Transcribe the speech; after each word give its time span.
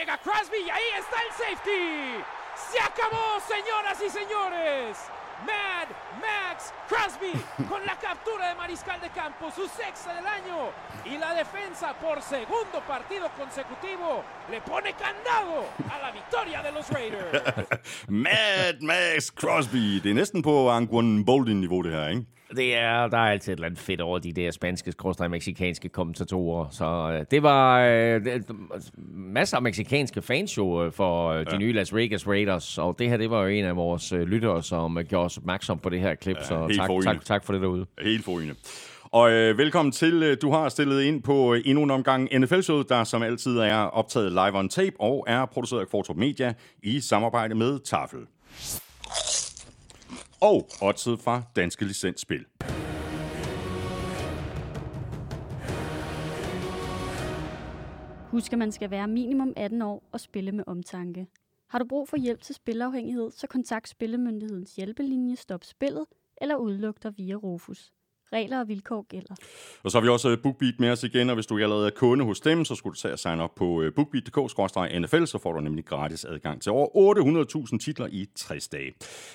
Llega 0.00 0.16
Crosby 0.16 0.56
y 0.66 0.70
ahí 0.70 0.88
está 0.98 1.16
el 1.20 1.32
safety. 1.32 2.24
Se 2.72 2.80
acabó, 2.80 3.38
señoras 3.46 3.98
y 4.00 4.08
señores. 4.08 4.96
Mad 5.44 5.88
Max 6.22 6.72
Crosby 6.88 7.32
con 7.68 7.84
la 7.84 7.96
captura 7.96 8.48
de 8.48 8.54
Mariscal 8.54 8.98
de 9.02 9.10
Campo, 9.10 9.50
su 9.50 9.68
sexta 9.68 10.14
del 10.14 10.26
año. 10.26 10.70
Y 11.04 11.18
la 11.18 11.34
defensa 11.34 11.92
por 12.00 12.22
segundo 12.22 12.80
partido 12.88 13.28
consecutivo 13.36 14.24
le 14.50 14.62
pone 14.62 14.94
candado 14.94 15.66
a 15.92 15.98
la 15.98 16.12
victoria 16.12 16.62
de 16.62 16.72
los 16.72 16.88
Raiders. 16.88 17.42
Mad 18.08 18.80
Max 18.80 19.30
Crosby. 19.30 20.00
Det 20.00 20.10
er 20.10 20.14
næsten 20.14 20.42
på 20.42 20.70
Anguan 20.70 21.24
Bolden-niveau, 21.24 21.82
det 21.82 21.92
her, 21.92 22.08
ikke? 22.08 22.26
Det 22.56 22.76
er, 22.76 23.08
der 23.08 23.18
er 23.18 23.30
altid 23.30 23.52
et 23.52 23.56
eller 23.56 23.66
andet 23.66 23.80
fedt 23.80 24.00
over 24.00 24.18
de 24.18 24.32
der 24.32 24.50
spanske, 24.50 24.92
skråstrej 24.92 25.28
meksikanske 25.28 25.88
kommentatorer. 25.88 26.68
Så 26.70 27.16
øh, 27.18 27.26
det 27.30 27.42
var 27.42 27.80
øh, 27.80 28.24
det, 28.24 28.44
masser 29.14 29.56
af 29.56 29.62
meksikanske 29.62 30.22
fans 30.22 30.56
jo 30.56 30.84
øh, 30.84 30.92
for 30.92 31.28
øh, 31.28 31.46
de 31.46 31.52
ja. 31.52 31.58
nye 31.58 31.72
Las 31.72 31.94
Vegas 31.94 32.26
Raiders. 32.28 32.78
Og 32.78 32.96
det 32.98 33.08
her, 33.08 33.16
det 33.16 33.30
var 33.30 33.42
jo 33.42 33.48
en 33.48 33.64
af 33.64 33.76
vores 33.76 34.12
øh, 34.12 34.20
lyttere, 34.20 34.62
som 34.62 34.98
øh, 34.98 35.04
gjorde 35.04 35.24
os 35.24 35.36
opmærksom 35.36 35.78
på 35.78 35.88
det 35.88 36.00
her 36.00 36.14
klip. 36.14 36.36
Ja, 36.36 36.44
så 36.44 36.74
tak, 36.76 36.86
forrygende. 36.86 37.14
tak, 37.14 37.24
tak 37.24 37.44
for 37.44 37.52
det 37.52 37.62
derude. 37.62 37.86
Helt 38.02 38.24
forrygende. 38.24 38.54
Og 39.04 39.30
øh, 39.32 39.58
velkommen 39.58 39.92
til. 39.92 40.22
Øh, 40.22 40.36
Du 40.42 40.50
har 40.50 40.68
stillet 40.68 41.02
ind 41.02 41.22
på 41.22 41.54
øh, 41.54 41.62
endnu 41.64 41.82
en 41.82 41.90
omgang 41.90 42.28
NFL-showet, 42.38 42.88
der 42.88 43.04
som 43.04 43.22
altid 43.22 43.58
er 43.58 43.76
optaget 43.76 44.32
live 44.32 44.58
on 44.58 44.68
tape 44.68 45.00
og 45.00 45.24
er 45.28 45.46
produceret 45.46 45.80
af 45.80 45.88
Kvartrup 45.88 46.16
Media 46.16 46.54
i 46.82 47.00
samarbejde 47.00 47.54
med 47.54 47.78
Tafel. 47.78 48.18
Og 50.42 50.68
oddset 50.82 51.20
fra 51.20 51.42
Danske 51.56 51.84
Licensspil. 51.84 52.46
Husk, 58.30 58.52
at 58.52 58.58
man 58.58 58.72
skal 58.72 58.90
være 58.90 59.08
minimum 59.08 59.52
18 59.56 59.82
år 59.82 60.08
og 60.12 60.20
spille 60.20 60.52
med 60.52 60.64
omtanke. 60.66 61.26
Har 61.68 61.78
du 61.78 61.84
brug 61.88 62.08
for 62.08 62.16
hjælp 62.16 62.42
til 62.42 62.54
spilafhængighed, 62.54 63.30
så 63.30 63.46
kontakt 63.46 63.88
Spillemyndighedens 63.88 64.76
hjælpelinje 64.76 65.36
Stop 65.36 65.64
Spillet 65.64 66.04
eller 66.40 66.56
udluk 66.56 67.02
dig 67.02 67.12
via 67.16 67.34
Rufus. 67.34 67.92
Regler 68.32 68.60
og 68.60 68.68
vilkår 68.68 69.06
gælder. 69.08 69.34
Og 69.82 69.90
så 69.90 69.98
har 69.98 70.02
vi 70.02 70.08
også 70.08 70.30
øh, 70.30 70.38
BookBeat 70.42 70.74
med 70.78 70.90
os 70.90 71.04
igen, 71.04 71.28
og 71.28 71.34
hvis 71.34 71.46
du 71.46 71.58
allerede 71.58 71.86
er 71.86 71.90
kunde 71.90 72.24
hos 72.24 72.40
dem, 72.40 72.64
så 72.64 72.74
skulle 72.74 72.94
du 72.94 73.00
tage 73.00 73.12
og 73.12 73.18
signe 73.18 73.42
op 73.42 73.54
på 73.54 73.82
øh, 73.82 73.94
bookbeat.dk-nfl, 73.94 75.26
så 75.26 75.38
får 75.38 75.52
du 75.52 75.60
nemlig 75.60 75.84
gratis 75.84 76.24
adgang 76.24 76.62
til 76.62 76.72
over 76.72 77.66
800.000 77.72 77.78
titler 77.78 78.06
i 78.10 78.28
60 78.34 78.68
dage. 78.68 78.92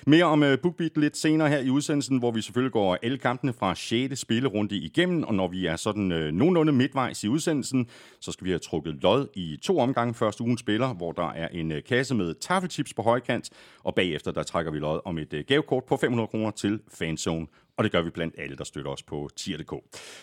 Mere 0.08 0.24
om 0.24 0.44
øh, 0.44 0.60
BookBeat 0.60 0.98
lidt 0.98 1.18
senere 1.18 1.50
her 1.50 1.60
i 1.60 1.70
udsendelsen, 1.70 2.18
hvor 2.18 2.32
vi 2.32 2.42
selvfølgelig 2.42 2.72
går 2.72 2.98
alle 3.04 3.18
kampene 3.18 3.54
fra 3.54 3.76
6. 3.76 4.20
spillerunde 4.20 4.78
igennem, 4.78 5.24
og 5.24 5.36
når 5.36 5.48
vi 5.48 5.66
er 5.66 5.76
sådan 5.76 6.12
øh, 6.12 6.32
nogenlunde 6.32 6.74
midtvejs 6.74 7.24
i 7.24 7.28
udsendelsen, 7.28 7.88
så 8.22 8.32
skal 8.32 8.46
vi 8.46 8.50
have 8.50 8.60
trukket 8.60 8.94
lod 8.94 9.28
i 9.36 9.58
to 9.62 9.80
omgange 9.80 10.14
første 10.14 10.44
ugen 10.44 10.58
spiller, 10.58 10.94
hvor 10.94 11.12
der 11.12 11.32
er 11.32 11.48
en 11.48 11.72
øh, 11.72 11.84
kasse 11.84 12.16
med 12.16 12.34
taffelchips 12.34 12.94
på 12.94 13.02
højkant, 13.02 13.50
og 13.84 13.96
bagefter 13.96 14.32
der 14.32 14.44
trækker 14.44 14.72
vi 14.72 14.80
lod 14.80 15.00
om 15.06 15.18
et 15.18 15.34
øh, 15.34 15.44
gavekort 15.48 15.84
på 15.84 15.98
500 15.98 16.28
kroner 16.28 16.52
til 16.52 16.80
Fanzone 16.94 17.48
og 17.78 17.84
det 17.84 17.92
gør 17.92 18.02
vi 18.02 18.10
blandt 18.10 18.36
alle, 18.38 18.56
der 18.58 18.64
støtter 18.64 18.92
os 18.92 19.04
på 19.04 19.30
tier.dk. 19.36 19.74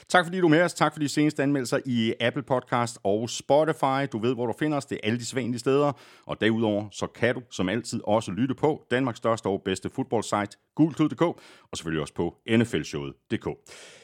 Tak 0.09 0.25
fordi 0.27 0.41
du 0.41 0.47
er 0.47 0.51
med 0.51 0.63
os. 0.63 0.75
Tak 0.75 0.93
for 0.93 1.01
de 1.01 1.09
seneste 1.09 1.43
anmeldelser 1.43 1.79
i 1.87 2.15
Apple 2.21 2.43
Podcast 2.43 2.99
og 3.05 3.31
Spotify. 3.31 4.07
Du 4.13 4.19
ved, 4.19 4.35
hvor 4.35 4.47
du 4.47 4.55
finder 4.59 4.77
os. 4.77 4.87
Det 4.87 4.97
er 5.03 5.07
alle 5.07 5.19
de 5.19 5.25
sædvanlige 5.25 5.59
steder. 5.59 5.93
Og 6.27 6.41
derudover, 6.41 6.89
så 6.93 7.07
kan 7.07 7.35
du 7.35 7.43
som 7.51 7.69
altid 7.69 8.01
også 8.05 8.31
lytte 8.31 8.55
på 8.55 8.87
Danmarks 8.91 9.19
største 9.19 9.47
og 9.47 9.63
bedste 9.65 9.91
fodboldsite, 9.95 10.59
gulklud.dk, 10.75 11.23
og 11.23 11.37
selvfølgelig 11.75 12.01
også 12.01 12.15
på 12.15 12.37
nflshowet.dk. 12.51 13.49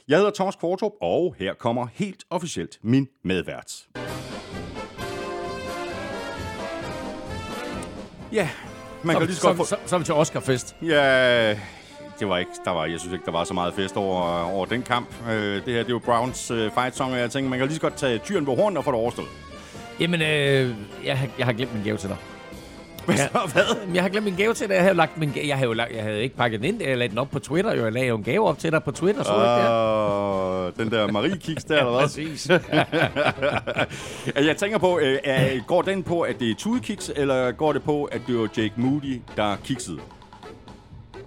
Jeg 0.09 0.17
hedder 0.19 0.31
Thomas 0.35 0.57
Kvartrup, 0.57 0.93
og 1.01 1.35
her 1.39 1.55
kommer 1.55 1.87
helt 1.93 2.25
officielt 2.31 2.79
min 2.83 3.09
medvært. 3.25 3.89
Ja, 8.33 8.51
man 9.05 9.17
kan 9.17 9.21
Som, 9.21 9.27
lige 9.27 9.37
så 9.37 9.47
godt 9.47 9.57
få... 9.57 9.65
som, 9.65 9.79
som 9.87 10.05
til 10.05 10.15
Oscarfest. 10.15 10.77
Ja, 10.83 11.59
det 12.21 12.29
var 12.29 12.39
ikke, 12.39 12.51
der 12.65 12.71
var, 12.71 12.85
jeg 12.87 13.01
synes 13.01 13.13
ikke, 13.13 13.25
der 13.27 13.33
var 13.33 13.45
så 13.45 13.55
meget 13.55 13.75
fest 13.75 13.97
over, 13.97 14.51
over 14.53 14.67
den 14.67 14.83
kamp. 14.83 15.09
Øh, 15.31 15.35
det 15.35 15.53
her, 15.53 15.63
det 15.65 15.75
er 15.77 15.85
jo 15.91 15.99
Browns 15.99 16.51
øh, 16.51 16.71
fight 16.75 16.97
song, 16.97 17.13
og 17.13 17.19
jeg 17.19 17.31
tænker, 17.31 17.51
man 17.51 17.59
kan 17.59 17.69
lige 17.69 17.75
så 17.77 17.81
godt 17.83 17.95
tage 17.97 18.19
tyren 18.19 18.45
på 18.45 18.55
hornen 18.55 18.77
og 18.77 18.85
få 18.85 18.91
det 18.91 18.99
overstået. 19.01 19.29
Jamen, 20.01 20.23
øh, 20.23 20.71
jeg, 21.05 21.31
jeg 21.39 21.47
har 21.47 21.53
glemt 21.53 21.75
min 21.75 21.85
gave 21.85 21.97
til 21.97 22.09
dig. 22.09 22.17
Hvad 23.07 23.17
Ja. 23.17 23.23
så? 23.33 23.51
Hvad? 23.53 23.63
Jeg 23.95 24.03
har 24.03 24.09
glemt 24.09 24.25
min 24.25 24.35
gave 24.37 24.55
til 24.55 24.69
dig. 24.69 24.75
Jeg 24.75 24.83
havde, 24.83 24.95
lagt 24.95 25.19
min, 25.19 25.29
ga- 25.31 25.49
jeg 25.49 25.57
havde, 25.57 25.75
lagt, 25.75 25.93
jeg 25.95 26.03
havde 26.03 26.23
ikke 26.23 26.37
pakket 26.37 26.61
den 26.61 26.69
ind. 26.75 26.83
Jeg 26.83 26.97
lagde 26.99 27.11
den 27.11 27.19
op 27.19 27.31
på 27.31 27.39
Twitter. 27.39 27.75
Jo. 27.75 27.85
Jeg 27.85 27.93
lagde 27.93 28.09
jo 28.09 28.17
en 28.17 28.23
gave 28.25 28.49
op 28.49 28.59
til 28.59 28.73
dig 28.73 28.83
på 28.85 28.91
Twitter. 28.91 29.23
Så 29.23 29.35
uh, 29.35 30.69
Uh, 30.69 30.85
den 30.85 30.91
der 30.93 31.13
Marie-kiks 31.13 31.65
der, 31.65 31.79
eller 31.79 31.91
hvad? 31.91 32.01
Præcis. 32.01 32.51
jeg 34.49 34.57
tænker 34.57 34.79
på, 34.79 34.99
øh, 34.99 35.19
er, 35.25 35.61
går 35.67 35.83
den 35.83 36.03
på, 36.03 36.21
at 36.21 36.39
det 36.41 36.51
er 36.51 36.55
Tude-kiks, 36.59 37.11
eller 37.17 37.53
går 37.53 37.73
det 37.73 37.83
på, 37.83 38.05
at 38.05 38.21
det 38.27 38.39
var 38.39 38.49
Jake 38.57 38.73
Moody, 38.77 39.21
der 39.37 39.57
kiksede? 39.65 39.99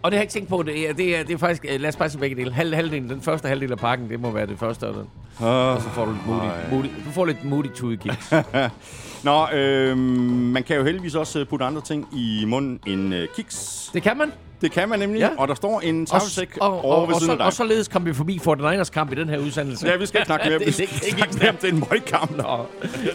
Og 0.04 0.12
det 0.12 0.18
har 0.18 0.22
jeg 0.22 0.24
ikke 0.24 0.32
tænkt 0.34 0.50
på. 0.50 0.64
Det 0.64 0.90
er, 0.90 0.94
det 0.94 1.20
er, 1.20 1.24
det 1.24 1.34
er 1.34 1.38
faktisk... 1.38 1.66
øh, 1.70 1.80
Lad 1.82 1.90
os 1.90 1.96
bare 1.96 2.10
se 2.10 2.18
begge 2.18 2.36
dele. 2.36 2.54
Halv, 2.54 2.76
halvdelen, 2.76 3.10
den 3.10 3.22
første 3.22 3.48
halvdel 3.48 3.72
af 3.72 3.78
pakken, 3.78 4.10
det 4.10 4.20
må 4.20 4.32
være 4.32 4.46
det 4.46 4.60
første. 4.60 4.88
Og, 4.88 4.94
den. 4.94 5.08
Uh, 5.40 5.46
og 5.48 5.82
så 5.82 5.90
får 5.90 6.06
du 6.06 6.12
lidt 6.12 6.28
moody, 6.28 6.50
moody, 6.72 6.86
du 7.06 7.12
får 7.12 7.26
lidt 7.26 7.44
moody 7.44 7.68
tudekiks. 7.76 8.34
Nå, 9.24 9.48
øh, 9.54 9.98
man 9.98 10.64
kan 10.64 10.76
jo 10.78 10.84
heldigvis 10.84 11.16
også 11.16 11.40
øh, 11.40 11.46
putte 11.48 11.66
andre 11.66 11.82
ting 11.82 12.08
i 12.14 12.46
munden 12.48 12.80
end 12.88 13.14
øh, 13.16 13.28
kiks. 13.36 13.90
det 13.94 14.04
kan 14.04 14.18
man. 14.18 14.32
Det 14.62 14.72
kan 14.72 14.90
man 14.90 15.00
nemlig, 15.00 15.20
Ja. 15.20 15.30
og 15.38 15.48
der 15.48 15.56
står 15.56 15.80
en 15.82 16.02
Og, 16.02 16.08
tavsæk 16.08 16.58
og, 16.62 16.72
og, 16.72 16.86
over 16.86 17.06
ved 17.08 17.16
siden 17.16 17.32
af 17.32 17.38
dig. 17.38 17.46
og 17.46 17.54
således 17.54 17.88
kom 17.88 18.06
vi 18.06 18.14
forbi 18.14 18.40
for 18.44 18.56
den 18.56 18.66
ers 18.66 18.90
kamp 18.90 19.12
i 19.12 19.16
den 19.16 19.30
her 19.30 19.38
udsendelse. 19.38 19.88
Ja, 19.88 19.96
vi 19.96 20.06
skal 20.06 20.20
ikke 20.20 20.26
snakke 20.26 20.50
mere. 20.50 20.60
Det- 20.66 20.68
det- 20.68 20.78
det 20.90 21.14
snakke 21.14 21.38
mere 21.40 21.50
om 21.50 21.56
den 21.56 21.84
møgkamp. 21.92 22.42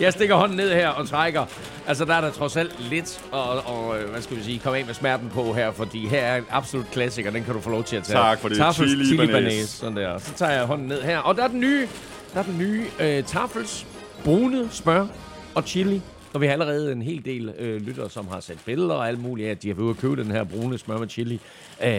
Jeg 0.00 0.12
stikker 0.12 0.34
hånden 0.34 0.56
ned 0.56 0.72
her 0.74 0.88
og 0.88 1.08
trækker. 1.08 1.44
Altså, 1.86 2.04
der 2.04 2.14
er 2.14 2.20
der 2.20 2.30
trods 2.30 2.56
alt 2.56 2.76
lidt 2.90 3.20
og, 3.32 3.48
og 3.50 3.94
hvad 4.10 4.22
skal 4.22 4.36
vi 4.36 4.42
sige, 4.42 4.58
komme 4.58 4.78
af 4.78 4.86
med 4.86 4.94
smerten 4.94 5.28
på 5.34 5.52
her, 5.52 5.72
fordi 5.72 6.06
her 6.08 6.18
er 6.20 6.36
en 6.36 6.44
absolut 6.50 6.86
klassiker. 6.92 7.30
Den 7.30 7.44
kan 7.44 7.54
du 7.54 7.60
få 7.60 7.70
lov 7.70 7.84
til 7.84 7.96
at 7.96 8.02
tage. 8.04 8.18
Tak 8.18 8.38
for 8.40 8.48
det. 8.48 8.56
Tafels 8.58 8.90
Chili 8.90 9.04
chili 9.06 9.26
banase. 9.26 9.66
Sådan 9.66 9.96
der. 9.96 10.18
Så 10.18 10.32
tager 10.34 10.52
jeg 10.52 10.64
hånden 10.64 10.88
ned 10.88 11.02
her. 11.02 11.18
Og 11.18 11.36
der 11.36 11.44
er 11.44 11.48
den 11.48 11.60
nye, 11.60 11.88
der 12.34 12.40
er 12.40 12.44
den 12.44 12.58
nye 12.58 12.84
øh, 13.00 13.24
Tafels 13.24 13.86
brune 14.24 14.68
smør 14.70 15.06
og 15.54 15.62
chili. 15.66 16.00
Og 16.34 16.40
vi 16.40 16.46
har 16.46 16.52
allerede 16.52 16.92
en 16.92 17.02
hel 17.02 17.24
del 17.24 17.54
øh, 17.58 17.80
lyttere, 17.82 18.10
som 18.10 18.28
har 18.28 18.40
sat 18.40 18.58
billeder 18.66 18.94
og 18.94 19.08
alt 19.08 19.20
muligt 19.20 19.46
af, 19.46 19.50
at 19.50 19.62
de 19.62 19.68
har 19.68 19.74
været 19.74 19.84
ude 19.84 19.90
at 19.90 19.96
købe 19.96 20.16
den 20.16 20.30
her 20.30 20.44
brune 20.44 20.78
smør 20.78 20.98
med 20.98 21.08
chili. 21.08 21.34
Øh, 21.82 21.90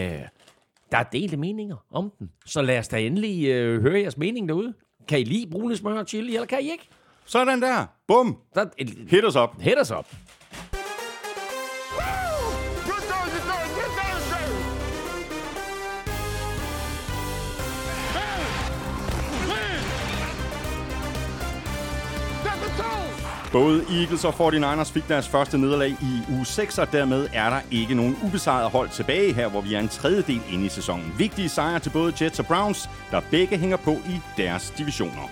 der 0.92 0.98
er 0.98 1.02
delte 1.02 1.36
meninger 1.36 1.76
om 1.90 2.12
den. 2.18 2.30
Så 2.46 2.62
lad 2.62 2.78
os 2.78 2.88
da 2.88 3.00
endelig 3.00 3.46
øh, 3.48 3.82
høre 3.82 4.00
jeres 4.00 4.16
mening 4.16 4.48
derude. 4.48 4.74
Kan 5.08 5.20
I 5.20 5.24
lide 5.24 5.50
brune 5.50 5.76
smør 5.76 5.98
og 5.98 6.06
chili, 6.08 6.34
eller 6.34 6.46
kan 6.46 6.58
I 6.62 6.70
ikke? 6.70 6.88
Sådan 7.24 7.62
der. 7.62 7.86
Bum. 8.06 8.36
Der 8.54 8.60
er 8.60 8.66
et, 8.78 8.90
Hit 9.08 9.24
os 9.24 9.36
op. 9.36 9.60
hit 9.60 9.80
os 9.80 9.90
op. 9.90 10.06
Både 23.52 23.84
Eagles 23.90 24.24
og 24.24 24.34
49ers 24.34 24.92
fik 24.92 25.08
deres 25.08 25.28
første 25.28 25.58
nederlag 25.58 25.90
i 25.90 26.32
uge 26.32 26.46
6, 26.46 26.78
og 26.78 26.92
dermed 26.92 27.28
er 27.32 27.50
der 27.50 27.60
ikke 27.70 27.94
nogen 27.94 28.16
ubesejret 28.24 28.70
hold 28.70 28.88
tilbage 28.88 29.32
her, 29.32 29.48
hvor 29.48 29.60
vi 29.60 29.74
er 29.74 29.78
en 29.78 29.88
tredjedel 29.88 30.40
inde 30.52 30.66
i 30.66 30.68
sæsonen. 30.68 31.14
Vigtige 31.18 31.48
sejre 31.48 31.78
til 31.78 31.90
både 31.90 32.12
Jets 32.20 32.38
og 32.38 32.46
Browns, 32.46 32.90
der 33.10 33.20
begge 33.30 33.58
hænger 33.58 33.76
på 33.76 33.90
i 33.90 34.20
deres 34.36 34.72
divisioner. 34.78 35.28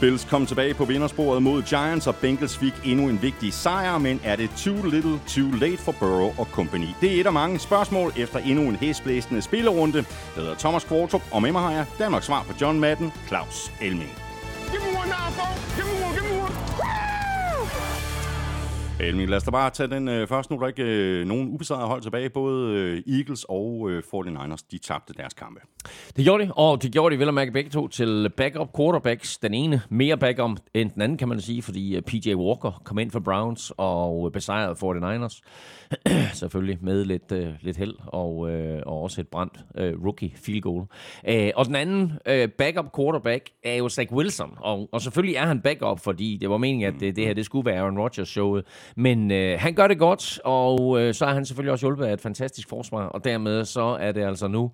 Bills 0.00 0.24
kom 0.24 0.46
tilbage 0.46 0.74
på 0.74 0.84
vindersporet 0.84 1.42
mod 1.42 1.62
Giants, 1.62 2.06
og 2.06 2.16
Bengals 2.16 2.58
fik 2.58 2.72
endnu 2.84 3.08
en 3.08 3.22
vigtig 3.22 3.52
sejr, 3.52 3.98
men 3.98 4.20
er 4.24 4.36
det 4.36 4.50
too 4.56 4.82
little, 4.82 5.20
too 5.28 5.50
late 5.50 5.78
for 5.78 5.92
Burrow 5.92 6.34
og 6.38 6.48
company? 6.52 6.86
Det 7.00 7.16
er 7.16 7.20
et 7.20 7.26
af 7.26 7.32
mange 7.32 7.58
spørgsmål 7.58 8.12
efter 8.16 8.38
endnu 8.38 8.62
en 8.62 8.76
hæsblæsende 8.76 9.42
spillerunde. 9.42 9.96
Jeg 9.96 10.04
hedder 10.42 10.54
Thomas 10.54 10.84
Kvartrup, 10.84 11.22
og 11.30 11.42
med 11.42 11.52
mig 11.52 11.62
har 11.62 11.72
jeg 11.72 11.86
Danmarks 11.98 12.26
svar 12.26 12.42
på 12.42 12.54
John 12.60 12.80
Madden, 12.80 13.12
Claus 13.28 13.72
Elming. 13.80 14.10
Give 14.70 14.82
me 14.82 14.98
one 14.98 15.08
now, 15.08 15.44
Give 15.76 15.86
me 15.86 16.06
one, 16.06 16.14
give 16.14 16.34
me 16.34 16.42
one. 16.42 17.03
Elming, 19.08 19.30
lad 19.30 19.36
os 19.36 19.42
da 19.44 19.50
bare 19.50 19.70
tage 19.70 19.90
den 19.90 20.08
øh, 20.08 20.28
først. 20.28 20.50
Nu 20.50 20.56
er 20.56 20.60
der 20.60 20.68
ikke 20.68 20.82
øh, 20.82 21.26
nogen 21.26 21.48
ubesejrede 21.48 21.86
hold 21.86 22.02
tilbage. 22.02 22.30
Både 22.30 22.74
øh, 22.74 23.18
Eagles 23.18 23.44
og 23.48 23.90
øh, 23.90 24.02
49ers, 24.14 24.66
de 24.70 24.78
tabte 24.78 25.12
deres 25.16 25.34
kampe. 25.34 25.60
Det 26.16 26.24
gjorde 26.24 26.44
de, 26.44 26.52
og 26.52 26.82
det 26.82 26.92
gjorde 26.92 27.14
de 27.14 27.18
vel 27.20 27.28
at 27.28 27.34
mærke 27.34 27.52
begge 27.52 27.70
to 27.70 27.88
til 27.88 28.30
backup 28.36 28.68
quarterbacks. 28.76 29.38
Den 29.38 29.54
ene 29.54 29.82
mere 29.88 30.16
backup 30.16 30.50
end 30.74 30.90
den 30.90 31.02
anden, 31.02 31.18
kan 31.18 31.28
man 31.28 31.40
sige, 31.40 31.62
fordi 31.62 31.96
øh, 31.96 32.02
PJ 32.02 32.34
Walker 32.34 32.82
kom 32.84 32.98
ind 32.98 33.10
for 33.10 33.20
Browns 33.20 33.72
og 33.76 34.32
besejrede 34.32 34.74
49ers. 34.74 35.40
Selvfølgelig 36.32 36.78
med 36.80 37.04
lidt, 37.04 37.32
øh, 37.32 37.48
lidt 37.60 37.76
held 37.76 37.94
og, 38.06 38.50
øh, 38.50 38.82
og 38.86 39.02
også 39.02 39.20
et 39.20 39.28
brændt 39.28 39.58
øh, 39.78 40.04
rookie 40.04 40.32
field 40.36 40.60
goal. 40.60 40.84
Øh, 41.28 41.50
og 41.56 41.66
den 41.66 41.74
anden 41.74 42.12
øh, 42.26 42.48
backup 42.48 42.96
quarterback 42.96 43.50
er 43.64 43.74
jo 43.74 43.88
Zach 43.88 44.12
Wilson, 44.12 44.50
og, 44.60 44.88
og 44.92 45.00
selvfølgelig 45.00 45.36
er 45.36 45.46
han 45.46 45.60
backup, 45.60 46.00
fordi 46.00 46.38
det 46.40 46.50
var 46.50 46.56
meningen, 46.56 46.94
at 46.94 47.00
det, 47.00 47.16
det 47.16 47.26
her 47.26 47.34
det 47.34 47.44
skulle 47.44 47.66
være 47.66 47.80
Aaron 47.80 47.98
Rodgers 47.98 48.28
showet. 48.28 48.64
Men 48.96 49.30
øh, 49.30 49.60
han 49.60 49.74
gør 49.74 49.88
det 49.88 49.98
godt, 49.98 50.40
og 50.44 51.00
øh, 51.00 51.14
så 51.14 51.24
er 51.24 51.34
han 51.34 51.46
selvfølgelig 51.46 51.72
også 51.72 51.86
hjulpet 51.86 52.04
af 52.04 52.12
et 52.12 52.20
fantastisk 52.20 52.68
forsvar, 52.68 53.06
og 53.06 53.24
dermed 53.24 53.64
så 53.64 53.82
er 54.00 54.12
det 54.12 54.24
altså 54.24 54.48
nu 54.48 54.70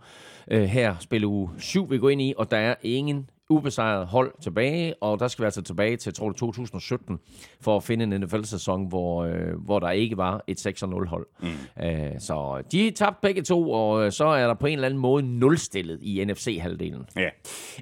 øh, 0.51 0.63
her 0.63 0.95
spil 1.01 1.25
uge 1.25 1.51
7, 1.59 1.91
vi 1.91 1.99
går 1.99 2.11
ind 2.11 2.23
i, 2.23 2.35
og 2.37 2.51
der 2.51 2.57
er 2.57 2.75
ingen 2.83 3.31
ubesejret 3.51 4.07
hold 4.07 4.33
tilbage, 4.43 4.95
og 5.03 5.19
der 5.19 5.29
skal 5.29 5.43
vi 5.43 5.45
altså 5.45 5.63
tilbage 5.63 5.97
til, 5.97 6.15
tror 6.15 6.29
du, 6.29 6.35
2017, 6.39 7.19
for 7.61 7.77
at 7.77 7.83
finde 7.83 8.05
en 8.05 8.21
NFL-sæson, 8.21 8.89
hvor, 8.89 9.25
øh, 9.25 9.65
hvor 9.65 9.79
der 9.79 9.91
ikke 9.91 10.17
var 10.17 10.45
et 10.47 10.67
6-0-hold. 10.67 11.27
Mm. 11.41 11.49
Øh, 11.85 12.21
så 12.21 12.63
de 12.73 12.91
tabte 12.91 13.19
begge 13.23 13.43
to, 13.43 13.71
og 13.71 14.05
øh, 14.05 14.13
så 14.13 14.25
er 14.25 14.47
der 14.47 14.55
på 14.55 14.67
en 14.67 14.73
eller 14.73 14.87
anden 14.87 15.01
måde 15.01 15.23
nulstillet 15.23 15.99
i 16.03 16.25
NFC-halvdelen. 16.25 17.07
Ja. 17.17 17.29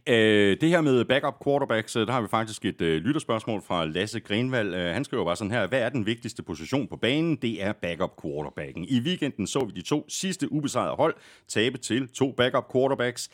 Øh, 0.06 0.56
det 0.60 0.68
her 0.68 0.80
med 0.80 1.04
backup 1.04 1.34
quarterbacks, 1.44 1.96
øh, 1.96 2.06
der 2.06 2.12
har 2.12 2.20
vi 2.20 2.28
faktisk 2.28 2.64
et 2.64 2.80
øh, 2.80 3.02
lytterspørgsmål 3.02 3.62
fra 3.62 3.84
Lasse 3.84 4.20
Grenvald. 4.20 4.74
Øh, 4.74 4.94
han 4.94 5.04
skriver 5.04 5.24
bare 5.24 5.36
sådan 5.36 5.50
her, 5.50 5.66
hvad 5.66 5.80
er 5.80 5.88
den 5.88 6.06
vigtigste 6.06 6.42
position 6.42 6.86
på 6.86 6.96
banen? 6.96 7.36
Det 7.36 7.62
er 7.64 7.72
backup 7.72 8.22
quarterbacken. 8.22 8.84
I 8.84 9.00
weekenden 9.00 9.46
så 9.46 9.64
vi 9.64 9.72
de 9.80 9.82
to 9.82 10.04
sidste 10.08 10.52
ubesejrede 10.52 10.96
hold 10.96 11.14
tabe 11.48 11.78
til 11.78 12.08
to 12.08 12.32
backup 12.32 12.72
quarterbacks. 12.72 13.30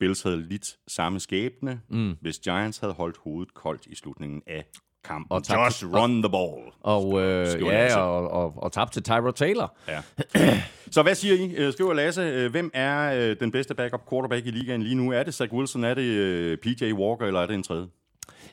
Bills 0.00 0.22
havde 0.22 0.48
lidt 0.48 0.76
samme 0.88 1.20
skæbne, 1.20 1.80
mm. 1.90 2.16
hvis 2.20 2.38
Giants 2.38 2.78
havde 2.78 2.92
holdt 2.92 3.16
hovedet 3.24 3.54
koldt 3.54 3.86
i 3.86 3.94
slutningen 3.94 4.42
af 4.46 4.64
kampen. 5.04 5.32
Og 5.32 5.44
tabt 5.44 5.66
Just 5.66 5.84
run 5.84 6.22
the 6.22 6.30
ball. 6.30 6.72
Og, 6.80 7.22
øh, 7.22 7.46
Skriver 7.48 7.72
Lasse. 7.72 7.98
ja, 7.98 8.04
og, 8.04 8.30
og, 8.30 8.62
og 8.62 8.72
tabte 8.72 8.94
til 8.94 9.02
Tyrod 9.02 9.32
Taylor. 9.32 9.76
Ja. 9.88 10.02
Så 10.90 11.02
hvad 11.02 11.14
siger 11.14 11.34
I? 11.34 11.54
Øh, 11.54 11.72
Skriver 11.72 11.94
Lasse, 11.94 12.22
øh, 12.22 12.50
hvem 12.50 12.70
er 12.74 13.14
øh, 13.30 13.36
den 13.40 13.50
bedste 13.50 13.74
backup 13.74 14.00
quarterback 14.10 14.46
i 14.46 14.50
ligaen 14.50 14.82
lige 14.82 14.94
nu? 14.94 15.12
Er 15.12 15.22
det 15.22 15.34
Zach 15.34 15.52
Wilson, 15.52 15.84
er 15.84 15.94
det 15.94 16.60
PJ 16.60 16.92
Walker, 16.92 17.26
eller 17.26 17.40
er 17.40 17.46
det 17.46 17.54
en 17.54 17.62
tredje? 17.62 17.86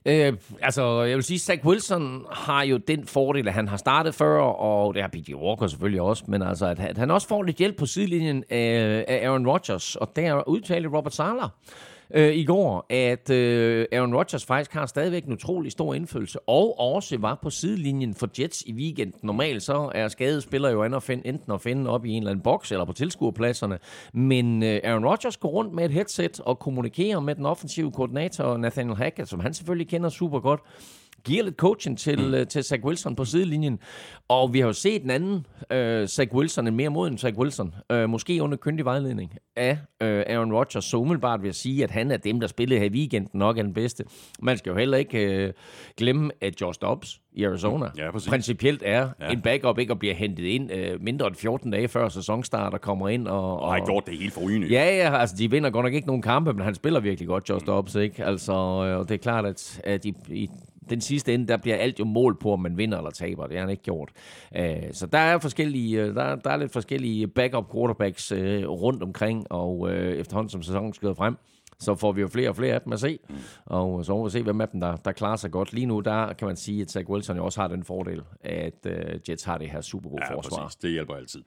Øh, 0.05 0.33
altså, 0.61 1.01
jeg 1.01 1.15
vil 1.15 1.23
sige, 1.23 1.39
Zach 1.39 1.65
Wilson 1.65 2.25
har 2.31 2.63
jo 2.63 2.77
den 2.77 3.07
fordel, 3.07 3.47
at 3.47 3.53
han 3.53 3.67
har 3.67 3.77
startet 3.77 4.15
før, 4.15 4.39
og 4.41 4.93
det 4.93 5.01
har 5.01 5.09
P.J. 5.09 5.33
Walker 5.33 5.67
selvfølgelig 5.67 6.01
også, 6.01 6.23
men 6.27 6.41
altså, 6.41 6.65
at, 6.65 6.79
at 6.79 6.97
han 6.97 7.11
også 7.11 7.27
får 7.27 7.43
lidt 7.43 7.57
hjælp 7.57 7.77
på 7.77 7.85
sidelinjen 7.85 8.43
af, 8.49 9.05
af 9.07 9.27
Aaron 9.27 9.47
Rodgers, 9.47 9.95
og 9.95 10.15
der 10.15 10.49
udtalte 10.49 10.89
Robert 10.89 11.13
Sala 11.13 11.47
øh, 12.13 12.35
i 12.35 12.45
går, 12.45 12.85
at 12.89 13.29
øh, 13.29 13.85
Aaron 13.91 14.15
Rodgers 14.15 14.45
faktisk 14.45 14.73
har 14.73 14.85
stadigvæk 14.85 15.25
en 15.25 15.33
utrolig 15.33 15.71
stor 15.71 15.93
indflydelse, 15.93 16.39
og 16.47 16.79
også 16.79 17.17
var 17.17 17.39
på 17.41 17.49
sidelinjen 17.49 18.15
for 18.15 18.29
Jets 18.39 18.63
i 18.67 18.73
weekenden. 18.73 19.19
Normalt 19.23 19.63
så 19.63 19.91
er 19.95 20.07
skadede 20.07 20.41
spillere 20.41 20.71
jo 20.71 20.83
andre 20.83 21.01
find, 21.01 21.21
enten 21.25 21.51
at 21.51 21.61
finde 21.61 21.89
op 21.89 22.05
i 22.05 22.09
en 22.09 22.23
eller 22.23 22.31
anden 22.31 22.43
boks, 22.43 22.71
eller 22.71 22.85
på 22.85 22.93
tilskuerpladserne, 22.93 23.79
men 24.13 24.63
øh, 24.63 24.79
Aaron 24.83 25.05
Rodgers 25.05 25.37
går 25.37 25.49
rundt 25.49 25.73
med 25.73 25.85
et 25.85 25.91
headset 25.91 26.39
og 26.39 26.59
kommunikerer 26.59 27.19
med 27.19 27.35
den 27.35 27.45
offensive 27.45 27.91
koordinator 27.91 28.57
Nathaniel 28.57 28.97
Hackett, 28.97 29.29
som 29.29 29.39
han 29.39 29.53
selvfølgelig 29.53 29.87
kender 29.87 30.09
super 30.09 30.39
godt, 30.39 30.59
giver 31.25 31.44
lidt 31.44 31.56
coaching 31.56 31.98
til, 32.00 32.19
mm. 32.42 32.48
til 32.48 32.63
Zach 32.63 32.83
Wilson 32.83 33.16
på 33.16 33.25
sidelinjen. 33.25 33.80
Og 34.27 34.54
vi 34.54 34.60
har 34.60 34.68
jo 34.68 34.74
set 34.74 35.04
en 35.04 35.10
anden 35.10 35.45
øh, 35.72 36.07
Zach 36.07 36.33
Wilson, 36.33 36.68
en 36.68 36.75
mere 36.75 36.89
moden 36.89 37.18
Zach 37.18 37.38
Wilson, 37.38 37.75
øh, 37.92 38.10
måske 38.10 38.44
under 38.44 38.57
kyndig 38.57 38.86
vejledning 38.86 39.33
af 39.56 39.77
øh, 40.01 40.24
Aaron 40.27 40.54
Rodgers. 40.54 40.86
Så 40.86 40.98
umiddelbart 40.98 41.42
vil 41.42 41.48
jeg 41.48 41.56
sige, 41.56 41.83
at 41.83 41.92
han 41.92 42.12
er 42.12 42.18
dem, 42.18 42.39
der 42.39 42.48
spillede 42.48 42.80
her 42.80 42.88
i 42.88 42.92
weekenden 42.92 43.39
nok 43.39 43.57
er 43.57 43.62
den 43.62 43.74
bedste. 43.74 44.04
Man 44.42 44.57
skal 44.57 44.69
jo 44.69 44.77
heller 44.77 44.98
ikke 44.98 45.19
øh, 45.45 45.54
glemme, 45.98 46.31
at 46.42 46.62
Josh 46.62 46.81
Dobbs 46.81 47.22
i 47.33 47.44
Arizona 47.44 47.86
Ja, 47.98 48.12
præcis. 48.12 48.30
principielt 48.30 48.83
er 48.86 49.10
Ja. 49.22 49.30
en 49.31 49.42
backup, 49.42 49.80
ikke 49.80 49.92
at 49.92 50.00
blive 50.00 50.13
hentet 50.13 50.44
ind 50.44 50.72
øh, 50.72 51.01
mindre 51.01 51.27
end 51.27 51.36
14 51.36 51.72
dage 51.72 51.88
før 51.88 52.10
sæsonstart 52.10 52.74
og 52.74 52.81
kommer 52.81 53.10
ind 53.10 53.27
og, 53.27 53.60
Og 53.60 53.74
har 53.74 53.86
gjort 53.86 54.06
det 54.06 54.18
helt 54.18 54.33
forrygende. 54.33 54.68
Ja, 54.68 54.95
ja, 54.98 55.18
altså 55.18 55.36
de 55.39 55.51
vinder 55.51 55.69
godt 55.69 55.83
nok 55.86 55.94
ikke 55.94 56.07
nogen 56.07 56.22
kampe, 56.22 56.54
men 56.54 56.62
han 56.63 56.75
spiller 56.75 57.00
virkelig 57.00 57.27
godt, 57.27 57.50
Josh 57.50 57.66
Dobbs, 57.68 57.95
ikke? 57.95 58.25
Altså, 58.25 58.54
øh, 58.54 58.98
og 59.00 59.10
det 59.10 59.13
er 59.16 59.18
klart, 59.19 59.45
at, 59.45 59.81
at 59.83 60.06
i, 60.06 60.13
i 60.30 60.50
den 60.89 61.01
sidste 61.01 61.33
ende, 61.33 61.47
der 61.47 61.57
bliver 61.57 61.77
alt 61.77 61.99
jo 61.99 62.05
mål 62.05 62.39
på, 62.39 62.53
om 62.53 62.59
man 62.59 62.77
vinder 62.77 62.97
eller 62.97 63.11
taber. 63.11 63.47
Det 63.47 63.55
har 63.55 63.61
han 63.61 63.69
ikke 63.69 63.83
gjort. 63.83 64.09
Øh, 64.55 64.75
så 64.91 65.05
der 65.05 65.17
er 65.17 65.39
forskellige, 65.39 66.01
øh, 66.01 66.15
der, 66.15 66.35
der 66.35 66.49
er 66.49 66.57
lidt 66.57 66.73
forskellige 66.73 67.27
backup 67.27 67.71
quarterbacks 67.71 68.31
øh, 68.31 68.67
rundt 68.67 69.03
omkring, 69.03 69.51
og 69.51 69.91
øh, 69.91 70.17
efterhånden 70.17 70.49
som 70.49 70.63
sæsonen 70.63 70.93
skrider 70.93 71.13
frem, 71.13 71.37
så 71.80 71.95
får 71.95 72.12
vi 72.12 72.22
jo 72.22 72.27
flere 72.27 72.50
og 72.50 72.56
flere 72.56 72.74
af 72.75 72.81
dem 72.81 72.94
at 72.94 73.00
se. 73.00 73.19
Og 73.66 74.06
så 74.06 74.13
må 74.18 74.24
vi 74.24 74.30
se, 74.30 74.42
hvem 74.44 74.62
af 74.62 74.68
dem, 74.69 74.80
der, 74.80 74.95
der 74.95 75.12
klarer 75.12 75.36
sig 75.36 75.51
godt. 75.51 75.74
Lige 75.74 75.86
nu, 75.86 76.00
der 76.00 76.33
kan 76.33 76.48
man 76.48 76.56
sige, 76.56 76.81
at 76.81 76.92
Zach 76.92 77.10
Wilson 77.10 77.38
jo 77.38 77.45
også 77.45 77.62
har 77.62 77.68
den 77.68 77.83
fordel, 77.83 78.22
at 78.42 78.86
øh, 78.86 78.95
Jets 79.30 79.44
har 79.44 79.57
det 79.57 79.69
her 79.69 79.81
super 79.81 80.10
gode 80.10 80.22
Ja, 80.30 80.36
forsvar. 80.36 80.63
præcis. 80.63 80.75
Det 80.75 80.92
hjælper 80.92 81.13
altid. 81.16 81.42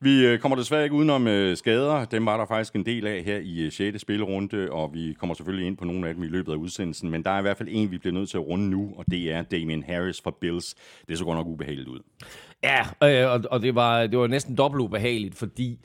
Vi 0.00 0.26
øh, 0.26 0.38
kommer 0.38 0.56
desværre 0.56 0.84
ikke 0.84 0.96
udenom 0.96 1.26
øh, 1.28 1.56
skader. 1.56 2.04
Dem 2.04 2.26
var 2.26 2.36
der 2.36 2.46
faktisk 2.46 2.74
en 2.74 2.86
del 2.86 3.06
af 3.06 3.22
her 3.22 3.38
i 3.38 3.60
øh, 3.60 3.72
6. 3.72 4.00
spillerunde, 4.00 4.68
og 4.70 4.90
vi 4.94 5.16
kommer 5.20 5.34
selvfølgelig 5.34 5.66
ind 5.66 5.76
på 5.76 5.84
nogle 5.84 6.08
af 6.08 6.14
dem 6.14 6.22
i 6.22 6.26
løbet 6.28 6.52
af 6.52 6.56
udsendelsen. 6.56 7.10
Men 7.10 7.22
der 7.24 7.30
er 7.30 7.38
i 7.38 7.42
hvert 7.42 7.56
fald 7.56 7.68
en, 7.72 7.90
vi 7.90 7.98
bliver 7.98 8.14
nødt 8.14 8.30
til 8.30 8.38
at 8.38 8.46
runde 8.46 8.70
nu, 8.70 8.92
og 8.96 9.04
det 9.10 9.32
er 9.32 9.42
Damien 9.42 9.82
Harris 9.82 10.20
fra 10.20 10.32
Bills. 10.40 10.74
Det 11.08 11.18
så 11.18 11.24
godt 11.24 11.36
nok 11.36 11.46
ubehageligt 11.46 11.88
ud. 11.88 12.00
Ja, 12.62 12.80
øh, 13.24 13.32
og, 13.32 13.40
og 13.50 13.62
det, 13.62 13.74
var, 13.74 14.06
det 14.06 14.18
var 14.18 14.26
næsten 14.26 14.56
dobbelt 14.56 14.82
ubehageligt, 14.82 15.34
fordi 15.34 15.78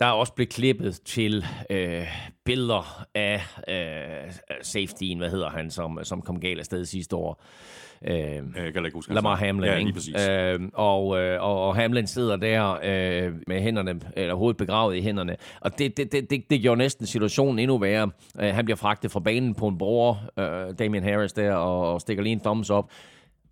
der 0.00 0.06
er 0.06 0.10
også 0.12 0.32
blevet 0.32 0.48
klippet 0.52 1.00
til 1.04 1.44
øh, 1.70 2.06
billeder 2.44 3.06
af 3.14 3.40
øh, 3.68 4.32
safetyen, 4.62 5.18
hvad 5.18 5.30
hedder 5.30 5.50
han, 5.50 5.70
som, 5.70 5.98
som 6.02 6.22
kom 6.22 6.40
galt 6.40 6.58
afsted 6.58 6.84
sidste 6.84 7.16
år. 7.16 7.42
Øh, 7.42 7.46
Øh, 8.10 8.42
kan 8.54 8.74
jeg 8.74 8.84
ikke 8.84 8.94
huske, 8.94 9.14
Lamar. 9.14 9.36
Hamlin, 9.36 9.70
Ja, 9.70 9.76
ikke? 9.76 9.84
lige 9.84 9.94
præcis. 9.94 10.28
Øh, 10.28 10.60
og, 10.74 11.18
øh, 11.18 11.42
og, 11.42 11.66
og 11.68 11.76
Hamlin 11.76 12.06
sidder 12.06 12.36
der 12.36 12.78
øh, 12.82 13.32
med 13.46 13.60
hænderne, 13.60 14.00
eller 14.16 14.34
hovedet 14.34 14.56
begravet 14.56 14.96
i 14.96 15.00
hænderne. 15.00 15.36
Og 15.60 15.78
det, 15.78 15.96
det, 15.96 16.12
det, 16.12 16.30
det, 16.30 16.50
det 16.50 16.60
gjorde 16.60 16.78
næsten 16.78 17.06
situationen 17.06 17.58
endnu 17.58 17.78
værre. 17.78 18.10
Øh, 18.40 18.54
han 18.54 18.64
bliver 18.64 18.76
fragtet 18.76 19.10
fra 19.10 19.20
banen 19.20 19.54
på 19.54 19.68
en 19.68 19.78
bror, 19.78 20.20
øh, 20.38 20.74
Damian 20.78 21.02
Harris 21.02 21.32
der, 21.32 21.52
og, 21.52 21.92
og 21.94 22.00
stikker 22.00 22.22
lige 22.22 22.32
en 22.32 22.40
thumbs 22.40 22.70
up. 22.70 22.90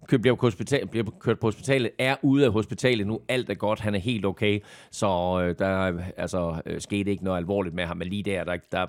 Bliver, 0.09 0.35
på 0.35 0.47
hospital, 0.47 0.87
bliver 0.87 1.11
kørt 1.21 1.39
på 1.39 1.47
hospitalet, 1.47 1.91
er 1.99 2.17
ude 2.23 2.45
af 2.45 2.53
hospitalet 2.53 3.07
nu. 3.07 3.21
Alt 3.29 3.51
er 3.51 3.55
godt, 3.55 3.81
han 3.81 3.95
er 3.95 3.99
helt 3.99 4.25
okay. 4.27 4.61
Så 4.91 5.07
øh, 5.43 5.55
der 5.59 6.01
altså, 6.17 6.63
øh, 6.67 6.81
skete 6.81 7.11
ikke 7.11 7.25
noget 7.25 7.39
alvorligt 7.39 7.75
med 7.75 7.85
ham, 7.85 7.97
men 7.97 8.09
lige 8.09 8.23
der, 8.23 8.45
der, 8.45 8.57
der 8.73 8.87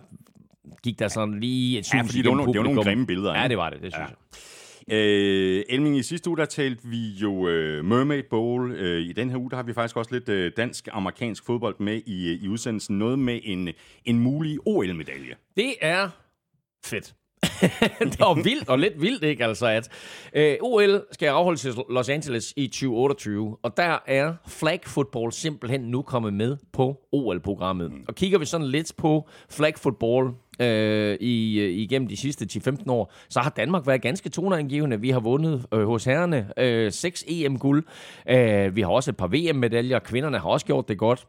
gik 0.84 1.00
der 1.00 1.08
sådan 1.08 1.40
lige 1.40 1.80
et 1.80 1.86
sus 1.86 1.94
Ja, 1.94 2.02
fordi 2.02 2.18
det 2.18 2.30
var, 2.30 2.36
nogle, 2.36 2.54
det 2.54 2.60
var 2.60 2.64
nogle 2.64 2.84
grimme 2.84 3.06
billeder. 3.08 3.34
Ja, 3.34 3.44
ikke? 3.44 3.50
det 3.50 3.58
var 3.58 3.70
det, 3.70 3.82
det 3.82 3.94
synes 3.94 4.10
Ja. 4.10 4.16
jeg. 4.16 4.16
Øh, 4.92 5.64
Elming, 5.70 5.98
i 5.98 6.02
sidste 6.04 6.30
uge, 6.30 6.38
der 6.38 6.46
talte 6.46 6.88
vi 6.88 7.10
jo 7.10 7.48
øh, 7.48 7.86
Mermaid 7.86 8.24
Bowl. 8.30 8.72
Øh, 8.72 9.02
I 9.02 9.14
den 9.14 9.30
her 9.30 9.38
uge, 9.38 9.50
der 9.50 9.56
har 9.56 9.64
vi 9.64 9.74
faktisk 9.74 9.98
også 9.98 10.14
lidt 10.14 10.30
øh, 10.30 10.52
dansk-amerikansk 10.58 11.46
fodbold 11.46 11.76
med 11.80 12.02
i, 12.06 12.34
øh, 12.34 12.44
i 12.44 12.48
udsendelsen. 12.48 12.98
Noget 13.00 13.20
med 13.20 13.40
en, 13.44 13.70
en 14.06 14.20
mulig 14.20 14.58
OL-medalje. 14.66 15.36
Det 15.58 15.74
er 15.82 16.10
fedt. 16.86 17.14
det 18.12 18.20
var 18.20 18.44
vildt 18.44 18.70
og 18.70 18.80
lidt 18.80 19.02
vildt, 19.02 19.24
ikke? 19.24 19.46
Altså, 19.46 19.68
at 19.68 19.90
øh, 20.34 20.56
OL 20.62 21.02
skal 21.12 21.28
afholdes 21.28 21.66
i 21.66 21.70
Los 21.90 22.10
Angeles 22.10 22.54
i 22.58 22.68
2028, 22.68 23.58
og 23.64 23.78
der 23.78 23.98
er 24.08 24.34
flag 24.48 24.80
football 24.86 25.32
simpelthen 25.32 25.82
nu 25.82 26.02
kommet 26.02 26.34
med 26.34 26.58
på 26.74 26.98
OL-programmet. 27.12 27.92
Og 28.08 28.16
kigger 28.16 28.40
vi 28.40 28.46
sådan 28.46 28.68
lidt 28.68 28.94
på 28.98 29.30
flag 29.50 29.74
football 29.78 30.30
øh, 30.60 31.18
i, 31.22 31.60
øh, 31.60 31.70
igennem 31.70 32.08
de 32.08 32.18
sidste 32.18 32.48
10-15 32.52 32.92
år, 32.92 33.14
så 33.30 33.40
har 33.40 33.50
Danmark 33.50 33.88
været 33.88 34.02
ganske 34.02 34.30
toneangivende. 34.30 35.02
Vi 35.02 35.10
har 35.10 35.20
vundet 35.20 35.66
øh, 35.74 35.88
hos 35.88 36.06
herrerne 36.06 36.50
øh, 36.58 36.92
6 36.92 37.24
EM-guld. 37.28 37.84
Øh, 38.30 38.76
vi 38.76 38.82
har 38.82 38.90
også 38.90 39.12
et 39.12 39.18
par 39.18 39.28
VM-medaljer. 39.28 40.00
Kvinderne 40.00 40.40
har 40.40 40.50
også 40.50 40.66
gjort 40.66 40.88
det 40.88 40.98
godt. 40.98 41.28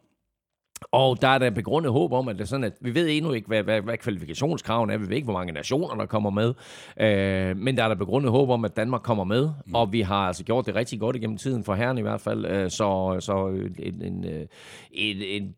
Og 0.92 1.22
der 1.22 1.28
er 1.28 1.38
der 1.38 1.50
begrundet 1.50 1.92
håb 1.92 2.12
om, 2.12 2.28
at 2.28 2.36
det 2.36 2.42
er 2.42 2.46
sådan, 2.46 2.64
at 2.64 2.72
vi 2.80 2.94
ved 2.94 3.08
endnu 3.10 3.32
ikke, 3.32 3.48
hvad, 3.48 3.62
hvad, 3.62 3.80
hvad 3.80 3.96
kvalifikationskraven 3.96 4.90
er. 4.90 4.98
Vi 4.98 5.08
ved 5.08 5.16
ikke, 5.16 5.24
hvor 5.24 5.34
mange 5.34 5.52
nationer, 5.52 5.94
der 5.94 6.06
kommer 6.06 6.30
med. 6.30 6.54
Øh, 7.00 7.56
men 7.56 7.76
der 7.76 7.84
er 7.84 7.88
der 7.88 7.94
begrundet 7.94 8.30
håb 8.30 8.50
om, 8.50 8.64
at 8.64 8.76
Danmark 8.76 9.02
kommer 9.02 9.24
med. 9.24 9.50
Mm. 9.66 9.74
Og 9.74 9.92
vi 9.92 10.00
har 10.00 10.26
altså 10.26 10.44
gjort 10.44 10.66
det 10.66 10.74
rigtig 10.74 11.00
godt 11.00 11.16
igennem 11.16 11.38
tiden, 11.38 11.64
for 11.64 11.74
herren 11.74 11.98
i 11.98 12.02
hvert 12.02 12.20
fald. 12.20 12.46
Øh, 12.46 12.70
så 12.70 13.16
så 13.20 13.46
en, 13.78 14.02
en, 14.02 14.24
øh, 14.24 14.46
en, 14.92 15.16
en 15.22 15.54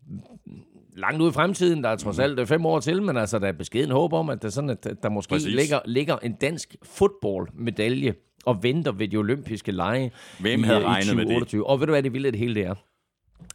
langt 0.97 1.21
ude 1.21 1.29
i 1.29 1.33
fremtiden, 1.33 1.85
der 1.85 1.89
er 1.89 1.97
trods 1.97 2.19
alt 2.19 2.39
øh, 2.39 2.47
fem 2.47 2.67
år 2.67 2.81
til, 2.81 3.03
men 3.03 3.17
altså, 3.17 3.39
der 3.39 3.49
er 3.49 3.53
beskeden 3.53 3.91
håb 3.91 4.13
om, 4.13 4.31
at, 4.31 4.43
det 4.43 4.49
er 4.49 4.53
sådan, 4.53 4.71
at 4.71 4.87
der 5.03 5.09
måske 5.09 5.31
Præcis. 5.31 5.55
ligger, 5.55 5.79
ligger 5.87 6.17
en 6.23 6.33
dansk 6.33 6.77
fodboldmedalje 6.83 8.15
og 8.47 8.63
venter 8.63 8.93
ved 8.93 9.09
de 9.09 9.17
olympiske 9.17 9.73
lege 9.73 10.11
Hvem 10.41 10.61
i, 10.61 10.63
havde 10.63 10.81
øh, 10.81 10.91
i 10.91 11.01
det? 11.01 11.07
2028. 11.07 11.67
Og 11.67 11.81
ved 11.81 11.87
du 11.87 11.93
hvad, 11.93 12.03
det 12.03 12.13
vilde 12.13 12.31
det 12.31 12.39
hele 12.39 12.55
det 12.55 12.67
er? 12.67 12.75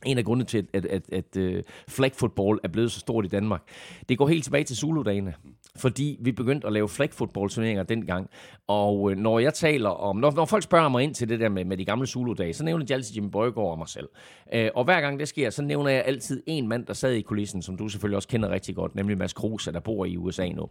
En 0.05 0.17
af 0.17 0.25
grundene 0.25 0.45
til, 0.45 0.67
at, 0.73 0.85
at, 0.85 1.01
at, 1.11 1.37
at 1.37 1.65
flag 1.87 2.11
football 2.15 2.59
er 2.63 2.67
blevet 2.67 2.91
så 2.91 2.99
stort 2.99 3.25
i 3.25 3.27
Danmark, 3.27 3.61
det 4.09 4.17
går 4.17 4.27
helt 4.27 4.43
tilbage 4.43 4.63
til 4.63 4.75
Zulu-dagene. 4.75 5.33
fordi 5.77 6.17
vi 6.19 6.31
begyndte 6.31 6.67
at 6.67 6.73
lave 6.73 6.89
flag 6.89 7.13
football 7.13 7.49
turneringer 7.49 7.83
dengang. 7.83 8.29
Og 8.67 9.11
øh, 9.11 9.17
når 9.17 9.39
jeg 9.39 9.53
taler 9.53 9.89
om, 9.89 10.15
når, 10.15 10.31
når 10.31 10.45
folk 10.45 10.63
spørger 10.63 10.89
mig 10.89 11.03
ind 11.03 11.15
til 11.15 11.29
det 11.29 11.39
der 11.39 11.49
med, 11.49 11.65
med 11.65 11.77
de 11.77 11.85
gamle 11.85 12.07
Zulu-dage, 12.07 12.53
så 12.53 12.63
nævner 12.63 12.85
de 12.85 12.93
altid 12.93 13.15
Jimmy 13.15 13.29
Bøjgaard 13.29 13.71
og 13.71 13.77
mig 13.77 13.87
selv. 13.89 14.09
Øh, 14.53 14.69
og 14.75 14.83
hver 14.83 15.01
gang 15.01 15.19
det 15.19 15.27
sker, 15.27 15.49
så 15.49 15.61
nævner 15.61 15.89
jeg 15.89 16.03
altid 16.05 16.43
en 16.47 16.67
mand, 16.67 16.85
der 16.85 16.93
sad 16.93 17.11
i 17.11 17.21
kulissen, 17.21 17.61
som 17.61 17.77
du 17.77 17.87
selvfølgelig 17.87 18.15
også 18.15 18.27
kender 18.27 18.49
rigtig 18.49 18.75
godt, 18.75 18.95
nemlig 18.95 19.17
Mads 19.17 19.33
Kruse, 19.33 19.71
der 19.71 19.79
bor 19.79 20.05
i 20.05 20.17
USA 20.17 20.49
nu. 20.49 20.69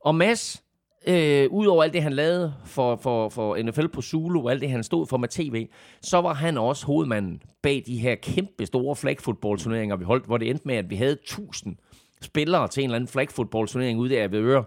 Og 0.00 0.14
Mads, 0.14 0.63
øh, 1.06 1.50
udover 1.50 1.82
alt 1.82 1.92
det, 1.92 2.02
han 2.02 2.12
lavede 2.12 2.54
for, 2.64 2.96
for, 2.96 3.28
for 3.28 3.62
NFL 3.62 3.86
på 3.86 4.02
Zulu, 4.02 4.42
og 4.42 4.50
alt 4.50 4.60
det, 4.60 4.70
han 4.70 4.82
stod 4.82 5.06
for 5.06 5.16
med 5.16 5.28
tv, 5.28 5.68
så 6.02 6.20
var 6.20 6.34
han 6.34 6.58
også 6.58 6.86
hovedmanden 6.86 7.42
bag 7.62 7.82
de 7.86 7.98
her 7.98 8.14
kæmpe 8.14 8.66
store 8.66 8.96
flag 8.96 9.20
football 9.20 9.58
turneringer, 9.58 9.96
vi 9.96 10.04
holdt, 10.04 10.26
hvor 10.26 10.38
det 10.38 10.50
endte 10.50 10.68
med, 10.68 10.74
at 10.74 10.90
vi 10.90 10.96
havde 10.96 11.12
1000 11.12 11.76
spillere 12.22 12.68
til 12.68 12.82
en 12.82 12.90
eller 12.90 12.96
anden 12.96 13.08
flag 13.08 13.30
football 13.30 13.66
turnering 13.66 13.98
ude 13.98 14.14
der 14.14 14.28
ved 14.28 14.38
Øre. 14.38 14.64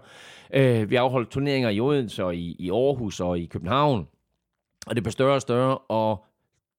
Øh, 0.54 0.90
vi 0.90 0.96
afholdt 0.96 1.30
turneringer 1.30 1.70
i 1.70 1.80
Odense 1.80 2.24
og 2.24 2.36
i, 2.36 2.56
i 2.58 2.70
Aarhus 2.70 3.20
og 3.20 3.38
i 3.38 3.46
København, 3.46 4.08
og 4.86 4.94
det 4.94 5.02
blev 5.02 5.12
større 5.12 5.34
og 5.34 5.42
større, 5.42 5.78
og 5.78 6.24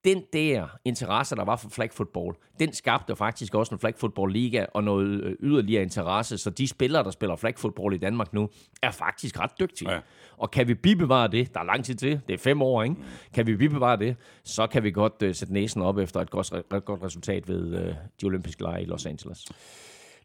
den 0.10 0.24
der 0.34 0.68
interesse, 0.86 1.36
der 1.36 1.44
var 1.44 1.56
for 1.56 1.70
flag 1.70 1.94
football, 1.94 2.36
den 2.60 2.74
skabte 2.74 3.16
faktisk 3.16 3.56
også 3.56 3.76
en 3.76 3.80
flag 3.80 3.94
football 3.98 4.32
liga 4.32 4.66
og 4.74 4.84
noget 4.84 5.24
øh, 5.24 5.36
yderligere 5.40 5.84
interesse. 5.84 6.38
Så 6.38 6.50
de 6.50 6.68
spillere, 6.68 7.04
der 7.04 7.12
spiller 7.12 7.36
flag 7.36 7.54
football 7.58 7.94
i 7.94 7.98
Danmark 7.98 8.34
nu, 8.34 8.50
er 8.82 8.92
faktisk 8.92 9.40
ret 9.40 9.52
dygtige. 9.60 9.92
Ja. 9.92 10.00
Og 10.38 10.52
kan 10.52 10.68
vi 10.68 10.74
bibevare 10.74 11.28
det, 11.28 11.54
der 11.54 11.60
er 11.60 11.64
lang 11.64 11.86
tid 11.86 11.96
til, 11.96 12.22
det 12.28 12.34
er 12.34 12.38
fem 12.38 12.62
år, 12.62 12.84
ikke? 12.84 12.96
Kan 13.34 13.48
vi 13.48 13.56
bibevare 13.56 13.98
det, 13.98 14.16
så 14.44 14.68
kan 14.68 14.84
vi 14.84 14.92
godt 14.92 15.24
uh, 15.24 15.34
sætte 15.34 15.54
næsen 15.54 15.82
op 15.82 15.98
efter 15.98 16.20
et 16.20 16.30
godt, 16.30 16.52
et 16.52 16.86
godt 16.86 17.04
resultat 17.04 17.48
ved 17.48 17.88
uh, 17.88 17.96
de 18.22 18.26
olympiske 18.26 18.64
lege 18.64 18.82
i 18.82 18.86
Los 18.86 19.06
Angeles. 19.06 19.46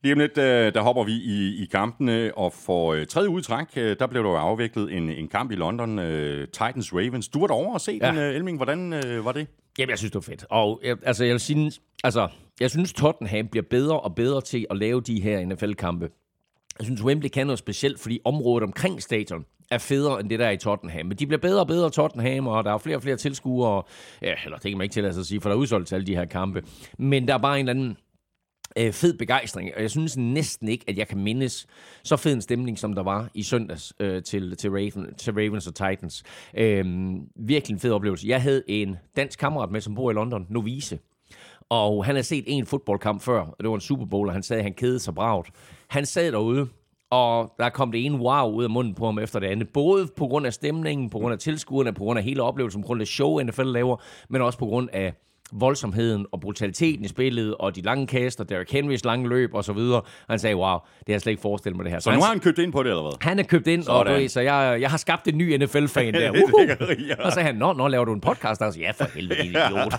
Lige 0.04 0.12
om 0.12 0.18
lidt, 0.18 0.36
der 0.36 0.80
hopper 0.80 1.04
vi 1.04 1.12
i, 1.12 1.62
i 1.62 1.66
kampene, 1.66 2.32
og 2.36 2.52
for 2.52 2.94
uh, 2.94 3.04
tredje 3.04 3.28
udtræk, 3.28 3.66
uh, 3.76 3.82
der 3.82 4.06
blev 4.06 4.24
der 4.24 4.30
jo 4.30 4.36
afviklet 4.36 4.92
en, 4.92 5.08
en 5.08 5.28
kamp 5.28 5.52
i 5.52 5.54
London, 5.54 5.98
Titans-Ravens. 6.56 7.30
Du 7.30 7.40
var 7.40 7.46
derovre 7.46 7.74
og 7.74 7.80
se 7.80 7.98
ja. 8.02 8.08
den, 8.08 8.18
Elming. 8.18 8.58
Hvordan 8.58 8.90
var 9.24 9.32
det? 9.32 9.46
Jamen, 9.78 9.90
jeg 9.90 9.98
synes, 9.98 10.10
det 10.10 10.14
var 10.14 10.32
fedt. 10.32 10.44
Og 10.50 10.80
altså, 10.84 11.24
jeg 11.24 11.40
sige, 11.40 11.72
altså, 12.04 12.28
jeg 12.60 12.70
synes, 12.70 12.92
Tottenham 12.92 13.48
bliver 13.48 13.64
bedre 13.70 14.00
og 14.00 14.14
bedre 14.14 14.40
til 14.40 14.66
at 14.70 14.76
lave 14.76 15.00
de 15.00 15.20
her 15.20 15.46
NFL-kampe. 15.46 16.08
Jeg 16.78 16.84
synes, 16.84 17.02
Wembley 17.02 17.28
kan 17.28 17.46
noget 17.46 17.58
specielt, 17.58 18.00
fordi 18.00 18.20
området 18.24 18.62
omkring 18.62 19.02
stadion 19.02 19.44
er 19.70 19.78
federe 19.78 20.20
end 20.20 20.30
det 20.30 20.38
der 20.38 20.46
er 20.46 20.50
i 20.50 20.56
Tottenham. 20.56 21.06
Men 21.06 21.16
de 21.16 21.26
bliver 21.26 21.40
bedre 21.40 21.60
og 21.60 21.66
bedre 21.66 21.90
Tottenham, 21.90 22.46
og 22.46 22.64
der 22.64 22.72
er 22.72 22.78
flere 22.78 22.96
og 22.96 23.02
flere 23.02 23.16
tilskuere. 23.16 23.82
Ja, 24.22 24.34
eller 24.44 24.58
det 24.58 24.70
kan 24.70 24.78
man 24.78 24.84
ikke 24.84 24.92
tillade 24.92 25.14
sig 25.14 25.20
at 25.20 25.26
sige, 25.26 25.40
for 25.40 25.48
der 25.48 25.56
er 25.56 25.60
udsolgt 25.60 25.88
til 25.88 25.94
alle 25.94 26.06
de 26.06 26.16
her 26.16 26.24
kampe. 26.24 26.62
Men 26.98 27.28
der 27.28 27.34
er 27.34 27.38
bare 27.38 27.60
en 27.60 27.68
eller 27.68 27.82
anden 27.82 27.96
øh, 28.76 28.92
fed 28.92 29.18
begejstring, 29.18 29.70
og 29.76 29.82
jeg 29.82 29.90
synes 29.90 30.16
næsten 30.16 30.68
ikke, 30.68 30.84
at 30.88 30.98
jeg 30.98 31.08
kan 31.08 31.18
mindes 31.18 31.66
så 32.02 32.16
fed 32.16 32.34
en 32.34 32.42
stemning, 32.42 32.78
som 32.78 32.94
der 32.94 33.02
var 33.02 33.30
i 33.34 33.42
søndags 33.42 33.92
øh, 34.00 34.22
til, 34.22 34.56
til, 34.56 34.70
Raven, 34.70 35.14
til 35.14 35.32
Ravens 35.32 35.66
og 35.66 35.74
Titans. 35.74 36.22
Øh, 36.56 36.84
virkelig 37.36 37.74
en 37.74 37.80
fed 37.80 37.90
oplevelse. 37.90 38.28
Jeg 38.28 38.42
havde 38.42 38.62
en 38.68 38.96
dansk 39.16 39.38
kammerat 39.38 39.70
med, 39.70 39.80
som 39.80 39.94
bor 39.94 40.10
i 40.10 40.14
London, 40.14 40.46
Novise, 40.50 40.98
og 41.68 42.04
han 42.04 42.14
havde 42.14 42.26
set 42.26 42.44
en 42.46 42.66
fodboldkamp 42.66 43.22
før, 43.22 43.40
og 43.40 43.56
det 43.60 43.68
var 43.68 43.74
en 43.74 43.80
Super 43.80 44.06
Bowl, 44.06 44.28
og 44.28 44.34
han 44.34 44.42
sagde, 44.42 44.60
at 44.60 44.64
han 44.64 44.74
kedede 44.74 45.00
sig 45.00 45.14
bragt. 45.14 45.50
Han 45.88 46.06
sad 46.06 46.32
derude, 46.32 46.68
og 47.10 47.54
der 47.58 47.68
kom 47.68 47.92
det 47.92 48.04
ene 48.04 48.18
wow 48.18 48.50
ud 48.50 48.64
af 48.64 48.70
munden 48.70 48.94
på 48.94 49.04
ham 49.04 49.18
efter 49.18 49.40
det 49.40 49.46
andet. 49.46 49.68
Både 49.68 50.06
på 50.16 50.26
grund 50.26 50.46
af 50.46 50.52
stemningen, 50.52 51.10
på 51.10 51.18
grund 51.18 51.32
af 51.32 51.38
tilskuerne, 51.38 51.92
på 51.92 52.04
grund 52.04 52.18
af 52.18 52.24
hele 52.24 52.42
oplevelsen, 52.42 52.82
på 52.82 52.86
grund 52.86 53.00
af 53.00 53.06
show, 53.06 53.42
NFL 53.42 53.62
laver, 53.62 53.96
men 54.28 54.42
også 54.42 54.58
på 54.58 54.66
grund 54.66 54.88
af 54.92 55.14
voldsomheden 55.52 56.26
og 56.32 56.40
brutaliteten 56.40 57.04
i 57.04 57.08
spillet, 57.08 57.54
og 57.54 57.76
de 57.76 57.80
lange 57.82 58.06
kaster, 58.06 58.44
Derrick 58.44 58.72
Henrys 58.72 59.04
lange 59.04 59.28
løb 59.28 59.54
og 59.54 59.64
så 59.64 59.72
videre. 59.72 60.02
Han 60.30 60.38
sagde, 60.38 60.56
wow, 60.56 60.74
det 60.74 60.80
har 61.06 61.12
jeg 61.14 61.20
slet 61.20 61.30
ikke 61.30 61.42
forestillet 61.42 61.76
mig 61.76 61.84
det 61.84 61.92
her. 61.92 61.98
Så, 61.98 62.04
så 62.04 62.12
nu 62.14 62.20
har 62.20 62.28
han 62.28 62.40
købt 62.40 62.58
ind 62.58 62.72
på 62.72 62.82
det, 62.82 62.90
eller 62.90 63.02
hvad? 63.02 63.12
Han 63.20 63.38
er 63.38 63.42
købt 63.42 63.66
ind, 63.66 63.82
Sådan. 63.82 64.14
og 64.14 64.22
du 64.22 64.28
så 64.28 64.40
jeg, 64.40 64.80
jeg 64.80 64.90
har 64.90 64.96
skabt 64.96 65.28
en 65.28 65.38
ny 65.38 65.56
NFL-fan 65.56 66.14
der. 66.20 66.32
Uh-huh. 66.32 67.06
ja. 67.08 67.14
Og 67.24 67.30
så 67.30 67.34
sagde 67.34 67.46
han, 67.46 67.54
nå, 67.54 67.72
nå, 67.72 67.88
laver 67.88 68.04
du 68.04 68.12
en 68.12 68.20
podcast? 68.20 68.62
Og 68.62 68.72
så, 68.72 68.80
ja, 68.80 68.90
for 68.90 69.04
helvede, 69.14 69.42
din 69.42 69.50
idiot. 69.50 69.94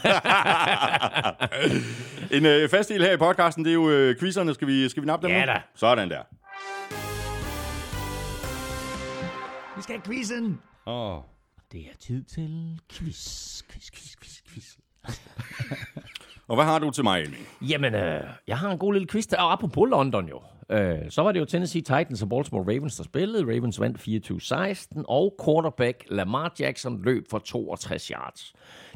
en 2.37 2.45
øh, 2.45 2.69
fast 2.69 2.89
del 2.89 3.01
her 3.01 3.13
i 3.13 3.17
podcasten, 3.17 3.65
det 3.65 3.69
er 3.69 3.73
jo 3.73 3.89
øh, 3.89 4.15
quizzerne. 4.19 4.53
Skal 4.53 4.67
vi, 4.67 4.89
skal 4.89 5.03
vi 5.03 5.07
nappe 5.07 5.27
dem 5.27 5.35
Ja 5.35 5.45
nu? 5.45 5.51
da. 5.51 5.61
Sådan 5.75 6.09
der. 6.09 6.21
Vi 9.75 9.81
skal 9.81 9.95
have 9.95 10.01
quizzen. 10.05 10.59
Oh. 10.85 11.17
Det 11.71 11.79
er 11.81 11.95
tid 11.99 12.23
til 12.23 12.79
quiz, 12.93 13.61
quiz, 13.71 13.91
quiz, 13.91 14.15
quiz, 14.21 14.41
quiz. 14.53 14.84
Og 16.47 16.55
hvad 16.55 16.65
har 16.65 16.79
du 16.79 16.91
til 16.91 17.03
mig, 17.03 17.21
Elming? 17.21 17.47
Jamen, 17.61 17.95
øh, 17.95 18.23
jeg 18.47 18.57
har 18.57 18.71
en 18.71 18.77
god 18.77 18.93
lille 18.93 19.07
quiz. 19.07 19.27
Og 19.27 19.51
apropos 19.51 19.89
London 19.89 20.29
jo. 20.29 20.41
Øh, 20.69 20.97
så 21.09 21.21
var 21.21 21.31
det 21.31 21.39
jo 21.39 21.45
Tennessee 21.45 21.81
Titans 21.81 22.21
og 22.21 22.29
Baltimore 22.29 22.75
Ravens, 22.75 22.95
der 22.95 23.03
spillede. 23.03 23.43
Ravens 23.43 23.79
vandt 23.79 23.97
24-16, 24.99 25.03
og 25.07 25.35
quarterback 25.45 26.03
Lamar 26.09 26.53
Jackson 26.59 27.01
løb 27.03 27.25
for 27.29 27.39
62 27.39 28.07
yards. 28.07 28.53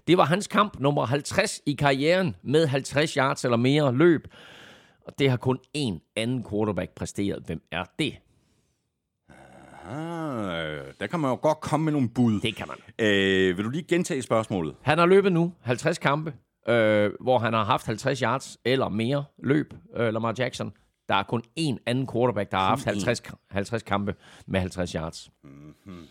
Det 0.07 0.17
var 0.17 0.25
hans 0.25 0.47
kamp 0.47 0.79
nummer 0.79 1.05
50 1.05 1.61
i 1.65 1.73
karrieren 1.73 2.35
med 2.43 2.67
50 2.67 3.13
yards 3.13 3.43
eller 3.43 3.57
mere 3.57 3.95
løb. 3.95 4.27
Og 5.05 5.13
det 5.19 5.29
har 5.29 5.37
kun 5.37 5.59
én 5.77 6.13
anden 6.15 6.45
quarterback 6.49 6.91
præsteret. 6.95 7.43
Hvem 7.45 7.61
er 7.71 7.83
det? 7.99 8.13
Ah, 9.89 10.93
der 10.99 11.07
kan 11.07 11.19
man 11.19 11.29
jo 11.31 11.39
godt 11.41 11.59
komme 11.61 11.83
med 11.83 11.93
nogle 11.93 12.09
bud. 12.09 12.39
Det 12.39 12.55
kan 12.55 12.67
man. 12.67 13.07
Øh, 13.07 13.57
vil 13.57 13.65
du 13.65 13.69
lige 13.69 13.83
gentage 13.83 14.21
spørgsmålet? 14.21 14.75
Han 14.81 14.97
har 14.97 15.05
løbet 15.05 15.31
nu 15.31 15.53
50 15.61 15.97
kampe, 15.97 16.33
øh, 16.69 17.11
hvor 17.21 17.39
han 17.39 17.53
har 17.53 17.63
haft 17.63 17.85
50 17.85 18.19
yards 18.19 18.57
eller 18.65 18.89
mere 18.89 19.25
løb, 19.43 19.73
øh, 19.95 20.13
Lamar 20.13 20.35
Jackson. 20.37 20.71
Der 21.09 21.15
er 21.15 21.23
kun 21.23 21.43
én 21.59 21.77
anden 21.85 22.07
quarterback, 22.13 22.51
der 22.51 22.57
har 22.57 22.67
haft 22.67 22.85
50, 22.85 23.21
50 23.51 23.83
kampe 23.83 24.15
med 24.47 24.59
50 24.59 24.91
yards. 24.91 25.29
Mm-hmm. 25.43 26.07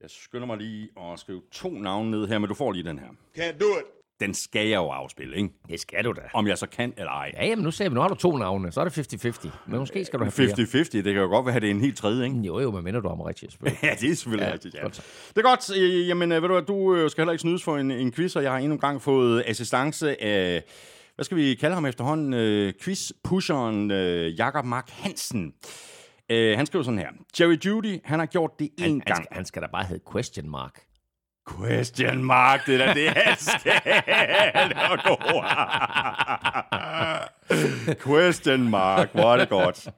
Jeg 0.00 0.10
skynder 0.10 0.46
mig 0.46 0.56
lige 0.58 0.88
at 1.00 1.18
skrive 1.18 1.42
to 1.52 1.70
navne 1.70 2.10
ned 2.10 2.28
her, 2.28 2.38
men 2.38 2.48
du 2.48 2.54
får 2.54 2.72
lige 2.72 2.84
den 2.84 2.98
her. 2.98 3.08
Can't 3.38 3.58
do 3.58 3.66
it. 3.78 3.97
Den 4.20 4.34
skal 4.34 4.68
jeg 4.68 4.76
jo 4.76 4.88
afspille, 4.88 5.36
ikke? 5.36 5.48
Det 5.68 5.80
skal 5.80 6.04
du 6.04 6.12
da. 6.12 6.20
Om 6.34 6.46
jeg 6.46 6.58
så 6.58 6.66
kan 6.66 6.92
eller 6.96 7.10
ej. 7.12 7.30
Ja, 7.36 7.46
jamen 7.46 7.64
nu 7.64 7.70
ser 7.70 7.88
vi, 7.88 7.94
nu 7.94 8.00
har 8.00 8.08
du 8.08 8.14
to 8.14 8.36
navne, 8.36 8.72
så 8.72 8.80
er 8.80 8.84
det 8.88 9.14
50-50. 9.26 9.48
Men 9.66 9.78
måske 9.78 10.04
skal 10.04 10.18
du 10.18 10.24
have 10.24 10.32
flere. 10.32 10.48
50-50, 10.48 10.82
det 10.92 11.04
kan 11.04 11.14
jo 11.14 11.26
godt 11.28 11.46
være, 11.46 11.56
at 11.56 11.62
det 11.62 11.68
er 11.70 11.74
en 11.74 11.80
helt 11.80 11.96
tredje, 11.96 12.24
ikke? 12.24 12.36
Jo, 12.36 12.60
jo, 12.60 12.70
men 12.70 12.84
minder 12.84 13.00
du 13.00 13.08
om 13.08 13.20
rigtigt, 13.20 13.52
selvfølgelig. 13.52 13.78
Ja, 13.88 13.94
det 14.00 14.10
er 14.10 14.14
selvfølgelig 14.14 14.46
Ja, 14.46 14.52
rigtigt, 14.52 14.74
ja. 14.74 14.82
godt. 14.82 14.94
Det 15.36 15.38
er 15.38 15.42
godt. 15.42 16.08
Jamen, 16.08 16.32
øh, 16.32 16.42
ved 16.42 16.48
du 16.48 16.54
hvad, 16.54 16.62
du 16.64 16.94
øh, 16.94 17.10
skal 17.10 17.22
heller 17.22 17.32
ikke 17.32 17.42
snydes 17.42 17.62
for 17.64 17.76
en, 17.78 17.90
en 17.90 18.12
quiz, 18.12 18.36
og 18.36 18.42
jeg 18.42 18.50
har 18.52 18.58
endnu 18.58 18.72
en 18.74 18.80
gang 18.80 19.02
fået 19.02 19.42
assistance 19.46 20.22
af, 20.22 20.62
hvad 21.14 21.24
skal 21.24 21.36
vi 21.36 21.54
kalde 21.54 21.74
ham 21.74 21.86
efterhånden, 21.86 22.34
øh, 22.34 22.72
quiz-pusheren 22.82 23.90
øh, 23.90 24.38
Jakob 24.38 24.64
Mark 24.64 24.90
Hansen. 24.90 25.52
Øh, 26.30 26.56
han 26.56 26.66
skriver 26.66 26.82
sådan 26.82 26.98
her. 26.98 27.08
Jerry 27.40 27.56
Judy, 27.66 27.98
han 28.04 28.18
har 28.18 28.26
gjort 28.26 28.50
det 28.58 28.64
en 28.64 28.70
Han, 28.78 28.90
han, 28.90 29.00
gang. 29.00 29.16
skal, 29.24 29.26
han 29.36 29.44
skal 29.44 29.62
da 29.62 29.66
bare 29.72 29.84
hedde 29.84 30.02
question 30.12 30.50
mark. 30.50 30.80
Question 31.56 32.24
mark, 32.24 32.66
det 32.66 32.80
er 32.80 32.86
da 32.86 32.94
det, 32.94 33.08
han 33.10 33.36
skal. 33.38 33.80
Question 38.06 38.70
mark, 38.70 39.08
hvor 39.12 39.32
er 39.32 39.36
det 39.38 39.48
godt. 39.48 39.88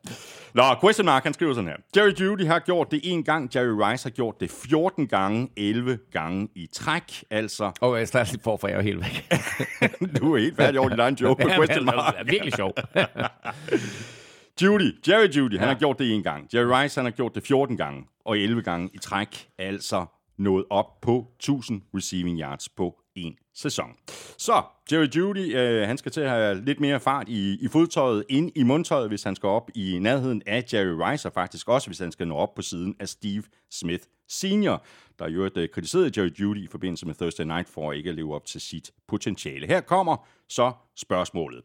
Nå, 0.55 0.63
question 0.81 1.07
mark, 1.07 1.23
han 1.25 1.35
skriver 1.35 1.55
sådan 1.55 1.69
her. 1.69 1.77
Jerry 1.97 2.13
Judy 2.21 2.47
har 2.47 2.59
gjort 2.59 2.91
det 2.91 3.01
en 3.03 3.25
gang, 3.25 3.51
Jerry 3.55 3.91
Rice 3.91 4.05
har 4.05 4.11
gjort 4.11 4.41
det 4.41 4.51
14 4.51 5.07
gange, 5.07 5.49
11 5.57 5.99
gange 6.13 6.49
i 6.55 6.67
træk. 6.73 7.25
Altså, 7.31 7.71
Og 7.81 7.99
jeg 7.99 8.09
starter 8.09 8.33
lige 8.33 8.43
forfra, 8.45 8.69
jeg 8.69 8.77
er 8.79 8.83
helt 8.83 9.01
væk. 9.01 9.33
du 10.21 10.35
er 10.35 10.39
helt 10.41 10.57
færdig 10.57 10.81
over 10.81 10.89
din 10.89 11.01
egen 11.01 11.15
joke 11.15 11.43
question 11.55 11.85
mark. 11.85 12.15
Det 12.15 12.21
er 12.21 12.25
virkelig 12.25 12.53
sjov. 12.55 12.73
Judy, 14.63 15.09
Jerry 15.09 15.29
Judy, 15.29 15.59
han 15.59 15.69
har 15.69 15.75
gjort 15.75 15.99
det 15.99 16.15
en 16.15 16.23
gang. 16.23 16.49
Jerry 16.55 16.83
Rice, 16.83 17.01
han 17.01 17.05
har 17.07 17.13
gjort 17.13 17.35
det 17.35 17.43
14 17.47 17.77
gange, 17.77 18.05
og 18.25 18.39
11 18.39 18.63
gange 18.63 18.91
i 18.95 18.99
træk. 18.99 19.47
Altså 19.59 20.07
nået 20.41 20.65
op 20.71 21.01
på 21.01 21.27
1000 21.37 21.83
receiving 21.95 22.41
yards 22.41 22.69
på 22.69 23.01
en 23.15 23.37
sæson. 23.55 23.91
Så 24.39 24.63
Jerry 24.93 25.09
Judy, 25.17 25.57
øh, 25.57 25.87
han 25.87 25.99
skal 25.99 26.13
til 26.13 26.21
at 26.21 26.31
have 26.31 26.65
lidt 26.65 26.81
mere 26.81 27.01
fart 27.01 27.29
i, 27.29 27.59
i 27.61 27.69
fodtøjet 27.69 28.25
ind 28.29 28.51
i 28.55 28.63
mundtøjet, 28.63 29.09
hvis 29.09 29.23
han 29.23 29.37
skal 29.37 29.47
op 29.47 29.71
i 29.75 29.99
nærheden 30.01 30.43
af 30.47 30.65
Jerry 30.73 31.11
Rice, 31.11 31.29
og 31.29 31.33
faktisk 31.33 31.69
også, 31.69 31.89
hvis 31.89 31.99
han 31.99 32.13
skal 32.13 32.29
nå 32.29 32.35
op 32.35 32.55
på 32.55 32.63
siden 32.63 32.97
af 33.01 33.09
Steve 33.09 33.43
Smith 33.71 34.05
Senior, 34.29 34.85
der 35.19 35.29
jo 35.29 35.37
øvrigt 35.37 35.57
øh, 35.57 35.69
kritiserede 35.69 36.11
Jerry 36.17 36.31
Judy 36.41 36.65
i 36.65 36.67
forbindelse 36.67 37.07
med 37.07 37.15
Thursday 37.15 37.45
Night 37.45 37.69
for 37.69 37.93
ikke 37.93 38.11
at 38.11 38.17
leve 38.17 38.35
op 38.35 38.45
til 38.45 38.61
sit 38.61 38.91
potentiale. 39.09 39.67
Her 39.67 39.81
kommer 39.81 40.27
så 40.49 40.73
spørgsmålet. 40.97 41.63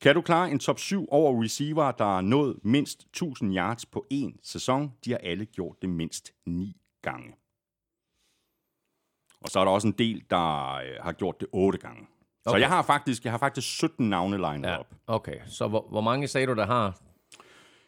Kan 0.00 0.14
du 0.14 0.20
klare 0.20 0.50
en 0.50 0.58
top 0.58 0.78
7 0.78 1.06
over 1.10 1.42
receiver, 1.42 1.90
der 1.90 2.04
har 2.04 2.20
nået 2.20 2.56
mindst 2.62 3.02
1000 3.02 3.56
yards 3.56 3.86
på 3.86 4.06
en 4.10 4.36
sæson? 4.42 4.92
De 5.04 5.10
har 5.10 5.18
alle 5.18 5.44
gjort 5.44 5.76
det 5.82 5.90
mindst 5.90 6.32
9 6.46 6.76
gange. 7.02 7.34
Og 9.48 9.52
så 9.52 9.60
er 9.60 9.64
der 9.64 9.72
også 9.72 9.88
en 9.88 9.94
del, 9.98 10.22
der 10.30 10.74
øh, 10.74 10.82
har 11.02 11.12
gjort 11.12 11.34
det 11.40 11.48
8 11.52 11.78
gange. 11.78 12.06
Så 12.44 12.50
Okay. 12.50 12.60
jeg 12.60 12.68
har 12.68 12.82
faktisk, 12.82 13.24
jeg 13.24 13.32
har 13.32 13.38
faktisk 13.38 13.68
17 13.76 14.08
navne 14.10 14.36
lined 14.36 14.68
Ja, 14.68 14.78
op. 14.78 14.86
okay. 15.06 15.34
Så 15.46 15.68
hvor, 15.68 15.86
hvor 15.90 16.00
mange 16.00 16.28
sagde 16.28 16.46
du, 16.46 16.54
der 16.54 16.66
har 16.66 16.98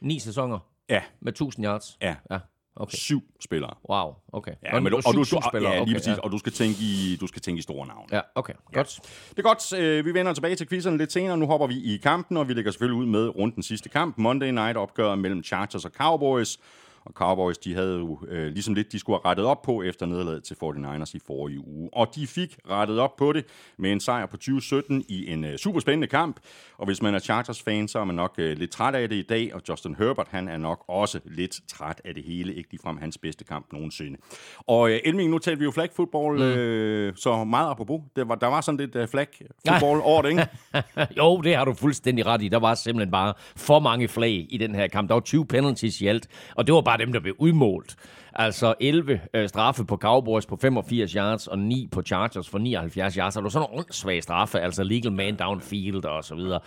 ni 0.00 0.19
sæsoner 0.19 0.59
Ja, 0.88 1.02
med 1.21 1.33
1000 1.33 1.67
yards? 1.67 1.99
ja. 2.02 2.14
Ja. 2.31 2.38
Okay. 2.76 2.97
Syv 2.97 3.23
spillere. 3.45 3.75
Wow, 3.90 4.14
okay. 4.33 4.52
Ja, 4.64 4.81
men, 4.81 4.95
og, 4.95 5.02
syv- 5.02 5.12
du, 5.19 5.25
syv 5.25 5.37
spillere, 5.50 5.73
ja, 5.73 5.79
lige 5.79 5.83
okay, 5.83 5.95
præcis, 5.95 6.19
og 6.19 6.33
du 6.33 6.38
skal 6.38 6.52
tænke 6.52 6.76
i, 6.81 7.17
du 7.21 7.26
skal 7.26 7.43
tænke 7.43 7.59
i 7.59 7.62
store 7.62 7.87
navne. 7.87 8.05
Ja, 8.12 8.21
okay, 8.35 8.52
godt. 8.73 8.99
Det 9.31 9.38
er 9.38 9.43
godt. 9.43 9.73
Øh, 9.79 10.05
vi 10.05 10.14
vender 10.14 10.33
tilbage 10.35 10.57
til 10.57 10.69
quizzerne 10.69 10.99
lidt 10.99 11.12
senere. 11.12 11.37
Nu 11.38 11.47
hopper 11.47 11.67
vi 11.67 11.75
i 11.95 11.97
kampen, 11.97 12.37
og 12.37 12.49
vi 12.49 12.55
lægger 12.55 12.71
selvfølgelig 12.71 13.00
ud 13.00 13.07
med 13.07 13.29
rundt 13.37 13.55
den 13.55 13.62
sidste 13.62 13.88
kamp. 13.88 14.19
Monday 14.19 14.50
Night 14.50 14.76
opgør 14.76 15.14
mellem 15.14 15.45
Chargers 15.45 15.85
og 15.85 15.90
Cowboys. 15.90 16.59
Og 17.04 17.12
Cowboys, 17.12 17.59
de 17.59 17.75
havde 17.75 17.99
jo 17.99 18.19
øh, 18.28 18.52
ligesom 18.52 18.75
lidt, 18.75 18.92
de 18.92 18.99
skulle 18.99 19.19
have 19.23 19.30
rettet 19.30 19.47
op 19.47 19.62
på 19.62 19.83
efter 19.83 20.07
nederlaget 20.07 20.45
til 20.45 20.54
49ers 20.54 21.12
i 21.14 21.21
forrige 21.26 21.66
uge. 21.66 21.88
Og 21.92 22.14
de 22.14 22.26
fik 22.26 22.59
rettet 22.71 22.99
op 22.99 23.16
på 23.16 23.33
det 23.33 23.45
med 23.76 23.92
en 23.92 24.00
sejr 24.00 24.26
på 24.26 24.37
2017 24.37 25.04
i 25.09 25.33
en 25.33 25.45
øh, 25.45 25.59
super 25.59 25.80
spændende 25.80 26.07
kamp. 26.07 26.37
Og 26.78 26.87
hvis 26.87 27.02
man 27.02 27.14
er 27.14 27.19
Chargers-fan, 27.19 27.88
så 27.88 27.99
er 27.99 28.04
man 28.04 28.16
nok 28.16 28.35
øh, 28.38 28.59
lidt 28.59 28.71
træt 28.71 28.95
af 28.95 29.09
det 29.09 29.16
i 29.16 29.23
dag. 29.23 29.54
Og 29.54 29.62
Justin 29.69 29.95
Herbert, 29.99 30.28
han 30.30 30.49
er 30.49 30.57
nok 30.57 30.85
også 30.88 31.21
lidt 31.25 31.61
træt 31.69 32.00
af 32.04 32.14
det 32.14 32.25
hele. 32.25 32.54
Ikke 32.54 32.71
ligefrem 32.71 32.97
hans 32.97 33.19
bedste 33.19 33.45
kamp 33.45 33.73
nogensinde. 33.73 34.16
Og 34.59 34.90
øh, 34.90 35.00
Elming, 35.04 35.30
nu 35.30 35.38
talte 35.38 35.59
vi 35.59 35.64
jo 35.64 35.71
flag 35.71 35.88
football, 35.97 36.37
mm. 36.37 36.42
øh, 36.42 37.12
så 37.16 37.45
meget 37.45 37.71
apropos. 37.71 38.00
Der 38.16 38.25
var, 38.25 38.35
der 38.35 38.47
var 38.47 38.61
sådan 38.61 38.80
lidt 38.80 38.97
øh, 38.97 39.09
flag 39.09 39.26
football 39.69 40.00
over 40.04 40.23
det, 40.23 40.28
ikke? 40.30 40.49
Jo, 41.19 41.40
det 41.40 41.57
har 41.57 41.64
du 41.64 41.75
fuldstændig 41.75 42.26
ret 42.26 42.42
i. 42.42 42.49
Der 42.49 42.59
var 42.59 42.75
simpelthen 42.75 43.11
bare 43.11 43.35
for 43.57 43.78
mange 43.78 44.09
flag 44.09 44.47
i 44.50 44.57
den 44.57 44.75
her 44.75 44.87
kamp. 44.87 45.09
Der 45.09 45.14
var 45.14 45.21
20 45.21 45.47
penalties 45.47 46.00
i 46.00 46.07
alt, 46.07 46.28
og 46.54 46.66
det 46.66 46.75
var 46.75 46.80
bare 46.80 46.89
dem, 46.97 47.12
der 47.12 47.20
blev 47.20 47.35
udmålt. 47.38 47.97
Altså 48.35 48.75
11 48.80 49.20
øh, 49.35 49.49
straffe 49.49 49.85
på 49.85 49.97
Cowboys 49.97 50.47
på 50.47 50.56
85 50.56 51.12
yards, 51.12 51.47
og 51.47 51.59
9 51.59 51.88
på 51.92 52.02
Chargers 52.02 52.49
for 52.49 52.59
79 52.59 53.14
yards. 53.14 53.37
Og 53.37 53.40
det 53.40 53.44
var 53.44 53.50
sådan 53.50 53.68
nogle 53.70 53.78
åndssvage 53.78 54.23
straffe, 54.23 54.61
altså 54.61 54.85
legal 54.85 55.12
man 55.12 55.37
downfield 55.37 56.04
og 56.04 56.25
så 56.25 56.35
videre. 56.35 56.61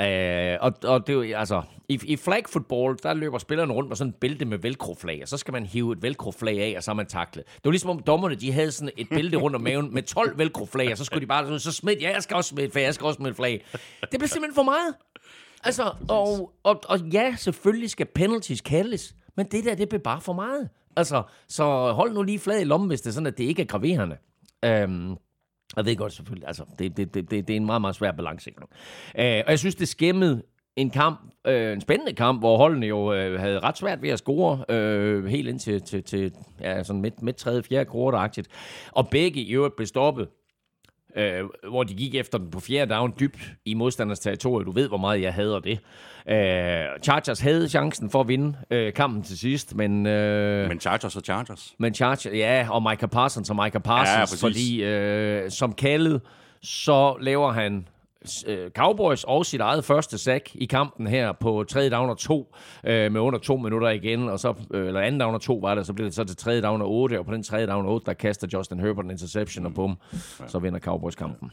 Øh, 0.00 0.58
og, 0.60 0.72
og 0.84 1.06
det 1.06 1.12
er 1.12 1.16
jo, 1.16 1.36
altså, 1.36 1.62
i, 1.88 2.00
i 2.04 2.16
flag 2.16 2.42
football, 2.48 2.96
der 3.02 3.14
løber 3.14 3.38
spillerne 3.38 3.72
rundt 3.72 3.88
med 3.88 3.96
sådan 3.96 4.08
et 4.08 4.14
bælte 4.14 4.44
med 4.44 4.58
velcro-flag, 4.58 5.18
og 5.22 5.28
så 5.28 5.36
skal 5.36 5.52
man 5.52 5.66
hive 5.66 5.92
et 5.92 6.02
velcro-flag 6.02 6.60
af, 6.60 6.74
og 6.76 6.82
så 6.82 6.90
er 6.90 6.94
man 6.94 7.06
taklet. 7.06 7.46
Det 7.46 7.64
var 7.64 7.70
ligesom 7.70 7.90
om 7.90 7.98
dommerne, 7.98 8.34
de 8.34 8.52
havde 8.52 8.72
sådan 8.72 8.90
et 8.96 9.08
bælte 9.08 9.36
rundt 9.36 9.56
om 9.56 9.62
maven 9.62 9.94
med 9.94 10.02
12 10.02 10.38
velcro-flag, 10.38 10.90
og 10.92 10.98
så 10.98 11.04
skulle 11.04 11.20
de 11.20 11.26
bare, 11.26 11.58
så 11.60 11.72
smidt, 11.72 12.02
ja, 12.02 12.12
jeg 12.12 12.22
skal 12.22 12.36
også 12.36 12.48
smide 12.48 12.66
et 12.66 12.72
flag, 12.72 12.82
jeg 12.82 12.94
skal 12.94 13.06
også 13.06 13.16
smide 13.16 13.30
et 13.30 13.36
flag. 13.36 13.64
Det 14.00 14.18
blev 14.18 14.28
simpelthen 14.28 14.54
for 14.54 14.62
meget. 14.62 14.94
Altså, 15.64 15.92
og, 16.08 16.52
og, 16.62 16.80
og 16.88 16.98
ja, 17.00 17.34
selvfølgelig 17.38 17.90
skal 17.90 18.06
penalties 18.06 18.60
kaldes, 18.60 19.14
men 19.36 19.46
det 19.46 19.64
der, 19.64 19.74
det 19.74 19.88
blev 19.88 20.00
bare 20.00 20.20
for 20.20 20.32
meget. 20.32 20.68
Altså, 20.96 21.22
så 21.48 21.92
hold 21.92 22.12
nu 22.14 22.22
lige 22.22 22.38
flad 22.38 22.60
i 22.60 22.64
lommen, 22.64 22.88
hvis 22.88 23.00
det 23.00 23.08
er 23.10 23.12
sådan, 23.12 23.26
at 23.26 23.38
det 23.38 23.44
ikke 23.44 23.62
er 23.62 23.66
graverende. 23.66 24.16
Øhm, 24.64 25.16
jeg 25.76 25.84
ved 25.84 25.96
godt 25.96 26.12
selvfølgelig, 26.12 26.46
altså, 26.46 26.64
det, 26.78 26.96
det, 26.96 27.14
det, 27.14 27.30
det, 27.30 27.48
det 27.48 27.54
er 27.54 27.56
en 27.56 27.66
meget, 27.66 27.80
meget 27.80 27.96
svær 27.96 28.12
balancegang. 28.12 28.68
Øh, 29.18 29.42
og 29.46 29.50
jeg 29.50 29.58
synes, 29.58 29.74
det 29.74 29.88
skæmmede 29.88 30.42
en 30.76 30.90
kamp, 30.90 31.20
øh, 31.46 31.72
en 31.72 31.80
spændende 31.80 32.12
kamp, 32.12 32.40
hvor 32.40 32.56
holdene 32.56 32.86
jo 32.86 33.12
øh, 33.14 33.40
havde 33.40 33.60
ret 33.60 33.78
svært 33.78 34.02
ved 34.02 34.10
at 34.10 34.18
score 34.18 34.64
øh, 34.68 35.24
helt 35.24 35.48
ind 35.48 35.58
til, 35.58 35.82
til, 35.82 36.02
til 36.02 36.32
ja, 36.60 36.82
sådan 36.82 37.02
midt, 37.02 37.22
midt 37.22 37.36
tredje, 37.36 37.62
fjerde 37.62 37.90
quarter-agtigt. 37.90 38.46
Og 38.92 39.08
begge 39.08 39.40
i 39.40 39.52
øvrigt 39.52 39.76
blev 39.76 39.86
stoppet 39.86 40.28
øh, 41.16 41.44
hvor 41.68 41.82
de 41.82 41.94
gik 41.94 42.14
efter 42.14 42.38
den 42.38 42.50
på 42.50 42.60
fjerde 42.60 42.94
down 42.94 43.14
dybt 43.20 43.38
i 43.64 43.74
modstanders 43.74 44.18
territorie. 44.20 44.64
Du 44.64 44.70
ved, 44.70 44.88
hvor 44.88 44.96
meget 44.96 45.22
jeg 45.22 45.34
hader 45.34 45.58
det. 45.58 45.78
Øh, 46.28 47.02
Chargers 47.02 47.40
havde 47.40 47.68
chancen 47.68 48.10
for 48.10 48.20
at 48.20 48.28
vinde 48.28 48.56
øh, 48.70 48.92
kampen 48.92 49.22
til 49.22 49.38
sidst, 49.38 49.74
men... 49.76 50.06
Øh, 50.06 50.68
Men 50.68 50.80
Chargers 50.80 51.16
og 51.16 51.22
Chargers. 51.22 51.74
men 51.78 51.94
Chargers, 51.94 52.26
ja, 52.26 52.66
og 52.70 52.82
Micah 52.82 53.08
Parsons 53.08 53.50
og 53.50 53.56
Micah 53.56 53.72
Ja, 53.74 53.78
Parsons, 53.78 54.30
præcis. 54.30 54.40
fordi 54.40 54.82
øh, 54.84 55.50
som 55.50 55.72
kaldet, 55.72 56.20
så 56.62 57.16
laver 57.20 57.52
han 57.52 57.86
Cowboys 58.74 59.24
og 59.24 59.46
sit 59.46 59.60
eget 59.60 59.84
første 59.84 60.18
sack 60.18 60.50
i 60.54 60.64
kampen 60.64 61.06
her 61.06 61.32
på 61.32 61.64
tredje 61.68 61.90
down 61.90 62.10
og 62.10 62.18
to, 62.18 62.54
øh, 62.84 63.12
med 63.12 63.20
under 63.20 63.38
to 63.38 63.56
minutter 63.56 63.88
igen, 63.88 64.28
og 64.28 64.40
så, 64.40 64.54
øh, 64.74 64.86
eller 64.86 65.00
anden 65.00 65.20
down 65.20 65.34
og 65.34 65.40
to 65.40 65.54
var 65.54 65.74
det, 65.74 65.86
så 65.86 65.92
blev 65.92 66.06
det 66.06 66.14
så 66.14 66.24
til 66.24 66.36
tredje 66.36 66.62
down 66.62 66.82
og 66.82 66.90
otte, 66.90 67.18
og 67.18 67.26
på 67.26 67.32
den 67.32 67.42
tredje 67.42 67.66
down 67.66 67.86
og 67.86 67.92
otte, 67.92 68.06
der 68.06 68.12
kaster 68.12 68.48
Justin 68.52 68.80
Herbert 68.80 69.04
en 69.04 69.10
interception, 69.10 69.66
og 69.66 69.74
bum, 69.74 69.96
så 70.46 70.58
vinder 70.58 70.80
Cowboys 70.80 71.14
kampen. 71.14 71.50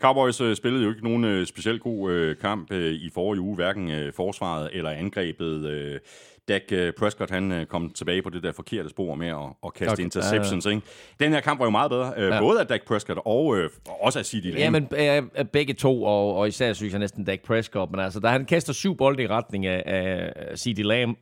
Cowboys 0.00 0.40
øh, 0.40 0.56
spillede 0.56 0.84
jo 0.84 0.90
ikke 0.90 1.04
nogen 1.04 1.24
øh, 1.24 1.46
specielt 1.46 1.82
god 1.82 2.12
øh, 2.12 2.36
kamp 2.36 2.72
øh, 2.72 2.92
i 2.92 3.10
forrige 3.14 3.40
uge, 3.40 3.54
hverken 3.54 3.90
øh, 3.90 4.12
forsvaret 4.12 4.70
eller 4.72 4.90
angrebet. 4.90 5.64
Øh, 5.64 6.00
Dak 6.48 6.62
øh, 6.72 6.92
Prescott 6.98 7.30
han 7.30 7.52
øh, 7.52 7.66
kom 7.66 7.90
tilbage 7.90 8.22
på 8.22 8.30
det 8.30 8.42
der 8.42 8.52
forkerte 8.52 8.88
spor 8.88 9.14
med 9.14 9.28
at, 9.28 9.36
at 9.66 9.74
kaste 9.74 9.92
Okay. 9.92 10.02
interceptions. 10.02 10.66
Ikke? 10.66 10.82
Den 11.20 11.32
her 11.32 11.40
kamp 11.40 11.58
var 11.60 11.66
jo 11.66 11.70
meget 11.70 11.90
bedre, 11.90 12.12
øh, 12.16 12.28
Ja. 12.28 12.40
både 12.40 12.60
af 12.60 12.66
Dak 12.66 12.80
Prescott 12.86 13.18
og 13.24 13.56
øh, 13.58 13.70
også 14.00 14.18
af 14.18 14.26
CeeDee 14.26 14.50
Lamb. 14.52 14.92
Ja, 14.92 15.20
men 15.20 15.28
øh, 15.38 15.44
begge 15.44 15.74
to, 15.74 16.02
og, 16.04 16.34
og 16.36 16.48
især 16.48 16.72
synes 16.72 16.92
jeg 16.92 17.00
næsten 17.00 17.24
Dak 17.24 17.40
Prescott, 17.42 17.90
men 17.90 18.00
altså, 18.00 18.20
da 18.20 18.28
han 18.28 18.44
kaster 18.44 18.72
syv 18.72 18.96
bolde 18.96 19.22
i 19.22 19.26
retning 19.26 19.66
af, 19.66 19.82
af 19.86 20.58
C.D. 20.58 20.78
Lamb, 20.78 21.18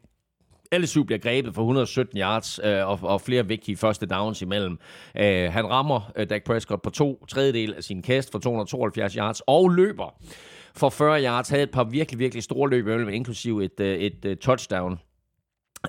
alle 0.72 0.86
syv 0.86 1.04
bliver 1.06 1.18
grebet 1.18 1.54
for 1.54 1.62
117 1.62 2.18
yards 2.18 2.60
øh, 2.64 2.88
og, 2.88 2.98
og 3.02 3.20
flere 3.20 3.46
vigtige 3.48 3.76
første 3.76 4.06
downs 4.06 4.42
imellem. 4.42 4.78
Øh, 5.18 5.52
han 5.52 5.66
rammer 5.70 6.12
øh, 6.16 6.30
Dak 6.30 6.44
Prescott 6.44 6.82
på 6.82 6.90
to 6.90 7.24
tredjedel 7.28 7.74
af 7.74 7.84
sin 7.84 8.02
kast 8.02 8.32
for 8.32 8.38
272 8.38 9.14
yards 9.14 9.42
og 9.46 9.70
løber 9.70 10.14
for 10.76 10.88
40 10.88 11.22
yards. 11.24 11.48
Havde 11.48 11.62
et 11.62 11.70
par 11.70 11.84
virkelig, 11.84 12.18
virkelig 12.18 12.42
store 12.42 12.70
løb 12.70 12.86
imellem, 12.86 13.08
inklusive 13.08 13.64
et, 13.64 13.80
øh, 13.80 13.98
et, 13.98 14.24
et 14.24 14.38
touchdown. 14.38 14.98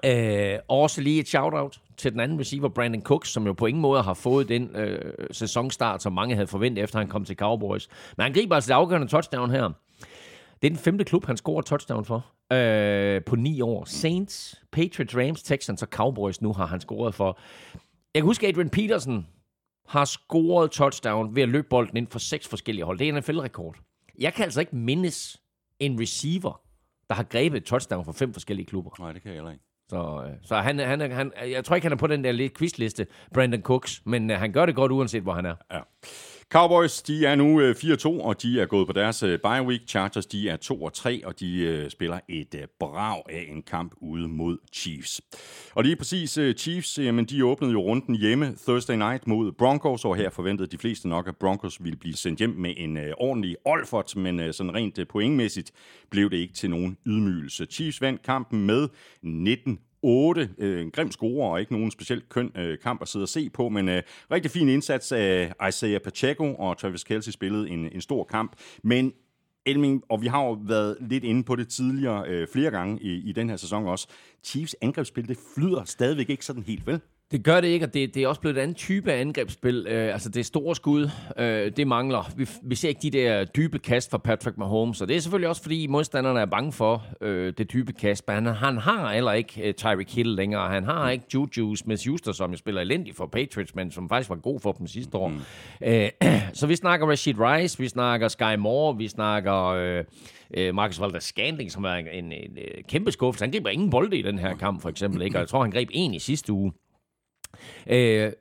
Øh, 0.06 0.60
også 0.68 1.02
lige 1.02 1.20
et 1.20 1.28
shout-out 1.28 1.82
til 1.98 2.12
den 2.12 2.20
anden 2.20 2.40
receiver, 2.40 2.70
Brandon 2.70 3.02
Cooks, 3.02 3.30
som 3.30 3.46
jo 3.46 3.54
på 3.54 3.66
ingen 3.66 3.82
måde 3.82 4.02
har 4.02 4.14
fået 4.14 4.50
den 4.50 4.76
øh, 4.76 5.14
sæsonstart, 5.32 6.02
som 6.02 6.14
mange 6.14 6.36
havde 6.36 6.48
forventet, 6.48 6.84
efter 6.84 7.00
han 7.00 7.08
kom 7.08 7.26
til 7.26 7.36
Cowboys. 7.36 7.88
Men 8.18 8.24
han 8.24 8.34
griber 8.34 8.56
altså 8.56 8.68
det 8.68 8.74
afgørende 8.74 9.08
touchdown 9.08 9.52
her. 9.52 9.72
Det 10.62 10.68
er 10.68 10.70
den 10.70 10.78
femte 10.78 11.04
klub, 11.04 11.26
han 11.26 11.38
scorer 11.38 11.62
touchdown 11.62 12.06
for 12.06 12.26
øh, 12.54 13.24
på 13.24 13.36
ni 13.36 13.62
år. 13.62 13.86
Saints, 13.86 14.62
Patriots, 14.72 15.18
Rams, 15.18 15.44
Texans 15.44 15.82
og 15.82 15.88
Cowboys 15.88 16.42
nu 16.42 16.54
har 16.54 16.66
han 16.66 16.80
scoret 16.82 17.16
for. 17.16 17.40
Jeg 18.14 18.22
kan 18.22 18.26
huske, 18.26 18.48
Adrian 18.48 18.70
Peterson 18.70 19.28
har 19.88 20.06
scoret 20.06 20.72
touchdown 20.72 21.36
ved 21.36 21.44
at 21.44 21.50
løbe 21.50 21.68
bolden 21.70 21.98
ind 21.98 22.08
for 22.08 22.20
seks 22.20 22.48
forskellige 22.48 22.86
hold. 22.86 23.00
Det 23.00 23.10
er 23.10 23.14
en 23.14 23.20
NFL-rekord. 23.20 23.76
Jeg 24.20 24.34
kan 24.34 24.44
altså 24.44 24.60
ikke 24.60 24.76
mindes 24.76 25.42
en 25.80 26.02
receiver, 26.02 26.62
der 27.10 27.16
har 27.16 27.24
grebet 27.24 27.58
et 27.58 27.64
touchdown 27.64 28.06
for 28.06 28.12
fem 28.12 28.34
forskellige 28.34 28.66
klubber. 28.66 28.92
Nej, 29.00 29.12
det 29.12 29.22
kan 29.22 29.32
jeg 29.32 29.38
heller 29.38 29.52
ikke. 29.52 29.65
Så, 29.90 30.24
øh, 30.28 30.34
så 30.44 30.56
han, 30.56 30.80
han, 30.80 31.12
han, 31.12 31.32
jeg 31.48 31.66
tror 31.66 31.76
ikke, 31.76 31.86
han 31.86 31.92
er 31.92 31.98
på 31.98 32.08
den 32.08 32.24
der 32.24 32.50
quizliste, 32.58 33.08
Brandon 33.34 33.62
Cooks, 33.62 34.02
men 34.06 34.32
øh, 34.32 34.40
han 34.40 34.52
gør 34.52 34.66
det 34.66 34.76
godt, 34.76 34.92
uanset 34.92 35.24
hvor 35.24 35.34
han 35.34 35.46
er. 35.46 35.56
Ja. 35.72 35.80
Cowboys, 36.52 37.02
de 37.02 37.26
er 37.26 37.36
nu 37.36 37.62
øh, 37.62 37.76
4-2, 37.76 38.08
og 38.08 38.42
de 38.42 38.62
er 38.62 38.66
gået 38.66 38.88
på 38.88 38.94
deres 38.94 39.24
øh, 39.24 39.40
bye 39.40 39.68
week. 39.68 39.82
Chargers, 39.88 40.26
de 40.26 40.50
er 40.50 40.58
2-3, 41.24 41.28
og 41.28 41.40
de 41.40 41.60
øh, 41.60 41.90
spiller 41.90 42.20
et 42.30 42.66
brag 42.80 43.24
af 43.30 43.46
en 43.50 43.64
kamp 43.64 43.94
ude 44.02 44.28
mod 44.28 44.58
Chiefs. 44.74 45.22
Og 45.74 45.84
lige 45.84 45.96
præcis 45.96 46.40
Chiefs, 46.58 46.98
jamen 46.98 47.26
de 47.26 47.46
åbnede 47.46 47.72
jo 47.72 47.82
runden 47.82 48.16
hjemme 48.16 48.56
Thursday 48.68 48.96
night 48.96 49.28
mod 49.28 49.52
Broncos, 49.52 50.06
og 50.06 50.16
her 50.16 50.30
forventede 50.30 50.68
de 50.68 50.78
fleste 50.78 51.10
nok, 51.10 51.28
at 51.28 51.38
Broncos 51.38 51.84
ville 51.84 51.98
blive 51.98 52.16
sendt 52.16 52.40
hjem 52.40 52.50
med 52.50 52.74
en 52.78 52.98
ordentlig 53.18 53.56
Olfert, 53.66 54.16
men 54.16 54.54
sådan 54.54 54.76
rent 54.76 55.00
pointmæssigt 55.10 55.72
blev 56.10 56.30
det 56.30 56.38
ikke 56.38 56.54
til 56.54 56.70
nogen 56.70 56.98
ydmygelse. 57.06 57.66
Chiefs 57.66 58.02
vandt 58.02 58.22
kampen 58.22 58.66
med 58.66 58.90
19 59.22 59.80
8. 60.06 60.50
Øh, 60.58 60.82
en 60.82 60.92
grim 60.92 61.12
score 61.12 61.52
og 61.52 61.60
ikke 61.60 61.74
nogen 61.74 61.92
specielt 61.92 62.30
køn 62.30 62.52
øh, 62.56 62.78
kamp 62.80 63.02
at 63.02 63.08
sidde 63.08 63.24
og 63.24 63.30
se 63.30 63.50
på, 63.50 63.70
men 63.70 63.90
øh, 63.90 64.04
rigtig 64.32 64.52
fin 64.52 64.70
indsats 64.70 65.12
af 65.12 65.54
Isaiah 65.68 66.02
Pacheco, 66.02 66.56
og 66.56 66.78
Travis 66.78 67.04
Kelce 67.04 67.32
spillede 67.32 67.70
en, 67.70 67.90
en 67.92 68.02
stor 68.02 68.24
kamp. 68.24 68.56
Men 68.84 69.14
Elming, 69.66 70.04
og 70.10 70.22
vi 70.22 70.28
har 70.28 70.44
jo 70.44 70.58
været 70.62 70.98
lidt 71.02 71.24
inde 71.24 71.44
på 71.44 71.56
det 71.56 71.68
tidligere 71.68 72.28
øh, 72.28 72.48
flere 72.54 72.72
gange 72.72 73.02
i, 73.02 73.30
i 73.30 73.32
den 73.32 73.50
her 73.50 73.58
sæson 73.58 73.88
også, 73.88 74.08
Chiefs 74.44 74.76
angrebsspil, 74.82 75.28
det 75.28 75.38
flyder 75.56 75.84
stadigvæk 75.84 76.30
ikke 76.30 76.46
sådan 76.46 76.64
helt 76.64 76.88
vel. 76.88 77.00
Det 77.32 77.44
gør 77.44 77.62
det 77.62 77.68
ikke, 77.68 77.86
og 77.86 77.94
det, 77.94 78.16
det 78.16 78.24
er 78.24 78.28
også 78.28 78.42
blevet 78.42 78.58
en 78.58 78.62
anden 78.62 78.76
type 78.76 79.14
af 79.14 79.22
angrebsspil. 79.22 79.88
Øh, 79.90 80.14
altså 80.14 80.30
det 80.30 80.46
store 80.46 80.76
skud, 80.76 81.10
øh, 81.38 81.72
det 81.78 81.88
mangler. 81.88 82.32
Vi, 82.38 82.50
vi 82.64 82.76
ser 82.76 82.90
ikke 82.90 83.02
de 83.02 83.12
der 83.12 83.44
dybe 83.44 83.80
kast 83.80 84.12
fra 84.12 84.18
Patrick 84.18 84.58
Mahomes, 84.58 85.02
og 85.02 85.08
det 85.08 85.16
er 85.16 85.20
selvfølgelig 85.20 85.50
også 85.50 85.62
fordi 85.62 85.88
modstanderne 85.88 86.40
er 86.40 86.46
bange 86.46 86.72
for 86.72 87.06
øh, 87.22 87.54
det 87.58 87.74
dybe 87.74 87.94
kast. 87.94 88.24
Men 88.28 88.36
han, 88.36 88.46
han 88.56 88.78
har 88.78 89.14
heller 89.14 89.32
ikke 89.32 89.68
øh, 89.68 89.74
Tyreek 89.74 90.16
Hill 90.16 90.30
længere. 90.30 90.70
Han 90.70 90.84
har 90.84 91.10
ikke 91.10 91.26
Juju 91.34 91.76
Smith-Schuster, 91.76 92.32
som 92.32 92.52
jo 92.52 92.58
spiller 92.58 92.82
elendigt 92.82 93.18
for 93.18 93.26
Patriots, 93.26 93.76
men 93.76 93.92
som 93.92 94.10
faktisk 94.10 94.30
var 94.30 94.36
god 94.36 94.60
for 94.60 94.72
dem 94.72 94.88
sidste 94.88 95.18
år. 95.18 95.32
Øh, 95.84 96.10
så 96.54 96.68
vi 96.68 96.76
snakker 96.76 97.08
Rashid 97.08 97.36
Rice, 97.40 97.80
vi 97.80 97.88
snakker 97.88 98.28
Sky 98.28 98.56
Moore, 98.58 98.98
vi 98.98 99.08
snakker... 99.08 99.66
Øh, 99.66 100.04
øh, 100.58 100.76
Marcus 100.76 101.02
Valder 101.02 101.20
Scandling, 101.20 101.72
som 101.72 101.84
er 101.84 101.94
en, 101.94 102.08
en, 102.08 102.32
en, 102.32 102.58
øh, 102.58 102.84
kæmpe 102.90 103.12
skuffelse. 103.12 103.46
Han 103.46 103.52
griber 103.52 103.70
ingen 103.70 103.90
bolde 103.90 104.18
i 104.18 104.22
den 104.22 104.40
her 104.40 104.56
kamp, 104.56 104.82
for 104.82 104.90
eksempel. 104.90 105.22
Ikke? 105.22 105.38
Og 105.38 105.40
jeg 105.40 105.48
tror, 105.48 105.62
han 105.62 105.72
greb 105.72 105.90
en 105.92 106.14
i 106.14 106.20
sidste 106.20 106.54
uge. 106.54 106.72
Øh, 107.88 108.32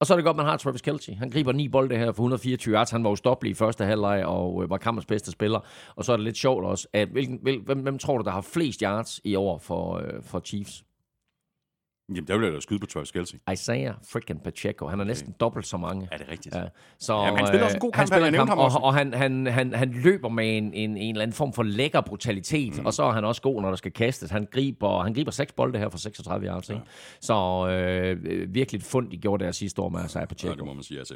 og 0.00 0.06
så 0.06 0.14
er 0.14 0.16
det 0.16 0.24
godt, 0.24 0.36
man 0.36 0.46
har 0.46 0.56
Travis 0.56 0.82
Kelce. 0.82 1.14
Han 1.14 1.30
griber 1.30 1.52
ni 1.52 1.68
bolde 1.68 1.96
her 1.96 2.06
for 2.06 2.22
124 2.22 2.74
yards. 2.74 2.90
Han 2.90 3.04
var 3.04 3.10
ustoppelig 3.10 3.50
i 3.50 3.54
første 3.54 3.84
halvleg 3.84 4.24
og 4.24 4.62
øh, 4.62 4.70
var 4.70 4.76
kampens 4.76 5.06
bedste 5.06 5.30
spiller. 5.30 5.60
Og 5.96 6.04
så 6.04 6.12
er 6.12 6.16
det 6.16 6.24
lidt 6.24 6.36
sjovt 6.36 6.64
også, 6.64 6.88
at 6.92 7.08
hvilken, 7.08 7.38
hvil, 7.42 7.60
hvem, 7.60 7.78
hvem 7.78 7.98
tror 7.98 8.18
du, 8.18 8.24
der 8.24 8.30
har 8.30 8.40
flest 8.40 8.80
yards 8.80 9.20
i 9.24 9.34
år 9.34 9.58
for, 9.58 9.96
øh, 9.96 10.22
for 10.22 10.40
Chiefs? 10.40 10.84
Jamen, 12.08 12.26
der 12.28 12.42
jeg 12.42 12.52
da 12.52 12.60
skyde 12.60 12.78
på 12.78 12.86
Travis 12.86 13.10
Kelsey. 13.10 13.38
Isaiah 13.52 13.94
freaking 14.12 14.42
Pacheco. 14.42 14.86
Han 14.86 15.00
er 15.00 15.04
næsten 15.04 15.34
dobbelt 15.40 15.66
så 15.66 15.76
mange. 15.76 16.08
Er 16.12 16.16
det 16.18 16.28
rigtigt? 16.30 16.54
Ja. 16.54 16.62
Så, 16.98 17.14
Jamen, 17.14 17.38
han 17.38 17.46
spiller 17.46 17.64
også 17.64 17.76
en 17.76 17.80
god 17.80 17.88
øh, 17.88 17.92
kamp, 17.92 17.96
han 17.98 18.06
spiller 18.06 18.30
nævnte 18.30 18.50
ham 18.50 18.58
og, 18.58 18.64
også. 18.64 18.78
og 18.78 18.94
han, 18.94 19.14
han, 19.14 19.46
han, 19.46 19.74
han 19.74 19.90
løber 19.90 20.28
med 20.28 20.58
en, 20.58 20.74
en, 20.74 20.96
en 20.96 21.14
eller 21.14 21.22
anden 21.22 21.34
form 21.34 21.52
for 21.52 21.62
lækker 21.62 22.00
brutalitet, 22.00 22.78
mm. 22.78 22.86
og 22.86 22.94
så 22.94 23.02
er 23.02 23.12
han 23.12 23.24
også 23.24 23.42
god, 23.42 23.62
når 23.62 23.68
der 23.68 23.76
skal 23.76 23.92
kastes. 23.92 24.30
Han 24.30 24.46
griber, 24.52 25.02
han 25.02 25.14
griber 25.14 25.30
seks 25.30 25.52
bolde 25.52 25.78
her 25.78 25.88
for 25.88 25.98
36 25.98 26.46
yards. 26.46 26.68
Ja. 26.68 26.74
Ikke? 26.74 26.86
Så 27.20 27.66
øh, 27.68 28.54
virkelig 28.54 28.78
et 28.78 28.84
fund, 28.84 29.10
de 29.10 29.16
gjorde 29.16 29.44
der 29.44 29.52
sidste 29.52 29.82
år 29.82 29.88
med 29.88 30.04
Isaiah 30.04 30.22
Ja, 30.22 30.26
Pacheco. 30.26 30.54
det 30.54 30.64
må 30.64 30.72
man 30.72 30.82
sige, 30.82 30.98
altså. 30.98 31.14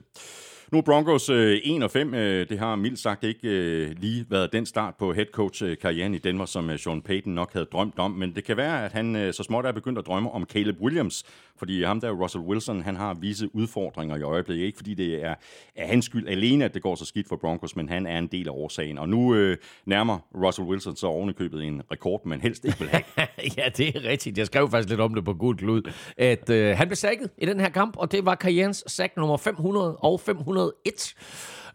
Nu 0.70 0.79
er 0.79 0.83
Broncos 0.83 1.29
øh, 1.29 1.61
1 1.64 1.83
og 1.83 1.90
5. 1.90 2.14
Øh, 2.14 2.48
det 2.48 2.59
har 2.59 2.77
mildt 2.77 2.98
sagt 2.98 3.25
ikke 3.25 3.48
øh, 3.48 3.90
lige 3.98 4.27
været 4.29 4.53
den 4.53 4.66
start 4.66 4.94
på 4.94 5.12
headcoach-karrieren 5.12 6.12
øh, 6.12 6.16
i 6.16 6.18
Denver, 6.18 6.44
som 6.44 6.70
øh, 6.70 6.79
Sean 6.79 7.03
Payton 7.03 7.33
nok 7.35 7.53
havde 7.53 7.66
drømt 7.72 7.98
om. 7.98 8.11
Men 8.11 8.35
det 8.35 8.44
kan 8.44 8.57
være, 8.57 8.85
at 8.85 8.92
han 8.92 9.16
øh, 9.16 9.35
så 9.35 9.42
småt 9.42 9.66
er 9.66 9.72
begyndt 9.72 9.98
at 9.98 10.07
drømme 10.07 10.31
om 10.31 10.44
Caleb 10.44 10.81
Williams. 10.81 11.25
Fordi 11.57 11.83
ham 11.83 12.01
der, 12.01 12.11
Russell 12.11 12.44
Wilson, 12.44 12.83
han 12.83 12.96
har 12.96 13.14
visse 13.14 13.55
udfordringer 13.55 14.16
i 14.16 14.22
øjeblikket. 14.22 14.64
Ikke 14.64 14.77
fordi 14.77 14.94
det 14.94 15.25
er, 15.25 15.35
er 15.77 15.87
hans 15.87 16.05
skyld 16.05 16.29
alene, 16.29 16.64
at 16.64 16.75
det 16.75 16.83
går 16.83 16.94
så 16.94 17.05
skidt 17.05 17.29
for 17.29 17.37
Broncos, 17.37 17.77
men 17.77 17.88
han 17.88 18.07
er 18.07 18.18
en 18.18 18.27
del 18.27 18.48
af 18.48 18.53
årsagen. 18.53 18.98
Og 18.98 19.09
nu 19.09 19.35
øh, 19.35 19.57
nærmer 19.87 20.18
Russell 20.35 20.68
Wilson 20.68 20.96
så 20.96 21.07
ovenikøbet 21.07 21.64
en 21.64 21.83
rekord, 21.90 22.27
man 22.27 22.40
helst 22.40 22.64
ikke 22.64 22.79
vil 22.79 22.88
have. 22.88 23.03
ja, 23.57 23.68
det 23.76 23.96
er 23.96 24.05
rigtigt. 24.05 24.38
Jeg 24.38 24.46
skrev 24.46 24.70
faktisk 24.70 24.88
lidt 24.88 25.00
om 25.00 25.14
det 25.14 25.24
på 25.24 25.35
Gud 25.35 25.55
Klud, 25.55 25.92
at 26.16 26.50
øh, 26.50 26.76
han 26.76 26.88
blev 26.88 26.96
sækket 26.96 27.31
i 27.38 27.46
den 27.46 27.61
her 27.61 27.68
kamp, 27.68 27.96
og 27.96 28.12
det 28.12 28.24
var 28.24 28.35
karrierens 28.35 28.85
sack 28.87 29.16
nummer 29.16 29.37
500 29.37 29.96
og 29.96 30.20
501. 30.20 31.14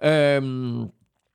Øhm, 0.03 0.85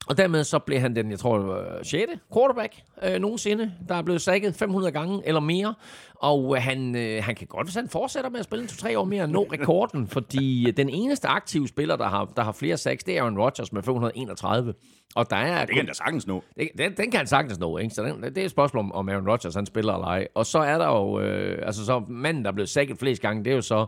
og 0.09 0.17
dermed 0.19 0.45
så 0.45 0.59
blev 0.59 0.79
han 0.79 0.97
den, 0.97 1.11
jeg 1.11 1.19
tror, 1.19 1.39
det 1.39 1.47
var 1.47 1.79
6. 1.83 2.03
quarterback 2.35 2.75
øh, 3.03 3.21
nogensinde, 3.21 3.73
der 3.89 3.95
er 3.95 4.03
blevet 4.03 4.21
sækket 4.21 4.55
500 4.55 4.93
gange 4.93 5.23
eller 5.25 5.41
mere. 5.41 5.75
Og 6.15 6.57
øh, 6.57 6.63
han, 6.63 6.97
øh, 6.97 7.25
han 7.25 7.35
kan 7.35 7.47
godt, 7.47 7.67
hvis 7.67 7.75
han 7.75 7.89
fortsætter 7.89 8.31
med 8.31 8.39
at 8.39 8.45
spille 8.45 8.63
en 8.63 8.69
2-3 8.69 8.97
år 8.99 9.05
mere, 9.05 9.29
nå 9.29 9.49
rekorden, 9.53 10.09
fordi 10.17 10.69
øh, 10.69 10.77
den 10.77 10.89
eneste 10.89 11.29
aktive 11.29 11.69
spiller, 11.69 11.97
der 11.97 12.07
har, 12.09 12.25
der 12.37 12.43
har 12.43 12.53
flere 12.53 12.77
sacks, 12.77 13.05
det 13.05 13.17
er 13.17 13.23
Aaron 13.23 13.39
Rodgers 13.39 13.73
med 13.73 13.83
531. 13.83 14.75
Og 15.15 15.31
der 15.31 15.37
er 15.37 15.59
Det 15.61 15.69
kan 15.69 15.77
han 15.77 15.87
da 15.87 15.93
sagtens 15.93 16.27
nå. 16.27 16.43
det- 16.57 16.69
Den, 16.79 16.93
den 16.97 17.11
kan 17.11 17.19
han 17.19 17.27
sagtens 17.27 17.59
nå, 17.59 17.79
ikke? 17.79 17.95
Så 17.95 18.03
den, 18.03 18.23
det 18.23 18.39
er 18.39 18.45
et 18.45 18.51
spørgsmål 18.51 18.81
om, 18.81 18.93
om 18.93 19.09
Aaron 19.09 19.29
Rodgers 19.29 19.55
han 19.55 19.67
spiller 19.67 19.93
eller 19.95 20.07
ej. 20.07 20.29
Og 20.35 20.47
så 20.47 20.59
er 20.59 20.79
der 20.79 20.87
jo, 20.87 21.21
øh, 21.21 21.59
altså 21.67 21.85
så 21.87 22.03
manden, 22.09 22.45
der 22.45 22.51
er 22.51 22.55
blevet 22.55 22.69
sækket 22.69 22.99
flest 22.99 23.23
gange, 23.23 23.45
det 23.45 23.51
er 23.51 23.55
jo 23.55 23.61
så 23.63 23.87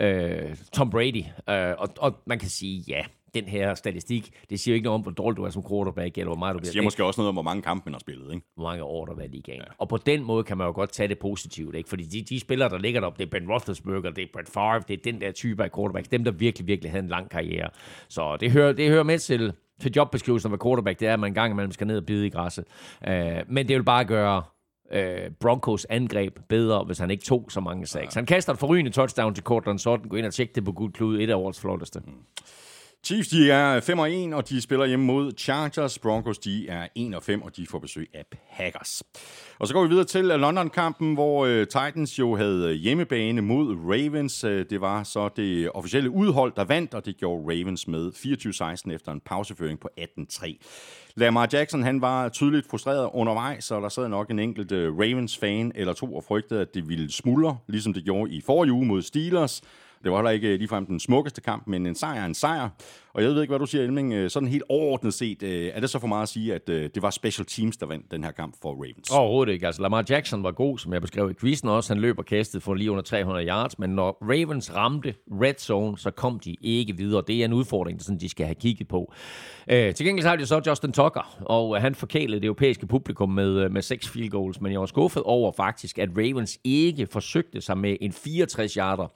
øh, 0.00 0.56
Tom 0.72 0.90
Brady. 0.90 1.24
Øh, 1.50 1.74
og, 1.78 1.88
og 1.98 2.14
man 2.26 2.38
kan 2.38 2.48
sige, 2.48 2.84
ja, 2.88 3.00
den 3.34 3.44
her 3.44 3.74
statistik, 3.74 4.30
det 4.50 4.60
siger 4.60 4.72
jo 4.72 4.74
ikke 4.74 4.84
noget 4.84 4.94
om, 4.94 5.00
hvor 5.00 5.12
dårlig 5.12 5.36
du 5.36 5.44
er 5.44 5.50
som 5.50 5.64
quarterback, 5.70 6.18
eller 6.18 6.28
hvor 6.28 6.36
meget 6.38 6.54
du 6.54 6.56
Det 6.58 6.62
bliver. 6.62 6.72
siger 6.72 6.82
måske 6.82 7.04
også 7.04 7.20
noget 7.20 7.28
om, 7.28 7.34
hvor 7.34 7.42
mange 7.42 7.62
kampe 7.62 7.82
man 7.86 7.94
har 7.94 7.98
spillet. 7.98 8.34
Ikke? 8.34 8.46
hvor 8.54 8.64
mange 8.64 8.82
år 8.82 9.04
der 9.04 9.12
har 9.12 9.16
været 9.16 9.28
i 9.32 9.36
ligaen. 9.36 9.58
Ja. 9.60 9.64
Og 9.78 9.88
på 9.88 9.96
den 9.96 10.24
måde 10.24 10.44
kan 10.44 10.58
man 10.58 10.66
jo 10.66 10.72
godt 10.72 10.92
tage 10.92 11.08
det 11.08 11.18
positivt, 11.18 11.74
ikke? 11.74 11.88
Fordi 11.88 12.04
de, 12.04 12.22
de 12.22 12.40
spillere, 12.40 12.68
der 12.68 12.78
ligger 12.78 13.00
deroppe, 13.00 13.18
det 13.18 13.34
er 13.34 13.40
Ben 13.40 13.50
Roethlisberger, 13.50 14.10
det 14.10 14.22
er 14.22 14.26
Brett 14.32 14.48
Favre, 14.50 14.82
det 14.88 14.98
er 14.98 15.12
den 15.12 15.20
der 15.20 15.30
type 15.32 15.64
af 15.64 15.70
quarterbacks, 15.76 16.08
dem, 16.08 16.24
der 16.24 16.30
virkelig, 16.30 16.66
virkelig 16.66 16.90
havde 16.90 17.02
en 17.02 17.08
lang 17.08 17.30
karriere. 17.30 17.68
Så 18.08 18.36
det 18.36 18.50
hører, 18.50 18.72
det 18.72 18.88
hører 18.88 19.02
med 19.02 19.18
til, 19.18 19.52
til 19.80 19.92
jobbeskrivelsen 19.96 20.52
af 20.52 20.58
quarterback, 20.60 21.00
det 21.00 21.08
er, 21.08 21.12
at 21.12 21.20
man 21.20 21.30
en 21.30 21.34
gang 21.34 21.52
imellem 21.52 21.72
skal 21.72 21.86
ned 21.86 21.96
og 21.96 22.06
bide 22.06 22.26
i 22.26 22.30
græsset. 22.30 22.64
Uh, 23.08 23.12
men 23.48 23.68
det 23.68 23.76
vil 23.76 23.84
bare 23.84 24.04
gøre 24.04 24.42
uh, 24.94 25.32
Broncos 25.40 25.84
angreb 25.84 26.38
bedre, 26.48 26.84
hvis 26.84 26.98
han 26.98 27.10
ikke 27.10 27.24
tog 27.24 27.46
så 27.50 27.60
mange 27.60 27.86
sacks. 27.86 28.14
Han 28.14 28.26
kaster 28.26 28.52
et 28.52 28.58
forrygende 28.58 28.90
touchdown 28.90 29.34
til 29.34 29.44
Cortland 29.44 29.78
Sutton. 29.78 30.08
Gå 30.08 30.16
ind 30.16 30.26
og 30.26 30.34
tjek 30.34 30.54
det 30.54 30.64
på 30.64 30.72
Gud 30.72 30.90
Klud, 30.90 31.20
et 31.20 31.30
af 31.30 31.34
årets 31.34 31.60
flotteste. 31.60 32.02
Chiefs, 33.06 33.28
de 33.28 33.50
er 33.50 33.80
5 33.80 33.98
og 33.98 34.12
1, 34.12 34.34
og 34.34 34.48
de 34.48 34.60
spiller 34.60 34.86
hjemme 34.86 35.04
mod 35.04 35.32
Chargers. 35.38 35.98
Broncos, 35.98 36.38
de 36.38 36.68
er 36.68 36.88
1 36.94 37.14
og 37.14 37.22
5, 37.22 37.42
og 37.42 37.56
de 37.56 37.66
får 37.66 37.78
besøg 37.78 38.10
af 38.14 38.24
Packers. 38.56 39.02
Og 39.58 39.68
så 39.68 39.74
går 39.74 39.82
vi 39.82 39.88
videre 39.88 40.04
til 40.04 40.24
London-kampen, 40.24 41.14
hvor 41.14 41.46
øh, 41.46 41.66
Titans 41.66 42.18
jo 42.18 42.36
havde 42.36 42.68
øh, 42.68 42.74
hjemmebane 42.74 43.40
mod 43.40 43.76
Ravens. 43.76 44.44
Øh, 44.44 44.66
det 44.70 44.80
var 44.80 45.02
så 45.02 45.28
det 45.36 45.70
officielle 45.74 46.10
udhold, 46.10 46.52
der 46.56 46.64
vandt, 46.64 46.94
og 46.94 47.06
det 47.06 47.16
gjorde 47.16 47.42
Ravens 47.42 47.88
med 47.88 48.10
24-16 48.88 48.94
efter 48.94 49.12
en 49.12 49.20
pauseføring 49.20 49.80
på 49.80 49.88
18-3. 50.00 50.56
Lamar 51.16 51.48
Jackson, 51.52 51.82
han 51.82 52.00
var 52.00 52.28
tydeligt 52.28 52.66
frustreret 52.70 53.10
undervejs, 53.14 53.64
så 53.64 53.80
der 53.80 53.88
sad 53.88 54.08
nok 54.08 54.30
en 54.30 54.38
enkelt 54.38 54.72
Ravens-fan 54.72 55.72
eller 55.74 55.92
to 55.92 56.14
og 56.14 56.24
frygtede, 56.24 56.60
at 56.60 56.74
det 56.74 56.88
ville 56.88 57.12
smuldre, 57.12 57.56
ligesom 57.68 57.92
det 57.92 58.04
gjorde 58.04 58.32
i 58.32 58.40
forrige 58.40 58.72
uge 58.72 58.86
mod 58.86 59.02
Steelers. 59.02 59.62
Det 60.04 60.12
var 60.12 60.18
heller 60.18 60.30
ikke 60.30 60.48
øh, 60.48 60.58
ligefrem 60.58 60.86
den 60.86 61.00
smukkeste 61.00 61.40
kamp, 61.40 61.66
men 61.66 61.86
en 61.86 61.94
sejr 61.94 62.20
er 62.20 62.26
en 62.26 62.34
sejr. 62.34 62.68
Og 63.14 63.22
jeg 63.22 63.30
ved 63.30 63.40
ikke, 63.40 63.50
hvad 63.50 63.58
du 63.58 63.66
siger, 63.66 63.84
Elming. 63.84 64.12
Øh, 64.12 64.30
sådan 64.30 64.48
helt 64.48 64.62
overordnet 64.68 65.14
set, 65.14 65.42
øh, 65.42 65.70
er 65.74 65.80
det 65.80 65.90
så 65.90 65.98
for 65.98 66.06
meget 66.06 66.22
at 66.22 66.28
sige, 66.28 66.54
at 66.54 66.66
det 66.66 67.02
var 67.02 67.10
special 67.10 67.46
teams, 67.46 67.76
der 67.76 67.86
vandt 67.86 68.10
den 68.10 68.24
her 68.24 68.30
kamp 68.30 68.54
for 68.62 68.72
Ravens? 68.72 69.10
Overhovedet 69.10 69.52
ikke. 69.52 69.66
Altså, 69.66 69.82
Lamar 69.82 70.04
Jackson 70.10 70.42
var 70.42 70.50
god, 70.50 70.78
som 70.78 70.92
jeg 70.92 71.00
beskrev 71.00 71.30
i 71.30 71.34
quizzen 71.40 71.68
også. 71.68 71.94
Han 71.94 72.00
løb 72.00 72.18
og 72.18 72.24
kastede 72.24 72.60
for 72.60 72.74
lige 72.74 72.90
under 72.90 73.02
300 73.02 73.46
yards, 73.46 73.78
men 73.78 73.90
når 73.90 74.18
Ravens 74.22 74.74
ramte 74.74 75.14
red 75.30 75.54
zone, 75.58 75.98
så 75.98 76.10
kom 76.10 76.38
de 76.38 76.56
ikke 76.60 76.96
videre. 76.96 77.22
Det 77.26 77.40
er 77.40 77.44
en 77.44 77.52
udfordring, 77.52 78.02
som 78.02 78.18
de 78.18 78.28
skal 78.28 78.46
have 78.46 78.54
kigget 78.54 78.88
på. 78.88 79.12
Øh, 79.68 79.94
til 79.94 80.06
gengæld 80.06 80.22
så 80.22 80.28
har 80.28 80.36
de 80.36 80.46
så 80.46 80.62
Justin 80.66 80.92
Tucker, 80.92 81.36
og 81.40 81.80
han 81.80 81.94
forkælede 81.94 82.40
det 82.40 82.46
europæiske 82.46 82.86
publikum 82.86 83.30
med, 83.30 83.68
med 83.68 83.82
seks 83.82 84.08
field 84.08 84.30
goals, 84.30 84.60
men 84.60 84.72
jeg 84.72 84.80
var 84.80 84.86
skuffet 84.86 85.22
over 85.22 85.52
faktisk, 85.52 85.98
at 85.98 86.08
Ravens 86.16 86.58
ikke 86.64 87.06
forsøgte 87.06 87.60
sig 87.60 87.78
med 87.78 87.96
en 88.00 88.12
64 88.12 88.74
yarder 88.74 89.08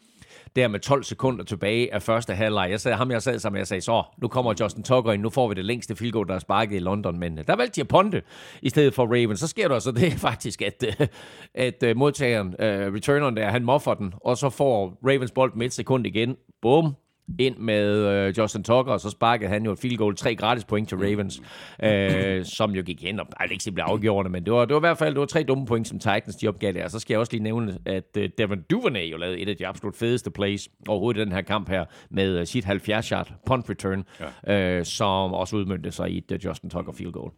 der 0.57 0.69
med 0.69 0.81
12 0.81 1.05
sekunder 1.05 1.45
tilbage 1.45 1.95
af 1.95 2.03
første 2.03 2.35
halvleg. 2.35 2.71
Jeg 2.71 2.81
sagde, 2.81 2.97
ham 2.97 3.11
jeg 3.11 3.23
sad 3.23 3.39
sammen, 3.39 3.59
jeg 3.59 3.67
sagde, 3.67 3.81
så 3.81 4.03
nu 4.23 4.29
kommer 4.29 4.55
Justin 4.61 4.83
Tucker 4.83 5.13
ind, 5.13 5.23
nu 5.23 5.31
får 5.31 5.49
vi 5.49 5.55
det 5.55 5.65
længste 5.65 5.97
field 5.97 6.13
goal, 6.13 6.29
der 6.29 6.35
er 6.35 6.39
sparket 6.39 6.77
i 6.77 6.79
London, 6.79 7.19
men 7.19 7.39
øh, 7.39 7.47
der 7.47 7.57
valgte 7.57 7.77
de 7.77 7.81
at 7.81 7.89
ponte 7.89 8.23
i 8.63 8.69
stedet 8.69 8.95
for 8.95 9.07
Ravens. 9.07 9.41
Så 9.41 9.47
sker 9.47 9.69
der 9.69 9.79
så 9.79 9.93
det 10.01 10.13
faktisk, 10.13 10.63
at, 10.63 10.85
øh, 10.87 11.07
at 11.55 11.83
øh, 11.83 11.97
modtageren, 11.97 12.49
uh, 12.49 12.95
returneren 12.95 13.37
der, 13.37 13.51
han 13.51 13.65
moffer 13.65 13.95
den, 13.95 14.15
og 14.21 14.37
så 14.37 14.51
får 14.51 14.99
Ravens 15.07 15.31
bold 15.31 15.55
med 15.55 15.67
et 15.67 15.73
sekund 15.73 16.07
igen. 16.07 16.37
Bum, 16.63 16.95
ind 17.39 17.57
med 17.57 18.07
øh, 18.07 18.39
Justin 18.39 18.65
Tucker, 18.65 18.93
og 18.93 19.01
så 19.01 19.11
sparkede 19.11 19.51
han 19.51 19.65
jo 19.65 19.73
et 19.73 19.79
field 19.79 19.97
goal, 19.97 20.17
tre 20.17 20.35
gratis 20.35 20.65
point 20.65 20.89
til 20.89 20.99
Ravens, 20.99 21.43
øh, 21.83 22.45
som 22.45 22.71
jo 22.71 22.83
gik 22.83 23.03
hen, 23.03 23.21
og 23.21 23.27
er 23.41 23.45
ikke 23.45 23.65
simpelthen 23.65 23.93
afgjørende, 23.93 24.31
men 24.31 24.45
det 24.45 24.53
var, 24.53 24.65
det 24.65 24.75
var 24.75 24.81
i 24.81 24.87
hvert 24.89 24.99
fald 24.99 25.15
det 25.15 25.21
var 25.21 25.27
tre 25.27 25.43
dumme 25.43 25.67
point, 25.67 25.89
som 25.89 25.99
Titans 25.99 26.37
de 26.37 26.49
opgav 26.49 26.73
der. 26.73 26.89
Så 26.89 26.99
skal 26.99 27.15
jeg 27.15 27.21
også 27.21 27.33
lige 27.33 27.43
nævne, 27.43 27.79
at 27.87 28.17
øh, 28.17 28.31
Devin 28.39 28.63
Duvernay 28.71 29.11
jo 29.13 29.17
lavede 29.17 29.39
et 29.39 29.49
af 29.49 29.57
de 29.57 29.67
absolut 29.67 29.97
fedeste 29.97 30.31
plays 30.31 30.69
overhovedet 30.89 31.21
i 31.21 31.25
den 31.25 31.33
her 31.33 31.43
kamp 31.43 31.69
her, 31.69 31.85
med 32.11 32.39
øh, 32.39 32.47
sit 32.47 32.65
70-yard 32.65 33.33
punt 33.47 33.71
return, 33.71 34.05
ja. 34.47 34.79
øh, 34.79 34.85
som 34.85 35.35
også 35.35 35.57
udmyndte 35.57 35.93
sig 35.93 36.11
i 36.11 36.19
et 36.19 36.33
øh, 36.33 36.45
Justin 36.45 36.71
Tucker 36.71 36.93
field 36.93 37.13
goal. 37.13 37.31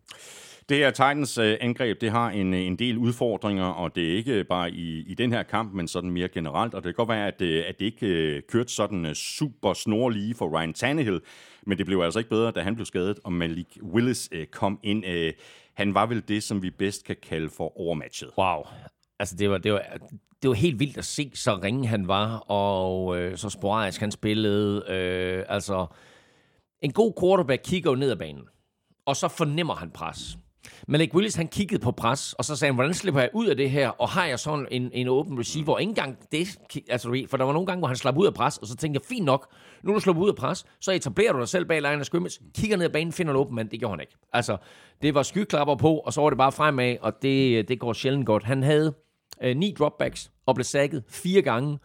Det 0.68 0.76
her 0.76 0.90
Titans 0.90 1.38
øh, 1.38 1.56
angreb, 1.60 2.00
det 2.00 2.10
har 2.10 2.30
en, 2.30 2.54
øh, 2.54 2.60
en 2.60 2.76
del 2.76 2.98
udfordringer, 2.98 3.64
og 3.64 3.94
det 3.94 4.12
er 4.12 4.16
ikke 4.16 4.44
bare 4.44 4.70
i, 4.70 5.04
i 5.06 5.14
den 5.14 5.32
her 5.32 5.42
kamp, 5.42 5.74
men 5.74 5.88
sådan 5.88 6.10
mere 6.10 6.28
generelt. 6.28 6.74
Og 6.74 6.82
det 6.82 6.88
kan 6.88 6.94
godt 6.94 7.08
være, 7.08 7.26
at, 7.26 7.42
øh, 7.42 7.64
at 7.68 7.78
det 7.78 7.84
ikke 7.84 8.42
kørte 8.48 8.72
sådan 8.72 9.14
super 9.14 9.72
snorlige 9.72 10.34
for 10.34 10.58
Ryan 10.58 10.72
Tannehill, 10.72 11.20
men 11.66 11.78
det 11.78 11.86
blev 11.86 12.00
altså 12.00 12.18
ikke 12.18 12.30
bedre, 12.30 12.50
da 12.50 12.60
han 12.60 12.74
blev 12.74 12.86
skadet, 12.86 13.18
og 13.24 13.32
Malik 13.32 13.78
Willis 13.82 14.30
kom 14.50 14.80
ind. 14.82 15.04
Han 15.74 15.94
var 15.94 16.06
vel 16.06 16.22
det, 16.28 16.42
som 16.42 16.62
vi 16.62 16.70
bedst 16.70 17.04
kan 17.04 17.16
kalde 17.22 17.50
for 17.56 17.80
overmatchet. 17.80 18.30
Wow. 18.38 18.62
Altså, 19.18 19.36
det 19.36 19.50
var, 19.50 19.58
det 19.58 19.72
var, 19.72 19.82
det 20.42 20.48
var 20.48 20.54
helt 20.54 20.80
vildt 20.80 20.98
at 20.98 21.04
se, 21.04 21.30
så 21.34 21.54
ringe 21.62 21.86
han 21.86 22.08
var, 22.08 22.36
og 22.36 23.18
øh, 23.18 23.36
så 23.36 23.50
sporadisk 23.50 24.00
han 24.00 24.10
spillede. 24.10 24.84
Øh, 24.88 25.44
altså, 25.48 25.86
en 26.82 26.92
god 26.92 27.12
quarterback 27.20 27.62
kigger 27.64 27.90
jo 27.90 27.96
ned 27.96 28.10
ad 28.10 28.16
banen, 28.16 28.44
og 29.06 29.16
så 29.16 29.28
fornemmer 29.28 29.74
han 29.74 29.90
pres. 29.90 30.38
Malik 30.88 31.14
Willis, 31.14 31.34
han 31.34 31.48
kiggede 31.48 31.82
på 31.82 31.90
pres, 31.90 32.32
og 32.32 32.44
så 32.44 32.56
sagde 32.56 32.70
han, 32.70 32.74
hvordan 32.74 32.94
slipper 32.94 33.20
jeg 33.20 33.30
ud 33.34 33.46
af 33.46 33.56
det 33.56 33.70
her, 33.70 33.88
og 33.88 34.08
har 34.08 34.26
jeg 34.26 34.38
sådan 34.38 34.66
en, 34.70 34.90
en 34.92 35.08
open 35.08 35.38
receiver? 35.38 35.78
Ikke 35.78 35.90
engang 35.90 36.18
det, 36.32 36.48
altså, 36.88 37.24
for 37.30 37.36
der 37.36 37.44
var 37.44 37.52
nogle 37.52 37.66
gange, 37.66 37.78
hvor 37.78 37.88
han 37.88 37.96
slap 37.96 38.16
ud 38.16 38.26
af 38.26 38.34
pres, 38.34 38.58
og 38.58 38.66
så 38.66 38.76
tænkte 38.76 39.00
jeg, 39.02 39.16
fint 39.16 39.24
nok, 39.24 39.52
nu 39.82 39.90
er 39.90 39.94
du 39.94 40.00
sluppet 40.00 40.22
ud 40.22 40.28
af 40.28 40.36
pres, 40.36 40.64
så 40.80 40.92
etablerer 40.92 41.32
du 41.32 41.38
dig 41.38 41.48
selv 41.48 41.64
bag 41.64 41.82
line 41.82 41.98
af 41.98 42.06
scrimmage, 42.06 42.40
kigger 42.54 42.76
ned 42.76 42.84
ad 42.84 42.90
banen, 42.90 43.12
finder 43.12 43.32
en 43.32 43.38
åben 43.38 43.54
mand, 43.56 43.68
det 43.68 43.78
gjorde 43.78 43.92
han 43.92 44.00
ikke. 44.00 44.16
Altså, 44.32 44.56
det 45.02 45.14
var 45.14 45.22
skyklapper 45.22 45.74
på, 45.74 45.94
og 45.98 46.12
så 46.12 46.20
var 46.20 46.30
det 46.30 46.38
bare 46.38 46.52
fremad, 46.52 46.96
og 47.00 47.12
det, 47.22 47.68
det 47.68 47.80
går 47.80 47.92
sjældent 47.92 48.26
godt. 48.26 48.44
Han 48.44 48.62
havde 48.62 48.94
øh, 49.42 49.56
ni 49.56 49.74
dropbacks, 49.78 50.30
og 50.46 50.54
blev 50.54 50.64
sækket 50.64 51.04
fire 51.08 51.42
gange, 51.42 51.78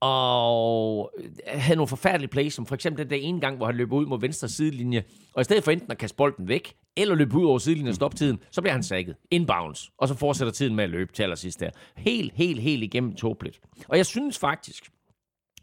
og 0.00 1.12
havde 1.46 1.76
nogle 1.76 1.88
forfærdelige 1.88 2.28
plays, 2.28 2.54
som 2.54 2.66
for 2.66 2.74
eksempel 2.74 3.04
den 3.04 3.10
der 3.10 3.16
ene 3.16 3.40
gang, 3.40 3.56
hvor 3.56 3.66
han 3.66 3.74
løb 3.74 3.92
ud 3.92 4.06
mod 4.06 4.20
venstre 4.20 4.48
sidelinje, 4.48 5.04
og 5.34 5.40
i 5.40 5.44
stedet 5.44 5.64
for 5.64 5.70
enten 5.70 5.90
at 5.90 5.98
kaste 5.98 6.16
bolden 6.16 6.48
væk, 6.48 6.74
eller 6.96 7.14
løbe 7.14 7.36
ud 7.36 7.44
over 7.44 7.58
sidelinjen 7.58 7.88
og 7.88 7.94
stoppe 7.94 8.16
tiden, 8.16 8.38
så 8.50 8.60
bliver 8.60 8.72
han 8.72 8.82
sækket. 8.82 9.16
Inbounds. 9.30 9.90
Og 9.98 10.08
så 10.08 10.14
fortsætter 10.14 10.52
tiden 10.52 10.74
med 10.76 10.84
at 10.84 10.90
løbe 10.90 11.12
til 11.12 11.22
allersidst 11.22 11.60
der. 11.60 11.70
Helt, 11.96 12.32
helt, 12.34 12.60
helt 12.60 12.82
igennem 12.82 13.14
tåbeligt. 13.14 13.60
Og 13.88 13.96
jeg 13.96 14.06
synes 14.06 14.38
faktisk, 14.38 14.90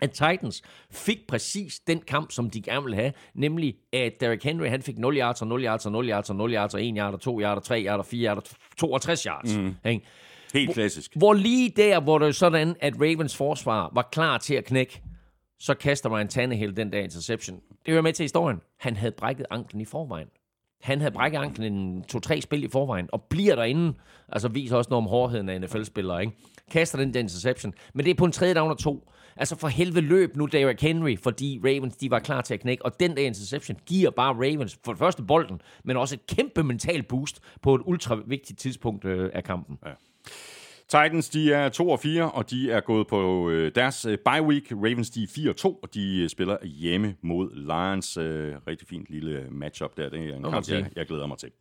at 0.02 0.12
Titans 0.12 0.62
fik 0.92 1.28
præcis 1.28 1.80
den 1.80 2.00
kamp, 2.00 2.32
som 2.32 2.50
de 2.50 2.62
gerne 2.62 2.84
ville 2.84 2.96
have, 2.96 3.14
nemlig 3.34 3.76
at 3.94 4.14
Derrick 4.20 4.44
Henry, 4.44 4.68
han 4.68 4.82
fik 4.82 4.98
0 4.98 5.18
yards 5.18 5.42
og 5.42 5.48
0 5.48 5.64
yards 5.64 5.86
og 5.86 5.92
0 5.92 6.10
yards 6.10 6.30
og 6.30 6.36
0 6.36 6.54
yards 6.54 6.74
og 6.74 6.86
1 6.86 6.96
yard 6.98 7.14
og 7.14 7.22
2 7.22 7.42
yard 7.42 7.58
og 7.58 7.64
3 7.64 7.84
yard 7.86 8.00
og 8.00 8.06
4 8.06 8.28
yard 8.28 8.38
og 8.38 8.44
62 8.78 9.24
yards. 9.24 9.58
Mm. 9.58 9.76
Ikke? 9.86 10.06
Helt 10.56 10.74
klassisk. 10.74 11.16
Hvor 11.16 11.34
lige 11.34 11.70
der, 11.70 12.00
hvor 12.00 12.20
det 12.20 12.28
er 12.28 12.32
sådan, 12.32 12.76
at 12.80 12.94
Ravens 13.02 13.38
forsvar 13.38 13.92
var 13.94 14.10
klar 14.12 14.38
til 14.38 14.54
at 14.54 14.66
knække, 14.66 15.02
så 15.60 15.74
kaster 15.74 16.10
Ryan 16.10 16.28
Tannehill 16.28 16.78
den 16.78 16.92
der 16.92 17.00
interception. 17.00 17.60
Det 17.86 17.92
hører 17.92 18.02
med 18.02 18.14
til 18.14 18.24
historien. 18.24 18.62
Han 18.80 18.96
havde 18.96 19.12
brækket 19.12 19.46
anklen 19.50 19.82
i 19.82 19.86
forvejen. 19.86 20.28
Han 20.82 21.00
havde 21.00 21.12
brækket 21.12 21.38
anklen 21.38 21.74
en 21.74 22.04
to-tre 22.04 22.42
spil 22.42 22.64
i 22.64 22.68
forvejen, 22.68 23.10
og 23.12 23.24
bliver 23.24 23.56
derinde. 23.56 23.94
Altså 24.30 24.48
viser 24.48 24.78
også 24.78 24.90
noget 24.90 25.04
om 25.04 25.10
hårdheden 25.10 25.50
af 25.50 25.62
NFL-spillere, 25.62 26.22
ikke? 26.22 26.34
Kaster 26.72 26.98
den 26.98 27.14
der 27.14 27.20
interception. 27.20 27.74
Men 27.94 28.06
det 28.06 28.12
er 28.12 28.16
på 28.16 28.26
en 28.26 28.32
tredje 28.32 28.54
down 28.54 28.72
og 28.72 28.78
to. 28.78 29.12
Altså 29.38 29.56
for 29.56 29.68
helvede 29.68 30.02
løb 30.02 30.36
nu 30.36 30.46
Derrick 30.46 30.82
Henry, 30.82 31.18
fordi 31.24 31.60
Ravens 31.64 31.98
de 31.98 32.12
var 32.12 32.20
klar 32.20 32.42
til 32.42 32.54
at 32.54 32.60
knække. 32.60 32.86
Og 32.86 33.00
den 33.00 33.18
der 33.18 33.24
interception 33.24 33.78
giver 33.86 34.10
bare 34.10 34.34
Ravens 34.34 34.80
for 34.86 34.92
det 34.92 35.00
første 35.00 35.24
bolden, 35.24 35.62
men 35.84 35.98
også 35.98 36.16
et 36.16 36.36
kæmpe 36.36 36.64
mental 36.64 37.04
boost 37.04 37.40
på 37.62 37.76
et 37.76 37.82
ultra 37.86 38.18
vigtigt 38.28 38.60
tidspunkt 38.60 39.06
øh, 39.06 39.30
af 39.34 39.44
kampen. 39.44 39.78
Ja. 39.86 39.92
Titans, 40.90 41.30
de 41.30 41.54
er 41.54 41.70
2 41.70 41.90
og 41.90 42.00
4, 42.00 42.32
og 42.32 42.50
de 42.50 42.72
er 42.72 42.80
gået 42.80 43.08
på 43.08 43.50
øh, 43.50 43.72
deres 43.76 44.06
øh, 44.06 44.18
bye 44.18 44.42
week. 44.42 44.72
Ravens, 44.72 45.10
de 45.10 45.24
er 45.24 45.28
4 45.36 45.50
og 45.50 45.56
2, 45.56 45.74
og 45.84 45.94
de 45.94 46.22
øh, 46.22 46.30
spiller 46.30 46.58
hjemme 46.66 47.16
mod 47.22 47.56
Lions. 47.56 48.18
Øh, 48.18 48.54
rigtig 48.68 48.88
fint 48.88 49.06
lille 49.10 49.48
matchup 49.52 49.98
der. 49.98 50.10
Det 50.10 50.30
er 50.30 50.36
en 50.36 50.44
kamp, 50.44 50.70
jeg, 50.70 50.86
jeg 50.96 51.06
glæder 51.06 51.28
mig 51.28 51.38
til. 51.38 51.52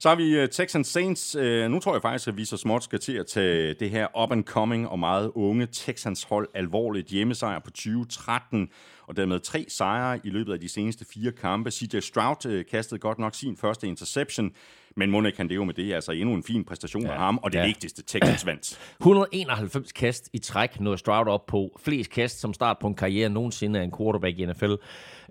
Så 0.00 0.08
har 0.08 0.16
vi 0.16 0.42
uh, 0.42 0.48
Texans 0.48 0.88
Saints. 0.88 1.36
Uh, 1.36 1.42
nu 1.42 1.80
tror 1.80 1.94
jeg 1.94 2.02
faktisk, 2.02 2.28
at 2.28 2.36
vi 2.36 2.44
så 2.44 2.56
småt 2.56 2.84
skal 2.84 3.00
til 3.00 3.12
at 3.12 3.26
tage 3.26 3.74
det 3.74 3.90
her 3.90 4.22
up-and-coming 4.22 4.88
og 4.88 4.98
meget 4.98 5.32
unge 5.34 5.66
Texans 5.72 6.22
hold 6.22 6.48
alvorligt. 6.54 7.08
Hjemmesejr 7.08 7.58
på 7.58 7.70
2013, 7.70 8.68
og 9.06 9.16
dermed 9.16 9.40
tre 9.40 9.66
sejre 9.68 10.20
i 10.24 10.30
løbet 10.30 10.52
af 10.52 10.60
de 10.60 10.68
seneste 10.68 11.04
fire 11.14 11.32
kampe. 11.32 11.70
CJ 11.70 12.00
Stroud 12.00 12.46
uh, 12.46 12.60
kastede 12.70 13.00
godt 13.00 13.18
nok 13.18 13.34
sin 13.34 13.56
første 13.56 13.86
interception, 13.86 14.50
men 14.98 15.10
Monik 15.10 15.32
kan 15.32 15.48
det 15.48 15.56
jo 15.56 15.64
med 15.64 15.74
det. 15.74 15.94
Altså 15.94 16.12
endnu 16.12 16.34
en 16.34 16.42
fin 16.42 16.64
præstation 16.64 17.02
ja. 17.02 17.12
af 17.12 17.18
ham, 17.18 17.38
og 17.42 17.52
det 17.52 17.58
ja. 17.58 17.66
vigtigste, 17.66 18.02
Texans 18.02 18.46
vandt. 18.46 18.78
191 19.00 19.92
kast 19.92 20.28
i 20.32 20.38
træk 20.38 20.80
nåede 20.80 20.98
Stroud 20.98 21.26
op 21.26 21.46
på. 21.46 21.80
Flest 21.84 22.10
kast 22.10 22.40
som 22.40 22.54
start 22.54 22.76
på 22.80 22.86
en 22.86 22.94
karriere 22.94 23.28
nogensinde 23.28 23.80
af 23.80 23.84
en 23.84 23.92
quarterback 23.98 24.38
i 24.38 24.46
NFL, 24.46 24.72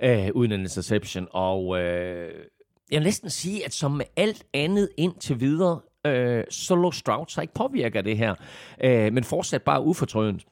uh, 0.04 0.28
uden 0.34 0.52
en 0.52 0.60
interception. 0.60 1.28
Og... 1.32 1.68
Uh, 1.68 1.78
jeg 2.92 3.00
vil 3.00 3.04
næsten 3.04 3.30
sige, 3.30 3.66
at 3.66 3.74
som 3.74 3.92
med 3.92 4.06
alt 4.16 4.46
andet 4.54 4.90
indtil 4.98 5.40
videre, 5.40 5.80
øh, 6.06 6.44
så 6.50 6.76
lå 6.76 6.92
Stroud 6.92 7.26
sig 7.28 7.42
ikke 7.42 7.54
påvirker 7.54 8.02
det 8.02 8.18
her, 8.18 8.36
øh, 8.84 9.14
men 9.14 9.24
fortsat 9.24 9.64
bare 9.64 9.84
ufortrødent. 9.84 10.46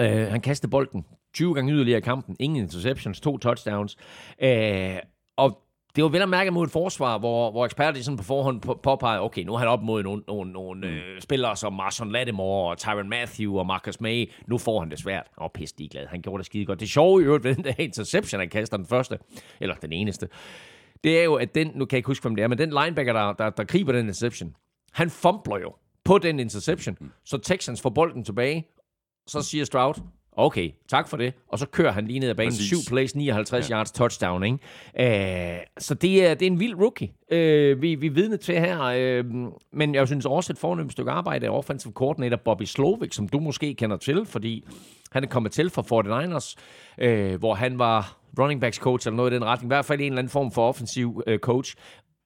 Øh, 0.00 0.26
han 0.26 0.40
kastede 0.40 0.70
bolden 0.70 1.04
20 1.34 1.54
gange 1.54 1.72
yderligere 1.72 1.98
i 1.98 2.00
kampen, 2.00 2.36
ingen 2.40 2.62
interceptions, 2.62 3.20
to 3.20 3.38
touchdowns, 3.38 3.96
øh, 4.42 4.96
og 5.36 5.63
det 5.96 6.04
var 6.04 6.10
vel 6.10 6.22
at 6.22 6.28
mærke 6.28 6.50
mod 6.50 6.64
et 6.66 6.70
forsvar, 6.70 7.18
hvor, 7.18 7.50
hvor 7.50 7.64
eksperter 7.64 8.02
sådan 8.02 8.16
på 8.16 8.24
forhånd 8.24 8.60
på, 8.60 8.80
påpegede, 8.82 9.20
okay, 9.20 9.42
nu 9.42 9.54
er 9.54 9.58
han 9.58 9.68
op 9.68 9.82
mod 9.82 10.02
nogle, 10.02 10.22
nogle, 10.28 10.52
nogle 10.52 10.86
mm. 10.86 10.94
øh, 10.94 11.20
spillere 11.20 11.56
som 11.56 11.72
Marson 11.72 12.12
Lattimore 12.12 12.70
og 12.70 12.78
Tyron 12.78 13.08
Matthew 13.08 13.58
og 13.58 13.66
Marcus 13.66 14.00
May. 14.00 14.30
Nu 14.46 14.58
får 14.58 14.80
han 14.80 14.90
det 14.90 14.98
svært. 14.98 15.26
Åh, 15.38 15.44
oh, 15.44 15.50
pisse 15.54 15.88
glad. 15.90 16.06
Han 16.06 16.22
gjorde 16.22 16.38
det 16.38 16.46
skide 16.46 16.66
godt. 16.66 16.80
Det 16.80 16.88
sjove 16.88 17.22
i 17.22 17.24
øvrigt 17.24 17.44
ved 17.44 17.54
den 17.54 17.64
der 17.64 17.74
interception, 17.78 18.40
han 18.40 18.48
kaster 18.48 18.76
den 18.76 18.86
første, 18.86 19.18
eller 19.60 19.74
den 19.74 19.92
eneste, 19.92 20.28
det 21.04 21.20
er 21.20 21.24
jo, 21.24 21.34
at 21.34 21.54
den, 21.54 21.66
nu 21.74 21.84
kan 21.84 21.96
jeg 21.96 21.98
ikke 21.98 22.06
huske, 22.06 22.22
hvem 22.22 22.36
det 22.36 22.42
er, 22.42 22.48
men 22.48 22.58
den 22.58 22.70
linebacker, 22.70 23.12
der, 23.12 23.32
der, 23.32 23.50
der 23.50 23.64
griber 23.64 23.92
den 23.92 24.00
interception, 24.00 24.54
han 24.92 25.10
fumbler 25.10 25.58
jo 25.58 25.74
på 26.04 26.18
den 26.18 26.40
interception, 26.40 26.96
mm. 27.00 27.10
så 27.24 27.38
Texans 27.38 27.82
får 27.82 27.90
bolden 27.90 28.24
tilbage, 28.24 28.68
så 29.26 29.42
siger 29.42 29.64
Stroud, 29.64 29.94
okay, 30.36 30.70
tak 30.88 31.08
for 31.08 31.16
det, 31.16 31.34
og 31.48 31.58
så 31.58 31.66
kører 31.66 31.92
han 31.92 32.06
lige 32.06 32.18
ned 32.18 32.28
ad 32.28 32.34
banen, 32.34 32.52
Præcis. 32.52 32.66
7 32.66 32.76
plays, 32.88 33.14
59 33.14 33.70
ja. 33.70 33.76
yards, 33.76 33.92
touchdown, 33.92 34.44
ikke? 34.44 35.58
Uh, 35.58 35.64
så 35.78 35.94
det 35.94 36.26
er, 36.26 36.34
det 36.34 36.46
er 36.46 36.50
en 36.50 36.60
vild 36.60 36.74
rookie, 36.74 37.08
uh, 37.32 37.82
vi, 37.82 37.94
vi 37.94 38.06
er 38.06 38.10
vidne 38.10 38.36
til 38.36 38.58
her, 38.58 39.20
uh, 39.20 39.52
men 39.72 39.94
jeg 39.94 40.06
synes 40.06 40.26
også 40.26 40.52
et 40.52 40.58
fornemt 40.58 40.92
stykke 40.92 41.10
arbejde 41.10 41.46
af 41.46 41.50
offensive 41.50 41.92
coordinator 41.92 42.36
Bobby 42.36 42.64
Slovik, 42.64 43.12
som 43.12 43.28
du 43.28 43.40
måske 43.40 43.74
kender 43.74 43.96
til, 43.96 44.26
fordi 44.26 44.64
han 45.12 45.24
er 45.24 45.28
kommet 45.28 45.52
til 45.52 45.70
fra 45.70 45.82
49ers, 45.82 46.54
uh, 47.06 47.38
hvor 47.38 47.54
han 47.54 47.78
var 47.78 48.24
running 48.38 48.60
backs 48.60 48.76
coach 48.76 49.08
eller 49.08 49.16
noget 49.16 49.32
i 49.32 49.34
den 49.34 49.44
retning. 49.44 49.66
I 49.66 49.74
hvert 49.74 49.84
fald 49.84 50.00
en 50.00 50.06
eller 50.06 50.18
anden 50.18 50.30
form 50.30 50.52
for 50.52 50.68
offensiv 50.68 51.22
øh, 51.26 51.38
coach. 51.38 51.74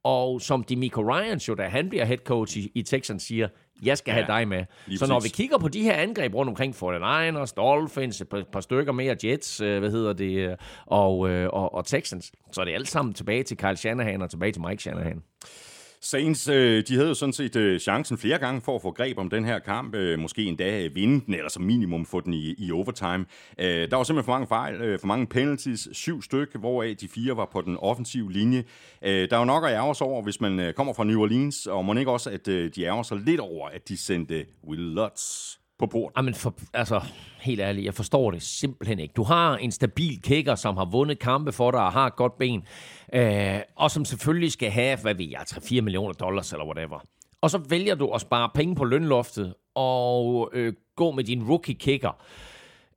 Og 0.05 0.41
som 0.41 0.65
Demico 0.65 1.01
Ryans 1.01 1.49
jo, 1.49 1.55
da 1.55 1.63
han 1.63 1.89
bliver 1.89 2.05
head 2.05 2.19
coach 2.19 2.59
i, 2.59 2.73
i 2.75 2.83
Texans, 2.83 3.23
siger, 3.23 3.49
jeg 3.83 3.99
skal 3.99 4.13
ja, 4.13 4.15
have 4.15 4.27
dig 4.27 4.49
med. 4.49 4.65
Så 4.99 5.07
når 5.07 5.21
vi 5.21 5.29
kigger 5.29 5.59
på 5.59 5.69
de 5.69 5.83
her 5.83 5.93
angreb 5.93 6.35
rundt 6.35 6.49
omkring 6.49 6.75
49ers, 6.75 7.53
Dolphins, 7.57 8.21
et 8.21 8.29
par, 8.29 8.43
par 8.53 8.61
stykker 8.61 8.93
mere, 8.93 9.17
Jets, 9.25 9.61
øh, 9.61 9.79
hvad 9.79 9.91
hedder 9.91 10.13
det, 10.13 10.51
øh, 10.51 10.57
og, 10.87 11.31
øh, 11.31 11.49
og, 11.53 11.75
og 11.75 11.87
Texans, 11.87 12.33
så 12.53 12.61
er 12.61 12.65
det 12.65 12.75
alt 12.75 12.89
sammen 12.89 13.15
tilbage 13.15 13.43
til 13.43 13.57
Kyle 13.57 13.77
Shanahan 13.77 14.23
og 14.23 14.31
tilbage 14.31 14.53
til 14.53 14.63
Mike 14.63 14.83
Shanahan. 14.83 15.23
Saints, 16.01 16.49
øh, 16.49 16.85
de 16.89 16.95
havde 16.95 17.09
jo 17.09 17.15
sådan 17.15 17.33
set 17.33 17.57
øh, 17.57 17.81
chancen 17.81 18.19
flere 18.19 18.39
gange 18.39 18.61
for 18.61 18.75
at 18.75 18.83
få 18.83 18.91
greb 18.91 19.19
om 19.19 19.31
den 19.31 19.45
her 19.45 19.59
kamp. 19.59 19.95
Øh, 19.95 20.19
måske 20.19 20.45
endda 20.45 20.85
øh, 20.85 20.95
vinde 20.95 21.27
den, 21.27 21.35
eller 21.35 21.51
som 21.51 21.63
minimum 21.63 22.07
få 22.07 22.21
den 22.21 22.35
i, 22.35 22.55
i 22.59 22.73
overtime. 22.73 23.25
Øh, 23.59 23.91
der 23.91 23.97
var 23.97 24.03
simpelthen 24.03 24.25
for 24.25 24.33
mange 24.33 24.47
fejl, 24.47 24.75
øh, 24.75 24.99
for 25.01 25.07
mange 25.07 25.27
penalties, 25.27 25.89
syv 25.93 26.23
styk, 26.23 26.55
hvoraf 26.55 26.97
de 27.01 27.09
fire 27.09 27.37
var 27.37 27.49
på 27.53 27.61
den 27.61 27.77
offensive 27.77 28.33
linje. 28.33 28.65
Der 29.03 29.29
er 29.31 29.39
jo 29.39 29.45
nok 29.45 29.65
at 29.65 29.71
ærge 29.71 29.95
sig 29.95 30.07
over, 30.07 30.23
hvis 30.23 30.41
man 30.41 30.73
kommer 30.77 30.93
fra 30.93 31.05
New 31.05 31.21
Orleans, 31.21 31.67
og 31.67 31.85
må 31.85 31.95
ikke 31.95 32.11
også, 32.11 32.31
at 32.31 32.47
de 32.47 32.85
ærger 32.85 33.03
sig 33.03 33.17
lidt 33.17 33.41
over, 33.41 33.69
at 33.69 33.89
de 33.89 33.97
sendte 33.97 34.47
Will 34.65 34.81
Lutz 34.81 35.58
på 35.79 35.87
bord. 35.87 36.13
Jamen, 36.17 36.35
for, 36.35 36.55
altså, 36.75 37.01
helt 37.41 37.61
ærligt, 37.61 37.85
jeg 37.85 37.95
forstår 37.95 38.31
det 38.31 38.43
simpelthen 38.43 38.99
ikke. 38.99 39.13
Du 39.13 39.23
har 39.23 39.57
en 39.57 39.73
stabil 39.73 40.23
kicker, 40.23 40.55
som 40.55 40.77
har 40.77 40.85
vundet 40.85 41.19
kampe 41.19 41.53
for 41.53 41.71
dig 41.71 41.81
og 41.81 41.93
har 41.93 42.07
et 42.07 42.17
godt 42.17 42.39
ben, 42.39 42.63
øh, 43.15 43.61
og 43.77 43.91
som 43.91 44.05
selvfølgelig 44.05 44.53
skal 44.53 44.71
have, 44.71 44.99
hvad 45.03 45.15
ved 45.15 45.29
jeg, 45.31 45.41
3-4 45.41 45.81
millioner 45.81 46.13
dollars 46.13 46.53
eller 46.53 46.67
whatever. 46.67 47.01
Og 47.41 47.51
så 47.51 47.59
vælger 47.59 47.95
du 47.95 48.09
at 48.11 48.21
spare 48.21 48.51
penge 48.55 48.75
på 48.75 48.85
lønloftet 48.85 49.55
og 49.75 50.51
øh, 50.53 50.73
gå 50.97 51.11
med 51.11 51.25
din 51.25 51.45
rookie 51.45 51.75
kicker. 51.75 52.23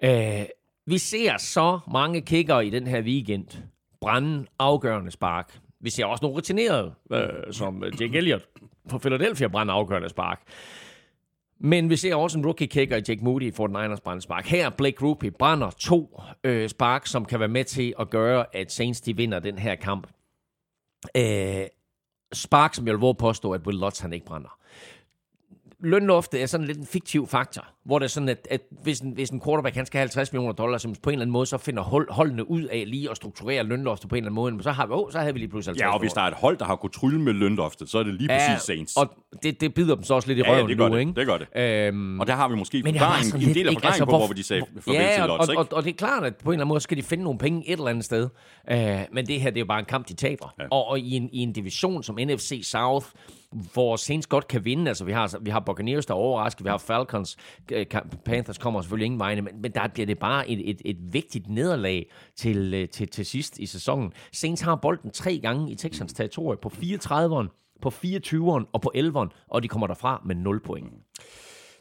Øh, 0.04 0.46
vi 0.86 0.98
ser 0.98 1.38
så 1.38 1.80
mange 1.92 2.22
kicker 2.22 2.60
i 2.60 2.70
den 2.70 2.88
her 2.88 3.02
weekend 3.02 3.48
brænde 4.02 4.46
afgørende 4.60 5.12
spark. 5.12 5.60
Vi 5.80 5.90
ser 5.90 6.06
også 6.06 6.26
nogle 6.26 6.38
rutinerede, 6.38 6.94
øh, 7.12 7.54
som 7.54 7.84
Jake 8.00 8.18
Elliott 8.18 8.44
på 8.90 8.98
Philadelphia 8.98 9.48
brænde 9.48 9.74
afgørende 9.74 10.10
spark. 10.10 10.42
Men 11.64 11.90
vi 11.90 11.96
ser 11.96 12.16
også 12.16 12.38
en 12.38 12.46
rookie 12.46 12.68
kicker 12.68 12.98
i 12.98 13.02
Jake 13.08 13.24
Moody 13.24 13.54
for 13.54 13.68
den 13.68 13.76
Niners 13.82 14.02
brænde 14.02 14.22
spark. 14.22 14.46
Her 14.46 14.70
Blake 14.70 15.06
Rupi 15.06 15.30
brænder 15.30 15.70
to 15.70 16.22
øh, 16.44 16.70
spark, 16.70 17.08
som 17.08 17.26
kan 17.26 17.40
være 17.40 17.50
med 17.50 17.64
til 17.64 17.94
at 18.00 18.10
gøre, 18.10 18.46
at 18.56 18.72
Saints 18.72 19.02
de 19.02 19.16
vinder 19.16 19.40
den 19.40 19.58
her 19.58 19.76
kamp. 19.76 20.08
Øh, 21.18 21.68
spark, 22.34 22.74
som 22.74 22.88
jeg 22.88 23.02
vil 23.02 23.16
påstå, 23.20 23.52
at 23.52 23.62
Will 23.68 23.80
Lutz 23.80 24.00
han 24.00 24.14
ikke 24.14 24.26
brænder 24.26 24.61
lønloftet 25.84 26.42
er 26.42 26.46
sådan 26.46 26.68
lidt 26.68 26.78
en 26.78 26.86
fiktiv 26.86 27.28
faktor, 27.28 27.66
hvor 27.86 28.00
det 28.00 28.06
er 28.06 28.10
sådan, 28.10 28.30
at, 28.30 28.48
at 28.52 28.62
hvis, 28.84 29.00
en, 29.00 29.12
hvis 29.12 29.30
en 29.30 29.42
quarterback 29.42 29.76
han 29.76 29.86
skal 29.86 29.98
have 29.98 30.04
50 30.04 30.34
millioner 30.34 30.54
dollars, 30.54 30.82
så 30.82 30.88
på 31.04 31.10
en 31.10 31.14
eller 31.14 31.22
anden 31.22 31.32
måde, 31.32 31.46
så 31.46 31.58
finder 31.58 31.84
hold, 31.84 32.12
holdene 32.12 32.50
ud 32.50 32.64
af 32.64 32.84
lige 32.88 33.10
at 33.10 33.18
strukturere 33.18 33.64
lønloftet 33.64 34.10
på 34.10 34.16
en 34.16 34.18
eller 34.18 34.28
anden 34.28 34.36
måde, 34.36 34.52
men 34.52 34.64
så 34.64 34.72
har 34.72 34.86
vi, 34.86 34.94
oh, 34.94 35.12
så 35.12 35.20
havde 35.20 35.34
vi 35.34 35.40
lige 35.40 35.50
pludselig 35.50 35.72
50 35.72 35.82
Ja, 35.82 35.94
og 35.94 36.00
hvis 36.00 36.14
der 36.14 36.22
er 36.22 36.28
et 36.28 36.34
hold, 36.34 36.58
der 36.58 36.66
har 36.66 36.76
kunnet 36.76 36.94
trylle 36.94 37.22
med 37.22 37.34
lønloftet, 37.34 37.90
så 37.90 38.00
er 38.00 38.04
det 38.04 38.14
lige 38.14 38.34
ja, 38.34 38.48
præcis 38.48 38.66
Saints. 38.66 38.96
og 38.98 39.14
det, 39.44 39.62
det 39.62 39.74
bider 39.74 39.96
dem 39.96 40.04
så 40.04 40.14
også 40.14 40.28
lidt 40.28 40.40
i 40.40 40.42
røven 40.42 40.62
ja, 40.62 40.68
det 40.68 40.78
gør 40.78 40.88
nu, 40.88 40.96
det, 40.96 41.00
ikke? 41.00 41.14
det 41.16 41.28
gør 41.28 41.38
det. 41.38 41.48
Øhm, 41.56 42.20
og 42.20 42.28
der 42.28 42.36
har 42.36 42.48
vi 42.48 42.56
måske 42.56 42.82
men 42.84 42.94
forklaring, 42.94 43.36
en 43.36 43.54
del 43.54 43.68
af 43.68 43.74
forklaringen 43.74 43.86
altså, 43.86 44.06
på, 44.06 44.12
hvor, 44.12 44.26
hvor 44.26 44.34
de 44.34 44.44
sagde 44.44 44.64
farvel 44.80 45.02
ja, 45.02 45.16
til 45.16 45.24
Lutz, 45.24 45.50
og, 45.50 45.56
og, 45.58 45.68
og, 45.72 45.84
det 45.84 45.90
er 45.90 45.98
klart, 45.98 46.24
at 46.24 46.36
på 46.36 46.50
en 46.50 46.54
eller 46.54 46.62
anden 46.62 46.68
måde 46.68 46.80
skal 46.80 46.98
de 46.98 47.04
finde 47.04 47.24
nogle 47.24 47.40
penge 47.40 47.68
et 47.68 47.72
eller 47.72 47.88
andet 47.88 48.06
sted. 48.06 48.30
Uh, 48.72 48.78
men 49.14 49.28
det 49.28 49.42
her, 49.42 49.50
det 49.50 49.58
er 49.58 49.62
jo 49.62 49.66
bare 49.66 49.80
en 49.80 49.86
kamp, 49.86 50.08
de 50.08 50.14
taber. 50.14 50.54
Ja. 50.60 50.64
Og, 50.72 50.88
og 50.88 51.00
i, 51.00 51.16
en, 51.16 51.30
i 51.34 51.40
en 51.40 51.54
division 51.54 52.04
som 52.04 52.16
NFC 52.16 52.62
South, 52.64 53.08
hvor 53.74 53.96
Saints 53.96 54.28
godt 54.28 54.48
kan 54.48 54.66
vinde. 54.66 54.88
Altså, 54.88 55.06
vi 55.06 55.12
har, 55.12 55.38
vi 55.42 55.50
har 55.50 55.60
Buccaneers, 55.60 56.06
der 56.06 56.14
er 56.14 56.18
overrasket. 56.18 56.64
Vi 56.64 56.70
har 56.70 56.78
Falcons. 56.78 57.38
Panthers 58.26 58.58
kommer 58.58 58.82
selvfølgelig 58.82 59.06
ingen 59.06 59.20
vegne, 59.20 59.42
men, 59.42 59.62
men 59.62 59.72
der 59.72 59.88
bliver 59.88 60.06
det 60.06 60.20
bare 60.20 60.50
et, 60.50 60.70
et, 60.70 60.82
et 60.86 60.98
vigtigt 61.14 61.50
nederlag 61.50 62.12
til, 62.36 62.74
øh, 62.74 62.90
til, 62.90 63.08
til 63.08 63.26
sidst 63.26 63.60
i 63.60 63.66
sæsonen. 63.66 64.14
Saints 64.32 64.62
har 64.62 64.76
bolden 64.76 65.12
tre 65.12 65.40
gange 65.40 65.72
i 65.72 65.76
Texans 65.76 66.14
territorie 66.14 66.58
på 66.62 66.72
34'eren, 66.76 67.78
på 67.82 67.90
24'eren 67.90 68.70
og 68.74 68.82
på 68.82 68.92
11'eren, 68.96 69.46
og 69.48 69.64
de 69.64 69.68
kommer 69.68 69.88
derfra 69.88 70.22
med 70.26 70.36
0 70.36 70.60
point. 70.60 70.94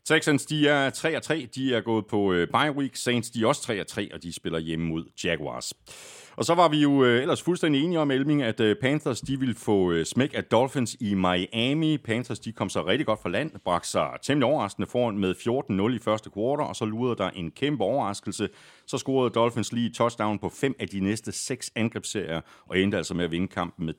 Texans, 0.04 0.46
de 0.46 0.68
er 0.68 0.90
3-3. 0.90 1.46
De 1.54 1.74
er 1.74 1.80
gået 1.80 2.06
på 2.06 2.32
øh, 2.32 2.48
bye 2.48 2.72
week. 2.76 2.96
Saints, 2.96 3.30
de 3.30 3.42
er 3.42 3.46
også 3.46 3.84
3-3, 3.90 4.14
og 4.14 4.22
de 4.22 4.32
spiller 4.32 4.58
hjemme 4.58 4.86
mod 4.86 5.04
Jaguars. 5.24 5.72
Og 6.36 6.44
så 6.44 6.54
var 6.54 6.68
vi 6.68 6.82
jo 6.82 7.04
øh, 7.04 7.22
ellers 7.22 7.42
fuldstændig 7.42 7.84
enige 7.84 8.00
om, 8.00 8.10
Elming, 8.10 8.42
at 8.42 8.60
øh, 8.60 8.76
Panthers 8.76 9.20
de 9.20 9.38
ville 9.38 9.54
få 9.54 9.92
øh, 9.92 10.06
smæk 10.06 10.34
af 10.34 10.44
Dolphins 10.44 10.96
i 11.00 11.14
Miami. 11.14 11.98
Panthers 11.98 12.38
de 12.38 12.52
kom 12.52 12.68
så 12.68 12.86
rigtig 12.86 13.06
godt 13.06 13.22
fra 13.22 13.28
land, 13.28 13.50
bragte 13.64 13.88
sig 13.88 14.08
temmelig 14.22 14.46
overraskende 14.46 14.88
foran 14.90 15.18
med 15.18 15.34
14-0 15.92 15.96
i 15.96 15.98
første 15.98 16.30
kvartal, 16.30 16.66
og 16.66 16.76
så 16.76 16.84
lurede 16.84 17.16
der 17.16 17.30
en 17.30 17.50
kæmpe 17.50 17.84
overraskelse. 17.84 18.48
Så 18.86 18.98
scorede 18.98 19.30
Dolphins 19.30 19.72
lige 19.72 19.90
touchdown 19.90 20.38
på 20.38 20.48
fem 20.48 20.74
af 20.80 20.88
de 20.88 21.00
næste 21.00 21.32
seks 21.32 21.72
angrebsserier, 21.76 22.40
og 22.66 22.78
endte 22.78 22.96
altså 22.96 23.14
med 23.14 23.24
at 23.24 23.30
vinde 23.30 23.48
kampen 23.48 23.86
med 23.86 23.94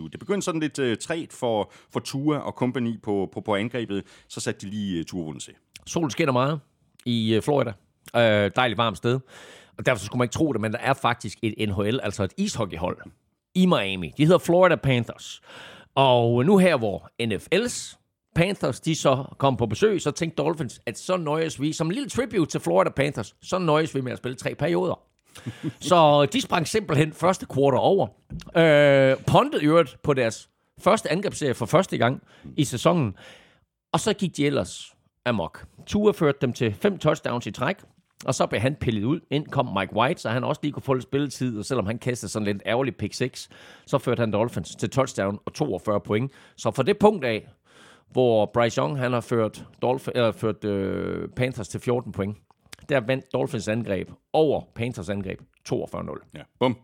42-21. 0.00 0.08
Det 0.12 0.20
begyndte 0.20 0.44
sådan 0.44 0.60
lidt 0.60 0.78
øh, 0.78 0.96
træt 0.96 1.32
for, 1.32 1.72
for 1.92 2.00
Tua 2.00 2.38
og 2.38 2.54
kompagni 2.54 2.98
på, 3.02 3.28
på, 3.32 3.40
på 3.40 3.54
angrebet. 3.54 4.04
Så 4.28 4.40
satte 4.40 4.66
de 4.66 4.70
lige 4.70 4.94
øh, 4.94 5.00
uh, 5.00 5.04
Tua 5.04 5.38
til. 5.38 5.54
Solen 5.86 6.10
skinner 6.10 6.32
meget 6.32 6.60
i 7.04 7.34
øh, 7.34 7.42
Florida. 7.42 7.72
Øh, 8.16 8.50
dejligt 8.56 8.78
varmt 8.78 8.96
sted. 8.96 9.20
Og 9.78 9.86
derfor 9.86 10.04
skulle 10.04 10.18
man 10.18 10.24
ikke 10.24 10.32
tro 10.32 10.52
det, 10.52 10.60
men 10.60 10.72
der 10.72 10.78
er 10.78 10.94
faktisk 10.94 11.38
et 11.42 11.68
NHL, 11.68 12.00
altså 12.02 12.24
et 12.24 12.32
ishockeyhold 12.36 12.98
i 13.54 13.66
Miami. 13.66 14.12
De 14.16 14.24
hedder 14.24 14.38
Florida 14.38 14.76
Panthers. 14.76 15.40
Og 15.94 16.44
nu 16.44 16.58
her, 16.58 16.76
hvor 16.76 17.10
NFL's 17.22 17.96
Panthers, 18.34 18.80
de 18.80 18.94
så 18.94 19.24
kom 19.38 19.56
på 19.56 19.66
besøg, 19.66 20.00
så 20.00 20.10
tænkte 20.10 20.42
Dolphins, 20.42 20.80
at 20.86 20.98
så 20.98 21.16
nøjes 21.16 21.60
vi, 21.60 21.72
som 21.72 21.86
en 21.86 21.92
lille 21.92 22.08
tribute 22.08 22.50
til 22.50 22.60
Florida 22.60 22.90
Panthers, 22.90 23.36
så 23.42 23.58
nøjes 23.58 23.94
vi 23.94 24.00
med 24.00 24.12
at 24.12 24.18
spille 24.18 24.36
tre 24.36 24.54
perioder. 24.54 25.00
Så 25.80 26.26
de 26.26 26.40
sprang 26.40 26.68
simpelthen 26.68 27.12
første 27.12 27.46
kvartal 27.46 27.78
over. 27.78 28.06
Øh, 28.56 29.16
pondet 29.26 29.62
i 29.62 29.66
øvrigt 29.66 29.96
på 30.02 30.14
deres 30.14 30.48
første 30.78 31.12
angrebsserie 31.12 31.54
for 31.54 31.66
første 31.66 31.98
gang 31.98 32.22
i 32.56 32.64
sæsonen. 32.64 33.14
Og 33.92 34.00
så 34.00 34.12
gik 34.12 34.36
de 34.36 34.46
ellers 34.46 34.94
amok. 35.24 35.66
Tua 35.86 36.12
førte 36.12 36.38
dem 36.40 36.52
til 36.52 36.74
fem 36.74 36.98
touchdowns 36.98 37.46
i 37.46 37.50
træk, 37.50 37.76
og 38.24 38.34
så 38.34 38.46
blev 38.46 38.60
han 38.60 38.74
pillet 38.74 39.04
ud. 39.04 39.20
Ind 39.30 39.46
kom 39.46 39.76
Mike 39.78 39.96
White, 39.96 40.20
så 40.20 40.28
han 40.28 40.44
også 40.44 40.60
lige 40.62 40.72
kunne 40.72 40.82
få 40.82 40.94
lidt 40.94 41.02
spilletid, 41.02 41.58
og 41.58 41.64
selvom 41.64 41.86
han 41.86 41.98
kastede 41.98 42.32
sådan 42.32 42.46
lidt 42.46 42.62
ærgerlig 42.66 42.96
pick 42.96 43.14
6, 43.14 43.48
så 43.86 43.98
førte 43.98 44.20
han 44.20 44.32
Dolphins 44.32 44.76
til 44.76 44.90
touchdown 44.90 45.38
og 45.44 45.54
42 45.54 46.00
point. 46.00 46.32
Så 46.56 46.70
fra 46.70 46.82
det 46.82 46.98
punkt 46.98 47.24
af, 47.24 47.48
hvor 48.10 48.50
Bryce 48.54 48.78
Young 48.80 48.98
han 48.98 49.12
har 49.12 49.20
ført, 49.20 49.64
Dolph- 49.84 50.10
eller 50.14 50.32
ført 50.32 50.64
øh, 50.64 51.28
Panthers 51.28 51.68
til 51.68 51.80
14 51.80 52.12
point, 52.12 52.36
der 52.88 53.00
vandt 53.00 53.32
Dolphins 53.32 53.68
angreb 53.68 54.10
over 54.32 54.62
Panthers 54.74 55.08
angreb 55.08 55.40
42-0. 55.68 56.30
Ja, 56.34 56.42
bum. 56.60 56.78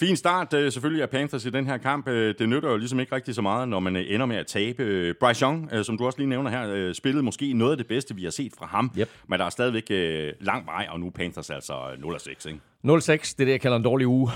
Fin 0.00 0.16
start 0.16 0.54
øh, 0.54 0.72
selvfølgelig 0.72 1.02
af 1.02 1.10
Panthers 1.10 1.44
i 1.44 1.50
den 1.50 1.66
her 1.66 1.76
kamp. 1.76 2.08
Øh, 2.08 2.34
det 2.38 2.48
nytter 2.48 2.70
jo 2.70 2.76
ligesom 2.76 3.00
ikke 3.00 3.14
rigtig 3.14 3.34
så 3.34 3.42
meget, 3.42 3.68
når 3.68 3.80
man 3.80 3.96
øh, 3.96 4.04
ender 4.08 4.26
med 4.26 4.36
at 4.36 4.46
tabe. 4.46 4.82
Øh, 4.82 5.14
Bryce 5.20 5.42
Young, 5.42 5.68
øh, 5.72 5.84
som 5.84 5.98
du 5.98 6.06
også 6.06 6.18
lige 6.18 6.28
nævner 6.28 6.50
her, 6.50 6.70
øh, 6.70 6.94
spillede 6.94 7.22
måske 7.22 7.52
noget 7.52 7.72
af 7.72 7.76
det 7.76 7.86
bedste, 7.86 8.14
vi 8.14 8.24
har 8.24 8.30
set 8.30 8.52
fra 8.58 8.66
ham. 8.66 8.92
Yep. 8.98 9.08
Men 9.28 9.38
der 9.38 9.44
er 9.44 9.50
stadigvæk 9.50 9.90
øh, 9.90 10.32
lang 10.40 10.66
vej, 10.66 10.86
og 10.90 11.00
nu 11.00 11.06
er 11.06 11.10
Panthers 11.10 11.50
altså 11.50 11.72
0-6, 11.72 12.48
ikke? 12.48 12.60
0-6, 12.86 12.88
det 13.10 13.40
er 13.40 13.44
det, 13.44 13.48
jeg 13.48 13.60
kalder 13.60 13.76
en 13.76 13.82
dårlig 13.82 14.06
uge. 14.06 14.30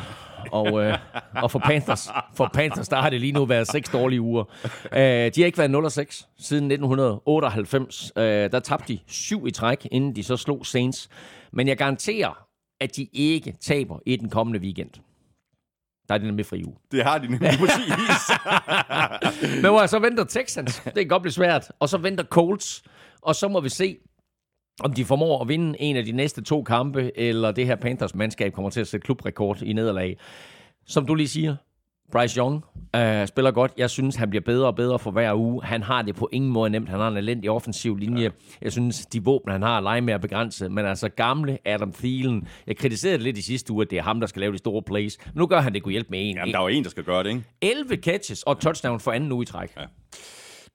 Og, 0.52 0.84
øh, 0.84 0.98
og 1.42 1.50
for 1.50 1.58
Panthers, 1.58 2.08
for 2.36 2.50
Panthers, 2.54 2.88
der 2.88 2.96
har 2.96 3.10
det 3.10 3.20
lige 3.20 3.32
nu 3.32 3.44
været 3.44 3.68
seks 3.68 3.90
dårlige 3.90 4.20
uger. 4.20 4.44
Øh, 4.92 5.00
de 5.00 5.40
har 5.40 5.44
ikke 5.44 5.58
været 5.58 5.98
0-6 5.98 6.34
siden 6.38 6.64
1998. 6.64 8.12
Øh, 8.16 8.24
der 8.24 8.60
tabte 8.60 8.92
de 8.92 8.98
syv 9.06 9.46
i 9.46 9.50
træk, 9.50 9.88
inden 9.90 10.16
de 10.16 10.24
så 10.24 10.36
slog 10.36 10.66
Saints. 10.66 11.08
Men 11.52 11.68
jeg 11.68 11.76
garanterer, 11.76 12.46
at 12.80 12.96
de 12.96 13.08
ikke 13.12 13.54
taber 13.60 13.98
i 14.06 14.16
den 14.16 14.30
kommende 14.30 14.60
weekend. 14.60 14.90
Der 16.08 16.14
er 16.14 16.18
det 16.18 16.26
nemlig 16.26 16.46
fri 16.46 16.64
uge. 16.64 16.76
Det 16.92 17.04
har 17.04 17.18
de 17.18 17.28
nemlig 17.28 17.50
præcis. 17.60 17.92
Men 19.62 19.70
hvor 19.70 19.86
så 19.86 19.98
venter 19.98 20.24
Texans, 20.24 20.80
det 20.84 20.94
kan 20.94 21.08
godt 21.08 21.22
blive 21.22 21.32
svært. 21.32 21.70
Og 21.80 21.88
så 21.88 21.98
venter 21.98 22.24
Colts, 22.24 22.82
og 23.22 23.34
så 23.34 23.48
må 23.48 23.60
vi 23.60 23.68
se, 23.68 23.96
om 24.80 24.92
de 24.92 25.04
formår 25.04 25.42
at 25.42 25.48
vinde 25.48 25.80
en 25.80 25.96
af 25.96 26.04
de 26.04 26.12
næste 26.12 26.42
to 26.42 26.62
kampe, 26.62 27.18
eller 27.18 27.50
det 27.52 27.66
her 27.66 27.76
Panthers-mandskab 27.76 28.52
kommer 28.52 28.70
til 28.70 28.80
at 28.80 28.86
sætte 28.88 29.04
klubrekord 29.04 29.62
i 29.62 29.72
nederlag. 29.72 30.18
Som 30.86 31.06
du 31.06 31.14
lige 31.14 31.28
siger, 31.28 31.56
Bryce 32.14 32.38
Young 32.38 32.64
øh, 32.96 33.26
spiller 33.26 33.50
godt. 33.50 33.72
Jeg 33.76 33.90
synes, 33.90 34.16
han 34.16 34.30
bliver 34.30 34.42
bedre 34.42 34.66
og 34.66 34.76
bedre 34.76 34.98
for 34.98 35.10
hver 35.10 35.34
uge. 35.34 35.64
Han 35.64 35.82
har 35.82 36.02
det 36.02 36.16
på 36.16 36.28
ingen 36.32 36.50
måde 36.50 36.70
nemt. 36.70 36.88
Han 36.88 37.00
har 37.00 37.08
en 37.08 37.16
elendig 37.16 37.50
offensiv 37.50 37.96
linje. 37.96 38.22
Ja. 38.22 38.28
Jeg 38.62 38.72
synes, 38.72 39.06
de 39.06 39.24
våben, 39.24 39.52
han 39.52 39.62
har, 39.62 39.76
at 39.76 39.82
lege 39.82 40.00
med 40.00 40.14
at 40.14 40.20
begrænse. 40.20 40.68
Men 40.68 40.86
altså 40.86 41.08
gamle 41.08 41.58
Adam 41.64 41.92
Thielen. 41.92 42.48
Jeg 42.66 42.76
kritiserede 42.76 43.16
det 43.16 43.24
lidt 43.24 43.38
i 43.38 43.42
sidste 43.42 43.72
uge, 43.72 43.82
at 43.82 43.90
det 43.90 43.98
er 43.98 44.02
ham, 44.02 44.20
der 44.20 44.26
skal 44.26 44.40
lave 44.40 44.52
de 44.52 44.58
store 44.58 44.82
plays. 44.82 45.18
Men 45.24 45.32
nu 45.34 45.46
gør 45.46 45.60
han 45.60 45.74
det 45.74 45.82
kunne 45.82 45.92
hjælpe 45.92 46.10
med 46.10 46.30
en. 46.30 46.36
Jamen, 46.36 46.52
der 46.52 46.58
er 46.58 46.62
jo 46.62 46.68
en, 46.68 46.84
der 46.84 46.90
skal 46.90 47.04
gøre 47.04 47.22
det, 47.22 47.30
ikke? 47.30 47.42
11 47.62 47.96
catches 47.96 48.42
og 48.42 48.60
touchdown 48.60 49.00
for 49.00 49.12
anden 49.12 49.32
uge 49.32 49.42
i 49.42 49.46
træk. 49.46 49.76
Ja. 49.76 49.82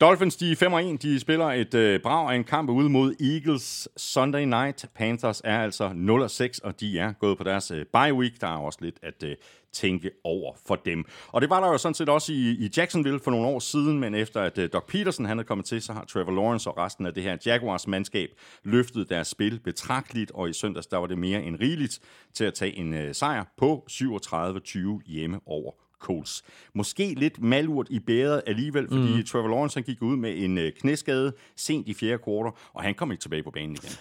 Dolphins, 0.01 0.35
de 0.35 0.51
er 0.51 0.93
5-1. 0.93 0.97
De 0.97 1.19
spiller 1.19 1.45
et 1.45 1.73
øh, 1.73 2.01
brag 2.01 2.31
af 2.31 2.35
en 2.35 2.43
kamp 2.43 2.69
ude 2.69 2.89
mod 2.89 3.15
Eagles 3.21 3.89
Sunday 3.97 4.43
night. 4.43 4.85
Panthers 4.95 5.41
er 5.43 5.59
altså 5.59 5.89
0-6, 5.89 6.59
og 6.63 6.79
de 6.79 6.99
er 6.99 7.13
gået 7.13 7.37
på 7.37 7.43
deres 7.43 7.71
øh, 7.71 7.85
bye 7.85 8.13
week. 8.13 8.41
Der 8.41 8.47
er 8.47 8.57
også 8.57 8.79
lidt 8.81 8.99
at 9.03 9.23
øh, 9.23 9.35
tænke 9.73 10.11
over 10.23 10.53
for 10.67 10.75
dem. 10.75 11.05
Og 11.27 11.41
det 11.41 11.49
var 11.49 11.59
der 11.61 11.67
jo 11.67 11.77
sådan 11.77 11.93
set 11.93 12.09
også 12.09 12.33
i, 12.33 12.49
i 12.49 12.69
Jacksonville 12.77 13.19
for 13.19 13.31
nogle 13.31 13.47
år 13.47 13.59
siden, 13.59 13.99
men 13.99 14.15
efter 14.15 14.41
at 14.41 14.57
øh, 14.57 14.69
Doc 14.73 14.85
Peterson 14.87 15.25
han 15.25 15.39
er 15.39 15.43
kommet 15.43 15.65
til, 15.65 15.81
så 15.81 15.93
har 15.93 16.05
Trevor 16.05 16.31
Lawrence 16.31 16.69
og 16.69 16.77
resten 16.77 17.05
af 17.05 17.13
det 17.13 17.23
her 17.23 17.37
Jaguars 17.45 17.87
mandskab 17.87 18.29
løftet 18.63 19.09
deres 19.09 19.27
spil 19.27 19.59
betragteligt, 19.59 20.31
og 20.31 20.49
i 20.49 20.53
søndags 20.53 20.87
der 20.87 20.97
var 20.97 21.07
det 21.07 21.17
mere 21.17 21.43
end 21.43 21.59
rigeligt 21.59 21.99
til 22.33 22.43
at 22.43 22.53
tage 22.53 22.77
en 22.77 22.93
øh, 22.93 23.15
sejr 23.15 23.43
på 23.57 23.85
37-20 23.91 24.77
hjemme 25.05 25.39
over 25.45 25.71
Colts. 25.99 26.43
Måske 26.73 27.13
lidt 27.17 27.41
malurt 27.41 27.87
i 27.89 27.99
bæret 27.99 28.41
alligevel, 28.47 28.87
fordi 28.87 29.15
mm. 29.15 29.23
Trevor 29.23 29.47
Lawrence 29.47 29.77
han 29.77 29.83
gik 29.83 30.01
ud 30.01 30.17
med 30.17 30.37
en 30.37 30.57
øh, 30.57 30.71
knæskade 30.71 31.33
sent 31.55 31.87
i 31.87 31.93
fjerde 31.93 32.17
kvartal, 32.17 32.51
og 32.73 32.83
han 32.83 32.95
kom 32.95 33.11
ikke 33.11 33.21
tilbage 33.21 33.43
på 33.43 33.51
banen 33.51 33.71
igen. 33.71 33.91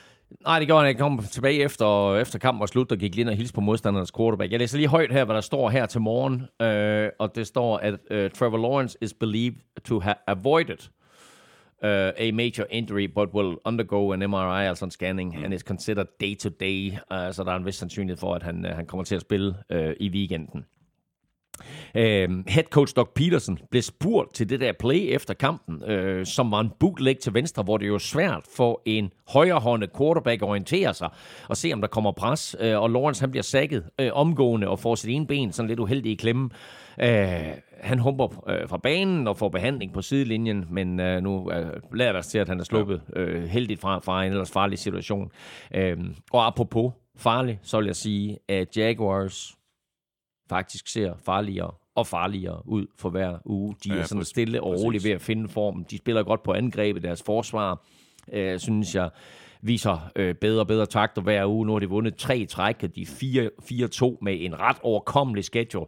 Nej, 0.41 0.59
det 0.59 0.69
gjorde 0.69 0.81
han 0.81 0.89
ikke. 0.89 1.03
Han 1.03 1.17
kom 1.17 1.25
tilbage 1.25 1.63
efter, 1.63 2.17
efter 2.17 2.39
kampen 2.39 2.61
var 2.61 2.67
slut, 2.67 2.93
og 2.93 2.99
gik 2.99 3.15
lige 3.15 3.21
ind 3.21 3.29
og 3.29 3.35
hilste 3.37 3.55
på 3.55 3.61
modstandernes 3.61 4.13
quarterback. 4.13 4.53
Jeg 4.53 4.59
læser 4.59 4.77
lige 4.77 4.89
højt 4.89 5.13
her, 5.13 5.25
hvad 5.25 5.35
der 5.35 5.41
står 5.41 5.71
her 5.71 5.87
til 5.87 6.01
morgen, 6.01 6.43
øh, 6.63 7.11
og 7.19 7.35
det 7.35 7.47
står, 7.47 7.77
at 7.77 7.95
uh, 7.95 8.31
Trevor 8.31 8.59
Lawrence 8.59 8.99
is 9.01 9.15
believed 9.15 9.57
to 9.85 10.01
have 10.01 10.15
avoided 10.27 10.89
uh, 11.83 12.13
a 12.17 12.31
major 12.33 12.65
injury, 12.71 13.09
but 13.15 13.29
will 13.35 13.57
undergo 13.65 14.13
an 14.13 14.31
MRI, 14.31 14.67
altså 14.67 14.85
en 14.85 14.91
scanning, 14.91 15.39
mm. 15.39 15.45
and 15.45 15.55
is 15.55 15.61
considered 15.61 16.07
day-to-day, 16.21 16.91
uh, 16.91 17.33
så 17.33 17.43
der 17.45 17.53
er 17.53 17.57
en 17.57 17.67
vis 17.67 17.75
sandsynlighed 17.75 18.17
for, 18.17 18.35
at 18.35 18.43
han, 18.43 18.65
uh, 18.65 18.71
han 18.71 18.87
kommer 18.87 19.05
til 19.05 19.15
at 19.15 19.21
spille 19.21 19.55
uh, 19.75 19.93
i 20.01 20.09
weekenden. 20.09 20.65
Uh, 21.95 22.03
head 22.49 22.65
coach 22.71 22.97
Doc 22.97 23.09
Peterson 23.15 23.59
blev 23.71 23.83
spurgt 23.83 24.35
til 24.35 24.49
det 24.49 24.61
der 24.61 24.73
play 24.81 25.15
efter 25.15 25.35
kampen, 25.35 25.83
uh, 25.83 26.25
som 26.25 26.51
var 26.51 26.61
en 26.61 26.71
bootleg 26.81 27.19
til 27.19 27.35
venstre, 27.35 27.63
hvor 27.63 27.77
det 27.77 27.85
er 27.85 27.89
jo 27.89 27.99
svært 27.99 28.45
for 28.57 28.83
en 28.85 29.11
højrehåndet 29.29 29.91
quarterback 29.99 30.43
at 30.43 30.49
orientere 30.49 30.95
sig 30.95 31.09
og 31.49 31.57
se, 31.57 31.73
om 31.73 31.81
der 31.81 31.89
kommer 31.89 32.13
pres. 32.13 32.57
Uh, 32.61 32.83
og 32.83 32.91
Lawrence 32.91 33.23
han 33.23 33.31
bliver 33.31 33.43
sækket 33.43 33.85
uh, 34.03 34.09
omgående 34.13 34.69
og 34.69 34.79
får 34.79 34.95
sit 34.95 35.11
ene 35.11 35.27
ben 35.27 35.53
sådan 35.53 35.69
lidt 35.69 35.81
uheldig 35.81 36.13
i 36.13 36.15
klemme. 36.15 36.51
Uh, 37.03 37.09
han 37.81 37.99
humper 37.99 38.27
uh, 38.27 38.69
fra 38.69 38.77
banen 38.77 39.29
og 39.29 39.37
får 39.37 39.49
behandling 39.49 39.93
på 39.93 40.03
sidelinjen, 40.03 40.65
men 40.71 41.01
uh, 41.01 41.23
nu 41.23 41.39
uh, 41.39 41.95
lader 41.95 42.13
der 42.13 42.23
til, 42.23 42.39
at 42.39 42.49
han 42.49 42.61
er 42.61 42.65
sluppet 42.65 43.01
uh, 43.17 43.43
heldigt 43.43 43.81
fra, 43.81 43.99
fra 43.99 44.25
en 44.25 44.33
ellers 44.33 44.51
farlig 44.51 44.79
situation. 44.79 45.31
Uh, 45.77 46.05
og 46.33 46.47
apropos 46.47 46.93
farlig, 47.17 47.59
så 47.63 47.79
vil 47.79 47.87
jeg 47.87 47.97
sige, 47.97 48.39
at 48.49 48.77
Jaguars 48.77 49.58
faktisk 50.49 50.89
ser 50.89 51.15
farligere 51.25 51.71
og 51.95 52.07
farligere 52.07 52.69
ud 52.69 52.87
for 52.97 53.11
hver 53.11 53.39
uge. 53.45 53.75
De 53.85 53.89
ja, 53.95 53.99
er 53.99 54.05
sådan 54.05 54.25
stille 54.25 54.63
og 54.63 54.81
roligt 54.85 55.05
ved 55.05 55.11
at 55.11 55.21
finde 55.21 55.49
formen. 55.49 55.87
De 55.91 55.99
spiller 55.99 56.23
godt 56.23 56.43
på 56.43 56.53
angrebet. 56.53 57.03
Deres 57.03 57.23
forsvar, 57.23 57.85
øh, 58.33 58.59
synes 58.59 58.95
jeg, 58.95 59.11
viser 59.63 60.11
øh, 60.17 60.35
bedre 60.35 60.61
og 60.61 60.67
bedre 60.67 60.87
takter 60.87 61.23
hver 61.23 61.47
uge. 61.47 61.67
Nu 61.67 61.73
har 61.73 61.79
de 61.79 61.89
vundet 61.89 62.17
tre 62.17 62.47
træk, 62.47 62.77
og 62.83 62.97
de 62.97 63.03
er 63.03 63.49
4-2 64.15 64.19
med 64.23 64.37
en 64.41 64.61
ret 64.61 64.77
overkommelig 64.83 65.45
schedule. 65.45 65.87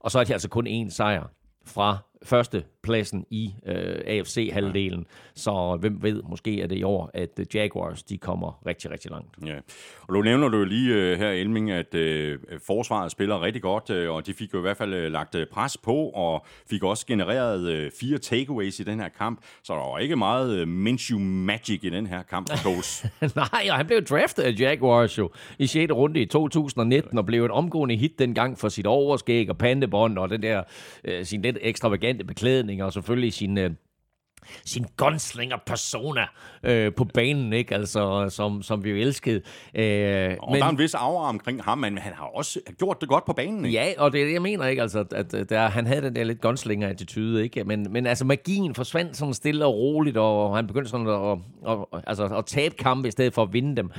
Og 0.00 0.10
så 0.10 0.18
er 0.18 0.24
de 0.24 0.32
altså 0.32 0.48
kun 0.48 0.66
én 0.66 0.90
sejr 0.90 1.30
fra 1.66 1.98
første 2.22 2.64
pladsen 2.82 3.26
i 3.30 3.54
øh, 3.66 4.00
AFC-halvdelen. 4.06 5.06
Så 5.34 5.78
hvem 5.80 6.02
ved, 6.02 6.22
måske 6.28 6.62
er 6.62 6.66
det 6.66 6.78
i 6.78 6.82
år, 6.82 7.10
at 7.14 7.30
uh, 7.38 7.54
Jaguars 7.54 8.02
de 8.02 8.18
kommer 8.18 8.62
rigtig, 8.66 8.90
rigtig 8.90 9.10
langt. 9.10 9.28
Ja. 9.46 9.56
Og 10.08 10.14
nu 10.14 10.22
nævner 10.22 10.48
du 10.48 10.58
jo 10.58 10.64
lige 10.64 11.12
uh, 11.12 11.18
her, 11.18 11.30
Elming, 11.30 11.70
at 11.70 11.94
uh, 11.94 12.00
forsvaret 12.66 13.10
spiller 13.10 13.42
rigtig 13.42 13.62
godt, 13.62 13.90
uh, 13.90 14.14
og 14.14 14.26
de 14.26 14.34
fik 14.34 14.54
jo 14.54 14.58
i 14.58 14.60
hvert 14.60 14.76
fald 14.76 15.06
uh, 15.06 15.12
lagt 15.12 15.34
uh, 15.34 15.42
pres 15.52 15.76
på, 15.76 15.94
og 15.94 16.46
fik 16.70 16.82
også 16.82 17.06
genereret 17.06 17.84
uh, 17.84 17.90
fire 18.00 18.18
takeaways 18.18 18.80
i 18.80 18.82
den 18.82 19.00
her 19.00 19.08
kamp. 19.08 19.40
Så 19.62 19.72
der 19.72 19.90
var 19.90 19.98
ikke 19.98 20.16
meget 20.16 20.62
uh, 20.62 20.68
Minshew 20.68 21.18
magic 21.20 21.80
i 21.82 21.90
den 21.90 22.06
her 22.06 22.22
kamp 22.22 22.50
Nej, 23.36 23.68
og 23.70 23.76
han 23.76 23.86
blev 23.86 24.04
draftet 24.04 24.42
af 24.42 24.54
Jaguars 24.58 25.18
jo 25.18 25.30
i 25.58 25.66
6. 25.66 25.92
runde 25.92 26.20
i 26.20 26.26
2019, 26.26 27.18
og 27.18 27.26
blev 27.26 27.44
et 27.44 27.50
omgående 27.50 27.96
hit 27.96 28.18
dengang 28.18 28.58
for 28.58 28.68
sit 28.68 28.86
overskæg 28.86 29.50
og 29.50 29.58
pandebånd, 29.58 30.18
og 30.18 30.30
den 30.30 30.42
der 30.42 30.62
uh, 31.08 31.24
sin 31.24 31.42
lidt 31.42 31.58
ekstravagante 31.60 32.24
beklædning, 32.24 32.69
og 32.78 32.92
selvfølgelig 32.92 33.32
sin... 33.32 33.58
Øh, 33.58 33.70
sin 34.64 34.86
gunslinger-persona 34.96 36.26
øh, 36.62 36.92
på 36.94 37.04
banen, 37.04 37.52
ikke? 37.52 37.74
Altså, 37.74 38.28
som, 38.28 38.62
som 38.62 38.84
vi 38.84 38.90
jo 38.90 38.96
elskede. 38.96 39.40
Øh, 39.74 40.36
og 40.40 40.52
men, 40.52 40.60
der 40.60 40.66
er 40.66 40.70
en 40.70 40.78
vis 40.78 40.94
aura 40.94 41.28
omkring 41.28 41.62
ham, 41.62 41.78
men 41.78 41.98
han 41.98 42.12
har 42.12 42.24
også 42.24 42.60
gjort 42.78 43.00
det 43.00 43.08
godt 43.08 43.24
på 43.24 43.32
banen, 43.32 43.64
ikke? 43.64 43.78
Ja, 43.78 43.92
og 43.98 44.12
det 44.12 44.20
er 44.20 44.24
det, 44.24 44.32
jeg 44.32 44.42
mener, 44.42 44.66
ikke? 44.66 44.82
Altså, 44.82 45.04
at, 45.14 45.34
at 45.34 45.50
der, 45.50 45.68
han 45.68 45.86
havde 45.86 46.02
den 46.02 46.16
der 46.16 46.24
lidt 46.24 46.40
gunslinger-attitude, 46.40 47.42
ikke? 47.42 47.64
Men, 47.64 47.86
men 47.90 48.06
altså, 48.06 48.24
magien 48.24 48.74
forsvandt 48.74 49.16
sådan 49.16 49.34
stille 49.34 49.66
og 49.66 49.74
roligt, 49.74 50.16
og 50.16 50.56
han 50.56 50.66
begyndte 50.66 50.90
sådan 50.90 51.06
at, 51.06 51.38
at, 51.72 51.78
at, 51.92 52.04
altså, 52.06 52.24
at 52.24 52.46
tabe 52.46 52.74
kampe 52.74 53.08
i 53.08 53.10
stedet 53.10 53.34
for 53.34 53.42
at 53.42 53.52
vinde 53.52 53.76
dem. 53.76 53.90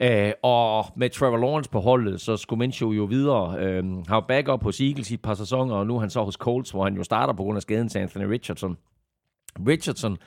Øh, 0.00 0.32
og 0.42 0.86
med 0.96 1.10
Trevor 1.10 1.36
Lawrence 1.36 1.70
på 1.70 1.80
holdet, 1.80 2.20
så 2.20 2.36
skulle 2.36 2.58
Minshew 2.58 2.92
jo 2.92 3.04
videre. 3.04 3.58
Øh, 3.58 3.84
har 4.08 4.20
backup 4.20 4.62
hos 4.62 4.80
Eagles 4.80 5.10
i 5.10 5.14
et 5.14 5.22
par 5.22 5.34
sæsoner, 5.34 5.74
og 5.74 5.86
nu 5.86 5.96
er 5.96 6.00
han 6.00 6.10
så 6.10 6.22
hos 6.22 6.34
Colts, 6.34 6.70
hvor 6.70 6.84
han 6.84 6.94
jo 6.94 7.04
starter 7.04 7.32
på 7.32 7.42
grund 7.42 7.56
af 7.56 7.62
skaden 7.62 7.88
til 7.88 7.98
Anthony 7.98 8.24
Richardson. 8.24 8.76
Richardson 9.68 10.18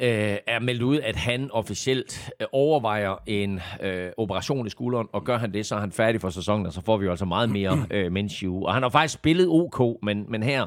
øh, 0.00 0.36
er 0.46 0.60
meldt 0.60 0.82
ud, 0.82 1.00
at 1.00 1.16
han 1.16 1.50
officielt 1.52 2.30
øh, 2.40 2.46
overvejer 2.52 3.16
en 3.26 3.60
øh, 3.82 4.10
operation 4.16 4.66
i 4.66 4.70
skulderen, 4.70 5.08
og 5.12 5.24
gør 5.24 5.38
han 5.38 5.52
det, 5.52 5.66
så 5.66 5.74
er 5.74 5.80
han 5.80 5.92
færdig 5.92 6.20
for 6.20 6.30
sæsonen, 6.30 6.66
og 6.66 6.72
så 6.72 6.80
får 6.84 6.96
vi 6.96 7.04
jo 7.04 7.10
altså 7.10 7.24
meget 7.24 7.50
mere 7.50 7.86
øh, 7.90 8.12
Minshew. 8.12 8.64
Og 8.64 8.74
han 8.74 8.82
har 8.82 8.90
faktisk 8.90 9.14
spillet 9.14 9.48
OK, 9.48 9.98
men, 10.02 10.24
men 10.28 10.42
her 10.42 10.66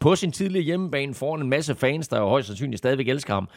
på 0.00 0.16
sin 0.16 0.32
tidlige 0.32 0.62
hjemmebane 0.62 1.14
foran 1.14 1.42
en 1.42 1.48
masse 1.48 1.74
fans, 1.74 2.08
der 2.08 2.20
jo 2.20 2.28
højst 2.28 2.46
sandsynligt 2.46 2.78
stadigvæk 2.78 3.08
elsker 3.08 3.34
ham. 3.34 3.48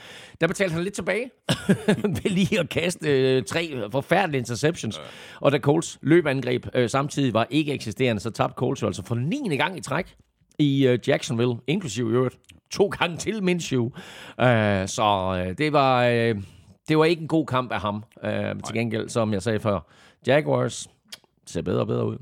Der 0.41 0.47
betalte 0.47 0.73
han 0.73 0.83
lidt 0.83 0.93
tilbage 0.93 1.31
ved 2.23 2.29
lige 2.29 2.59
at 2.59 2.69
kaste 2.69 3.09
øh, 3.09 3.43
tre 3.43 3.91
forfærdelige 3.91 4.39
interceptions. 4.39 5.01
Og 5.41 5.51
da 5.51 5.59
Coles 5.59 5.99
løbeangreb 6.01 6.65
øh, 6.73 6.89
samtidig 6.89 7.33
var 7.33 7.47
ikke 7.49 7.73
eksisterende, 7.73 8.21
så 8.21 8.31
tabte 8.31 8.55
Coles 8.55 8.83
altså 8.83 9.03
for 9.03 9.15
9. 9.15 9.57
gang 9.57 9.77
i 9.77 9.81
træk 9.81 10.15
i 10.59 10.87
øh, 10.87 10.99
Jacksonville, 11.07 11.55
inklusive 11.67 12.09
i 12.09 12.13
øvrigt 12.13 12.37
to 12.71 12.87
gange 12.87 13.17
til 13.17 13.43
Minshew. 13.43 13.83
Uh, 13.83 13.93
så 14.85 15.43
uh, 15.47 15.57
det 15.57 15.73
var... 15.73 16.07
Uh, 16.07 16.43
det 16.87 16.97
var 16.97 17.05
ikke 17.05 17.21
en 17.21 17.27
god 17.27 17.45
kamp 17.45 17.71
af 17.71 17.81
ham. 17.81 18.03
Uh, 18.23 18.29
til 18.65 18.73
gengæld, 18.73 19.09
som 19.09 19.33
jeg 19.33 19.41
sagde 19.41 19.59
før, 19.59 19.79
Jaguars 20.27 20.87
ser 21.45 21.61
bedre 21.61 21.79
og 21.79 21.87
bedre 21.87 22.05
ud. 22.05 22.17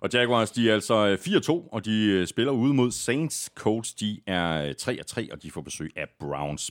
Og 0.00 0.08
Jaguars, 0.12 0.50
de 0.50 0.70
er 0.70 0.74
altså 0.74 1.16
4-2, 1.16 1.68
og 1.72 1.84
de 1.84 2.06
øh, 2.06 2.26
spiller 2.26 2.52
ude 2.52 2.74
mod 2.74 2.90
Saints. 2.90 3.50
Colts, 3.54 3.94
de 3.94 4.20
er 4.26 4.72
3-3, 4.82 5.32
og 5.32 5.42
de 5.42 5.50
får 5.50 5.60
besøg 5.60 5.92
af 5.96 6.04
Browns. 6.20 6.70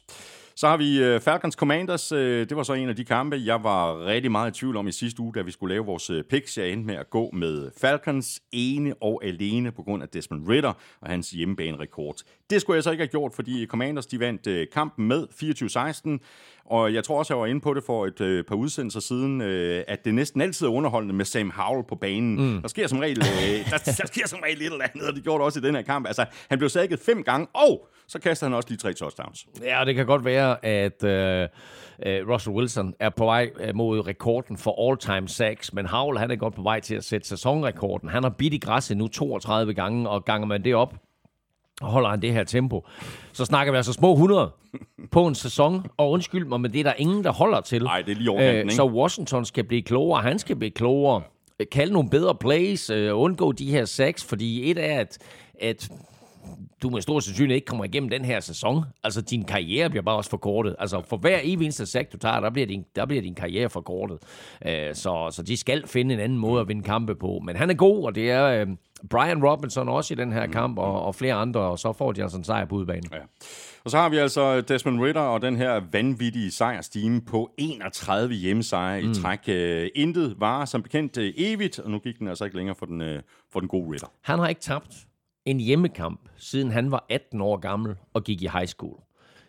Så 0.60 0.68
har 0.68 0.78
vi 0.78 1.04
øh, 1.04 1.22
Falcons 1.22 1.56
Commanders. 1.56 2.12
Øh, 2.12 2.50
det 2.50 2.58
var 2.58 2.64
så 2.64 2.74
en 2.74 2.90
af 2.90 2.96
de 2.96 3.06
kampe, 3.06 3.42
jeg 3.46 3.64
var 3.64 4.06
rigtig 4.06 4.32
meget 4.32 4.56
i 4.56 4.60
tvivl 4.60 4.78
om 4.78 4.88
i 4.88 4.92
sidste 4.92 5.22
uge, 5.22 5.34
da 5.36 5.42
vi 5.42 5.52
skulle 5.52 5.74
lave 5.74 5.86
vores 5.86 6.12
picks. 6.30 6.58
Jeg 6.58 6.70
endte 6.70 6.88
med 6.88 6.96
at 6.96 7.10
gå 7.10 7.30
med 7.34 7.72
Falcons 7.82 8.40
ene 8.52 8.94
og 9.02 9.22
alene 9.24 9.72
på 9.72 9.84
grund 9.84 10.04
af 10.04 10.10
Desmond 10.10 10.50
Ritter 10.50 10.74
og 11.02 11.10
hans 11.10 11.30
hjemmebane-rekord. 11.30 12.16
Det 12.50 12.62
skulle 12.62 12.76
jeg 12.76 12.84
så 12.84 12.92
ikke 12.92 13.02
have 13.02 13.08
gjort, 13.08 13.34
fordi 13.34 13.66
Commanders 13.66 14.06
de 14.06 14.20
vandt 14.20 14.72
kampen 14.74 15.08
med 15.08 15.28
24-16. 16.20 16.26
Og 16.66 16.94
jeg 16.94 17.04
tror 17.04 17.20
også, 17.20 17.34
jeg 17.34 17.42
var 17.42 17.46
inde 17.46 17.62
på 17.62 17.74
det 17.74 17.84
for 17.84 18.06
et 18.06 18.22
øh, 18.22 18.44
par 18.44 18.56
udsendelser 18.56 19.00
siden, 19.00 19.42
øh, 19.42 19.84
at 19.88 20.06
det 20.06 20.14
næsten 20.14 20.42
altid 20.42 20.66
er 20.66 20.72
underholdende 20.72 21.16
med 21.16 21.26
Sam 21.26 21.52
Howell 21.56 21.84
på 21.90 21.96
banen. 21.96 22.54
Mm. 22.54 22.62
Der 22.62 22.68
sker 22.68 22.88
som 22.88 23.00
regel, 23.00 23.20
øh, 23.20 23.70
der, 23.70 23.78
der 23.98 24.08
sker 24.08 24.28
som 24.28 24.40
regel 24.44 24.62
et 24.62 24.66
eller 24.66 24.86
andet, 24.94 25.08
og 25.10 25.16
det 25.16 25.24
gjorde 25.24 25.40
det 25.40 25.46
også 25.46 25.60
i 25.60 25.62
den 25.62 25.76
her 25.76 25.82
kamp. 25.82 26.08
Altså, 26.08 26.26
han 26.50 26.58
blev 26.58 26.70
sækket 26.70 27.00
fem 27.00 27.24
gange, 27.24 27.48
og 27.54 27.88
så 28.10 28.20
kaster 28.20 28.46
han 28.46 28.54
også 28.54 28.70
lige 28.70 28.78
tre 28.78 28.94
touchdowns. 28.94 29.48
Ja, 29.64 29.86
det 29.86 29.96
kan 29.96 30.06
godt 30.06 30.26
være, 30.26 30.66
at 30.66 31.04
øh, 31.04 31.48
øh, 32.06 32.30
Russell 32.30 32.56
Wilson 32.56 32.94
er 33.00 33.10
på 33.10 33.26
vej 33.26 33.50
øh, 33.60 33.76
mod 33.76 34.08
rekorden 34.08 34.58
for 34.58 34.90
all-time 34.90 35.28
sacks, 35.28 35.74
men 35.74 35.86
Howell 35.86 36.20
han 36.20 36.32
er 36.32 36.36
godt 36.36 36.56
på 36.56 36.62
vej 36.62 36.80
til 36.80 36.96
at 36.96 37.04
sætte 37.04 37.28
sæsonrekorden. 37.28 38.10
Han 38.10 38.24
har 38.24 38.30
bidt 38.30 38.54
i 38.54 38.58
græsset 38.58 38.98
nu 38.98 39.08
32 39.08 39.74
gange, 39.74 40.10
og 40.10 40.26
ganger 40.26 40.48
man 40.48 40.64
det 40.64 40.76
op, 40.76 40.96
holder 41.82 42.10
han 42.10 42.22
det 42.22 42.34
her 42.34 42.44
tempo, 42.44 42.86
så 43.32 43.46
snakker 43.46 43.74
vi 43.74 43.78
altså 43.78 43.94
små 43.94 44.12
100 44.12 44.52
på 45.12 45.28
en 45.28 45.36
sæson, 45.36 45.86
og 45.98 46.12
undskyld 46.12 46.46
mig, 46.46 46.62
men 46.62 46.74
det 46.74 46.80
er 46.80 46.84
der 46.84 46.94
ingen, 46.98 47.24
der 47.24 47.32
holder 47.32 47.62
til. 47.62 47.84
Nej, 47.84 48.02
det 48.02 48.12
er 48.12 48.16
lige 48.16 48.32
overkanten, 48.32 48.66
øh, 48.66 48.72
Så 48.72 48.86
Washington 48.86 49.46
skal 49.46 49.64
blive 49.64 49.82
klogere, 49.82 50.22
han 50.22 50.40
skal 50.40 50.56
blive 50.56 50.72
klogere, 50.72 51.22
kalde 51.72 51.94
nogle 51.94 52.10
bedre 52.10 52.36
plays, 52.36 52.90
undgå 52.92 53.52
de 53.52 53.72
her 53.72 53.86
sacks, 53.86 54.26
fordi 54.26 54.72
et 54.72 54.78
er, 54.78 55.00
at, 55.00 55.18
at 55.62 55.90
du 56.82 56.90
med 56.90 57.02
stor 57.02 57.20
sandsynlighed 57.20 57.56
ikke 57.56 57.66
kommer 57.66 57.86
igennem 57.86 58.10
den 58.10 58.26
her 58.26 58.40
sæson. 58.40 58.84
Altså, 59.04 59.22
din 59.22 59.44
karriere 59.44 59.90
bliver 59.90 60.04
bare 60.04 60.16
også 60.16 60.30
forkortet. 60.30 60.76
Altså, 60.80 61.02
for 61.10 61.18
hver 61.18 61.40
eneste 61.40 61.86
sack, 61.86 62.12
du 62.12 62.18
tager, 62.18 62.40
der 62.40 62.50
bliver 62.50 62.68
din, 62.68 62.86
der 62.96 63.06
bliver 63.06 63.22
din 63.22 63.36
karriere 63.36 63.70
forkortet. 63.70 64.18
Øh, 64.66 64.96
så, 64.96 65.30
så 65.32 65.44
de 65.44 65.58
skal 65.58 65.88
finde 65.88 66.14
en 66.14 66.20
anden 66.20 66.38
måde 66.38 66.62
at 66.62 66.68
vinde 66.68 66.84
kampe 66.84 67.16
på. 67.16 67.42
Men 67.46 67.56
han 67.56 67.70
er 67.70 67.74
god, 67.74 68.06
og 68.06 68.16
det 68.16 68.32
er 68.32 68.46
øh, 68.46 68.68
Brian 69.10 69.46
Robinson 69.46 69.90
også 69.90 70.14
i 70.14 70.18
den 70.18 70.32
her 70.32 70.48
kamp, 70.48 70.78
og, 70.78 71.02
og 71.02 71.16
flere 71.16 71.34
andre, 71.34 71.60
og 71.60 71.80
så 71.80 71.94
får 71.94 72.12
de 72.12 72.22
altså 72.22 72.38
en 72.38 72.44
sejr 72.44 72.66
på 72.66 72.76
udbanen. 72.76 73.10
Ja. 73.12 73.18
Og 73.84 73.92
så 73.92 73.98
har 73.98 74.10
vi 74.10 74.18
altså 74.18 74.62
Desmond 74.62 75.02
Ritter 75.02 75.22
og 75.22 75.42
den 75.42 75.56
her 75.56 75.82
vanvittige 75.92 76.52
sejrstime 76.52 77.22
på 77.22 77.52
31 77.58 78.34
hjemmesejre 78.34 79.02
mm. 79.02 79.12
i 79.12 79.16
træk. 79.16 79.40
Uh, 79.48 79.88
intet 79.96 80.36
var 80.38 80.66
som 80.66 80.84
bekendt 80.84 81.18
uh, 81.18 81.24
evigt, 81.38 81.80
og 81.80 81.92
nu 81.92 82.00
gik 82.00 82.20
den 82.20 82.28
altså 82.28 82.46
ikke 82.46 82.58
længere 82.58 82.76
for 82.76 82.86
den, 82.86 83.02
uh, 83.02 83.08
for 83.54 83.60
den 83.60 83.70
gode 83.70 83.94
Ritter. 83.94 84.08
Han 84.22 84.40
har 84.40 84.48
ikke 84.48 84.62
tabt 84.62 85.09
en 85.46 85.60
hjemmekamp, 85.60 86.30
siden 86.38 86.72
han 86.72 86.92
var 86.92 87.06
18 87.10 87.42
år 87.42 87.58
gammel 87.58 87.96
og 88.14 88.24
gik 88.24 88.42
i 88.42 88.50
high 88.54 88.68
school. 88.68 89.00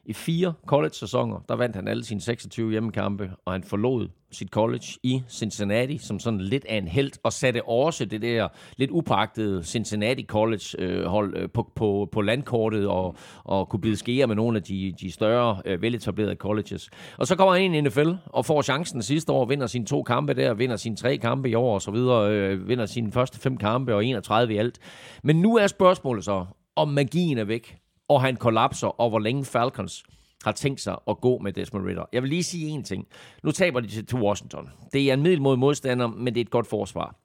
I 0.04 0.12
fire 0.12 0.52
college-sæsoner, 0.66 1.44
der 1.48 1.56
vandt 1.56 1.76
han 1.76 1.88
alle 1.88 2.04
sine 2.04 2.20
26 2.20 2.70
hjemmekampe, 2.70 3.30
og 3.44 3.52
han 3.52 3.62
forlod 3.62 4.08
sit 4.32 4.48
college 4.48 4.86
i 5.02 5.22
Cincinnati 5.28 5.98
som 5.98 6.18
sådan 6.18 6.40
lidt 6.40 6.64
af 6.64 6.76
en 6.76 6.88
held, 6.88 7.12
og 7.22 7.32
satte 7.32 7.68
også 7.68 8.04
det 8.04 8.22
der 8.22 8.48
lidt 8.76 8.90
upagtede 8.90 9.64
Cincinnati 9.64 10.24
College-hold 10.24 11.36
øh, 11.36 11.48
på, 11.50 11.72
på, 11.76 12.08
på 12.12 12.20
landkortet, 12.20 12.86
og, 12.86 13.16
og 13.44 13.68
kunne 13.68 13.80
blive 13.80 13.96
skære 13.96 14.26
med 14.26 14.36
nogle 14.36 14.56
af 14.56 14.62
de, 14.62 14.94
de 15.00 15.12
større, 15.12 15.62
øh, 15.64 15.82
veletablerede 15.82 16.34
colleges. 16.34 16.90
Og 17.18 17.26
så 17.26 17.36
kommer 17.36 17.54
han 17.54 17.62
ind 17.62 17.76
i 17.76 17.80
NFL, 17.80 18.10
og 18.26 18.46
får 18.46 18.62
chancen 18.62 19.02
sidste 19.02 19.32
år, 19.32 19.44
vinder 19.44 19.66
sine 19.66 19.86
to 19.86 20.02
kampe 20.02 20.34
der, 20.34 20.54
vinder 20.54 20.76
sine 20.76 20.96
tre 20.96 21.16
kampe 21.16 21.50
i 21.50 21.54
år, 21.54 21.74
og 21.74 21.82
så 21.82 21.90
videre, 21.90 22.32
øh, 22.32 22.68
vinder 22.68 22.86
sine 22.86 23.12
første 23.12 23.38
fem 23.38 23.56
kampe, 23.56 23.94
og 23.94 24.04
31 24.04 24.54
i 24.54 24.56
alt. 24.56 24.78
Men 25.22 25.36
nu 25.36 25.56
er 25.56 25.66
spørgsmålet 25.66 26.24
så, 26.24 26.46
om 26.76 26.88
magien 26.88 27.38
er 27.38 27.44
væk 27.44 27.79
og 28.10 28.20
han 28.22 28.36
kollapser, 28.36 29.00
og 29.00 29.10
hvor 29.10 29.18
længe 29.18 29.44
Falcons 29.44 30.04
har 30.44 30.52
tænkt 30.52 30.80
sig 30.80 30.96
at 31.08 31.20
gå 31.20 31.38
med 31.38 31.52
Desmond 31.52 31.86
Ritter. 31.86 32.04
Jeg 32.12 32.22
vil 32.22 32.30
lige 32.30 32.42
sige 32.42 32.68
en 32.68 32.82
ting. 32.82 33.06
Nu 33.42 33.50
taber 33.50 33.80
de 33.80 34.02
til 34.02 34.18
Washington. 34.18 34.68
Det 34.92 35.10
er 35.10 35.14
en 35.14 35.22
middelmodig 35.22 35.58
modstander, 35.58 36.06
men 36.06 36.34
det 36.34 36.40
er 36.40 36.44
et 36.44 36.50
godt 36.50 36.66
forsvar. 36.66 37.16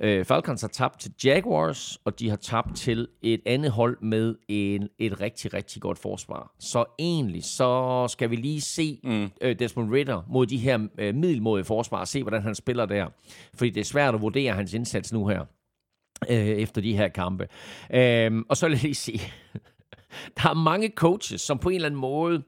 Øh, 0.00 0.24
Falcons 0.24 0.60
har 0.60 0.68
tabt 0.68 1.00
til 1.00 1.12
Jaguars, 1.24 1.98
og 2.04 2.18
de 2.18 2.28
har 2.28 2.36
tabt 2.36 2.76
til 2.76 3.08
et 3.22 3.40
andet 3.46 3.70
hold 3.70 3.98
med 4.02 4.34
en, 4.48 4.88
et 4.98 5.20
rigtig, 5.20 5.54
rigtig 5.54 5.82
godt 5.82 5.98
forsvar. 5.98 6.54
Så 6.60 6.84
egentlig, 6.98 7.44
så 7.44 8.06
skal 8.08 8.30
vi 8.30 8.36
lige 8.36 8.60
se 8.60 9.00
mm. 9.04 9.30
øh, 9.40 9.58
Desmond 9.58 9.92
Ritter 9.92 10.22
mod 10.28 10.46
de 10.46 10.56
her 10.56 10.88
øh, 10.98 11.14
middelmodige 11.14 11.64
forsvar, 11.64 12.00
og 12.00 12.08
se, 12.08 12.22
hvordan 12.22 12.42
han 12.42 12.54
spiller 12.54 12.86
der. 12.86 13.06
Fordi 13.54 13.70
det 13.70 13.80
er 13.80 13.84
svært 13.84 14.14
at 14.14 14.20
vurdere 14.20 14.52
hans 14.52 14.74
indsats 14.74 15.12
nu 15.12 15.26
her, 15.26 15.44
øh, 16.30 16.36
efter 16.36 16.80
de 16.80 16.96
her 16.96 17.08
kampe. 17.08 17.48
Øh, 17.94 18.42
og 18.48 18.56
så 18.56 18.66
jeg 18.66 18.76
lige 18.82 18.94
sige, 18.94 19.20
der 20.36 20.50
er 20.50 20.54
mange 20.54 20.92
coaches, 20.96 21.40
som 21.40 21.58
på 21.58 21.68
en 21.68 21.74
eller 21.74 21.86
anden 21.86 22.00
måde 22.00 22.42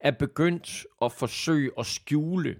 er 0.00 0.10
begyndt 0.10 0.86
at 1.02 1.12
forsøge 1.12 1.70
at 1.78 1.86
skjule 1.86 2.56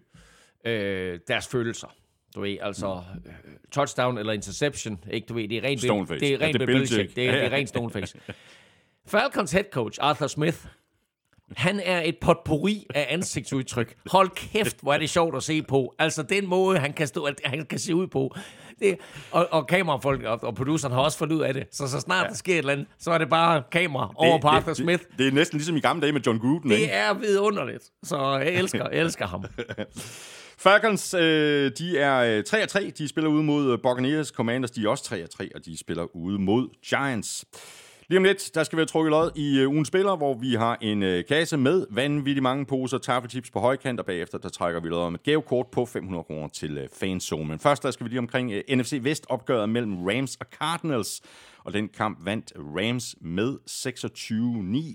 øh, 0.64 1.18
deres 1.28 1.48
følelser. 1.48 1.94
Du 2.34 2.40
ved, 2.40 2.56
altså 2.60 3.02
øh, 3.26 3.32
touchdown 3.72 4.18
eller 4.18 4.32
interception, 4.32 5.04
ikke? 5.10 5.26
Du 5.26 5.34
ved, 5.34 5.48
det 5.48 5.58
er 5.58 5.62
rent 5.62 5.82
Stoneface. 5.82 6.20
Det 6.20 6.34
er 6.34 6.40
rent 6.40 6.60
ja, 6.60 6.66
det, 6.66 6.74
er 6.74 7.06
det, 7.14 7.28
er, 7.28 7.32
det 7.32 7.44
er 7.44 7.50
rent 7.50 7.68
stoneface. 7.68 8.18
Falcons 9.06 9.52
head 9.52 9.64
coach 9.72 9.98
Arthur 10.02 10.26
Smith 10.26 10.66
han 11.56 11.80
er 11.84 12.02
et 12.04 12.16
potpourri 12.20 12.86
af 12.94 13.06
ansigtsudtryk. 13.10 13.96
Hold 14.10 14.30
kæft, 14.30 14.76
hvor 14.82 14.92
er 14.92 14.98
det 14.98 15.10
sjovt 15.10 15.36
at 15.36 15.42
se 15.42 15.62
på. 15.62 15.94
Altså 15.98 16.22
den 16.22 16.46
måde, 16.46 16.78
han 16.78 16.92
kan, 16.92 17.06
stå, 17.06 17.28
han 17.44 17.66
kan 17.66 17.78
se 17.78 17.94
ud 17.94 18.06
på. 18.06 18.34
Det, 18.78 18.98
og, 19.30 19.48
og 19.50 19.66
kamerafolk 19.66 20.22
og, 20.22 20.38
og 20.42 20.54
produceren 20.54 20.94
har 20.94 21.00
også 21.00 21.18
fundet 21.18 21.36
ud 21.36 21.40
af 21.40 21.54
det. 21.54 21.66
Så 21.72 21.88
så 21.88 22.00
snart 22.00 22.24
ja. 22.24 22.28
der 22.28 22.34
sker 22.34 22.54
et 22.54 22.58
eller 22.58 22.72
andet, 22.72 22.86
så 22.98 23.10
er 23.10 23.18
det 23.18 23.28
bare 23.28 23.62
kamera 23.72 24.08
det, 24.08 24.16
over 24.16 24.40
på 24.40 24.48
Arthur 24.48 24.68
det, 24.68 24.76
Smith. 24.76 25.02
Det, 25.10 25.18
det 25.18 25.28
er 25.28 25.32
næsten 25.32 25.58
ligesom 25.58 25.76
i 25.76 25.80
gamle 25.80 26.02
dage 26.02 26.12
med 26.12 26.20
John 26.20 26.38
Gruden. 26.38 26.70
Det 26.70 26.78
ikke? 26.78 26.92
er 26.92 27.14
vidunderligt. 27.14 27.84
Så 28.02 28.38
jeg 28.38 28.52
elsker, 28.52 28.88
jeg 28.92 29.00
elsker 29.00 29.26
ham. 29.26 29.44
Falcons, 30.58 31.14
øh, 31.14 31.70
de 31.78 31.98
er 31.98 32.42
3-3. 32.78 32.84
Øh, 32.84 32.92
de 32.98 33.08
spiller 33.08 33.30
ude 33.30 33.42
mod 33.42 33.72
øh, 33.72 33.78
Buccaneers. 33.82 34.28
Commanders, 34.28 34.70
de 34.70 34.84
er 34.84 34.88
også 34.88 35.26
3-3, 35.42 35.48
og 35.54 35.64
de 35.64 35.78
spiller 35.78 36.16
ude 36.16 36.38
mod 36.38 36.68
Giants. 36.88 37.44
Lige 38.14 38.18
om 38.18 38.24
lidt, 38.24 38.50
der 38.54 38.64
skal 38.64 38.78
vi 38.78 38.84
trukket 38.84 39.10
lod 39.10 39.30
i 39.34 39.58
øh, 39.58 39.68
ugen 39.68 39.84
spiller, 39.84 40.16
hvor 40.16 40.34
vi 40.34 40.54
har 40.54 40.78
en 40.80 41.02
øh, 41.02 41.24
kasse 41.24 41.56
med 41.56 41.86
vanvittigt 41.90 42.42
mange 42.42 42.66
poser 42.66 42.98
taffelchips 42.98 43.50
på 43.50 43.60
højkant, 43.60 44.00
og 44.00 44.06
bagefter 44.06 44.38
der 44.38 44.48
trækker 44.48 44.80
vi 44.80 44.88
lod 44.88 45.02
om 45.02 45.14
et 45.14 45.22
gavekort 45.22 45.66
på 45.66 45.86
500 45.86 46.24
kroner 46.24 46.48
til 46.48 46.78
øh, 46.78 46.84
uh, 46.84 46.88
fanzone. 47.00 47.48
Men 47.48 47.58
først 47.58 47.82
der 47.82 47.90
skal 47.90 48.04
vi 48.04 48.10
lige 48.10 48.18
omkring 48.18 48.52
NFC 48.68 48.98
Vest 49.02 49.26
opgøret 49.28 49.68
mellem 49.68 50.04
Rams 50.06 50.36
og 50.36 50.46
Cardinals 50.58 51.22
og 51.64 51.72
den 51.72 51.88
kamp 51.88 52.18
vandt 52.24 52.52
Rams 52.56 53.16
med 53.20 53.58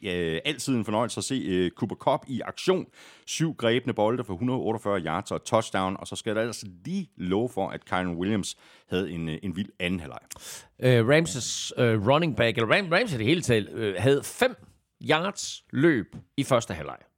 26-9. 0.03 0.09
Øh, 0.09 0.41
altid 0.45 0.76
en 0.76 0.86
fornøjelse 0.86 1.17
at 1.17 1.24
se 1.24 1.36
øh, 1.36 1.72
Cooper 1.72 1.95
Cup 1.95 2.26
i 2.28 2.41
aktion. 2.41 2.86
Syv 3.26 3.55
grebne 3.55 3.93
bolde 3.93 4.24
for 4.24 4.34
148 4.34 4.99
yards 4.99 5.32
og 5.32 5.43
touchdown, 5.43 5.97
og 5.99 6.07
så 6.07 6.15
skal 6.15 6.36
der 6.36 6.41
altså 6.41 6.67
lige 6.86 7.09
love 7.17 7.49
for, 7.49 7.70
at 7.70 7.86
Kyron 7.86 8.15
Williams 8.15 8.57
havde 8.89 9.11
en, 9.11 9.30
øh, 9.30 9.38
en 9.43 9.55
vild 9.55 9.70
anden 9.80 9.99
halvleg. 9.99 10.20
Øh, 10.80 11.05
uh, 11.05 11.09
Rams' 11.09 11.72
uh, 11.78 11.86
øh, 11.86 12.07
running 12.07 12.36
back, 12.36 12.57
eller 12.57 12.76
Ram, 12.76 12.88
Rams 12.91 13.13
i 13.13 13.17
det 13.17 13.26
hele 13.26 13.41
taget, 13.41 13.70
uh, 13.70 14.01
havde 14.01 14.24
fem 14.24 14.55
yards 15.09 15.63
løb 15.74 16.15
i 16.38 16.43
første 16.43 16.74
halvleg. 16.74 17.09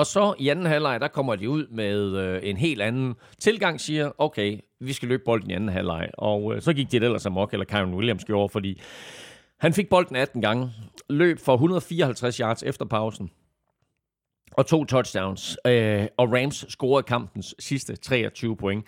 Og 0.00 0.06
så 0.06 0.34
i 0.38 0.48
anden 0.48 0.66
halvleg, 0.66 1.00
der 1.00 1.08
kommer 1.08 1.36
de 1.36 1.50
ud 1.50 1.66
med 1.66 2.16
øh, 2.16 2.40
en 2.42 2.56
helt 2.56 2.82
anden 2.82 3.14
tilgang, 3.38 3.80
siger, 3.80 4.12
okay, 4.18 4.58
vi 4.80 4.92
skal 4.92 5.08
løbe 5.08 5.22
bolden 5.24 5.50
i 5.50 5.54
anden 5.54 5.68
halvleg. 5.68 6.08
Og 6.18 6.54
øh, 6.54 6.62
så 6.62 6.72
gik 6.72 6.92
det 6.92 7.02
ellers 7.02 7.26
amok, 7.26 7.52
eller 7.52 7.66
Kyron 7.66 7.94
Williams 7.94 8.24
gjorde, 8.24 8.48
fordi 8.48 8.80
han 9.58 9.72
fik 9.72 9.88
bolden 9.88 10.16
18 10.16 10.42
gange, 10.42 10.70
løb 11.10 11.38
for 11.38 11.52
154 11.52 12.36
yards 12.36 12.62
efter 12.62 12.84
pausen, 12.84 13.30
og 14.52 14.66
to 14.66 14.84
touchdowns. 14.84 15.58
Øh, 15.66 16.06
og 16.16 16.32
Rams 16.32 16.64
scorede 16.68 17.02
kampens 17.02 17.54
sidste 17.58 17.96
23 17.96 18.56
point. 18.56 18.84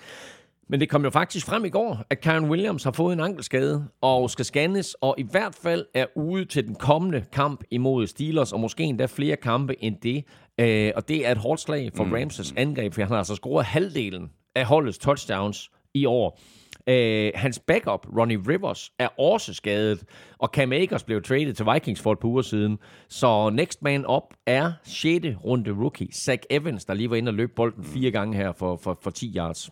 Men 0.72 0.80
det 0.80 0.88
kom 0.88 1.04
jo 1.04 1.10
faktisk 1.10 1.46
frem 1.46 1.64
i 1.64 1.68
går, 1.68 2.02
at 2.10 2.20
Karen 2.20 2.50
Williams 2.50 2.84
har 2.84 2.92
fået 2.92 3.12
en 3.12 3.20
ankelskade 3.20 3.84
og 4.00 4.30
skal 4.30 4.44
scannes, 4.44 4.94
og 5.00 5.14
i 5.18 5.26
hvert 5.30 5.54
fald 5.54 5.86
er 5.94 6.06
ude 6.16 6.44
til 6.44 6.66
den 6.66 6.74
kommende 6.74 7.24
kamp 7.32 7.64
imod 7.70 8.06
Steelers, 8.06 8.52
og 8.52 8.60
måske 8.60 8.84
endda 8.84 9.06
flere 9.06 9.36
kampe 9.36 9.84
end 9.84 9.96
det. 10.02 10.24
Øh, 10.60 10.92
og 10.96 11.08
det 11.08 11.26
er 11.26 11.32
et 11.32 11.38
hårdt 11.38 11.60
slag 11.60 11.90
for 11.96 12.04
mm. 12.04 12.12
Ramses 12.12 12.54
angreb, 12.56 12.94
for 12.94 13.02
han 13.02 13.10
har 13.10 13.18
altså 13.18 13.34
scoret 13.34 13.66
halvdelen 13.66 14.30
af 14.54 14.64
holdets 14.64 14.98
touchdowns 14.98 15.70
i 15.94 16.06
år. 16.06 16.40
Øh, 16.86 17.32
hans 17.34 17.58
backup, 17.58 18.06
Ronnie 18.18 18.42
Rivers, 18.48 18.90
er 18.98 19.08
også 19.20 19.54
skadet, 19.54 20.04
og 20.38 20.48
Cam 20.48 20.72
Akers 20.72 21.04
blev 21.04 21.22
traded 21.22 21.54
til 21.54 21.66
Vikings 21.72 22.00
for 22.00 22.12
et 22.12 22.18
par 22.18 22.28
uger 22.28 22.42
siden. 22.42 22.78
Så 23.08 23.50
next 23.50 23.82
man 23.82 24.06
up 24.10 24.34
er 24.46 24.72
6. 24.84 25.26
runde 25.44 25.70
rookie, 25.70 26.08
Zach 26.24 26.42
Evans, 26.50 26.84
der 26.84 26.94
lige 26.94 27.10
var 27.10 27.16
inde 27.16 27.30
og 27.30 27.34
løb 27.34 27.50
bolden 27.56 27.84
fire 27.84 28.10
gange 28.10 28.36
her 28.36 28.52
for, 28.52 28.76
for, 28.76 28.98
for 29.02 29.10
10 29.10 29.34
yards. 29.36 29.70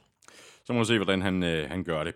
Så 0.70 0.74
må 0.74 0.80
vi 0.80 0.86
se, 0.86 0.96
hvordan 0.96 1.22
han, 1.22 1.42
øh, 1.42 1.70
han 1.70 1.84
gør 1.84 2.04
det. 2.04 2.14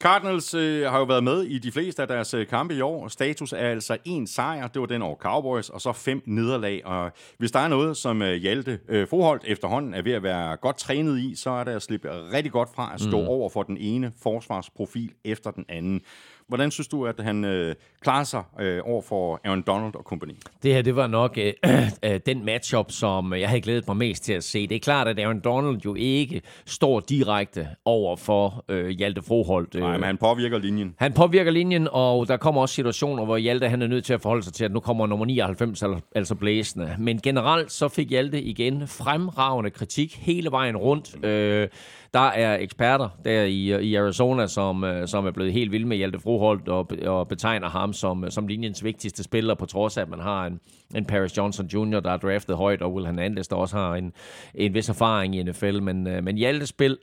Cardinals 0.00 0.54
øh, 0.54 0.86
har 0.90 0.98
jo 0.98 1.04
været 1.04 1.24
med 1.24 1.42
i 1.42 1.58
de 1.58 1.72
fleste 1.72 2.02
af 2.02 2.08
deres 2.08 2.34
øh, 2.34 2.46
kampe 2.46 2.74
i 2.74 2.80
år. 2.80 3.08
Status 3.08 3.52
er 3.52 3.56
altså 3.56 3.96
en 4.04 4.26
sejr, 4.26 4.66
det 4.66 4.80
var 4.80 4.86
den 4.86 5.02
over 5.02 5.16
Cowboys, 5.16 5.70
og 5.70 5.80
så 5.80 5.92
fem 5.92 6.22
nederlag. 6.26 6.86
Og 6.86 7.12
hvis 7.38 7.52
der 7.52 7.58
er 7.58 7.68
noget, 7.68 7.96
som 7.96 8.22
øh, 8.22 8.34
Hjalte 8.34 8.78
øh, 8.88 9.08
Forholdt 9.08 9.42
efterhånden 9.46 9.94
er 9.94 10.02
ved 10.02 10.12
at 10.12 10.22
være 10.22 10.56
godt 10.56 10.78
trænet 10.78 11.18
i, 11.18 11.34
så 11.36 11.50
er 11.50 11.64
det 11.64 11.72
at 11.72 11.82
slippe 11.82 12.08
rigtig 12.32 12.52
godt 12.52 12.68
fra 12.74 12.90
at 12.94 13.00
stå 13.00 13.20
mm. 13.20 13.28
over 13.28 13.48
for 13.48 13.62
den 13.62 13.76
ene 13.76 14.12
forsvarsprofil 14.22 15.12
efter 15.24 15.50
den 15.50 15.64
anden. 15.68 16.00
Hvordan 16.48 16.70
synes 16.70 16.88
du, 16.88 17.06
at 17.06 17.20
han 17.20 17.44
øh, 17.44 17.74
klarer 18.00 18.24
sig 18.24 18.42
øh, 18.60 18.80
over 18.84 19.02
for 19.02 19.40
Aaron 19.44 19.62
Donald 19.62 19.94
og 19.94 20.02
company? 20.02 20.32
Det 20.62 20.74
her, 20.74 20.82
det 20.82 20.96
var 20.96 21.06
nok 21.06 21.38
øh, 21.38 21.52
øh, 22.04 22.20
den 22.26 22.44
matchup, 22.44 22.90
som 22.90 23.32
jeg 23.32 23.48
havde 23.48 23.60
glædet 23.60 23.88
mig 23.88 23.96
mest 23.96 24.24
til 24.24 24.32
at 24.32 24.44
se. 24.44 24.66
Det 24.66 24.74
er 24.74 24.80
klart, 24.80 25.08
at 25.08 25.18
Aaron 25.18 25.40
Donald 25.40 25.80
jo 25.84 25.94
ikke 25.94 26.42
står 26.66 27.00
direkte 27.00 27.68
over 27.84 27.93
for 28.18 28.64
øh, 28.68 28.88
Hjalte 28.88 29.22
Froholt. 29.22 29.74
Øh. 29.74 29.80
Nej, 29.80 29.96
men 29.96 30.04
han 30.04 30.16
påvirker 30.16 30.58
linjen. 30.58 30.94
Han 30.98 31.12
påvirker 31.12 31.50
linjen, 31.50 31.88
og 31.92 32.28
der 32.28 32.36
kommer 32.36 32.60
også 32.60 32.74
situationer, 32.74 33.24
hvor 33.24 33.36
Hjalte 33.36 33.68
han 33.68 33.82
er 33.82 33.86
nødt 33.86 34.04
til 34.04 34.14
at 34.14 34.20
forholde 34.20 34.42
sig 34.42 34.52
til, 34.52 34.64
at 34.64 34.72
nu 34.72 34.80
kommer 34.80 35.06
nummer 35.06 35.26
99, 35.26 35.82
altså 36.14 36.34
blæsende. 36.34 36.96
Men 36.98 37.20
generelt 37.20 37.72
så 37.72 37.88
fik 37.88 38.10
Hjalte 38.10 38.42
igen 38.42 38.88
fremragende 38.88 39.70
kritik 39.70 40.16
hele 40.16 40.50
vejen 40.50 40.76
rundt. 40.76 41.24
Øh, 41.24 41.68
der 42.14 42.20
er 42.20 42.56
eksperter 42.56 43.08
der 43.24 43.42
i, 43.42 43.82
i 43.82 43.94
Arizona, 43.94 44.46
som, 44.46 44.84
øh, 44.84 45.08
som 45.08 45.26
er 45.26 45.30
blevet 45.30 45.52
helt 45.52 45.72
vilde 45.72 45.86
med 45.86 45.96
Hjalte 45.96 46.18
Froholt 46.18 46.68
og, 46.68 46.90
og 47.06 47.28
betegner 47.28 47.68
ham 47.68 47.92
som, 47.92 48.30
som 48.30 48.46
linjens 48.46 48.84
vigtigste 48.84 49.22
spiller, 49.22 49.54
på 49.54 49.66
trods 49.66 49.96
af, 49.96 50.02
at 50.02 50.08
man 50.08 50.20
har 50.20 50.46
en, 50.46 50.60
en 50.94 51.04
Paris 51.04 51.36
Johnson 51.36 51.66
Jr., 51.66 52.00
der 52.00 52.10
er 52.10 52.16
draftet 52.16 52.56
højt, 52.56 52.82
og 52.82 52.94
Will 52.94 53.06
Hernandez, 53.06 53.48
der 53.48 53.56
også 53.56 53.76
har 53.76 53.94
en, 53.94 54.12
en 54.54 54.74
vis 54.74 54.88
erfaring 54.88 55.36
i 55.36 55.42
NFL. 55.42 55.80
Men, 55.80 56.06
øh, 56.06 56.24
men 56.24 56.36
Hjaltes 56.36 56.68
spil 56.68 56.98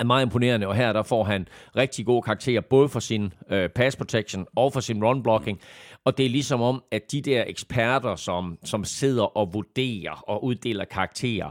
er 0.00 0.04
meget 0.04 0.22
imponerende, 0.22 0.66
og 0.66 0.74
her 0.74 0.92
der 0.92 1.02
får 1.02 1.24
han 1.24 1.48
rigtig 1.76 2.06
gode 2.06 2.22
karakterer, 2.22 2.60
både 2.60 2.88
for 2.88 3.00
sin 3.00 3.32
øh, 3.50 3.68
pass 3.68 3.96
protection 3.96 4.46
og 4.56 4.72
for 4.72 4.80
sin 4.80 5.04
run 5.04 5.22
blocking. 5.22 5.60
Og 6.04 6.18
det 6.18 6.26
er 6.26 6.30
ligesom 6.30 6.62
om, 6.62 6.82
at 6.90 7.12
de 7.12 7.22
der 7.22 7.44
eksperter, 7.46 8.16
som, 8.16 8.58
som 8.64 8.84
sidder 8.84 9.36
og 9.36 9.54
vurderer 9.54 10.24
og 10.28 10.44
uddeler 10.44 10.84
karakterer, 10.84 11.50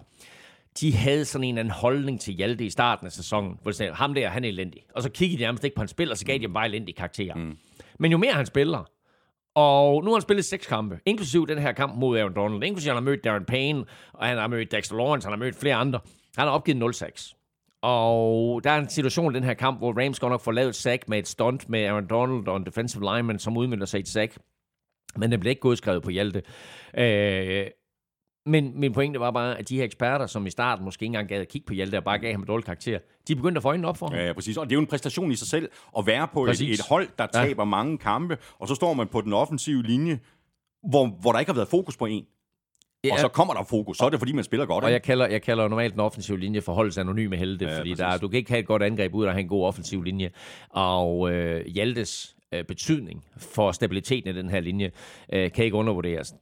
de 0.79 0.95
havde 0.95 1.25
sådan 1.25 1.47
en 1.47 1.57
anden 1.57 1.71
holdning 1.71 2.21
til 2.21 2.33
Hjalte 2.33 2.65
i 2.65 2.69
starten 2.69 3.05
af 3.05 3.11
sæsonen, 3.11 3.57
hvor 3.61 3.71
de 3.71 3.77
sagde, 3.77 3.93
ham 3.93 4.13
der, 4.13 4.29
han 4.29 4.43
er 4.43 4.49
elendig. 4.49 4.81
Og 4.95 5.03
så 5.03 5.09
kiggede 5.09 5.37
de 5.37 5.43
nærmest 5.43 5.63
ikke 5.63 5.75
på 5.75 5.81
hans 5.81 5.91
spil, 5.91 6.11
og 6.11 6.17
så 6.17 6.25
gav 6.25 6.37
de 6.37 6.41
ham 6.41 6.53
bare 6.53 6.67
elendige 6.67 6.95
karakterer. 6.95 7.35
Mm. 7.35 7.57
Men 7.99 8.11
jo 8.11 8.17
mere 8.17 8.33
han 8.33 8.45
spiller, 8.45 8.83
og 9.55 10.03
nu 10.03 10.09
har 10.09 10.15
han 10.15 10.21
spillet 10.21 10.45
seks 10.45 10.67
kampe, 10.67 10.99
inklusiv 11.05 11.47
den 11.47 11.57
her 11.57 11.71
kamp 11.71 11.95
mod 11.95 12.17
Aaron 12.17 12.35
Donald, 12.35 12.63
inklusiv 12.63 12.89
han 12.89 12.95
har 12.95 13.01
mødt 13.01 13.23
Darren 13.23 13.45
Payne, 13.45 13.85
og 14.13 14.27
han 14.27 14.37
har 14.37 14.47
mødt 14.47 14.71
Dexter 14.71 14.95
Lawrence, 14.95 15.25
han 15.25 15.31
har 15.31 15.45
mødt 15.45 15.55
flere 15.55 15.75
andre. 15.75 15.99
Han 16.37 16.47
har 16.47 16.53
opgivet 16.53 17.03
0-6. 17.03 17.38
Og 17.81 18.63
der 18.63 18.71
er 18.71 18.77
en 18.77 18.89
situation 18.89 19.31
i 19.31 19.35
den 19.35 19.43
her 19.43 19.53
kamp, 19.53 19.77
hvor 19.77 20.03
Rams 20.03 20.19
godt 20.19 20.31
nok 20.31 20.41
får 20.41 20.51
lavet 20.51 20.75
sack 20.75 21.09
med 21.09 21.19
et 21.19 21.27
stunt 21.27 21.69
med 21.69 21.85
Aaron 21.85 22.07
Donald 22.07 22.47
og 22.47 22.57
en 22.57 22.65
defensive 22.65 23.03
lineman, 23.13 23.39
som 23.39 23.57
udmyndter 23.57 23.85
sig 23.85 23.99
et 23.99 24.07
sack. 24.07 24.37
Men 25.15 25.31
det 25.31 25.39
blev 25.39 25.49
ikke 25.49 25.61
godskrevet 25.61 26.03
på 26.03 26.09
Hjalte. 26.09 26.43
Øh, 26.97 27.65
men 28.45 28.79
min 28.79 28.93
pointe 28.93 29.19
var 29.19 29.31
bare, 29.31 29.57
at 29.57 29.69
de 29.69 29.77
her 29.77 29.83
eksperter, 29.83 30.27
som 30.27 30.47
i 30.47 30.49
starten 30.49 30.85
måske 30.85 31.03
ikke 31.03 31.05
engang 31.05 31.27
gad 31.27 31.41
at 31.41 31.47
kigge 31.47 31.65
på 31.65 31.73
Hjalte 31.73 31.97
og 31.97 32.03
bare 32.03 32.19
gav 32.19 32.31
ham 32.31 32.41
et 32.41 32.47
dårligt 32.47 32.65
karakter, 32.65 32.99
de 33.27 33.35
begyndte 33.35 33.59
at 33.59 33.63
få 33.63 33.69
øjnene 33.69 33.87
op 33.87 33.97
for 33.97 34.07
ham. 34.07 34.15
Ja, 34.15 34.25
ja, 34.25 34.33
præcis. 34.33 34.57
Og 34.57 34.65
det 34.65 34.71
er 34.71 34.75
jo 34.75 34.81
en 34.81 34.87
præstation 34.87 35.31
i 35.31 35.35
sig 35.35 35.47
selv 35.47 35.69
at 35.97 36.05
være 36.05 36.27
på 36.33 36.45
et, 36.45 36.61
et 36.61 36.81
hold, 36.89 37.07
der 37.17 37.27
taber 37.27 37.63
ja. 37.63 37.69
mange 37.69 37.97
kampe, 37.97 38.37
og 38.59 38.67
så 38.67 38.75
står 38.75 38.93
man 38.93 39.07
på 39.07 39.21
den 39.21 39.33
offensive 39.33 39.83
linje, 39.83 40.19
hvor, 40.89 41.07
hvor 41.21 41.31
der 41.31 41.39
ikke 41.39 41.49
har 41.49 41.55
været 41.55 41.67
fokus 41.67 41.97
på 41.97 42.05
en. 42.05 42.25
Ja. 43.03 43.13
Og 43.13 43.19
så 43.19 43.27
kommer 43.27 43.53
der 43.53 43.63
fokus, 43.63 43.97
så 43.97 44.05
er 44.05 44.09
det 44.09 44.19
fordi, 44.19 44.31
man 44.31 44.43
spiller 44.43 44.65
godt. 44.65 44.83
Og 44.83 44.91
jeg 44.91 45.01
kalder, 45.01 45.27
jeg 45.27 45.41
kalder 45.41 45.67
normalt 45.67 45.93
den 45.93 45.99
offensive 45.99 46.39
linje 46.39 46.61
for 46.61 46.73
holdets 46.73 46.97
anonyme 46.97 47.35
helte, 47.35 47.65
ja, 47.65 47.79
fordi 47.79 47.93
der, 47.93 48.17
du 48.17 48.27
kan 48.27 48.37
ikke 48.37 48.51
have 48.51 48.59
et 48.59 48.65
godt 48.65 48.83
angreb 48.83 49.13
ud 49.13 49.23
af 49.23 49.27
at 49.27 49.33
have 49.33 49.41
en 49.41 49.47
god 49.47 49.65
offensiv 49.65 50.03
linje. 50.03 50.31
Og 50.69 51.31
øh, 51.31 51.65
Hjaltes 51.65 52.35
øh, 52.51 52.63
betydning 52.63 53.25
for 53.37 53.71
stabiliteten 53.71 54.29
i 54.29 54.33
den 54.33 54.49
her 54.49 54.59
linje 54.59 54.91
øh, 55.33 55.51
kan 55.51 55.65
ikke 55.65 55.77
undervurderes 55.77 56.33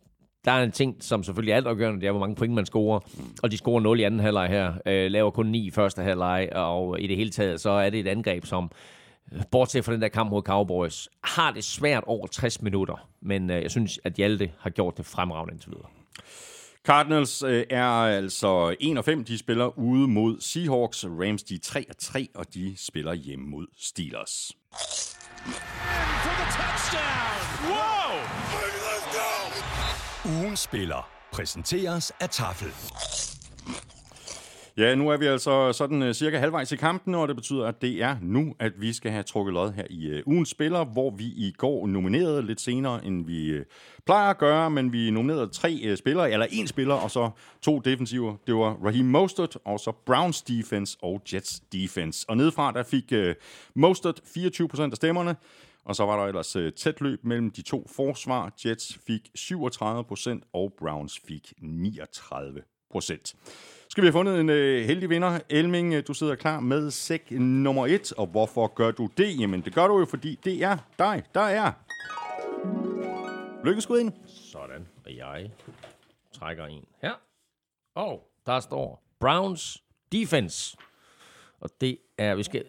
der 0.48 0.54
er 0.54 0.64
en 0.64 0.72
ting, 0.72 0.98
som 1.00 1.24
selvfølgelig 1.24 1.52
er 1.52 1.56
altafgørende, 1.56 2.02
det 2.02 2.08
er, 2.08 2.12
hvor 2.12 2.20
mange 2.20 2.36
point 2.36 2.54
man 2.54 2.66
scorer. 2.66 3.00
Og 3.44 3.52
de 3.52 3.58
scorer 3.58 3.82
0 3.82 4.00
i 4.00 4.04
anden 4.04 4.20
halvleg 4.20 4.50
her, 4.50 4.74
øh, 4.86 5.12
laver 5.12 5.32
kun 5.32 5.46
9 5.46 5.68
i 5.68 5.72
første 5.72 6.02
halvleg, 6.02 6.50
og 6.52 7.02
i 7.02 7.08
det 7.08 7.18
hele 7.18 7.30
taget, 7.30 7.62
så 7.62 7.70
er 7.70 7.90
det 7.90 8.00
et 8.00 8.08
angreb, 8.08 8.46
som 8.46 8.72
øh, 9.34 9.42
bortset 9.52 9.86
fra 9.86 9.94
den 9.94 10.02
der 10.02 10.08
kamp 10.08 10.30
mod 10.30 10.42
Cowboys, 10.42 11.10
har 11.24 11.52
det 11.52 11.64
svært 11.64 12.04
over 12.08 12.28
60 12.28 12.62
minutter. 12.62 13.10
Men 13.22 13.50
øh, 13.50 13.62
jeg 13.62 13.72
synes, 13.72 14.00
at 14.04 14.14
Hjalte 14.14 14.52
har 14.60 14.70
gjort 14.70 14.98
det 14.98 15.06
fremragende 15.06 15.54
indtil 15.54 15.72
videre. 15.72 15.88
Cardinals 16.88 17.44
øh, 17.44 17.66
er 17.70 17.90
altså 17.90 18.76
1 18.80 18.98
og 18.98 19.06
5. 19.06 19.24
De 19.26 19.38
spiller 19.38 19.80
ude 19.80 20.08
mod 20.08 20.42
Seahawks. 20.42 21.06
Rams 21.06 21.44
de 21.44 21.56
er 21.56 21.60
3 21.64 21.86
og 21.90 21.98
3, 21.98 22.28
og 22.36 22.54
de 22.54 22.74
spiller 22.78 23.14
hjemme 23.14 23.46
mod 23.46 23.68
Steelers. 23.78 24.52
Wow! 27.70 28.14
Ugen 30.42 30.58
spiller 30.58 31.10
præsenteres 31.32 32.12
af 32.20 32.30
Tafel. 32.30 32.72
Ja, 34.78 34.96
nu 34.96 35.10
er 35.10 35.18
vi 35.18 35.26
altså 35.26 35.74
sådan 35.74 36.04
øh, 36.04 36.14
cirka 36.14 36.38
halvvejs 36.38 36.72
i 36.72 36.76
kampen, 36.76 37.16
og 37.16 37.28
det 37.28 37.36
betyder, 37.36 37.66
at 37.66 37.82
det 37.82 38.04
er 38.04 38.18
nu, 38.22 38.56
at 38.60 38.82
vi 38.82 38.94
skal 38.94 39.12
have 39.12 39.24
trukket 39.24 39.54
lod 39.54 39.72
her 39.72 39.84
i 39.90 40.06
øh, 40.08 40.24
uh, 40.26 40.34
ugens 40.34 40.50
spiller, 40.50 40.86
hvor 40.86 41.10
vi 41.10 41.24
i 41.24 41.54
går 41.58 41.88
nominerede 41.88 42.42
lidt 42.42 42.62
senere, 42.62 43.06
end 43.06 43.26
vi 43.26 43.60
uh, 43.60 43.66
plejer 44.06 44.30
at 44.30 44.38
gøre, 44.38 44.70
men 44.70 44.94
vi 44.94 45.12
nominerede 45.12 45.48
tre 45.48 45.82
uh, 45.92 45.98
spillere, 45.98 46.32
eller 46.32 46.46
en 46.52 46.68
spiller, 46.68 46.96
og 46.96 47.12
så 47.12 47.30
to 47.62 47.80
defensiver. 47.80 48.36
Det 48.48 48.56
var 48.56 48.74
Raheem 48.86 49.06
Mostert, 49.06 49.58
og 49.66 49.80
så 49.80 49.92
Browns 50.06 50.42
defense 50.42 50.98
og 51.02 51.22
Jets 51.34 51.60
defense. 51.60 52.30
Og 52.30 52.38
nedefra, 52.38 52.72
der 52.72 52.84
fik 52.84 53.12
uh, 53.12 53.34
Mostert 53.76 54.22
24% 54.38 54.82
af 54.82 54.96
stemmerne, 54.96 55.36
og 55.86 55.96
så 55.96 56.06
var 56.06 56.20
der 56.20 56.28
ellers 56.28 56.56
uh, 56.56 56.70
tæt 56.70 57.02
løb 57.02 57.20
mellem 57.24 57.52
de 57.52 57.62
to 57.62 57.88
forsvar. 57.96 58.54
Jets 58.66 59.00
fik 59.08 59.30
37%, 59.38 60.50
og 60.54 60.74
Browns 60.80 61.20
fik 61.28 61.54
39 61.62 62.62
procent. 62.92 63.36
Skal 63.90 64.02
vi 64.02 64.08
have 64.08 64.14
fundet 64.14 64.40
en 64.40 64.50
uh, 64.50 64.56
heldig 64.56 65.10
vinder? 65.10 65.40
Elming, 65.50 65.98
uh, 65.98 66.02
du 66.08 66.14
sidder 66.14 66.36
klar 66.36 66.60
med 66.60 66.92
sæk 66.92 67.32
nummer 67.32 67.88
et, 67.88 68.14
og 68.14 68.28
hvorfor 68.28 68.68
gør 68.68 68.92
du 68.92 69.10
det? 69.18 69.40
Jamen, 69.40 69.62
det 69.62 69.74
gør 69.74 69.88
du 69.88 70.00
jo, 70.00 70.06
fordi 70.06 70.40
det 70.44 70.64
er 70.64 70.78
dig, 71.00 71.24
der 71.34 71.42
er. 71.42 71.72
Lykkes 73.66 73.86
ind. 73.86 74.14
Sådan, 74.26 74.88
og 75.06 75.16
jeg 75.16 75.52
trækker 76.34 76.66
en 76.66 76.86
her. 77.02 77.14
Og 77.96 78.30
der 78.46 78.60
står 78.60 79.04
Browns 79.20 79.84
Defense. 80.12 80.78
Og 81.60 81.70
det 81.82 81.98
er, 82.18 82.36
vi 82.36 82.44
skal 82.44 82.66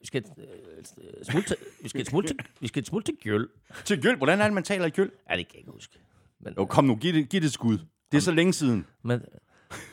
vi 0.00 0.06
skal 0.06 0.24
øh, 0.38 1.24
smutte, 1.24 1.56
vi 1.82 1.88
skal 1.88 2.06
smutte, 2.06 2.34
vi 2.60 2.68
skal 2.68 2.84
smutte 2.84 3.12
til 3.12 3.18
Gjøl. 3.20 3.48
Til 3.84 4.02
Gjøl? 4.02 4.16
Hvordan 4.16 4.40
er 4.40 4.44
det, 4.44 4.52
man 4.52 4.64
taler 4.64 4.86
i 4.86 4.90
Gjøl? 4.90 5.12
Ja, 5.30 5.36
det 5.36 5.48
kan 5.48 5.54
jeg 5.54 5.58
ikke 5.58 5.70
huske. 5.70 5.98
Men, 6.40 6.54
jo, 6.58 6.64
kom 6.64 6.84
nu, 6.84 6.96
giv 6.96 7.12
det, 7.12 7.28
giv 7.28 7.40
det 7.40 7.46
et 7.46 7.52
skud. 7.52 7.78
Det 8.12 8.18
er 8.18 8.22
så 8.22 8.32
længe 8.32 8.52
siden. 8.52 8.86
Men 9.02 9.22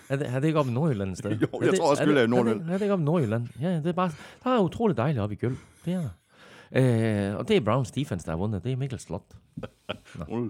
er 0.09 0.15
det, 0.15 0.27
er 0.27 0.39
det 0.39 0.47
ikke 0.47 0.59
oppe 0.59 0.71
i 0.71 0.73
Nordjylland 0.73 1.11
et 1.11 1.17
sted? 1.17 1.31
jo, 1.41 1.47
jeg 1.53 1.67
er 1.67 1.71
det, 1.71 1.79
tror 1.79 1.89
også, 1.89 2.03
Gjøl 2.03 2.17
er 2.17 2.23
i 2.23 2.27
Nordjylland. 2.27 2.61
Er 2.61 2.65
det, 2.65 2.73
er 2.73 2.77
det 2.77 2.81
ikke 2.81 2.93
oppe 2.93 3.03
i 3.03 3.05
Nordjylland? 3.05 3.47
Ja, 3.61 3.73
det 3.75 3.85
er 3.85 3.91
bare, 3.91 4.11
der 4.43 4.49
er 4.49 4.59
utroligt 4.59 4.97
dejligt 4.97 5.21
oppe 5.21 5.35
i 5.35 5.37
Gjøl. 5.37 5.57
Det 5.85 5.93
er 5.93 6.09
Øh, 6.75 7.35
og 7.35 7.47
det 7.47 7.57
er 7.57 7.61
Browns 7.61 7.91
defense, 7.91 8.25
der 8.25 8.31
har 8.31 8.37
vundet. 8.37 8.63
Det 8.63 8.71
er 8.71 8.75
Mikkel 8.75 8.99
Slot. 8.99 9.21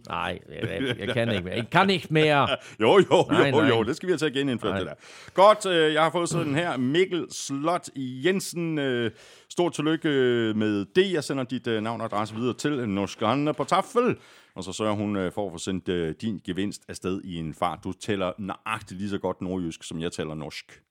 Nej, 0.08 0.40
jeg, 0.50 0.96
jeg, 1.00 1.08
kan 1.14 1.32
ikke 1.32 1.44
mere. 1.44 1.56
Jeg 1.56 1.70
kan 1.72 1.90
ikke 1.90 2.08
mere. 2.10 2.48
jo, 2.82 2.98
jo, 2.98 3.26
nej, 3.30 3.50
jo, 3.50 3.60
nej. 3.60 3.68
jo, 3.68 3.84
det 3.84 3.96
skal 3.96 4.08
vi 4.08 4.12
have 4.12 4.18
til 4.18 4.26
at 4.26 4.34
genindføre 4.34 4.80
det 4.80 4.86
der. 4.88 4.94
Godt, 5.34 5.66
øh, 5.66 5.94
jeg 5.94 6.04
har 6.04 6.10
fået 6.12 6.30
sådan 6.30 6.56
her. 6.56 6.78
Mikkel 6.78 7.26
Slot 7.32 7.90
Jensen. 7.96 8.80
Øh, 8.80 9.12
stort 9.50 9.74
tillykke 9.74 10.10
med 10.56 10.86
det. 10.96 11.14
Jeg 11.14 11.24
sender 11.24 11.44
dit 11.44 11.68
øh, 11.68 11.84
navn 11.84 12.02
og 12.02 12.06
adresse 12.06 12.36
videre 12.36 12.54
til 12.54 12.90
Norskerne 12.90 13.54
på 13.54 13.64
tafel. 13.64 14.18
Og 14.56 14.64
så 14.64 14.72
sørger 14.74 14.96
hun 14.96 15.16
øh, 15.16 15.32
for 15.32 15.46
at 15.46 15.52
få 15.52 15.58
sendt 15.58 15.90
øh, 15.90 16.16
din 16.22 16.42
gevinst 16.46 16.82
afsted 16.88 17.22
i 17.24 17.36
en 17.36 17.54
fart. 17.54 17.80
Du 17.84 17.92
tæller 17.92 18.32
nøjagtigt 18.38 19.00
lige 19.00 19.10
så 19.10 19.18
godt 19.18 19.42
nordjysk, 19.42 19.84
som 19.84 20.00
jeg 20.00 20.12
taler 20.12 20.36
norsk. 20.36 20.82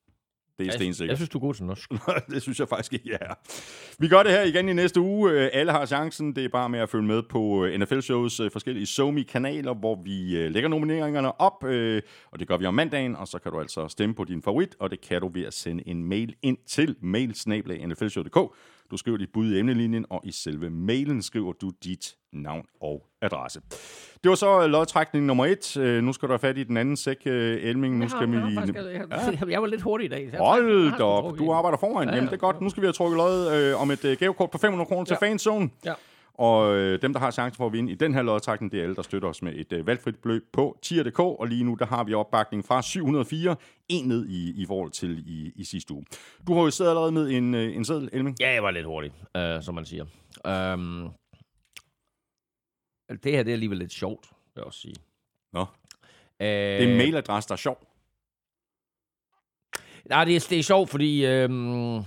Det 0.58 0.66
er 0.66 0.72
stensikkert. 0.72 1.10
Jeg 1.10 1.18
synes, 1.18 1.28
du 1.28 1.38
er 1.38 1.40
god 1.40 1.54
til 1.54 1.64
norsk. 1.64 1.90
det 2.30 2.42
synes 2.42 2.60
jeg 2.60 2.68
faktisk 2.68 2.92
ikke, 2.92 3.10
jeg 3.10 3.18
er. 3.20 3.34
Vi 3.98 4.08
gør 4.08 4.22
det 4.22 4.32
her 4.32 4.42
igen 4.42 4.68
i 4.68 4.72
næste 4.72 5.00
uge. 5.00 5.30
Øh, 5.30 5.50
alle 5.52 5.72
har 5.72 5.86
chancen. 5.86 6.36
Det 6.36 6.44
er 6.44 6.48
bare 6.48 6.68
med 6.68 6.80
at 6.80 6.88
følge 6.88 7.04
med 7.04 7.22
på 7.22 7.64
øh, 7.64 7.80
NFL-shows 7.80 8.40
forskellige 8.52 8.86
SoMe-kanaler, 8.86 9.74
hvor 9.74 10.02
vi 10.04 10.48
lægger 10.48 10.68
nomineringerne 10.68 11.40
op. 11.40 11.64
Og 12.32 12.38
det 12.38 12.48
gør 12.48 12.56
vi 12.56 12.66
om 12.66 12.74
mandagen, 12.74 13.16
og 13.16 13.28
så 13.28 13.38
kan 13.38 13.52
du 13.52 13.60
altså 13.60 13.88
stemme 13.88 14.14
på 14.14 14.24
din 14.24 14.42
favorit, 14.42 14.76
og 14.80 14.90
det 14.90 15.00
kan 15.00 15.20
du 15.20 15.28
ved 15.28 15.44
at 15.44 15.54
sende 15.54 15.88
en 15.88 16.04
mail 16.04 16.34
ind 16.42 16.58
til 16.66 16.96
mailsnablag.nflshow.dk. 17.00 18.54
Du 18.90 18.96
skriver 18.96 19.18
dit 19.18 19.32
bud 19.32 19.52
i 19.52 19.58
emnelinjen, 19.58 20.06
og 20.10 20.20
i 20.24 20.32
selve 20.32 20.70
mailen 20.70 21.22
skriver 21.22 21.52
du 21.52 21.72
dit 21.84 22.16
navn 22.32 22.66
og 22.80 23.06
adresse. 23.22 23.60
Det 24.24 24.28
var 24.28 24.34
så 24.34 24.66
lodtrækning 24.66 25.26
nummer 25.26 25.46
et. 25.46 25.76
Øh, 25.76 26.02
nu 26.02 26.12
skal 26.12 26.28
du 26.28 26.32
have 26.32 26.38
fat 26.38 26.58
i 26.58 26.64
den 26.64 26.76
anden 26.76 26.96
sæk, 26.96 27.16
øh, 27.26 27.62
Elming. 27.62 27.98
Nu 27.98 28.08
skal 28.08 28.30
vi... 28.30 28.36
Jeg, 28.36 29.50
jeg, 29.50 29.62
var 29.62 29.66
lidt 29.66 29.82
hurtig 29.82 30.04
i 30.04 30.08
dag. 30.08 30.34
Hold 30.38 30.98
da 30.98 31.04
op. 31.04 31.38
Du 31.38 31.52
arbejder 31.52 31.78
foran. 31.78 32.08
Ja, 32.08 32.10
ja, 32.10 32.16
Jamen, 32.16 32.28
det 32.28 32.34
er 32.34 32.40
godt. 32.40 32.60
Nu 32.60 32.68
skal 32.68 32.80
vi 32.80 32.86
have 32.86 32.92
trukket 32.92 33.16
lod 33.16 33.52
øh, 33.52 33.82
om 33.82 33.90
et 33.90 34.04
øh, 34.04 34.16
gavekort 34.16 34.50
på 34.50 34.58
500 34.58 34.88
kroner 34.88 35.00
ja. 35.00 35.04
til 35.04 35.16
Fanzone. 35.20 35.70
Ja. 35.84 35.92
Og 36.38 36.76
øh, 36.76 37.02
dem, 37.02 37.12
der 37.12 37.20
har 37.20 37.30
chance 37.30 37.56
for 37.56 37.66
at 37.66 37.72
vinde 37.72 37.92
i 37.92 37.94
den 37.94 38.14
her 38.14 38.22
lodtrækning, 38.22 38.72
det 38.72 38.78
er 38.78 38.82
alle, 38.84 38.96
der 38.96 39.02
støtter 39.02 39.28
os 39.28 39.42
med 39.42 39.52
et 39.56 39.72
øh, 39.72 39.86
valgfrit 39.86 40.16
beløb 40.18 40.44
på 40.52 40.78
tier.dk. 40.82 41.18
Og 41.20 41.46
lige 41.48 41.64
nu, 41.64 41.74
der 41.74 41.86
har 41.86 42.04
vi 42.04 42.14
opbakning 42.14 42.64
fra 42.64 42.82
704, 42.82 43.56
en 43.88 44.08
ned 44.08 44.26
i, 44.28 44.62
i 44.62 44.66
forhold 44.66 44.90
til 44.90 45.24
i, 45.26 45.52
i 45.56 45.64
sidste 45.64 45.94
uge. 45.94 46.04
Du 46.46 46.54
har 46.54 46.62
jo 46.62 46.70
siddet 46.70 46.90
allerede 46.90 47.12
med 47.12 47.30
en, 47.30 47.54
øh, 47.54 47.76
en 47.76 47.84
seddel, 47.84 48.08
Elming. 48.12 48.36
Ja, 48.40 48.50
jeg 48.52 48.62
var 48.62 48.70
lidt 48.70 48.86
hurtig, 48.86 49.12
øh, 49.36 49.62
som 49.62 49.74
man 49.74 49.84
siger. 49.84 50.04
Um, 50.74 51.10
det 53.22 53.32
her 53.32 53.42
det 53.42 53.50
er 53.50 53.52
alligevel 53.52 53.78
lidt 53.78 53.92
sjovt, 53.92 54.26
vil 54.30 54.60
jeg 54.60 54.64
også 54.64 54.80
sige. 54.80 54.94
Nå. 55.52 55.60
Øh, 55.60 55.66
Det 56.48 56.84
er 56.84 56.90
en 56.90 56.96
mailadresse, 56.96 57.48
der 57.48 57.52
er 57.52 57.56
sjov. 57.56 57.86
Nej, 60.04 60.24
det 60.24 60.36
er, 60.36 60.46
det 60.50 60.58
er 60.58 60.62
sjovt, 60.62 60.90
fordi... 60.90 61.26
Øhm, 61.26 62.00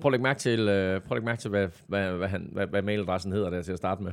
prøv 0.00 0.08
at 0.08 0.12
lægge 0.12 0.22
mærke 0.22 0.38
til, 0.40 0.60
øh, 0.60 1.00
prøv 1.00 1.16
at 1.16 1.16
lægge 1.16 1.24
mærke 1.26 1.40
til 1.40 1.50
hvad, 1.50 1.68
hvad, 1.88 2.10
hvad, 2.12 2.28
han, 2.28 2.48
hvad, 2.52 2.66
hvad 2.66 2.82
mailadressen 2.82 3.32
hedder 3.32 3.50
der 3.50 3.62
til 3.62 3.72
at 3.72 3.78
starte 3.78 4.02
med. 4.02 4.12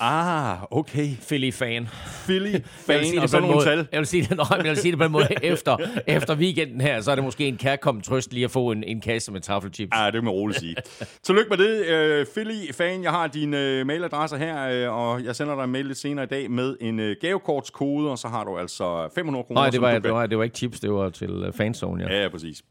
Ah, 0.00 0.56
okay. 0.70 1.08
Philly 1.26 1.52
fan. 1.52 1.88
Philly 2.24 2.52
Jeg 2.52 2.52
vil 2.52 2.62
fan 2.86 3.04
sige 3.04 3.18
og 3.18 3.22
det 3.22 3.30
så 3.30 3.36
på 3.36 3.38
en 3.38 3.42
nogle 3.42 3.54
måde- 3.56 3.64
tal. 3.66 3.86
Jeg 3.92 3.98
vil 3.98 4.06
sige 4.06 4.22
det, 4.22 4.30
men 4.30 4.46
jeg 4.50 4.64
vil 4.70 4.76
sige 4.76 4.92
det 4.92 4.98
på 4.98 5.04
en 5.04 5.12
måde. 5.12 5.26
Efter, 5.42 5.76
efter 6.06 6.36
weekenden 6.36 6.80
her, 6.80 7.00
så 7.00 7.10
er 7.10 7.14
det 7.14 7.24
måske 7.24 7.48
en 7.48 7.56
kærkommen 7.56 8.02
trøst 8.02 8.32
lige 8.32 8.44
at 8.44 8.50
få 8.50 8.70
en, 8.70 8.84
en 8.84 9.00
kasse 9.00 9.32
med 9.32 9.40
taffelchips. 9.40 9.90
Ja, 9.96 10.04
det 10.06 10.12
kan 10.12 10.24
man 10.24 10.32
roligt 10.32 10.60
sige. 10.60 10.76
Tillykke 11.22 11.48
med 11.50 11.58
det, 11.58 11.86
øh, 11.86 12.26
Philly 12.26 12.72
fan. 12.72 13.02
Jeg 13.02 13.10
har 13.10 13.26
din 13.26 13.54
øh, 13.54 13.86
mailadresse 13.86 14.38
her, 14.38 14.68
øh, 14.88 14.98
og 14.98 15.24
jeg 15.24 15.36
sender 15.36 15.54
dig 15.54 15.64
en 15.64 15.70
mail 15.70 15.86
lidt 15.86 15.98
senere 15.98 16.24
i 16.24 16.28
dag 16.28 16.50
med 16.50 16.76
en 16.80 17.00
øh, 17.00 17.16
gavekortskode, 17.20 18.10
og 18.10 18.18
så 18.18 18.28
har 18.28 18.44
du 18.44 18.58
altså 18.58 19.08
500 19.14 19.44
kroner. 19.44 19.60
Nej, 19.60 19.70
det 19.70 19.80
var, 19.80 19.98
det, 19.98 20.12
var, 20.12 20.26
det 20.26 20.38
var 20.38 20.44
ikke 20.44 20.56
chips, 20.56 20.80
det 20.80 20.92
var 20.92 21.10
til 21.10 21.30
uh, 21.46 21.52
fanzone. 21.54 22.04
Ja, 22.10 22.22
ja, 22.22 22.28
præcis. 22.28 22.62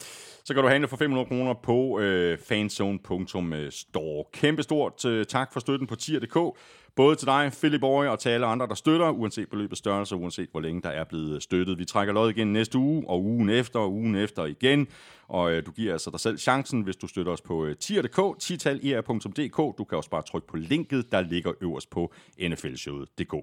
Så 0.46 0.54
kan 0.54 0.64
du 0.64 0.70
handle 0.70 0.88
for 0.88 0.98
500 0.98 1.28
kroner 1.28 1.54
på 1.54 2.00
øh, 2.00 2.38
fanzone.store. 2.38 4.24
Kæmpe 4.34 4.64
stort 4.64 5.06
øh, 5.06 5.26
tak 5.26 5.54
for 5.54 5.60
støtten 5.60 5.88
på 5.88 5.96
tier.dk. 5.96 6.58
Både 6.96 7.16
til 7.16 7.28
dig, 7.28 7.52
Philip 7.60 7.82
Boy, 7.82 8.06
og 8.06 8.20
til 8.20 8.30
alle 8.30 8.46
andre, 8.46 8.68
der 8.68 8.76
støtter, 8.76 9.10
uanset 9.10 9.50
beløbets 9.50 9.80
størrelse, 9.80 10.16
uanset 10.16 10.50
hvor 10.52 10.62
længe 10.62 10.82
der 10.82 10.90
er 10.90 11.04
blevet 11.04 11.44
støttet. 11.44 11.80
Vi 11.80 11.86
trækker 11.86 12.14
lod 12.14 12.30
igen 12.30 12.54
næste 12.54 12.78
uge, 12.78 13.04
og 13.10 13.24
ugen 13.24 13.50
efter, 13.50 13.80
og 13.80 13.94
ugen 13.94 14.16
efter 14.16 14.46
igen. 14.46 14.88
Og 15.28 15.52
øh, 15.52 15.66
du 15.66 15.72
giver 15.72 15.92
altså 15.94 16.10
dig 16.10 16.20
selv 16.20 16.38
chancen, 16.38 16.82
hvis 16.82 16.96
du 16.96 17.08
støtter 17.08 17.32
os 17.32 17.42
på 17.42 17.66
øh, 17.66 17.76
tier.dk, 17.76 18.40
titalir.dk. 18.40 19.60
E 19.60 19.74
du 19.78 19.84
kan 19.84 19.98
også 19.98 20.10
bare 20.10 20.22
trykke 20.22 20.48
på 20.48 20.58
linket, 20.58 21.12
der 21.12 21.22
ligger 21.22 21.52
øverst 21.62 21.90
på 21.90 22.14
nflshowet.dk. 22.50 23.34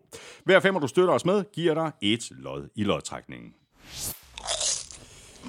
Hver 0.44 0.60
femmer, 0.60 0.80
du 0.80 0.86
støtter 0.86 1.14
os 1.14 1.24
med, 1.24 1.44
giver 1.52 1.74
dig 1.74 1.92
et 2.02 2.30
lod 2.30 2.68
i 2.74 2.84
lodtrækningen. 2.84 3.54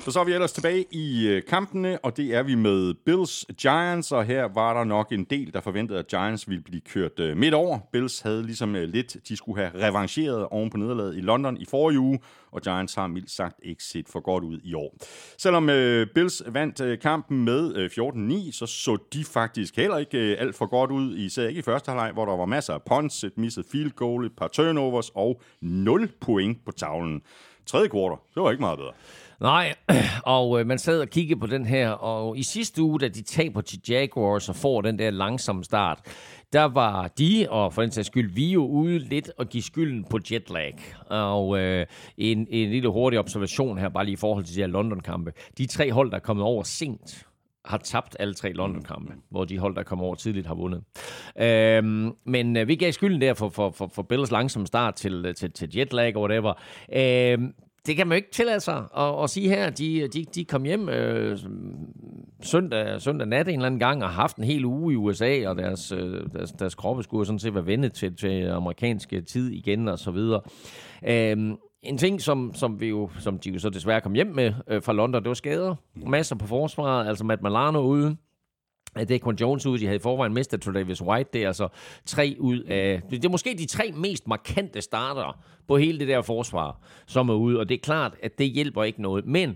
Så 0.02 0.12
så 0.12 0.20
er 0.20 0.24
vi 0.24 0.34
ellers 0.34 0.52
tilbage 0.52 0.86
i 0.92 1.28
øh, 1.28 1.44
kampene, 1.48 2.00
og 2.04 2.18
det 2.18 2.36
er 2.36 2.44
vi 2.44 2.56
med 2.56 2.94
Bills 3.06 3.46
Giants, 3.62 4.12
og 4.12 4.26
her 4.26 4.48
var 4.54 4.74
der 4.74 4.84
nok 4.84 5.12
en 5.12 5.24
del, 5.24 5.54
der 5.54 5.62
forventede, 5.62 6.00
at 6.00 6.08
Giants 6.08 6.50
ville 6.50 6.64
blive 6.64 6.82
kørt 6.82 7.20
øh, 7.20 7.38
midt 7.38 7.54
over. 7.54 7.80
Bills 7.92 8.22
havde 8.22 8.44
ligesom 8.44 8.76
øh, 8.76 8.90
lidt, 8.90 9.18
de 9.28 9.38
skulle 9.38 9.62
have 9.62 9.88
revancheret 9.88 10.48
oven 10.48 10.70
på 10.70 10.78
nederlaget 10.78 11.18
i 11.18 11.22
London 11.22 11.58
i 11.58 11.66
forrige 11.66 12.00
uge, 12.00 12.20
og 12.52 12.62
Giants 12.62 12.96
har 12.96 13.08
mildt 13.08 13.32
sagt 13.32 13.56
ikke 13.64 13.84
set 13.84 14.10
for 14.10 14.20
godt 14.20 14.44
ud 14.44 14.60
i 14.64 14.74
år. 14.74 14.96
Selvom 15.38 15.70
øh, 15.70 16.08
Bills 16.16 16.44
vandt 16.48 16.82
øh, 16.82 17.00
kampen 17.00 17.46
med 17.46 17.76
øh, 17.76 17.90
14-9, 18.48 18.52
så 18.52 18.66
så 18.66 18.98
de 19.14 19.26
faktisk 19.26 19.76
heller 19.76 19.98
ikke 19.98 20.18
øh, 20.18 20.36
alt 20.40 20.56
for 20.56 20.66
godt 20.66 20.92
ud, 20.92 21.18
især 21.18 21.48
ikke 21.48 21.60
i 21.60 21.64
første 21.64 21.90
halvleg, 21.90 22.12
hvor 22.12 22.26
der 22.26 22.38
var 22.38 22.46
masser 22.46 22.74
af 22.74 22.82
punts, 22.82 23.24
et 23.24 23.38
misset 23.38 23.66
field 23.72 23.92
goal, 23.92 24.26
et 24.26 24.36
par 24.38 24.48
turnovers 24.48 25.10
og 25.16 25.42
0 25.62 26.10
point 26.22 26.66
på 26.66 26.72
tavlen. 26.72 27.22
Tredje 27.66 27.88
kvartal, 27.88 28.18
det 28.36 28.44
var 28.44 28.52
ikke 28.52 28.62
meget 28.62 28.78
bedre. 28.78 28.92
Nej, 29.42 29.74
og 30.38 30.60
øh, 30.60 30.68
man 30.68 30.80
sad 30.80 31.02
og 31.02 31.08
kiggede 31.08 31.40
på 31.40 31.48
den 31.48 31.66
her, 31.66 31.90
og 31.90 32.38
i 32.38 32.44
sidste 32.44 32.82
uge, 32.82 33.00
da 33.00 33.08
de 33.08 33.22
taber 33.22 33.62
til 33.62 33.80
Jaguars 33.90 34.50
og 34.50 34.56
får 34.56 34.82
den 34.82 35.00
der 35.00 35.10
langsomme 35.10 35.64
start, 35.64 36.00
der 36.54 36.64
var 36.64 37.08
de, 37.08 37.48
og 37.50 37.74
for 37.74 37.82
den 37.82 37.92
sags 37.92 38.08
skyld, 38.08 38.34
vi 38.34 38.52
jo 38.52 38.66
ude 38.66 39.00
lidt 39.00 39.32
og 39.38 39.50
give 39.50 39.64
skylden 39.64 40.04
på 40.10 40.20
jetlag. 40.32 40.78
Og 41.08 41.60
øh, 41.60 41.86
en, 42.18 42.48
en 42.50 42.70
lille 42.70 42.90
hurtig 42.90 43.20
observation 43.20 43.78
her, 43.78 43.90
bare 43.90 44.06
lige 44.06 44.14
i 44.14 44.16
forhold 44.16 44.44
til 44.44 44.56
de 44.56 44.62
her 44.62 44.68
London-kampe. 44.68 45.34
De 45.58 45.66
tre 45.66 45.92
hold, 45.92 46.10
der 46.12 46.16
er 46.16 46.22
kommet 46.22 46.46
over 46.46 46.64
sent, 46.64 47.26
har 47.66 47.78
tabt 47.78 48.16
alle 48.20 48.34
tre 48.34 48.52
London-kampe, 48.52 49.14
hvor 49.30 49.46
de 49.46 49.60
hold, 49.60 49.76
der 49.76 49.84
kommer 49.84 50.06
over 50.06 50.16
tidligt, 50.16 50.48
har 50.48 50.56
vundet. 50.56 50.84
Øhm, 51.40 52.12
men 52.26 52.58
øh, 52.58 52.68
vi 52.68 52.76
gav 52.76 52.92
skylden 52.92 53.22
der 53.22 53.34
for, 53.34 53.50
for, 53.50 53.72
for, 53.72 53.92
for 53.96 54.02
Bills 54.02 54.32
langsomme 54.32 54.68
start 54.68 54.96
til, 54.96 55.34
til, 55.38 55.52
til 55.52 55.78
jetlag 55.78 56.16
og 56.16 56.22
whatever. 56.22 56.54
Øhm, 56.94 57.54
det 57.86 57.96
kan 57.96 58.08
man 58.08 58.16
jo 58.16 58.18
ikke 58.18 58.32
tillade 58.32 58.60
sig 58.60 58.84
at, 58.98 59.24
at 59.24 59.30
sige 59.30 59.50
her. 59.50 59.70
De, 59.70 60.08
de, 60.08 60.26
de 60.36 60.46
kom 60.46 60.64
hjem 60.64 60.90
øh, 60.90 61.40
søndag, 62.42 63.02
søndag 63.02 63.28
nat 63.28 63.48
en 63.48 63.54
eller 63.54 63.66
anden 63.66 63.80
gang 63.80 64.04
og 64.04 64.10
har 64.10 64.22
haft 64.22 64.38
en 64.38 64.44
hel 64.44 64.66
uge 64.66 64.94
i 64.94 64.96
USA, 64.96 65.50
og 65.50 65.56
deres, 65.56 65.92
øh, 65.92 66.30
deres, 66.34 66.52
deres 66.52 66.76
kroppe 66.76 67.04
skulle 67.04 67.26
sådan 67.26 67.40
set 67.40 67.56
være 67.56 67.66
vendet 67.66 67.94
til, 67.94 68.16
til 68.16 68.48
amerikanske 68.48 69.22
tid 69.22 69.52
igen 69.52 69.88
og 69.88 70.00
så 70.00 70.12
videre. 70.12 70.42
Øhm, 71.08 71.58
en 71.84 71.98
ting, 71.98 72.22
som, 72.22 72.52
som, 72.54 72.82
vi 72.82 72.88
jo, 72.88 73.10
som 73.20 73.40
de 73.40 73.50
jo 73.50 73.60
så 73.60 73.70
desværre 73.70 74.02
kom 74.02 74.14
hjem 74.14 74.28
med 74.28 74.54
øh, 74.68 74.82
fra 74.82 74.94
London, 74.94 75.24
det 75.24 75.28
var 75.28 75.34
skader. 75.34 75.76
Masser 75.96 76.36
på 76.36 76.48
forsvaret, 76.48 77.08
altså 77.08 77.26
Matt 77.26 77.42
Malano 77.42 77.80
ude. 77.80 78.18
Det 78.96 79.12
er 79.12 79.20
Quan 79.20 79.36
Jones 79.36 79.66
ude, 79.66 79.80
de 79.80 79.86
havde 79.86 79.96
i 79.96 80.00
forvejen 80.00 80.34
mistet 80.34 80.62
Travis 80.62 81.02
White. 81.02 81.30
Det 81.34 81.44
er 81.44 81.48
altså 81.48 81.68
tre 82.06 82.36
ud 82.40 82.60
af... 82.60 83.02
Det 83.12 83.26
er 83.26 83.30
måske 83.30 83.56
de 83.58 83.66
tre 83.66 83.92
mest 83.96 84.28
markante 84.28 84.82
starter 84.82 85.40
på 85.68 85.78
hele 85.78 86.00
det 86.00 86.08
der 86.08 86.22
forsvar, 86.22 86.80
som 87.08 87.30
er 87.30 87.34
ude. 87.34 87.60
Og 87.60 87.70
det 87.70 87.76
er 87.76 87.80
klart, 87.80 88.16
at 88.24 88.38
det 88.38 88.50
hjælper 88.50 88.84
ikke 88.84 89.02
noget. 89.02 89.26
Men 89.26 89.56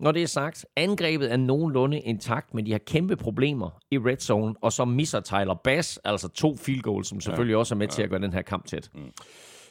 når 0.00 0.12
det 0.12 0.22
er 0.22 0.26
sagt, 0.26 0.66
angrebet 0.76 1.32
er 1.32 1.36
nogenlunde 1.36 2.00
intakt, 2.00 2.54
men 2.54 2.66
de 2.66 2.72
har 2.72 2.78
kæmpe 2.78 3.16
problemer 3.16 3.70
i 3.90 3.98
red 3.98 4.16
zone, 4.16 4.54
og 4.60 4.72
så 4.72 4.84
misser 4.84 5.20
Tyler 5.20 5.54
Bass, 5.64 6.00
altså 6.04 6.28
to 6.28 6.56
field 6.56 6.82
goals, 6.82 7.08
som 7.08 7.20
selvfølgelig 7.20 7.52
ja, 7.52 7.58
også 7.58 7.74
er 7.74 7.78
med 7.78 7.86
ja. 7.86 7.90
til 7.90 8.02
at 8.02 8.10
gøre 8.10 8.20
den 8.20 8.32
her 8.32 8.42
kamp 8.42 8.66
tæt. 8.66 8.90
Mm. 8.94 9.00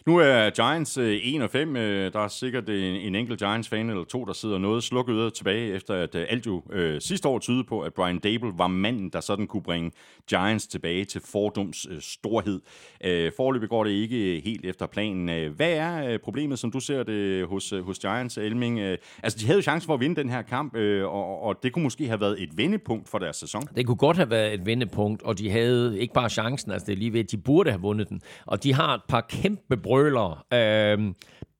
Nu 0.06 0.18
er 0.18 0.50
Giants 0.50 0.98
øh, 0.98 1.20
1 1.24 1.42
og 1.42 1.50
5. 1.50 1.76
Øh, 1.76 2.14
der 2.14 2.20
er 2.20 2.28
sikkert 2.28 2.70
en, 2.70 2.76
en 2.76 3.16
enkelt 3.16 3.40
Giants-fan 3.40 3.90
eller 3.90 4.04
to, 4.04 4.26
der 4.26 4.34
sidder 4.34 4.58
noget 4.58 4.84
slukket 4.84 5.34
tilbage, 5.34 5.74
efter 5.74 5.94
at 5.94 6.16
øh, 6.16 6.26
alt 6.30 6.46
jo 6.46 6.64
øh, 6.72 7.02
sidste 7.02 7.28
år 7.28 7.40
tydede 7.40 7.64
på, 7.64 7.82
at 7.82 7.94
Brian 7.94 8.20
Dable 8.20 8.52
var 8.58 8.68
manden, 8.68 9.10
der 9.10 9.20
sådan 9.20 9.48
kunne 9.48 9.64
bringe 9.64 9.92
Giants 10.30 10.68
tilbage 10.68 11.06
til 11.06 11.22
fordums 11.26 11.88
øh, 11.92 12.02
storhed. 12.02 12.62
Øh, 13.04 13.32
forløbet 13.38 13.70
går 13.70 13.84
det 13.84 13.92
ikke 13.92 14.36
øh, 14.36 14.44
helt 14.44 14.66
efter 14.66 14.86
planen. 14.88 15.30
Øh, 15.30 15.56
hvad 15.56 15.72
er 15.72 16.12
øh, 16.14 16.20
problemet, 16.20 16.60
som 16.60 16.72
du 16.72 16.80
ser 16.80 17.04
det 17.04 17.48
hos, 17.48 17.74
øh, 17.74 17.86
hos 17.86 18.00
Giants, 18.00 18.38
Elming? 18.38 18.80
Øh, 18.80 18.98
altså, 19.24 19.40
de 19.40 19.46
havde 19.46 19.58
jo 19.58 19.62
chancen 19.62 19.88
for 19.88 19.94
at 19.94 20.00
vinde 20.00 20.16
den 20.16 20.30
her 20.30 20.42
kamp, 20.42 20.76
øh, 20.76 21.06
og, 21.06 21.42
og 21.42 21.64
det 21.64 21.74
kunne 21.74 21.84
måske 21.84 22.08
have 22.08 22.22
været 22.22 22.44
et 22.44 22.58
vendepunkt 22.58 23.10
for 23.10 23.20
deres 23.20 23.36
sæson. 23.36 23.64
Det 23.76 23.86
kunne 23.86 23.98
godt 23.98 24.18
have 24.18 24.30
været 24.30 24.54
et 24.54 24.66
vendepunkt, 24.66 25.24
og 25.24 25.38
de 25.38 25.50
havde 25.50 26.00
ikke 26.00 26.14
bare 26.14 26.30
chancen, 26.30 26.72
altså 26.72 26.86
det 26.86 26.94
er 26.94 26.98
lige 26.98 27.14
ved, 27.14 27.20
at 27.20 27.32
de 27.32 27.38
burde 27.38 27.70
have 27.70 27.82
vundet 27.82 28.10
den. 28.10 28.22
Og 28.46 28.64
de 28.64 28.74
har 28.74 28.94
et 28.94 29.02
par 29.08 29.22
kæmpe 29.22 29.78
brølere. 29.90 30.38
Øh, 30.54 31.14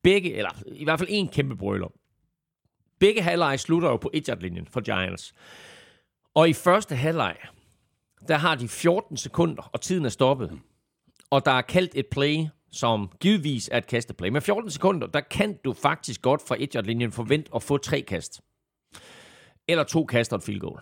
begge, 0.04 0.34
eller 0.34 0.50
i 0.66 0.84
hvert 0.84 1.00
fald 1.00 1.10
en 1.12 1.28
kæmpe 1.28 1.56
brøler. 1.56 1.88
Begge 3.00 3.22
halvleg 3.22 3.60
slutter 3.60 3.90
jo 3.90 3.98
på 3.98 4.10
1 4.14 4.38
linjen 4.42 4.66
for 4.66 4.82
Giants. 4.82 5.34
Og 6.34 6.50
i 6.50 6.54
første 6.54 6.96
halvleg, 6.96 7.38
der 8.28 8.38
har 8.38 8.56
de 8.56 8.68
14 8.68 9.18
sekunder, 9.18 9.70
og 9.74 9.82
tiden 9.82 10.06
er 10.06 10.10
stoppet. 10.10 10.60
Og 11.30 11.46
der 11.46 11.52
er 11.52 11.62
kaldt 11.62 11.92
et 11.96 12.08
play, 12.08 12.46
som 12.72 13.12
givetvis 13.20 13.70
er 13.72 13.78
et 13.78 13.88
kasteplay. 13.88 14.30
Med 14.30 14.42
14 14.42 14.72
sekunder, 14.72 15.08
der 15.08 15.22
kan 15.22 15.58
du 15.66 15.74
faktisk 15.74 16.22
godt 16.22 16.42
fra 16.48 16.56
1 16.60 16.86
linjen 16.86 17.12
forvente 17.12 17.52
at 17.56 17.64
få 17.64 17.78
tre 17.78 18.02
kast. 18.02 18.42
Eller 19.68 19.84
to 19.84 20.06
kast 20.06 20.34
og 20.34 20.38
et 20.38 20.44
field 20.44 20.60
goal. 20.60 20.80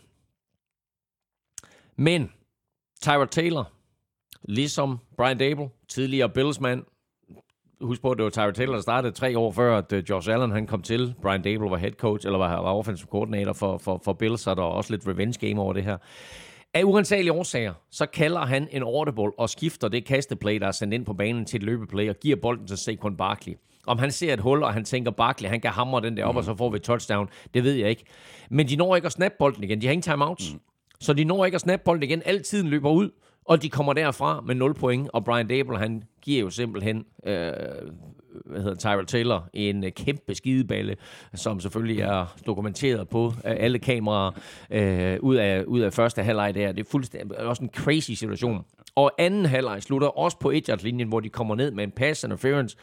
Men 1.96 2.32
Tyra 3.02 3.26
Taylor, 3.26 3.72
ligesom 4.44 5.00
Brian 5.18 5.38
Dable, 5.38 5.70
tidligere 5.88 6.30
Billsman, 6.30 6.86
husk 7.82 8.02
på, 8.02 8.12
at 8.12 8.18
det 8.18 8.24
var 8.24 8.30
Tyra 8.30 8.52
Taylor, 8.52 8.74
der 8.74 8.82
startede 8.82 9.14
tre 9.14 9.38
år 9.38 9.52
før, 9.52 9.78
at 9.78 9.94
uh, 9.94 10.10
Josh 10.10 10.30
Allen 10.34 10.52
han 10.52 10.68
kom 10.68 10.82
til. 10.82 11.16
Brian 11.22 11.42
Dable 11.42 11.70
var 11.70 11.78
head 11.78 11.92
coach, 11.92 12.26
eller 12.26 12.38
var, 12.38 12.62
var 12.62 12.74
offensive 12.74 13.08
coordinator 13.12 13.54
for, 13.54 13.78
for, 13.78 14.02
for 14.06 14.14
Bills, 14.14 14.42
så 14.42 14.56
der 14.56 14.62
var 14.62 14.70
også 14.70 14.94
lidt 14.94 15.08
revenge 15.08 15.48
game 15.48 15.62
over 15.62 15.74
det 15.74 15.84
her. 15.84 15.98
Af 16.74 16.84
uansagelige 16.84 17.34
årsager, 17.34 17.74
så 17.92 18.06
kalder 18.06 18.46
han 18.46 18.68
en 18.72 18.84
audible 18.84 19.40
og 19.40 19.50
skifter 19.50 19.88
det 19.88 20.06
kasteplay, 20.06 20.60
der 20.60 20.68
er 20.68 20.72
sendt 20.72 20.94
ind 20.94 21.06
på 21.06 21.14
banen 21.14 21.46
til 21.46 21.58
et 21.58 21.64
løbeplay, 21.64 22.10
og 22.10 22.16
giver 22.16 22.36
bolden 22.36 22.68
til 22.68 22.78
Saquon 22.78 23.18
Barkley. 23.18 23.54
Om 23.88 24.00
han 24.00 24.12
ser 24.12 24.34
et 24.34 24.40
hul, 24.40 24.64
og 24.64 24.74
han 24.74 24.84
tænker, 24.84 25.12
Barkley, 25.12 25.50
han 25.50 25.62
kan 25.62 25.72
hamre 25.72 26.02
den 26.02 26.18
der 26.18 26.26
op, 26.26 26.34
mm. 26.34 26.38
og 26.38 26.44
så 26.44 26.56
får 26.56 26.70
vi 26.70 26.76
et 26.76 26.82
touchdown, 26.82 27.30
det 27.54 27.64
ved 27.64 27.74
jeg 27.74 27.90
ikke. 27.90 28.04
Men 28.50 28.68
de 28.68 28.76
når 28.76 28.96
ikke 28.96 29.06
at 29.06 29.12
snappe 29.12 29.36
bolden 29.40 29.64
igen. 29.64 29.82
De 29.82 29.88
har 29.88 29.94
ingen 29.94 30.02
timeouts. 30.02 30.54
Mm. 30.54 30.60
Så 31.00 31.14
de 31.14 31.24
når 31.24 31.46
ikke 31.46 31.56
at 31.56 31.62
snappe 31.62 31.84
bolden 31.84 32.04
igen. 32.04 32.22
Al 32.26 32.44
tiden 32.44 32.68
løber 32.68 32.90
ud, 32.90 33.10
og 33.48 33.62
de 33.62 33.70
kommer 33.70 33.94
derfra 33.94 34.42
med 34.42 34.56
0 34.56 34.74
point, 34.74 35.10
og 35.14 35.26
Brian 35.26 35.48
Dable, 35.48 35.78
han 35.78 36.04
giver 36.22 36.42
jo 36.42 36.50
simpelthen 36.50 37.06
øh, 37.26 37.52
hvad 38.46 38.62
hedder 38.62 38.76
Tyrell 38.76 39.06
Taylor 39.06 39.50
en 39.54 39.84
øh, 39.84 39.92
kæmpe 39.92 40.36
skideballe, 40.36 40.96
som 41.36 41.60
selvfølgelig 41.60 42.02
er 42.02 42.36
dokumenteret 42.46 43.10
på 43.10 43.34
øh, 43.46 43.56
alle 43.58 43.80
kameraer 43.80 44.32
øh, 44.72 45.18
ud, 45.22 45.36
af, 45.36 45.64
ud 45.64 45.80
af 45.80 45.94
første 45.94 46.24
halvleg 46.24 46.56
der. 46.56 46.72
Det 46.72 46.86
er 46.86 46.90
fuldstændig 46.92 47.38
også 47.38 47.64
en 47.64 47.70
crazy 47.76 48.12
situation. 48.12 48.66
Og 48.96 49.12
anden 49.18 49.46
halvleg 49.46 49.84
slutter 49.84 50.08
også 50.08 50.40
på 50.40 50.52
edge-linjen, 50.52 51.08
hvor 51.08 51.20
de 51.20 51.30
kommer 51.30 51.56
ned 51.56 51.72
med 51.72 51.84
en 51.84 51.92
pass 51.92 52.24
interference 52.24 52.78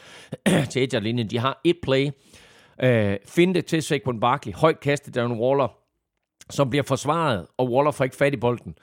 til 0.71 0.83
edge-linjen. 0.83 1.31
De 1.31 1.39
har 1.39 1.61
et 1.65 1.77
play, 1.83 2.11
øh, 2.83 3.17
finde 3.27 3.63
til 3.63 3.83
Saquon 3.83 4.21
Barkley, 4.21 4.53
højt 4.53 4.81
kastet 4.81 5.15
Darren 5.15 5.41
Waller, 5.41 5.69
som 6.51 6.71
bliver 6.71 6.83
forsvaret, 6.83 7.47
og 7.57 7.73
Waller 7.73 7.91
får 7.91 8.05
ikke 8.05 8.17
fat 8.17 8.35
i 8.35 8.37
bolden. 8.37 8.75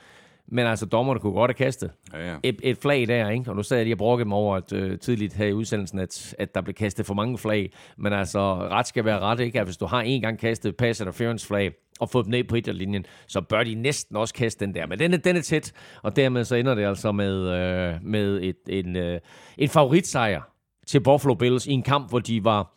Men 0.48 0.68
altså, 0.68 0.86
dommerne 0.86 1.20
kunne 1.20 1.34
godt 1.34 1.50
have 1.50 1.66
kastet 1.66 1.92
Ja, 2.14 2.32
ja. 2.32 2.38
et, 2.44 2.60
et 2.64 2.78
flag 2.78 3.08
der, 3.08 3.30
ikke? 3.30 3.50
Og 3.52 3.56
nu 3.56 3.64
sad 3.64 3.78
jeg 3.78 3.86
lige 3.86 3.94
og 3.94 3.98
brokkede 3.98 4.30
mig 4.30 4.38
over 4.38 4.56
at, 4.56 4.74
øh, 4.74 5.00
tidligt 5.00 5.34
her 5.34 5.46
i 5.46 5.54
udsendelsen, 5.54 6.00
at, 6.00 6.36
at 6.40 6.56
der 6.56 6.62
blev 6.62 6.74
kastet 6.74 7.06
for 7.06 7.14
mange 7.14 7.38
flag. 7.38 7.72
Men 7.98 8.14
altså, 8.14 8.56
ret 8.56 8.88
skal 8.88 9.06
være 9.06 9.20
ret, 9.20 9.40
ikke? 9.40 9.60
At 9.60 9.66
hvis 9.66 9.78
du 9.78 9.86
har 9.86 10.02
en 10.02 10.22
gang 10.22 10.40
kastet 10.40 10.78
pass 10.78 11.00
interference 11.00 11.48
flag, 11.48 11.72
og 12.02 12.10
fået 12.10 12.26
dem 12.26 12.32
ned 12.32 12.44
på 12.44 12.56
linjen, 12.72 13.06
så 13.28 13.42
bør 13.42 13.64
de 13.64 13.76
næsten 13.76 14.16
også 14.16 14.34
kaste 14.34 14.66
den 14.66 14.76
der. 14.76 14.88
Men 14.88 15.00
den 15.00 15.14
er, 15.14 15.18
den 15.18 15.36
er 15.36 15.42
tæt, 15.42 15.74
og 16.04 16.16
dermed 16.16 16.44
så 16.44 16.56
ender 16.56 16.76
det 16.76 16.86
altså 16.86 17.12
med, 17.12 17.34
øh, 17.34 17.96
med 18.02 18.40
et, 18.42 18.56
en, 18.70 18.96
øh, 18.96 19.20
en 19.58 19.70
favoritsejr 19.70 20.42
til 20.88 21.00
Buffalo 21.00 21.34
Bills 21.34 21.68
i 21.68 21.72
en 21.72 21.84
kamp, 21.84 22.10
hvor 22.10 22.20
de 22.20 22.44
var 22.44 22.76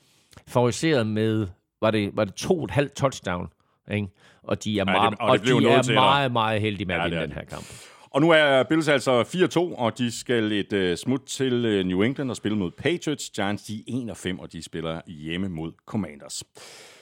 favoriseret 0.49 1.07
med, 1.07 1.47
var 1.81 1.91
det, 1.91 2.11
var 2.17 2.25
det 2.25 2.35
to 2.35 2.59
og 2.59 2.65
et 2.65 2.71
halvt 2.71 2.95
touchdown, 2.97 3.49
ikke? 3.93 4.09
Og 4.43 4.65
de 4.65 4.79
er, 4.79 4.85
det- 4.85 4.93
meget, 4.93 5.15
og 5.21 5.29
og 5.29 5.39
det 5.39 5.43
blev 5.45 5.57
de 5.57 5.63
noget 5.63 5.89
er 5.89 5.95
meget, 5.95 6.33
meget 6.33 6.61
heldige 6.61 6.87
med 6.87 6.95
at 6.95 7.01
Ja, 7.01 7.05
vinde 7.05 7.21
den 7.23 7.31
de. 7.31 7.35
her 7.35 7.45
kamp. 7.45 7.65
Og 8.11 8.21
nu 8.21 8.31
er 8.31 8.63
Bills 8.63 8.89
altså 8.89 9.23
4-2, 9.23 9.59
og 9.81 9.99
de 9.99 10.19
skal 10.21 10.53
et 10.53 10.73
uh, 10.91 10.97
smut 10.97 11.21
til 11.27 11.81
uh, 11.81 11.87
New 11.87 12.03
England 12.03 12.31
og 12.31 12.37
spille 12.37 12.59
mod 12.59 12.71
Patriots. 12.79 13.31
Giants 13.31 13.63
de 13.63 13.75
er 13.79 14.03
1 14.05 14.11
og 14.11 14.17
5, 14.17 14.39
og 14.39 14.53
de 14.53 14.63
spiller 14.63 15.01
hjemme 15.07 15.49
mod 15.49 15.73
Commanders. 15.87 16.43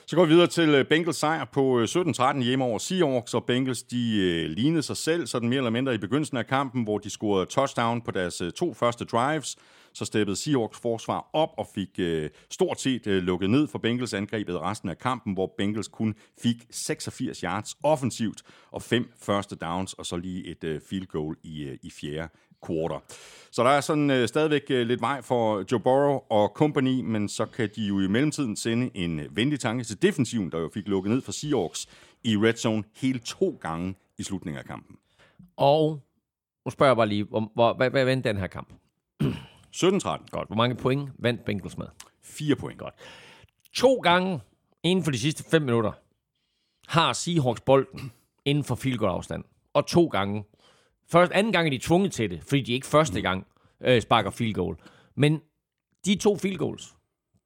Så 0.07 0.15
går 0.15 0.25
vi 0.25 0.29
videre 0.33 0.47
til 0.47 0.79
uh, 0.79 0.85
Bengals 0.85 1.17
sejr 1.17 1.45
på 1.53 1.61
uh, 1.63 1.83
17-13 1.83 2.41
hjemme 2.43 2.65
over 2.65 2.77
Seahawks, 2.77 3.33
og 3.33 3.43
Bengals 3.45 3.83
de 3.83 4.43
uh, 4.45 4.51
lignede 4.51 4.81
sig 4.83 4.97
selv 4.97 5.27
sådan 5.27 5.49
mere 5.49 5.57
eller 5.57 5.69
mindre 5.69 5.93
i 5.95 5.97
begyndelsen 5.97 6.37
af 6.37 6.47
kampen, 6.47 6.83
hvor 6.83 6.97
de 6.97 7.09
scorede 7.09 7.45
touchdown 7.45 8.01
på 8.01 8.11
deres 8.11 8.41
uh, 8.41 8.49
to 8.49 8.73
første 8.73 9.05
drives. 9.05 9.55
Så 9.93 10.05
steppede 10.05 10.35
Seahawks 10.35 10.79
forsvar 10.79 11.29
op 11.33 11.49
og 11.57 11.67
fik 11.75 11.89
øh, 11.99 12.29
stort 12.49 12.81
set 12.81 13.07
øh, 13.07 13.23
lukket 13.23 13.49
ned 13.49 13.67
for 13.67 13.79
Bengals 13.79 14.13
angrebet 14.13 14.61
resten 14.61 14.89
af 14.89 14.97
kampen, 14.97 15.33
hvor 15.33 15.53
Bengals 15.57 15.87
kun 15.87 16.15
fik 16.41 16.55
86 16.71 17.39
yards 17.39 17.75
offensivt 17.83 18.43
og 18.71 18.81
fem 18.81 19.11
første 19.17 19.55
downs, 19.55 19.93
og 19.93 20.05
så 20.05 20.17
lige 20.17 20.47
et 20.47 20.63
øh, 20.63 20.81
field 20.89 21.07
goal 21.07 21.35
i, 21.43 21.63
øh, 21.63 21.77
i 21.83 21.91
fjerde 21.91 22.29
quarter. 22.67 23.03
Så 23.51 23.63
der 23.63 23.69
er 23.69 23.81
sådan 23.81 24.09
øh, 24.09 24.27
stadigvæk 24.27 24.63
øh, 24.69 24.87
lidt 24.87 25.01
vej 25.01 25.21
for 25.21 25.63
Joe 25.71 25.79
Burrow 25.79 26.19
og 26.29 26.51
company, 26.55 27.01
men 27.01 27.29
så 27.29 27.45
kan 27.45 27.69
de 27.75 27.81
jo 27.81 27.99
i 27.99 28.07
mellemtiden 28.07 28.55
sende 28.55 28.89
en 28.93 29.19
øh, 29.19 29.37
venlig 29.37 29.59
tanke 29.59 29.83
til 29.83 30.01
defensiven, 30.01 30.51
der 30.51 30.59
jo 30.59 30.69
fik 30.73 30.87
lukket 30.87 31.11
ned 31.11 31.21
for 31.21 31.31
Seahawks 31.31 31.87
i 32.23 32.37
red 32.37 32.53
zone 32.53 32.83
hele 32.95 33.19
to 33.19 33.57
gange 33.61 33.95
i 34.17 34.23
slutningen 34.23 34.59
af 34.59 34.65
kampen. 34.65 34.97
Og 35.57 35.99
nu 36.65 36.71
spørger 36.71 36.89
jeg 36.89 36.97
bare 36.97 37.07
lige, 37.07 37.23
hvor, 37.23 37.51
hvor, 37.53 37.73
hvad, 37.73 37.89
hvad 37.89 38.05
vendte 38.05 38.29
den 38.29 38.37
her 38.37 38.47
kamp? 38.47 38.73
17-13. 39.75 40.27
Godt. 40.31 40.47
Hvor 40.47 40.55
mange 40.55 40.75
point 40.75 41.09
vandt 41.19 41.45
Bengals 41.45 41.77
med? 41.77 41.85
4 42.21 42.55
point. 42.55 42.79
Godt. 42.79 42.93
To 43.73 43.95
gange 43.95 44.39
inden 44.83 45.03
for 45.03 45.11
de 45.11 45.19
sidste 45.19 45.43
5 45.43 45.61
minutter 45.61 45.91
har 46.87 47.13
Seahawks 47.13 47.61
bolden 47.61 48.11
inden 48.45 48.63
for 48.63 48.75
field 48.75 48.97
goal 48.97 49.11
afstand. 49.11 49.43
Og 49.73 49.87
to 49.87 50.05
gange. 50.05 50.43
Først, 51.09 51.31
anden 51.31 51.53
gang 51.53 51.67
er 51.67 51.71
de 51.71 51.77
tvunget 51.77 52.11
til 52.11 52.29
det, 52.29 52.43
fordi 52.43 52.61
de 52.61 52.73
ikke 52.73 52.87
første 52.87 53.21
gang 53.21 53.47
øh, 53.81 54.01
sparker 54.01 54.31
field 54.31 54.53
goal. 54.53 54.77
Men 55.15 55.41
de 56.05 56.15
to 56.15 56.37
field 56.37 56.57
goals 56.57 56.95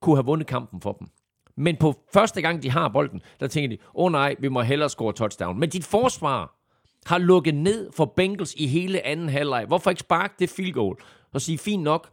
kunne 0.02 0.16
have 0.16 0.26
vundet 0.26 0.48
kampen 0.48 0.82
for 0.82 0.92
dem. 0.92 1.08
Men 1.56 1.78
på 1.78 1.94
første 2.14 2.42
gang, 2.42 2.64
de 2.64 2.70
har 2.70 2.90
bolden, 2.90 3.22
der 3.40 3.48
tænker 3.48 3.78
de, 3.78 3.84
åh 3.94 4.06
oh, 4.06 4.12
nej, 4.12 4.36
vi 4.40 4.48
må 4.48 4.62
hellere 4.62 4.90
score 4.90 5.14
touchdown. 5.14 5.60
Men 5.60 5.70
dit 5.70 5.86
forsvar 5.86 6.58
har 7.06 7.18
lukket 7.18 7.56
ned 7.56 7.92
for 7.92 8.06
Bengals 8.06 8.54
i 8.54 8.68
hele 8.68 9.06
anden 9.06 9.30
halvleg. 9.30 9.66
Hvorfor 9.66 9.90
ikke 9.90 10.00
sparke 10.00 10.34
det 10.40 10.50
field 10.50 10.74
goal? 10.74 10.98
Og 11.34 11.42
sige, 11.42 11.58
fint 11.58 11.84
nok, 11.84 12.10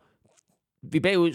vi 0.90 0.98
er 0.98 1.02
bagud 1.02 1.30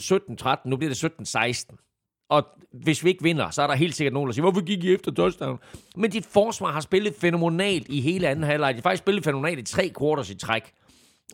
17-13, 0.65 0.69
nu 0.69 0.77
bliver 0.77 0.93
det 0.93 1.71
17-16. 1.71 2.25
Og 2.29 2.47
hvis 2.71 3.03
vi 3.03 3.09
ikke 3.09 3.23
vinder, 3.23 3.49
så 3.49 3.61
er 3.61 3.67
der 3.67 3.75
helt 3.75 3.95
sikkert 3.95 4.13
nogen, 4.13 4.27
der 4.27 4.33
siger, 4.33 4.43
hvorfor 4.43 4.65
gik 4.65 4.83
I 4.83 4.93
efter 4.93 5.11
touchdown? 5.11 5.59
Men 5.95 6.11
dit 6.11 6.25
forsvar 6.25 6.71
har 6.71 6.79
spillet 6.79 7.13
fænomenalt 7.15 7.87
i 7.89 8.01
hele 8.01 8.27
anden 8.27 8.43
halvleg. 8.43 8.73
De 8.73 8.77
har 8.77 8.81
faktisk 8.81 9.03
spillet 9.03 9.23
fænomenalt 9.23 9.59
i 9.59 9.63
tre 9.63 9.91
quarters 9.99 10.29
i 10.29 10.35
træk. 10.35 10.73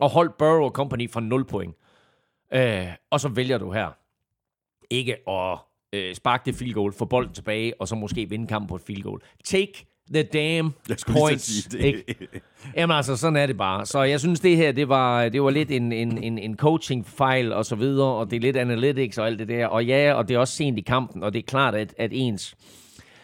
Og 0.00 0.10
holdt 0.10 0.38
Burrow 0.38 0.64
og 0.64 0.70
company 0.70 1.10
fra 1.10 1.20
0 1.20 1.44
point. 1.44 1.74
Øh, 2.52 2.86
og 3.10 3.20
så 3.20 3.28
vælger 3.28 3.58
du 3.58 3.72
her 3.72 3.90
ikke 4.90 5.28
at 5.28 5.58
øh, 5.92 6.14
sparke 6.14 6.42
det 6.46 6.54
field 6.54 6.74
goal, 6.74 6.92
få 6.92 7.04
bolden 7.04 7.34
tilbage, 7.34 7.80
og 7.80 7.88
så 7.88 7.94
måske 7.94 8.28
vinde 8.28 8.46
kampen 8.46 8.68
på 8.68 8.76
et 8.76 8.82
field 8.82 9.02
goal. 9.02 9.20
Take 9.44 9.86
the 10.14 10.22
damn 10.22 10.74
Jeg 10.88 10.96
points. 11.08 11.44
sige 11.44 11.78
ikke? 11.86 12.04
det. 12.08 12.28
Jamen 12.76 12.96
altså, 12.96 13.16
sådan 13.16 13.36
er 13.36 13.46
det 13.46 13.56
bare. 13.56 13.86
Så 13.86 14.02
jeg 14.02 14.20
synes, 14.20 14.40
det 14.40 14.56
her, 14.56 14.72
det 14.72 14.88
var, 14.88 15.28
det 15.28 15.42
var 15.42 15.50
lidt 15.50 15.70
en, 15.70 15.92
en, 15.92 16.22
en, 16.24 16.38
en 16.38 16.56
coaching-fejl 16.56 17.52
og 17.52 17.66
så 17.66 17.76
videre, 17.76 18.08
og 18.08 18.30
det 18.30 18.36
er 18.36 18.40
lidt 18.40 18.56
analytics 18.56 19.18
og 19.18 19.26
alt 19.26 19.38
det 19.38 19.48
der. 19.48 19.66
Og 19.66 19.84
ja, 19.84 20.12
og 20.14 20.28
det 20.28 20.34
er 20.34 20.38
også 20.38 20.54
sent 20.54 20.78
i 20.78 20.82
kampen, 20.82 21.22
og 21.22 21.32
det 21.32 21.38
er 21.38 21.42
klart, 21.42 21.74
at, 21.74 21.94
at 21.98 22.10
ens, 22.14 22.56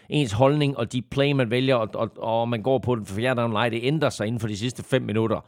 ens 0.09 0.33
holdning 0.33 0.78
og 0.78 0.93
de 0.93 1.03
play, 1.03 1.33
man 1.33 1.51
vælger, 1.51 1.74
og, 1.74 1.89
og, 1.95 2.11
og 2.16 2.49
man 2.49 2.62
går 2.62 2.78
på 2.78 2.95
den 2.95 3.07
for 3.07 3.14
fjerde 3.14 3.41
down 3.41 3.70
det 3.72 3.80
ændrer 3.83 4.11
sig 4.11 4.26
inden 4.26 4.41
for 4.41 4.49
de 4.49 4.57
sidste 4.57 4.83
fem 4.83 5.03
minutter. 5.03 5.45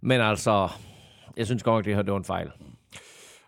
Men 0.00 0.20
altså, 0.20 0.68
jeg 1.36 1.46
synes 1.46 1.62
godt 1.62 1.76
nok, 1.76 1.84
det 1.84 1.94
her 1.94 2.02
det 2.02 2.12
var 2.12 2.18
en 2.18 2.24
fejl. 2.24 2.50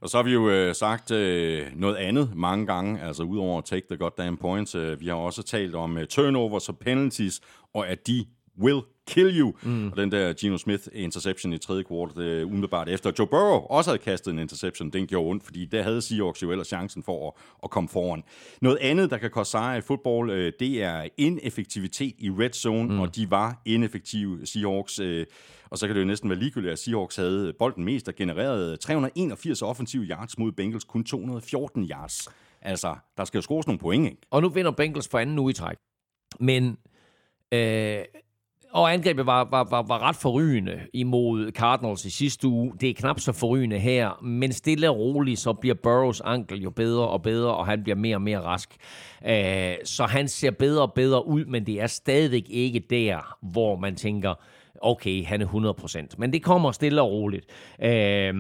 Og 0.04 0.10
så 0.10 0.18
har 0.18 0.22
vi 0.22 0.32
jo 0.32 0.50
øh, 0.50 0.74
sagt 0.74 1.10
øh, 1.10 1.66
noget 1.76 1.96
andet 1.96 2.30
mange 2.36 2.66
gange, 2.66 3.02
altså 3.02 3.22
udover 3.22 3.58
at 3.58 3.64
take 3.64 3.86
the 3.90 3.96
goddamn 3.96 4.36
points. 4.36 4.74
Øh, 4.74 5.00
vi 5.00 5.06
har 5.06 5.14
også 5.14 5.42
talt 5.42 5.74
om 5.74 5.98
øh, 5.98 6.06
turnovers 6.06 6.68
og 6.68 6.78
penalties, 6.78 7.40
og 7.74 7.88
at 7.88 8.06
de 8.06 8.24
will 8.60 8.80
kill 9.06 9.40
you. 9.40 9.52
Mm. 9.62 9.88
Og 9.88 9.96
den 9.96 10.12
der 10.12 10.32
Geno 10.32 10.58
Smith 10.58 10.82
interception 10.92 11.52
i 11.52 11.58
tredje 11.58 11.82
kvart, 11.82 12.18
er 12.18 12.44
umiddelbart 12.44 12.88
efter. 12.88 13.12
Joe 13.18 13.26
Burrow 13.26 13.60
også 13.60 13.90
havde 13.90 14.02
kastet 14.02 14.32
en 14.32 14.38
interception, 14.38 14.90
den 14.90 15.06
gjorde 15.06 15.30
ondt, 15.30 15.44
fordi 15.44 15.64
der 15.64 15.82
havde 15.82 16.02
Seahawks 16.02 16.42
jo 16.42 16.50
ellers 16.50 16.66
chancen 16.66 17.02
for 17.02 17.28
at, 17.28 17.32
at 17.62 17.70
komme 17.70 17.88
foran. 17.88 18.22
Noget 18.60 18.78
andet, 18.80 19.10
der 19.10 19.18
kan 19.18 19.30
koste 19.30 19.50
sejre 19.50 19.78
i 19.78 19.80
fodbold, 19.80 20.30
øh, 20.30 20.52
det 20.60 20.82
er 20.82 21.08
ineffektivitet 21.16 22.14
i 22.18 22.30
red 22.30 22.52
zone, 22.52 22.88
mm. 22.88 23.00
og 23.00 23.16
de 23.16 23.30
var 23.30 23.62
ineffektive 23.64 24.46
Seahawks. 24.46 24.98
Øh, 24.98 25.26
og 25.74 25.78
så 25.78 25.86
kan 25.86 25.96
det 25.96 26.02
jo 26.02 26.06
næsten 26.06 26.30
være 26.30 26.38
ligegyldigt, 26.38 26.72
at 26.72 26.78
Seahawks 26.78 27.16
havde 27.16 27.52
bolden 27.58 27.84
mest 27.84 28.08
og 28.08 28.14
genererede 28.14 28.76
381 28.76 29.62
offensive 29.62 30.04
yards 30.04 30.38
mod 30.38 30.52
Bengals, 30.52 30.84
kun 30.84 31.04
214 31.04 31.84
yards. 31.90 32.28
Altså, 32.62 32.94
der 33.16 33.24
skal 33.24 33.38
jo 33.38 33.42
scores 33.42 33.66
nogle 33.66 33.78
point, 33.78 34.06
ikke? 34.06 34.16
Og 34.30 34.42
nu 34.42 34.48
vinder 34.48 34.70
Bengals 34.70 35.08
for 35.08 35.18
anden 35.18 35.38
uge 35.38 35.50
i 35.50 35.54
træk. 35.54 35.76
Men, 36.40 36.76
øh, 37.52 37.98
og 38.72 38.92
angrebet 38.92 39.26
var, 39.26 39.48
var, 39.50 39.64
var, 39.70 39.82
var 39.82 40.02
ret 40.02 40.16
forrygende 40.16 40.80
imod 40.92 41.52
Cardinals 41.52 42.04
i 42.04 42.10
sidste 42.10 42.48
uge. 42.48 42.72
Det 42.80 42.90
er 42.90 42.94
knap 42.94 43.20
så 43.20 43.32
forrygende 43.32 43.78
her, 43.78 44.22
men 44.22 44.52
stille 44.52 44.90
og 44.90 44.96
roligt, 44.96 45.40
så 45.40 45.52
bliver 45.52 45.74
Burrows 45.74 46.20
ankel 46.20 46.62
jo 46.62 46.70
bedre 46.70 47.08
og 47.08 47.22
bedre, 47.22 47.54
og 47.54 47.66
han 47.66 47.82
bliver 47.82 47.96
mere 47.96 48.16
og 48.16 48.22
mere 48.22 48.40
rask. 48.40 48.76
Øh, 49.26 49.74
så 49.84 50.04
han 50.04 50.28
ser 50.28 50.50
bedre 50.50 50.82
og 50.82 50.92
bedre 50.92 51.26
ud, 51.26 51.44
men 51.44 51.66
det 51.66 51.80
er 51.80 51.86
stadig 51.86 52.50
ikke 52.50 52.80
der, 52.90 53.36
hvor 53.42 53.76
man 53.76 53.96
tænker, 53.96 54.34
okay, 54.84 55.24
han 55.24 55.42
er 55.42 55.46
100%. 56.12 56.14
Men 56.18 56.32
det 56.32 56.42
kommer 56.42 56.72
stille 56.72 57.02
og 57.02 57.10
roligt. 57.10 57.46
Øh, 57.82 58.34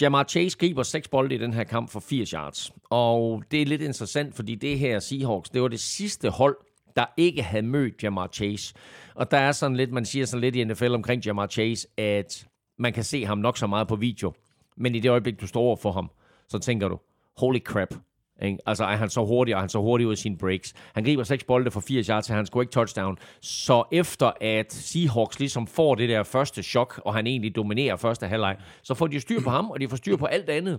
Jamar 0.00 0.24
Chase 0.24 0.58
griber 0.58 0.82
seks 0.82 1.08
bolde 1.08 1.34
i 1.34 1.38
den 1.38 1.52
her 1.52 1.64
kamp 1.64 1.90
for 1.90 2.00
80 2.00 2.30
yards. 2.30 2.70
Og 2.90 3.42
det 3.50 3.62
er 3.62 3.66
lidt 3.66 3.82
interessant, 3.82 4.34
fordi 4.34 4.54
det 4.54 4.78
her 4.78 4.98
Seahawks, 4.98 5.50
det 5.50 5.62
var 5.62 5.68
det 5.68 5.80
sidste 5.80 6.30
hold, 6.30 6.56
der 6.96 7.04
ikke 7.16 7.42
havde 7.42 7.66
mødt 7.66 8.02
Jamar 8.02 8.28
Chase. 8.32 8.74
Og 9.14 9.30
der 9.30 9.38
er 9.38 9.52
sådan 9.52 9.76
lidt, 9.76 9.92
man 9.92 10.04
siger 10.04 10.26
sådan 10.26 10.40
lidt 10.40 10.56
i 10.56 10.64
NFL 10.64 10.94
omkring 10.94 11.26
Jamar 11.26 11.46
Chase, 11.46 11.88
at 11.98 12.46
man 12.78 12.92
kan 12.92 13.04
se 13.04 13.24
ham 13.24 13.38
nok 13.38 13.58
så 13.58 13.66
meget 13.66 13.88
på 13.88 13.96
video. 13.96 14.32
Men 14.76 14.94
i 14.94 15.00
det 15.00 15.10
øjeblik, 15.10 15.40
du 15.40 15.46
står 15.46 15.60
over 15.60 15.76
for 15.76 15.92
ham, 15.92 16.10
så 16.48 16.58
tænker 16.58 16.88
du, 16.88 16.98
holy 17.36 17.58
crap, 17.58 17.94
ikke? 18.42 18.58
Altså 18.66 18.84
er 18.84 18.96
han 18.96 19.10
så 19.10 19.24
hurtig, 19.24 19.54
og 19.54 19.58
er 19.58 19.60
han 19.60 19.68
så 19.68 19.80
hurtig 19.80 20.06
ud 20.06 20.12
af 20.12 20.18
sine 20.18 20.38
breaks. 20.38 20.74
Han 20.94 21.04
griber 21.04 21.24
seks 21.24 21.44
bolde 21.44 21.70
for 21.70 21.80
80 21.80 22.06
yards, 22.06 22.26
så 22.26 22.34
han 22.34 22.46
skulle 22.46 22.62
ikke 22.64 22.72
touchdown. 22.72 23.18
Så 23.40 23.84
efter 23.92 24.32
at 24.40 24.72
Seahawks 24.72 25.38
ligesom 25.38 25.66
får 25.66 25.94
det 25.94 26.08
der 26.08 26.22
første 26.22 26.62
chok, 26.62 27.00
og 27.04 27.14
han 27.14 27.26
egentlig 27.26 27.56
dominerer 27.56 27.96
første 27.96 28.26
halvleg, 28.26 28.56
så 28.82 28.94
får 28.94 29.06
de 29.06 29.20
styr 29.20 29.40
på 29.40 29.50
ham, 29.50 29.70
og 29.70 29.80
de 29.80 29.88
får 29.88 29.96
styr 29.96 30.16
på 30.16 30.26
alt 30.26 30.50
andet. 30.50 30.78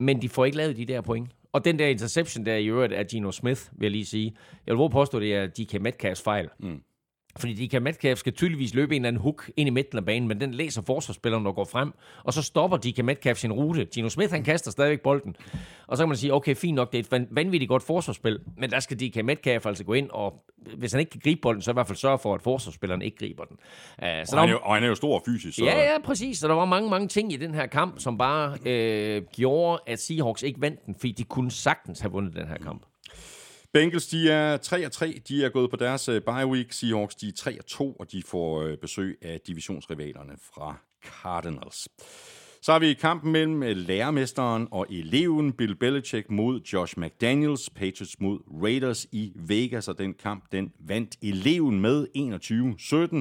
Men 0.00 0.22
de 0.22 0.28
får 0.28 0.44
ikke 0.44 0.56
lavet 0.56 0.76
de 0.76 0.84
der 0.84 1.00
point. 1.00 1.30
Og 1.52 1.64
den 1.64 1.78
der 1.78 1.86
interception 1.86 2.46
der 2.46 2.54
i 2.54 2.66
øvrigt 2.66 2.92
af 2.92 3.06
Gino 3.06 3.30
Smith, 3.30 3.60
vil 3.72 3.86
jeg 3.86 3.90
lige 3.90 4.06
sige. 4.06 4.36
Jeg 4.66 4.78
vil 4.78 4.90
påstå, 4.90 5.20
det 5.20 5.34
er 5.34 5.46
DK 5.46 5.80
Metcalfs 5.80 6.22
fejl. 6.22 6.48
Mm. 6.58 6.80
Fordi 7.38 7.66
DK 7.66 7.82
Metcalf 7.82 8.18
skal 8.18 8.32
tydeligvis 8.32 8.74
løbe 8.74 8.96
en 8.96 9.02
eller 9.02 9.08
anden 9.08 9.22
hook 9.22 9.50
ind 9.56 9.66
i 9.66 9.70
midten 9.70 9.98
af 9.98 10.04
banen, 10.04 10.28
men 10.28 10.40
den 10.40 10.54
læser 10.54 10.82
forsvarsspilleren, 10.82 11.44
der 11.44 11.52
går 11.52 11.64
frem, 11.64 11.92
og 12.24 12.32
så 12.32 12.42
stopper 12.42 12.76
DK 12.76 13.04
Metcalf 13.04 13.38
sin 13.38 13.52
rute. 13.52 13.84
Gino 13.84 14.08
Smith, 14.08 14.32
han 14.32 14.44
kaster 14.44 14.70
stadigvæk 14.70 15.00
bolden. 15.00 15.36
Og 15.86 15.96
så 15.96 16.02
kan 16.02 16.08
man 16.08 16.16
sige, 16.16 16.34
okay, 16.34 16.54
fint 16.54 16.74
nok, 16.74 16.92
det 16.92 16.98
er 16.98 17.02
et 17.02 17.22
van- 17.22 17.28
vanvittigt 17.30 17.68
godt 17.68 17.82
forsvarsspil, 17.82 18.38
men 18.56 18.70
der 18.70 18.80
skal 18.80 19.00
DK 19.00 19.24
Metcalf 19.24 19.66
altså 19.66 19.84
gå 19.84 19.92
ind, 19.92 20.10
og 20.10 20.44
hvis 20.76 20.92
han 20.92 21.00
ikke 21.00 21.10
kan 21.10 21.20
gribe 21.24 21.40
bolden, 21.40 21.62
så 21.62 21.70
i 21.70 21.72
hvert 21.74 21.86
fald 21.86 21.98
sørge 21.98 22.18
for, 22.18 22.34
at 22.34 22.42
forsvarsspilleren 22.42 23.02
ikke 23.02 23.16
griber 23.16 23.44
den. 23.44 23.56
Uh, 23.98 24.06
så 24.24 24.36
Og 24.36 24.38
han, 24.38 24.38
er 24.38 24.42
der 24.42 24.50
jo, 24.52 24.58
og 24.62 24.74
han 24.74 24.84
er 24.84 24.88
jo 24.88 24.94
stor 24.94 25.22
fysisk, 25.26 25.58
så 25.58 25.64
Ja, 25.64 25.92
ja, 25.92 25.98
præcis. 26.04 26.38
Så 26.38 26.48
der 26.48 26.54
var 26.54 26.64
mange, 26.64 26.90
mange 26.90 27.08
ting 27.08 27.32
i 27.32 27.36
den 27.36 27.54
her 27.54 27.66
kamp, 27.66 28.00
som 28.00 28.18
bare 28.18 28.58
øh, 28.66 29.22
gjorde, 29.36 29.82
at 29.86 30.00
Seahawks 30.00 30.42
ikke 30.42 30.60
vandt 30.60 30.86
den, 30.86 30.94
fordi 30.94 31.12
de 31.12 31.24
kunne 31.24 31.50
sagtens 31.50 32.00
have 32.00 32.12
vundet 32.12 32.36
den 32.36 32.46
her 32.48 32.56
kamp. 32.58 32.82
Bengals, 33.72 34.06
de 34.06 34.30
er 34.30 34.56
3-3. 34.58 35.20
De 35.28 35.44
er 35.44 35.48
gået 35.48 35.70
på 35.70 35.76
deres 35.76 36.08
øh, 36.08 36.22
bye 36.22 36.46
week. 36.46 36.72
Seahawks, 36.72 37.14
de 37.14 37.28
er 37.28 37.60
3-2, 37.70 37.96
og 38.00 38.12
de 38.12 38.22
får 38.26 38.62
øh, 38.62 38.78
besøg 38.78 39.18
af 39.22 39.40
divisionsrivalerne 39.46 40.32
fra 40.54 40.76
Cardinals. 41.04 41.88
Så 42.62 42.72
har 42.72 42.78
vi 42.78 42.94
kampen 42.94 43.32
mellem 43.32 43.62
øh, 43.62 43.76
lærermesteren 43.76 44.68
og 44.70 44.86
eleven 44.90 45.52
Bill 45.52 45.76
Belichick 45.76 46.30
mod 46.30 46.60
Josh 46.60 46.98
McDaniels. 46.98 47.70
Patriots 47.70 48.20
mod 48.20 48.38
Raiders 48.62 49.06
i 49.12 49.32
Vegas, 49.36 49.88
og 49.88 49.98
den 49.98 50.14
kamp, 50.14 50.44
den 50.52 50.72
vandt 50.80 51.16
eleven 51.22 51.80
med 51.80 52.06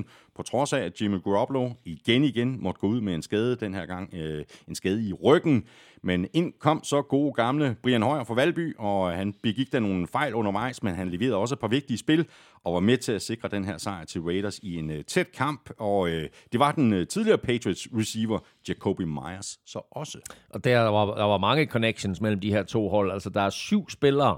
21-17 0.05 0.30
på 0.35 0.43
trods 0.43 0.73
af, 0.73 0.79
at 0.79 1.01
Jimmy 1.01 1.23
Garoppolo 1.23 1.69
igen 1.85 2.23
igen 2.23 2.63
måtte 2.63 2.79
gå 2.79 2.87
ud 2.87 3.01
med 3.01 3.15
en 3.15 3.21
skade 3.21 3.55
den 3.55 3.73
her 3.73 3.85
gang, 3.85 4.13
øh, 4.13 4.45
en 4.67 4.75
skade 4.75 5.09
i 5.09 5.13
ryggen. 5.13 5.63
Men 6.03 6.27
ind 6.33 6.53
kom 6.59 6.83
så 6.83 7.01
gode 7.01 7.33
gamle 7.33 7.75
Brian 7.83 8.03
Højer 8.03 8.23
fra 8.23 8.33
Valby, 8.33 8.75
og 8.77 9.11
han 9.11 9.33
begik 9.43 9.71
der 9.71 9.79
nogle 9.79 10.07
fejl 10.07 10.33
undervejs, 10.33 10.83
men 10.83 10.95
han 10.95 11.09
leverede 11.09 11.35
også 11.35 11.55
et 11.55 11.59
par 11.59 11.67
vigtige 11.67 11.97
spil, 11.97 12.25
og 12.63 12.73
var 12.73 12.79
med 12.79 12.97
til 12.97 13.11
at 13.11 13.21
sikre 13.21 13.49
den 13.49 13.65
her 13.65 13.77
sejr 13.77 14.05
til 14.05 14.21
Raiders 14.21 14.59
i 14.59 14.75
en 14.75 14.91
øh, 14.91 15.03
tæt 15.03 15.31
kamp. 15.31 15.69
Og 15.77 16.09
øh, 16.09 16.29
det 16.51 16.59
var 16.59 16.71
den 16.71 16.93
øh, 16.93 17.07
tidligere 17.07 17.37
Patriots 17.37 17.87
receiver, 17.97 18.39
Jacoby 18.67 19.01
Myers, 19.01 19.59
så 19.65 19.81
også. 19.91 20.19
Og 20.49 20.63
der 20.63 20.79
var, 20.79 21.05
der 21.05 21.23
var 21.23 21.37
mange 21.37 21.65
connections 21.65 22.21
mellem 22.21 22.39
de 22.39 22.51
her 22.51 22.63
to 22.63 22.89
hold. 22.89 23.11
Altså, 23.11 23.29
der 23.29 23.41
er 23.41 23.49
syv 23.49 23.89
spillere, 23.89 24.37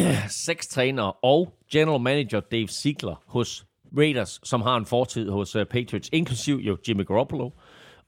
seks 0.46 0.68
trænere 0.68 1.12
og 1.12 1.54
general 1.72 2.00
manager 2.00 2.40
Dave 2.40 2.68
Ziegler 2.68 3.22
hos 3.26 3.66
Raiders, 3.98 4.40
som 4.44 4.62
har 4.62 4.76
en 4.76 4.86
fortid 4.86 5.30
hos 5.30 5.56
uh, 5.56 5.64
Patriots, 5.64 6.10
inklusiv 6.12 6.56
jo 6.56 6.76
Jimmy 6.88 7.06
Garoppolo 7.06 7.50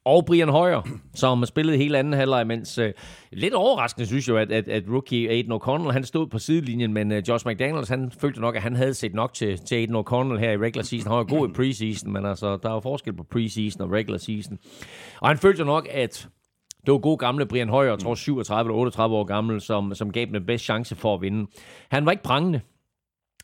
og 0.05 0.25
Brian 0.27 0.49
Hoyer, 0.49 0.83
som 1.15 1.39
har 1.39 1.47
spillet 1.47 1.79
hele 1.79 1.99
anden 1.99 2.13
halvleg, 2.13 2.47
mens 2.47 2.79
uh, 2.79 2.87
lidt 3.33 3.55
overraskende 3.55 4.07
synes 4.07 4.29
jeg, 4.29 4.37
at, 4.37 4.53
at, 4.53 4.69
at 4.69 4.85
rookie 4.89 5.31
Aiden 5.31 5.53
O'Connell, 5.53 5.91
han 5.91 6.05
stod 6.05 6.27
på 6.27 6.39
sidelinjen, 6.39 6.93
men 6.93 7.13
uh, 7.13 7.19
Josh 7.29 7.47
McDaniels, 7.47 7.89
han 7.89 8.13
følte 8.21 8.41
nok, 8.41 8.57
at 8.57 8.63
han 8.63 8.77
havde 8.77 8.95
set 8.95 9.15
nok 9.15 9.35
til, 9.35 9.59
til 9.59 9.75
Aiden 9.75 9.97
O'Connell 9.97 10.39
her 10.39 10.51
i 10.51 10.57
regular 10.57 10.83
season. 10.83 11.11
Han 11.11 11.19
var 11.19 11.25
god 11.25 11.49
i 11.49 11.53
preseason, 11.53 12.13
men 12.13 12.27
altså, 12.27 12.57
der 12.63 12.69
er 12.69 12.75
jo 12.75 12.81
forskel 12.81 13.13
på 13.13 13.23
preseason 13.31 13.83
og 13.83 13.91
regular 13.93 14.19
season. 14.19 14.59
Og 15.21 15.29
han 15.29 15.39
følte 15.39 15.65
nok, 15.65 15.89
at 15.91 16.29
det 16.87 16.93
var 16.93 16.99
god 16.99 17.19
gamle 17.19 17.47
Brian 17.47 17.69
Højer, 17.69 17.91
jeg 17.91 17.99
tror 17.99 18.15
37 18.15 18.69
eller 18.69 18.81
38 18.81 19.17
år 19.17 19.25
gammel, 19.25 19.61
som, 19.61 19.95
som 19.95 20.13
gav 20.13 20.25
dem 20.25 20.33
den 20.33 20.47
bedste 20.47 20.65
chance 20.65 20.95
for 20.95 21.15
at 21.15 21.23
vinde. 21.23 21.51
Han 21.91 22.07
var 22.07 22.11
ikke 22.11 22.23
prangende, 22.23 22.61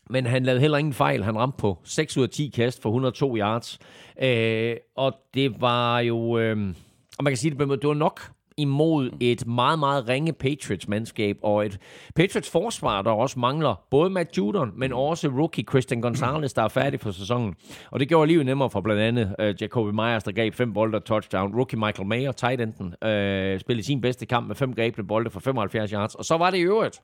men 0.09 0.25
han 0.25 0.43
lavede 0.43 0.61
heller 0.61 0.77
ingen 0.77 0.93
fejl. 0.93 1.23
Han 1.23 1.37
ramte 1.37 1.57
på 1.57 1.77
6 1.83 2.17
ud 2.17 2.23
af 2.23 2.29
10 2.29 2.51
kast 2.55 2.81
for 2.81 2.89
102 2.89 3.37
yards. 3.37 3.79
Øh, 4.21 4.75
og 4.95 5.13
det 5.33 5.61
var 5.61 5.99
jo... 5.99 6.37
Øh, 6.37 6.73
og 7.17 7.23
man 7.23 7.31
kan 7.31 7.37
sige, 7.37 7.51
det, 7.51 7.81
det 7.81 7.87
var 7.87 7.93
nok 7.93 8.21
imod 8.59 9.09
et 9.19 9.47
meget, 9.47 9.79
meget 9.79 10.07
ringe 10.07 10.33
Patriots-mandskab, 10.33 11.37
og 11.43 11.65
et 11.65 11.79
Patriots-forsvar, 12.15 13.01
der 13.01 13.11
også 13.11 13.39
mangler 13.39 13.75
både 13.91 14.09
Matt 14.09 14.37
Judon, 14.37 14.71
men 14.75 14.93
også 14.93 15.27
rookie 15.27 15.63
Christian 15.69 16.01
Gonzalez, 16.01 16.53
der 16.53 16.61
er 16.61 16.67
færdig 16.67 16.99
for 16.99 17.11
sæsonen. 17.11 17.55
Og 17.91 17.99
det 17.99 18.07
gjorde 18.07 18.27
livet 18.27 18.45
nemmere 18.45 18.69
for 18.69 18.81
blandt 18.81 19.01
andet 19.01 19.35
uh, 19.39 19.61
Jacoby 19.61 19.89
Myers, 19.89 20.23
der 20.23 20.31
gav 20.31 20.51
fem 20.51 20.73
bolde 20.73 20.95
og 20.95 21.05
touchdown. 21.05 21.55
Rookie 21.55 21.79
Michael 21.79 22.07
Mayer, 22.07 22.31
tight 22.31 22.61
enden, 22.61 22.85
uh, 22.85 23.59
spillede 23.59 23.85
sin 23.85 24.01
bedste 24.01 24.25
kamp 24.25 24.47
med 24.47 24.55
fem 24.55 24.73
grebne 24.73 25.07
bolde 25.07 25.29
for 25.29 25.39
75 25.39 25.91
yards. 25.91 26.15
Og 26.15 26.25
så 26.25 26.37
var 26.37 26.49
det 26.49 26.57
i 26.57 26.61
øvrigt 26.61 27.01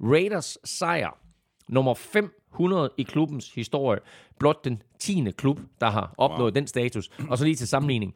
Raiders 0.00 0.58
sejr 0.64 1.27
nummer 1.68 1.94
500 1.94 2.90
i 2.96 3.02
klubbens 3.02 3.54
historie. 3.54 4.00
Blot 4.38 4.64
den 4.64 4.82
10. 4.98 5.30
klub, 5.36 5.60
der 5.80 5.90
har 5.90 6.14
opnået 6.18 6.40
wow. 6.40 6.50
den 6.50 6.66
status. 6.66 7.10
Og 7.28 7.38
så 7.38 7.44
lige 7.44 7.56
til 7.56 7.68
sammenligning. 7.68 8.14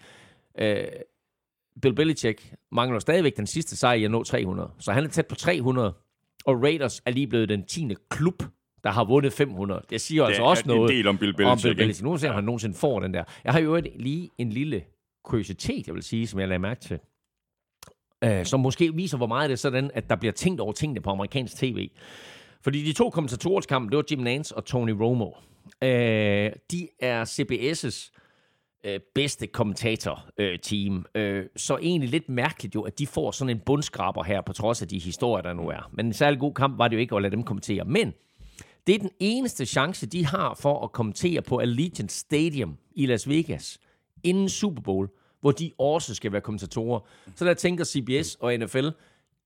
Øh, 0.59 0.85
Bill 1.83 1.95
Belichick 1.95 2.55
mangler 2.73 2.99
stadigvæk 2.99 3.37
den 3.37 3.47
sidste 3.47 3.77
sejr 3.77 3.95
i 3.95 4.05
at 4.05 4.11
nå 4.11 4.25
300. 4.25 4.71
Så 4.79 4.93
han 4.93 5.05
er 5.05 5.09
tæt 5.09 5.27
på 5.27 5.35
300. 5.35 5.95
Og 6.45 6.63
Raiders 6.63 7.03
er 7.05 7.11
lige 7.11 7.27
blevet 7.27 7.49
den 7.49 7.65
10. 7.65 7.95
klub, 8.11 8.43
der 8.85 8.91
har 8.91 9.05
vundet 9.05 9.33
500. 9.33 9.83
Det 9.91 10.01
siger 10.01 10.23
det 10.23 10.29
altså 10.29 10.43
også 10.43 10.65
noget 10.67 10.91
en 10.91 10.97
del 10.97 11.07
om 11.07 11.19
Bill 11.19 11.35
Belichick. 11.35 11.53
Om 11.53 11.59
Bill 11.63 11.77
Belichick. 11.77 12.05
Nu 12.05 12.17
ser 12.17 12.29
ja. 12.29 12.35
han 12.35 12.45
nogensinde 12.45 12.75
får 12.75 13.01
den 13.01 13.15
der. 13.15 13.25
Jeg 13.45 13.53
har 13.53 13.61
jo 13.61 13.83
lige 13.95 14.31
en 14.39 14.51
lille 14.51 14.85
kuriositet, 15.25 15.87
jeg 15.87 15.95
vil 15.95 16.03
sige, 16.03 16.27
som 16.27 16.41
jeg 16.41 16.49
lagde 16.49 16.59
mærke 16.59 16.81
til. 16.81 16.99
Uh, 18.27 18.45
som 18.45 18.61
måske 18.61 18.95
viser, 18.95 19.17
hvor 19.17 19.27
meget 19.27 19.51
det 19.51 19.53
er 19.53 19.59
sådan, 19.59 19.91
at 19.95 20.11
der 20.11 20.17
bliver 20.17 20.33
tænkt 20.33 20.61
over 20.61 20.73
tingene 20.73 21.01
på 21.01 21.11
amerikansk 21.11 21.57
tv. 21.57 21.91
Fordi 22.63 22.83
de 22.83 22.93
to 22.93 23.11
kommentatorers 23.11 23.67
kampen, 23.67 23.91
det 23.91 23.97
var 23.97 24.05
Jim 24.11 24.19
Nance 24.19 24.57
og 24.57 24.65
Tony 24.65 24.91
Romo. 24.91 25.31
Øh, 25.83 26.53
de 26.71 26.89
er 27.01 27.25
CBS' 27.25 28.11
øh, 28.85 29.01
bedste 29.15 29.47
kommentator-team. 29.47 31.07
Øh, 31.15 31.37
øh, 31.39 31.47
så 31.57 31.79
egentlig 31.83 32.11
lidt 32.11 32.29
mærkeligt 32.29 32.75
jo, 32.75 32.83
at 32.83 32.99
de 32.99 33.07
får 33.07 33.31
sådan 33.31 33.57
en 33.57 33.61
bundskraber 33.67 34.23
her, 34.23 34.41
på 34.41 34.53
trods 34.53 34.83
af 34.83 34.89
de 34.89 34.99
historier, 34.99 35.43
der 35.43 35.53
nu 35.53 35.69
er. 35.69 35.91
Men 35.93 36.07
en 36.07 36.13
særlig 36.13 36.41
god 36.41 36.55
kamp 36.55 36.79
var 36.79 36.89
det 36.89 36.97
jo 36.97 37.01
ikke 37.01 37.17
at 37.17 37.23
lade 37.23 37.37
dem 37.37 37.43
kommentere. 37.43 37.85
Men 37.85 38.13
det 38.87 38.95
er 38.95 38.99
den 38.99 39.11
eneste 39.21 39.67
chance, 39.67 40.07
de 40.07 40.27
har 40.27 40.55
for 40.55 40.85
at 40.85 40.93
kommentere 40.93 41.43
på 41.43 41.59
Allegiant 41.59 42.13
Stadium 42.13 42.77
i 42.95 43.07
Las 43.07 43.29
Vegas 43.29 43.79
inden 44.23 44.49
Super 44.49 44.83
Bowl, 44.83 45.09
hvor 45.41 45.51
de 45.51 45.71
også 45.79 46.15
skal 46.15 46.33
være 46.33 46.41
kommentatorer. 46.41 47.01
Så 47.35 47.45
der 47.45 47.55
tænker 47.55 47.85
CBS 47.85 48.35
og 48.35 48.59
NFL, 48.59 48.89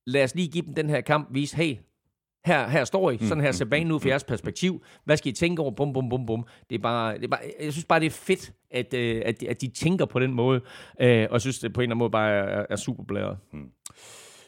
lad 0.05 0.23
os 0.23 0.35
lige 0.35 0.47
give 0.47 0.65
dem 0.65 0.73
den 0.73 0.89
her 0.89 1.01
kamp, 1.01 1.27
vise, 1.31 1.57
hey, 1.57 1.75
her, 2.47 2.67
her 2.67 2.85
står 2.85 3.11
I, 3.11 3.17
sådan 3.17 3.43
her 3.43 3.51
ser 3.51 3.65
banen 3.65 3.91
ud 3.91 3.99
fra 3.99 4.09
jeres 4.09 4.23
perspektiv. 4.23 4.83
Hvad 5.05 5.17
skal 5.17 5.31
I 5.31 5.35
tænke 5.35 5.61
over? 5.61 5.71
Bum, 5.71 5.93
bum, 5.93 6.09
bum, 6.09 6.25
bum. 6.25 6.45
Det 6.69 6.75
er 6.75 6.79
bare, 6.79 7.13
det 7.13 7.23
er 7.23 7.27
bare, 7.27 7.39
jeg 7.63 7.71
synes 7.71 7.85
bare, 7.85 7.99
det 7.99 8.05
er 8.05 8.09
fedt, 8.09 8.53
at, 8.71 8.93
øh, 8.93 9.21
at, 9.25 9.43
at 9.43 9.61
de 9.61 9.67
tænker 9.67 10.05
på 10.05 10.19
den 10.19 10.33
måde. 10.33 10.61
Øh, 11.01 11.27
og 11.29 11.33
jeg 11.33 11.41
synes, 11.41 11.59
det 11.59 11.73
på 11.73 11.81
en 11.81 11.83
eller 11.83 11.91
anden 11.91 11.99
måde 11.99 12.11
bare 12.11 12.31
er, 12.31 12.65
er 12.69 12.75
super 12.75 13.03
blæret. 13.03 13.37
Hmm. 13.51 13.69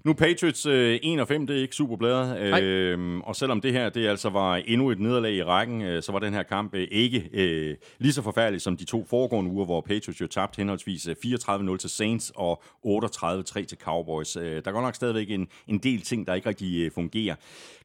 Nu 0.03 0.13
Patriots 0.13 0.65
øh, 0.65 0.99
1 1.03 1.19
og 1.19 1.27
5, 1.27 1.47
det 1.47 1.57
er 1.57 1.61
ikke 1.61 1.75
super 1.75 1.95
bladet. 1.95 2.61
Øh, 2.63 3.19
og 3.19 3.35
selvom 3.35 3.61
det 3.61 3.73
her 3.73 3.89
det 3.89 4.07
altså 4.07 4.29
var 4.29 4.55
endnu 4.55 4.89
et 4.89 4.99
nederlag 4.99 5.33
i 5.33 5.43
rækken, 5.43 5.81
øh, 5.81 6.03
så 6.03 6.11
var 6.11 6.19
den 6.19 6.33
her 6.33 6.43
kamp 6.43 6.75
øh, 6.75 6.87
ikke 6.91 7.29
øh, 7.33 7.75
lige 7.99 8.13
så 8.13 8.21
forfærdelig 8.21 8.61
som 8.61 8.77
de 8.77 8.85
to 8.85 9.05
foregående 9.09 9.51
uger, 9.51 9.65
hvor 9.65 9.81
Patriots 9.81 10.21
jo 10.21 10.27
tabte 10.27 10.57
henholdsvis 10.57 11.07
34-0 11.07 11.71
øh, 11.71 11.79
til 11.79 11.89
Saints 11.89 12.31
og 12.35 12.63
38-3 12.85 13.65
til 13.65 13.77
Cowboys. 13.83 14.35
Øh, 14.35 14.61
der 14.65 14.71
går 14.71 14.81
nok 14.81 14.95
stadigvæk 14.95 15.29
en, 15.29 15.47
en 15.67 15.77
del 15.77 16.01
ting, 16.01 16.27
der 16.27 16.33
ikke 16.33 16.49
rigtig 16.49 16.85
øh, 16.85 16.91
fungerer. 16.91 17.35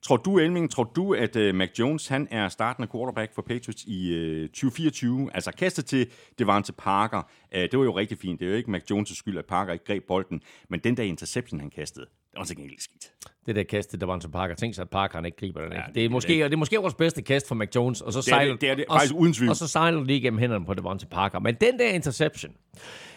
Tror 0.02 0.16
du, 0.16 0.38
Elming, 0.38 0.70
tror 0.70 0.84
du, 0.96 1.14
at 1.14 1.36
øh, 1.36 1.54
Mac 1.54 1.70
Jones 1.78 2.08
han 2.08 2.28
er 2.30 2.48
startende 2.48 2.88
quarterback 2.88 3.34
for 3.34 3.42
Patriots 3.42 3.84
i 3.84 4.14
øh, 4.14 4.48
2024? 4.48 5.30
Altså 5.34 5.50
kastet 5.50 5.86
til 5.86 6.06
Devante 6.38 6.72
Parker, 6.72 7.22
øh, 7.54 7.62
det 7.62 7.78
var 7.78 7.84
jo 7.84 7.96
rigtig 7.96 8.18
fint. 8.18 8.40
Det 8.40 8.46
er 8.46 8.50
jo 8.50 8.56
ikke 8.56 8.70
Mac 8.70 8.82
Jones' 8.92 9.14
skyld, 9.14 9.38
at 9.38 9.44
Parker 9.44 9.72
ikke 9.72 9.84
greb 9.84 10.04
bolden, 10.08 10.40
men 10.68 10.80
den 10.80 10.96
der 10.96 11.02
interception, 11.02 11.60
han 11.60 11.70
kastede, 11.70 12.06
det 12.34 12.38
var 12.38 12.44
så 12.44 12.54
gengæld 12.54 12.78
skidt. 12.78 13.12
Det 13.46 13.56
der 13.56 13.62
kast 13.62 13.90
til 13.90 14.00
Devante 14.00 14.28
Parker. 14.28 14.54
Tænk 14.54 14.74
sig, 14.74 14.82
at 14.82 14.90
Parker 14.90 15.18
han 15.18 15.24
ikke 15.24 15.36
griber 15.36 15.60
den. 15.60 15.72
Ja, 15.72 15.82
det, 15.86 15.94
det, 15.94 16.04
er 16.04 16.08
måske, 16.08 16.32
det. 16.32 16.44
det 16.44 16.52
er 16.52 16.56
måske 16.56 16.76
vores 16.76 16.94
bedste 16.94 17.22
kast 17.22 17.48
for 17.48 17.54
Mac 17.54 17.68
Jones, 17.74 18.00
og 18.00 18.12
så 18.12 18.18
det 18.18 18.24
sejler, 18.24 18.52
det, 18.52 18.60
det 18.60 18.70
er 18.70 18.74
det, 18.74 18.84
faktisk 18.90 19.14
uden 19.14 19.32
tvivl. 19.32 19.50
Og 19.50 19.56
så 19.56 19.68
sejler 19.68 20.04
de 20.04 20.16
igennem 20.16 20.38
hænderne 20.38 20.64
på 20.64 20.74
Devante 20.74 21.06
Parker. 21.06 21.38
Men 21.38 21.54
den 21.54 21.78
der 21.78 21.88
interception, 21.88 22.52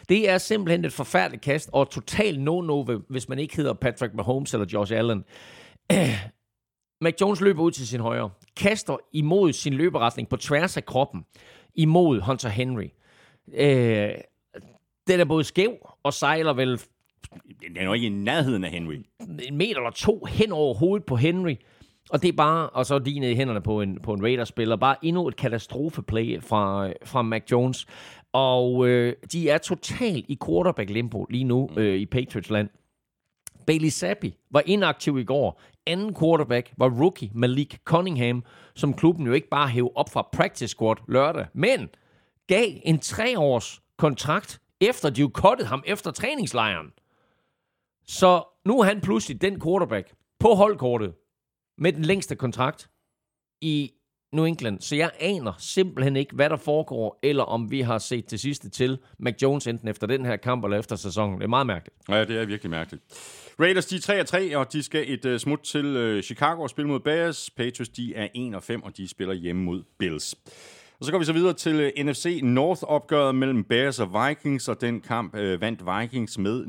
det 0.09 0.29
er 0.29 0.37
simpelthen 0.37 0.85
et 0.85 0.93
forfærdeligt 0.93 1.43
kast, 1.43 1.69
og 1.73 1.89
total 1.89 2.35
no-no, 2.35 3.01
hvis 3.09 3.29
man 3.29 3.39
ikke 3.39 3.55
hedder 3.55 3.73
Patrick 3.73 4.13
Mahomes 4.13 4.53
eller 4.53 4.67
Josh 4.73 4.93
Allen. 4.93 5.23
Mac 7.01 7.13
Jones 7.21 7.41
løber 7.41 7.63
ud 7.63 7.71
til 7.71 7.87
sin 7.87 7.99
højre, 7.99 8.29
kaster 8.57 8.97
imod 9.13 9.53
sin 9.53 9.73
løberetning 9.73 10.29
på 10.29 10.37
tværs 10.37 10.77
af 10.77 10.85
kroppen, 10.85 11.25
imod 11.75 12.21
Hunter 12.21 12.49
Henry. 12.49 12.89
Øh, 13.53 14.09
den 15.07 15.19
er 15.19 15.25
både 15.25 15.43
skæv 15.43 15.73
og 16.03 16.13
sejler 16.13 16.53
vel... 16.53 16.81
Den 17.67 17.77
er 17.77 17.83
jo 17.83 17.93
ikke 17.93 18.07
i 18.07 18.09
nærheden 18.09 18.63
af 18.63 18.71
Henry. 18.71 18.95
En 19.43 19.57
meter 19.57 19.77
eller 19.77 19.91
to 19.91 20.25
hen 20.29 20.51
over 20.51 20.73
hovedet 20.73 21.05
på 21.05 21.15
Henry. 21.15 21.55
Og 22.09 22.21
det 22.21 22.27
er 22.27 22.33
bare, 22.33 22.69
og 22.69 22.85
så 22.85 22.99
lige 22.99 23.19
ned 23.19 23.29
i 23.29 23.35
hænderne 23.35 23.61
på 23.61 23.81
en, 23.81 23.99
på 24.03 24.13
en 24.13 24.23
Raiders-spiller, 24.23 24.75
bare 24.75 24.95
endnu 25.01 25.27
et 25.27 25.35
katastrofeplay 25.35 26.41
fra, 26.41 26.93
fra 27.05 27.21
Mac 27.21 27.43
Jones. 27.51 27.85
Og 28.33 28.87
øh, 28.87 29.15
de 29.31 29.49
er 29.49 29.57
totalt 29.57 30.25
i 30.27 30.37
quarterback-limbo 30.45 31.25
lige 31.29 31.43
nu 31.43 31.69
øh, 31.77 31.95
i 31.95 32.05
Patriots-land. 32.05 32.69
Bailey 33.67 33.89
Zappi 33.89 34.35
var 34.51 34.63
inaktiv 34.65 35.17
i 35.19 35.23
går. 35.23 35.61
Anden 35.87 36.15
quarterback 36.15 36.73
var 36.77 36.89
rookie 36.89 37.31
Malik 37.33 37.77
Cunningham, 37.85 38.43
som 38.75 38.93
klubben 38.93 39.25
jo 39.25 39.33
ikke 39.33 39.49
bare 39.49 39.67
hævde 39.67 39.91
op 39.95 40.09
fra 40.09 40.29
practice 40.33 40.67
squad 40.67 40.95
lørdag, 41.07 41.45
men 41.53 41.89
gav 42.47 42.67
en 42.83 42.99
treårs 42.99 43.81
kontrakt, 43.97 44.61
efter 44.81 45.09
de 45.09 45.21
jo 45.21 45.29
kottede 45.33 45.67
ham 45.67 45.83
efter 45.85 46.11
træningslejren. 46.11 46.87
Så 48.07 48.43
nu 48.65 48.79
er 48.79 48.83
han 48.83 49.01
pludselig 49.01 49.41
den 49.41 49.61
quarterback 49.61 50.13
på 50.39 50.53
holdkortet 50.53 51.13
med 51.77 51.93
den 51.93 52.05
længste 52.05 52.35
kontrakt 52.35 52.89
i 53.61 53.91
New 54.33 54.45
England. 54.45 54.81
Så 54.81 54.95
jeg 54.95 55.11
aner 55.19 55.53
simpelthen 55.59 56.15
ikke, 56.15 56.35
hvad 56.35 56.49
der 56.49 56.57
foregår, 56.57 57.19
eller 57.23 57.43
om 57.43 57.71
vi 57.71 57.81
har 57.81 57.97
set 57.97 58.31
det 58.31 58.39
sidste 58.39 58.69
til 58.69 58.97
Mac 59.19 59.35
Jones 59.41 59.67
enten 59.67 59.87
efter 59.87 60.07
den 60.07 60.25
her 60.25 60.35
kamp 60.35 60.63
eller 60.63 60.79
efter 60.79 60.95
sæsonen. 60.95 61.37
Det 61.37 61.43
er 61.43 61.49
meget 61.49 61.67
mærkeligt. 61.67 61.97
Ja, 62.09 62.25
det 62.25 62.41
er 62.41 62.45
virkelig 62.45 62.69
mærkeligt. 62.69 63.03
Raiders, 63.59 63.85
de 63.85 63.95
er 63.95 64.51
3-3, 64.53 64.57
og 64.57 64.73
de 64.73 64.83
skal 64.83 65.03
et 65.07 65.25
uh, 65.25 65.37
smut 65.37 65.59
til 65.59 66.15
uh, 66.17 66.21
Chicago 66.21 66.61
og 66.61 66.69
spille 66.69 66.89
mod 66.89 66.99
Bears. 66.99 67.49
Patriots, 67.49 67.89
de 67.89 68.15
er 68.15 68.27
1-5, 68.79 68.85
og 68.85 68.97
de 68.97 69.07
spiller 69.07 69.33
hjemme 69.33 69.63
mod 69.63 69.83
Bills. 69.99 70.35
Og 70.99 71.05
så 71.05 71.11
går 71.11 71.19
vi 71.19 71.25
så 71.25 71.33
videre 71.33 71.53
til 71.53 71.75
øh, 71.79 71.91
uh, 71.99 72.05
NFC 72.05 72.39
North-opgøret 72.43 73.35
mellem 73.35 73.63
Bears 73.63 73.99
og 73.99 74.09
Vikings, 74.13 74.67
og 74.67 74.81
den 74.81 75.01
kamp 75.01 75.33
uh, 75.33 75.61
vandt 75.61 75.83
Vikings 75.85 76.37
med 76.37 76.63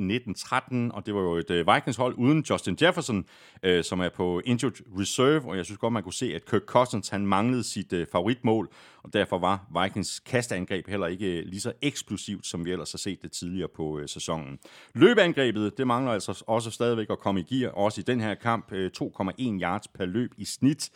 19-13, 0.91 0.97
og 0.97 1.07
det 1.07 1.15
var 1.15 1.21
jo 1.21 1.37
et 1.37 1.51
uh, 1.51 1.75
Vikings-hold 1.75 2.15
uden 2.19 2.45
Justin 2.51 2.79
Jefferson, 2.83 3.25
uh, 3.67 3.83
som 3.83 4.01
er 4.01 4.09
på 4.09 4.41
injured 4.45 4.73
reserve, 4.99 5.51
og 5.51 5.57
jeg 5.57 5.65
synes 5.65 5.79
godt, 5.79 5.93
man 5.93 6.03
kunne 6.03 6.13
se, 6.13 6.35
at 6.35 6.51
Kirk 6.51 6.63
Cousins 6.63 7.09
han 7.09 7.27
manglede 7.27 7.65
sit 7.65 7.93
uh, 7.93 8.03
favoritmål, 8.13 8.69
og 9.03 9.13
derfor 9.13 9.39
var 9.39 9.83
Vikings 9.83 10.21
kastangreb 10.21 10.89
heller 10.89 11.07
ikke 11.07 11.43
lige 11.43 11.61
så 11.61 11.73
eksplosivt, 11.83 12.47
som 12.47 12.65
vi 12.65 12.73
ellers 12.73 12.93
har 12.93 12.99
set 12.99 13.23
det 13.23 13.33
tidligere 13.33 13.69
på 13.77 13.83
uh, 13.83 14.03
sæsonen. 14.07 14.59
Løbeangrebet, 14.95 15.79
det 15.79 15.87
mangler 15.87 16.13
altså 16.13 16.45
også 16.47 16.71
stadigvæk 16.71 17.07
at 17.11 17.19
komme 17.19 17.41
i 17.41 17.55
gear, 17.55 17.71
også 17.71 18.01
i 18.01 18.05
den 18.07 18.21
her 18.21 18.35
kamp, 18.35 18.73
uh, 18.73 18.79
2,1 18.79 19.43
yards 19.63 19.89
per 19.89 20.05
løb 20.05 20.31
i 20.37 20.45
snit, 20.45 20.91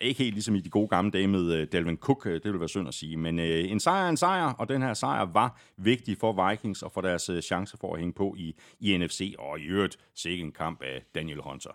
ikke 0.00 0.22
helt 0.22 0.34
ligesom 0.34 0.54
i 0.54 0.60
de 0.60 0.70
gode 0.70 0.88
gamle 0.88 1.10
dage 1.10 1.26
med 1.26 1.52
øh, 1.52 1.66
Dalvin 1.72 1.96
Cook, 1.96 2.26
øh, 2.26 2.34
det 2.34 2.44
ville 2.44 2.60
være 2.60 2.68
synd 2.68 2.88
at 2.88 2.94
sige. 2.94 3.16
Men 3.16 3.38
øh, 3.38 3.70
en 3.70 3.80
sejr 3.80 4.04
er 4.04 4.08
en 4.08 4.16
sejr, 4.16 4.52
og 4.52 4.68
den 4.68 4.82
her 4.82 4.94
sejr 4.94 5.24
var 5.32 5.60
vigtig 5.76 6.16
for 6.18 6.50
Vikings 6.50 6.82
og 6.82 6.92
for 6.92 7.00
deres 7.00 7.28
øh, 7.28 7.42
chance 7.42 7.76
for 7.80 7.94
at 7.94 7.98
hænge 7.98 8.12
på 8.12 8.34
i, 8.38 8.54
i 8.80 8.98
NFC. 8.98 9.34
Og 9.38 9.60
i 9.60 9.62
øvrigt, 9.62 9.98
sikke 10.14 10.44
en 10.44 10.52
kamp 10.52 10.82
af 10.82 11.02
Daniel 11.14 11.40
Hunter 11.40 11.70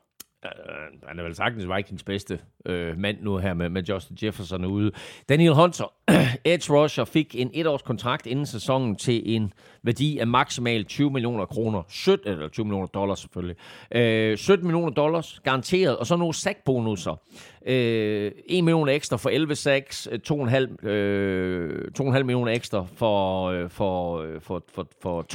øh, 0.45 1.07
han 1.07 1.19
er 1.19 1.23
vel 1.23 1.35
sagtens 1.35 1.67
Vikings 1.75 2.03
bedste 2.03 2.39
øh, 2.65 2.97
mand 2.97 3.17
nu 3.21 3.37
her 3.37 3.53
med, 3.53 3.69
med 3.69 3.83
Justin 3.83 4.17
Jefferson 4.23 4.65
ude. 4.65 4.91
Daniel 5.29 5.53
Hunter, 5.53 5.93
Edge 6.45 6.73
Rusher, 6.73 7.05
fik 7.05 7.35
en 7.35 7.51
etårs 7.53 7.81
kontrakt 7.81 8.25
inden 8.25 8.45
sæsonen 8.45 8.95
til 8.95 9.35
en 9.35 9.53
værdi 9.83 10.17
af 10.17 10.27
maksimalt 10.27 10.87
20 10.87 11.11
millioner 11.11 11.45
kroner. 11.45 11.83
17, 11.89 12.31
eller 12.31 12.47
20 12.47 12.65
millioner 12.65 12.87
dollars 12.87 13.19
selvfølgelig. 13.19 13.55
Øh, 13.95 14.37
17 14.37 14.67
millioner 14.67 14.89
dollars 14.89 15.39
garanteret, 15.43 15.97
og 15.97 16.07
så 16.07 16.15
nogle 16.15 16.33
sackbonusser. 16.33 17.21
Øh, 17.65 18.31
1 18.45 18.63
million 18.63 18.89
ekstra 18.89 19.17
for 19.17 19.29
11 19.29 19.55
sacks, 19.55 20.07
2,5 20.07 20.87
øh, 20.87 21.91
2,5 21.99 22.05
øh, 22.05 22.25
millioner 22.25 22.51
ekstra 22.51 22.85
for, 22.95 23.45
øh, 23.45 23.69
for, 23.69 24.17
øh, 24.17 24.41
for, 24.41 24.63
for, 24.73 24.87
for 25.01 25.25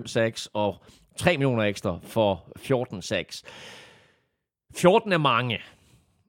12,5 0.00 0.06
sacks, 0.06 0.48
og 0.52 0.84
3 1.16 1.36
millioner 1.36 1.62
ekstra 1.62 1.98
for 2.02 2.44
14 2.56 3.02
sacks. 3.02 3.44
14 4.74 5.12
er 5.12 5.18
mange. 5.18 5.58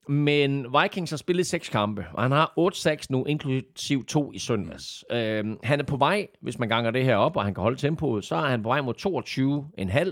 Men 0.08 0.66
Vikings 0.82 1.10
har 1.10 1.18
spillet 1.18 1.48
seks 1.48 1.70
kampe, 1.70 2.06
og 2.14 2.24
han 2.24 2.32
har 2.32 2.54
8-6 2.60 3.06
nu, 3.10 3.26
inklusiv 3.26 4.06
to 4.06 4.32
i 4.34 4.40
søndags. 4.40 5.06
Øhm, 5.12 5.58
han 5.64 5.80
er 5.80 5.84
på 5.84 5.98
vej, 5.98 6.28
hvis 6.42 6.60
man 6.60 6.70
ganger 6.70 6.92
det 6.92 7.04
her 7.04 7.16
op, 7.16 7.38
og 7.38 7.44
han 7.44 7.54
kan 7.54 7.62
holde 7.62 7.78
tempoet, 7.78 8.26
så 8.26 8.36
er 8.36 8.50
han 8.50 8.64
på 8.64 8.70
vej 8.70 8.82
mod 8.82 8.94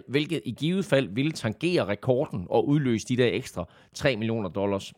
22,5, 0.01 0.11
hvilket 0.11 0.41
i 0.45 0.51
givet 0.51 0.85
fald 0.85 1.09
ville 1.09 1.31
tangere 1.31 1.85
rekorden 1.85 2.47
og 2.49 2.67
udløse 2.67 3.07
de 3.07 3.17
der 3.17 3.27
ekstra 3.27 3.65
3 3.93 4.15
millioner 4.15 4.49
dollars. 4.49 4.93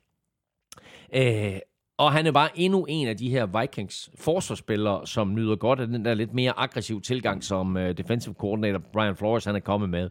Øh, 1.15 1.59
og 1.97 2.11
han 2.11 2.27
er 2.27 2.31
bare 2.31 2.49
endnu 2.55 2.85
en 2.89 3.07
af 3.07 3.17
de 3.17 3.29
her 3.29 3.59
Vikings 3.59 4.09
forsvarsspillere, 4.19 5.07
som 5.07 5.35
nyder 5.35 5.55
godt 5.55 5.79
af 5.79 5.87
den 5.87 6.05
der 6.05 6.13
lidt 6.13 6.33
mere 6.33 6.53
aggressiv 6.57 7.01
tilgang, 7.01 7.43
som 7.43 7.77
øh, 7.77 7.97
defensive 7.97 8.35
coordinator 8.37 8.79
Brian 8.93 9.15
Flores 9.15 9.45
han 9.45 9.55
er 9.55 9.59
kommet 9.59 9.89
med. 9.89 10.09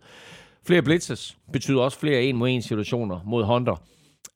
Flere 0.67 0.83
blitzes 0.83 1.37
betyder 1.53 1.81
også 1.81 1.99
flere 1.99 2.23
en 2.23 2.37
mod 2.37 2.49
en 2.49 2.63
situationer 2.63 3.21
mod 3.25 3.45
Hunter. 3.45 3.77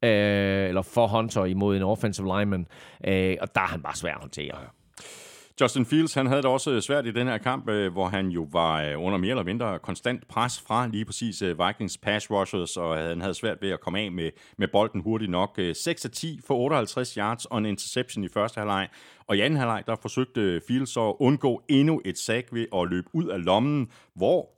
Øh, 0.05 0.69
eller 0.69 0.83
for 0.83 1.07
Hunter 1.07 1.45
imod 1.45 1.77
en 1.77 1.83
offensive 1.83 2.39
lineman. 2.39 2.67
Øh, 3.07 3.37
og 3.41 3.55
der 3.55 3.61
er 3.61 3.67
han 3.67 3.83
bare 3.83 3.97
svær 3.97 4.15
at 4.15 4.21
håndtere. 4.21 4.57
Justin 5.61 5.87
Fields, 5.87 6.15
han 6.15 6.27
havde 6.27 6.43
det 6.43 6.51
også 6.51 6.71
øh, 6.71 6.83
svært 6.83 7.07
i 7.07 7.11
den 7.11 7.27
her 7.27 7.39
kamp, 7.39 7.69
øh, 7.69 7.93
hvor 7.93 8.07
han 8.07 8.29
jo 8.29 8.49
var 8.53 8.83
øh, 8.83 9.03
under 9.03 9.19
mere 9.19 9.31
eller 9.31 9.45
mindre 9.45 9.79
konstant 9.79 10.29
pres 10.29 10.61
fra 10.61 10.87
lige 10.87 11.05
præcis 11.05 11.43
Vikings 11.43 11.99
pass 11.99 12.31
rushers, 12.31 12.77
og 12.77 12.97
han 12.97 13.21
havde 13.21 13.35
svært 13.35 13.63
ved 13.63 13.71
at 13.71 13.81
komme 13.81 14.01
af 14.01 14.13
med, 14.13 14.31
med 14.59 14.69
bolden 14.69 15.01
hurtigt 15.01 15.31
nok. 15.31 15.61
6 15.75 16.05
af 16.05 16.11
10 16.11 16.41
for 16.47 16.55
58 16.55 17.15
yards 17.15 17.45
og 17.45 17.59
en 17.59 17.67
interception 17.67 18.25
i 18.25 18.29
første 18.29 18.59
halvleg. 18.59 18.89
Og 19.27 19.37
i 19.37 19.41
anden 19.41 19.59
halvleg, 19.59 19.83
der 19.87 19.97
forsøgte 20.03 20.61
Fields 20.69 20.97
at 20.97 21.15
undgå 21.21 21.63
endnu 21.69 22.01
et 22.05 22.19
sack 22.19 22.49
ved 22.53 22.67
at 22.75 22.89
løbe 22.91 23.09
ud 23.13 23.25
af 23.25 23.45
lommen, 23.45 23.91
hvor 24.15 24.56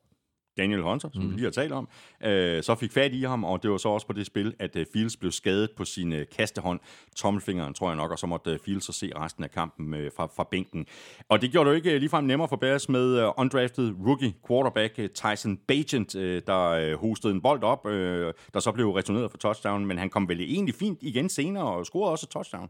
Daniel 0.58 0.82
Hunter, 0.82 1.08
som 1.12 1.22
mm. 1.22 1.30
vi 1.30 1.34
lige 1.34 1.44
har 1.44 1.50
talt 1.50 1.72
om, 1.72 1.88
øh, 2.24 2.62
så 2.62 2.74
fik 2.74 2.92
fat 2.92 3.12
i 3.12 3.22
ham, 3.22 3.44
og 3.44 3.62
det 3.62 3.70
var 3.70 3.76
så 3.76 3.88
også 3.88 4.06
på 4.06 4.12
det 4.12 4.26
spil, 4.26 4.54
at 4.58 4.76
øh, 4.76 4.86
Fields 4.92 5.16
blev 5.16 5.32
skadet 5.32 5.70
på 5.76 5.84
sin 5.84 6.12
øh, 6.12 6.26
kastehånd, 6.36 6.80
tommelfingeren 7.16 7.74
tror 7.74 7.88
jeg 7.88 7.96
nok, 7.96 8.10
og 8.10 8.18
så 8.18 8.26
måtte 8.26 8.50
øh, 8.50 8.58
Fields 8.64 8.84
så 8.84 8.92
se 8.92 9.12
resten 9.16 9.44
af 9.44 9.50
kampen 9.50 9.94
øh, 9.94 10.10
fra, 10.16 10.26
fra 10.36 10.48
bænken. 10.50 10.86
Og 11.28 11.40
det 11.40 11.50
gjorde 11.50 11.70
det 11.70 11.74
jo 11.74 11.76
ikke 11.76 11.92
øh, 11.94 11.98
ligefrem 11.98 12.24
nemmere 12.24 12.48
for 12.48 12.56
Bears 12.56 12.88
med 12.88 13.18
øh, 13.18 13.28
undrafted 13.36 13.94
rookie 14.06 14.34
quarterback 14.48 14.98
øh, 14.98 15.08
Tyson 15.08 15.56
Bagent, 15.56 16.14
øh, 16.14 16.42
der 16.46 16.68
øh, 16.68 16.94
hostede 16.94 17.34
en 17.34 17.42
bold 17.42 17.62
op, 17.62 17.86
øh, 17.86 18.34
der 18.54 18.60
så 18.60 18.72
blev 18.72 18.90
returneret 18.90 19.30
for 19.30 19.38
touchdown, 19.38 19.86
men 19.86 19.98
han 19.98 20.10
kom 20.10 20.28
vel 20.28 20.40
egentlig 20.40 20.74
fint 20.74 20.98
igen 21.02 21.28
senere 21.28 21.64
og 21.64 21.86
scorede 21.86 22.12
også 22.12 22.26
touchdown. 22.26 22.68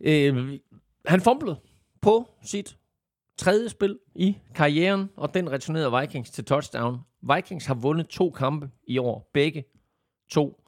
Øh, 0.00 0.58
han 1.06 1.20
fumblede 1.20 1.56
på 2.00 2.28
sit 2.44 2.76
tredje 3.38 3.68
spil 3.68 3.98
i 4.14 4.36
karrieren, 4.54 5.10
og 5.16 5.34
den 5.34 5.50
returnerede 5.50 6.00
Vikings 6.00 6.30
til 6.30 6.44
touchdown. 6.44 6.98
Vikings 7.34 7.66
har 7.66 7.74
vundet 7.74 8.08
to 8.08 8.30
kampe 8.30 8.70
i 8.86 8.98
år. 8.98 9.30
Begge 9.34 9.64
to, 10.30 10.60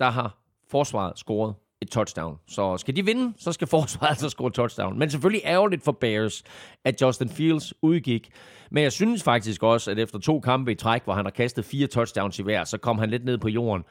der 0.00 0.10
har 0.10 0.38
forsvaret 0.68 1.18
scoret 1.18 1.54
et 1.80 1.90
touchdown. 1.90 2.38
Så 2.48 2.76
skal 2.76 2.96
de 2.96 3.04
vinde, 3.04 3.32
så 3.36 3.52
skal 3.52 3.66
forsvaret 3.76 4.10
altså 4.10 4.28
score 4.28 4.50
touchdown. 4.50 4.98
Men 4.98 5.10
selvfølgelig 5.10 5.42
ærgerligt 5.44 5.84
for 5.84 5.92
Bears, 5.92 6.42
at 6.84 7.02
Justin 7.02 7.28
Fields 7.28 7.74
udgik. 7.82 8.30
Men 8.70 8.82
jeg 8.82 8.92
synes 8.92 9.22
faktisk 9.22 9.62
også, 9.62 9.90
at 9.90 9.98
efter 9.98 10.18
to 10.18 10.40
kampe 10.40 10.72
i 10.72 10.74
træk, 10.74 11.04
hvor 11.04 11.14
han 11.14 11.24
har 11.24 11.30
kastet 11.30 11.64
fire 11.64 11.86
touchdowns 11.86 12.38
i 12.38 12.42
hver, 12.42 12.64
så 12.64 12.78
kom 12.78 12.98
han 12.98 13.10
lidt 13.10 13.24
ned 13.24 13.38
på 13.38 13.48
jorden. 13.48 13.84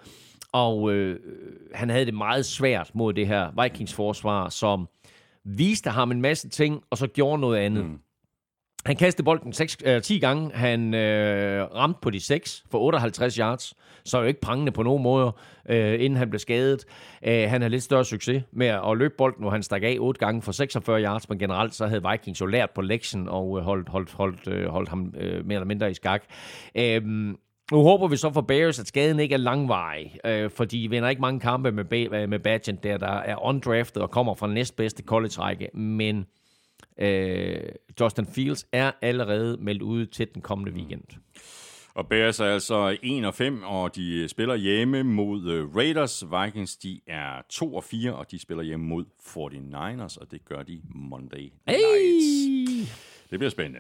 Og 0.52 0.92
øh, 0.92 1.20
han 1.74 1.90
havde 1.90 2.06
det 2.06 2.14
meget 2.14 2.46
svært 2.46 2.92
mod 2.94 3.14
det 3.14 3.28
her 3.28 3.64
Vikings 3.64 3.94
forsvar, 3.94 4.50
som 4.50 4.88
viste 5.44 5.90
ham 5.90 6.12
en 6.12 6.22
masse 6.22 6.50
ting, 6.50 6.84
og 6.90 6.98
så 6.98 7.08
gjorde 7.08 7.42
noget 7.42 7.58
andet. 7.58 7.86
Mm. 7.86 8.00
Han 8.86 8.96
kastede 8.96 9.26
bolden 9.26 9.54
6, 9.54 9.78
øh, 9.86 10.02
10 10.02 10.20
gange. 10.20 10.52
Han 10.54 10.94
øh, 10.94 11.64
ramte 11.76 12.00
på 12.02 12.10
de 12.10 12.20
6 12.20 12.64
for 12.72 12.80
58 12.80 13.36
yards. 13.36 13.74
Så 14.06 14.18
er 14.18 14.22
jo 14.22 14.28
ikke 14.28 14.42
prangende 14.42 14.72
på 14.72 14.84
nogen 14.84 15.04
måde, 15.04 15.32
øh, 15.70 15.94
inden 15.94 16.18
han 16.18 16.30
blev 16.30 16.40
skadet. 16.40 16.86
Øh, 17.28 17.50
han 17.50 17.62
havde 17.62 17.70
lidt 17.70 17.84
større 17.84 18.06
succes 18.06 18.44
med 18.52 18.68
at 18.68 18.98
løbe 18.98 19.14
bolden, 19.18 19.44
hvor 19.44 19.52
han 19.52 19.64
stak 19.64 19.84
af 19.84 19.98
8 20.00 20.20
gange 20.20 20.42
for 20.42 20.52
46 20.52 21.04
yards. 21.04 21.30
Men 21.30 21.40
generelt 21.40 21.76
så 21.76 21.88
havde 21.88 22.02
Vikings 22.12 22.42
jo 22.42 22.46
lært 22.46 22.70
på 22.76 22.82
lektion 22.82 23.30
og 23.30 23.58
øh, 23.58 23.64
holdt, 23.64 23.90
holdt, 23.90 24.14
holdt, 24.14 24.48
øh, 24.48 24.68
holdt 24.68 24.90
ham 24.90 25.14
øh, 25.18 25.46
mere 25.46 25.56
eller 25.56 25.66
mindre 25.66 25.92
i 25.92 25.94
skak. 25.94 26.24
Øh, 26.76 27.04
nu 27.72 27.84
håber 27.84 28.08
vi 28.08 28.18
så 28.18 28.32
for 28.34 28.42
Bears, 28.42 28.80
at 28.80 28.88
skaden 28.88 29.20
ikke 29.20 29.34
er 29.34 29.40
langvarig, 29.40 30.18
øh, 30.26 30.50
for 30.50 30.66
de 30.66 30.90
vinder 30.90 31.10
ikke 31.10 31.22
mange 31.22 31.40
kampe 31.40 31.72
med, 31.72 32.28
med 32.28 32.40
Badgent, 32.40 32.84
der, 32.84 32.98
der 32.98 33.08
er 33.08 33.46
undrafted 33.46 34.02
og 34.02 34.12
kommer 34.12 34.34
fra 34.34 34.48
næstbedste 34.48 35.04
college-række. 35.04 35.70
Men 35.74 36.26
Øh, 37.00 37.60
Justin 38.00 38.26
Fields 38.26 38.68
er 38.72 38.92
allerede 39.02 39.58
meldt 39.62 39.82
ud 39.82 40.06
til 40.06 40.28
den 40.34 40.42
kommende 40.42 40.72
weekend. 40.72 41.04
Og 41.94 42.08
Bears 42.08 42.40
er 42.40 42.46
altså 42.46 42.98
1 43.04 43.26
og 43.26 43.34
5, 43.34 43.64
og 43.64 43.96
de 43.96 44.28
spiller 44.28 44.56
hjemme 44.56 45.04
mod 45.04 45.52
øh, 45.52 45.76
Raiders. 45.76 46.24
Vikings, 46.32 46.78
de 46.78 47.00
er 47.08 47.42
2 47.50 47.76
og 47.76 47.84
4, 47.84 48.16
og 48.16 48.32
de 48.32 48.40
spiller 48.40 48.64
hjemme 48.64 48.86
mod 48.86 49.06
49ers, 49.22 50.18
og 50.22 50.32
det 50.32 50.46
gør 50.46 50.64
de 50.64 50.82
Monday 50.90 51.38
night. 51.38 51.54
Hey! 51.68 52.19
Det 53.30 53.40
bliver 53.40 53.50
spændende. 53.50 53.80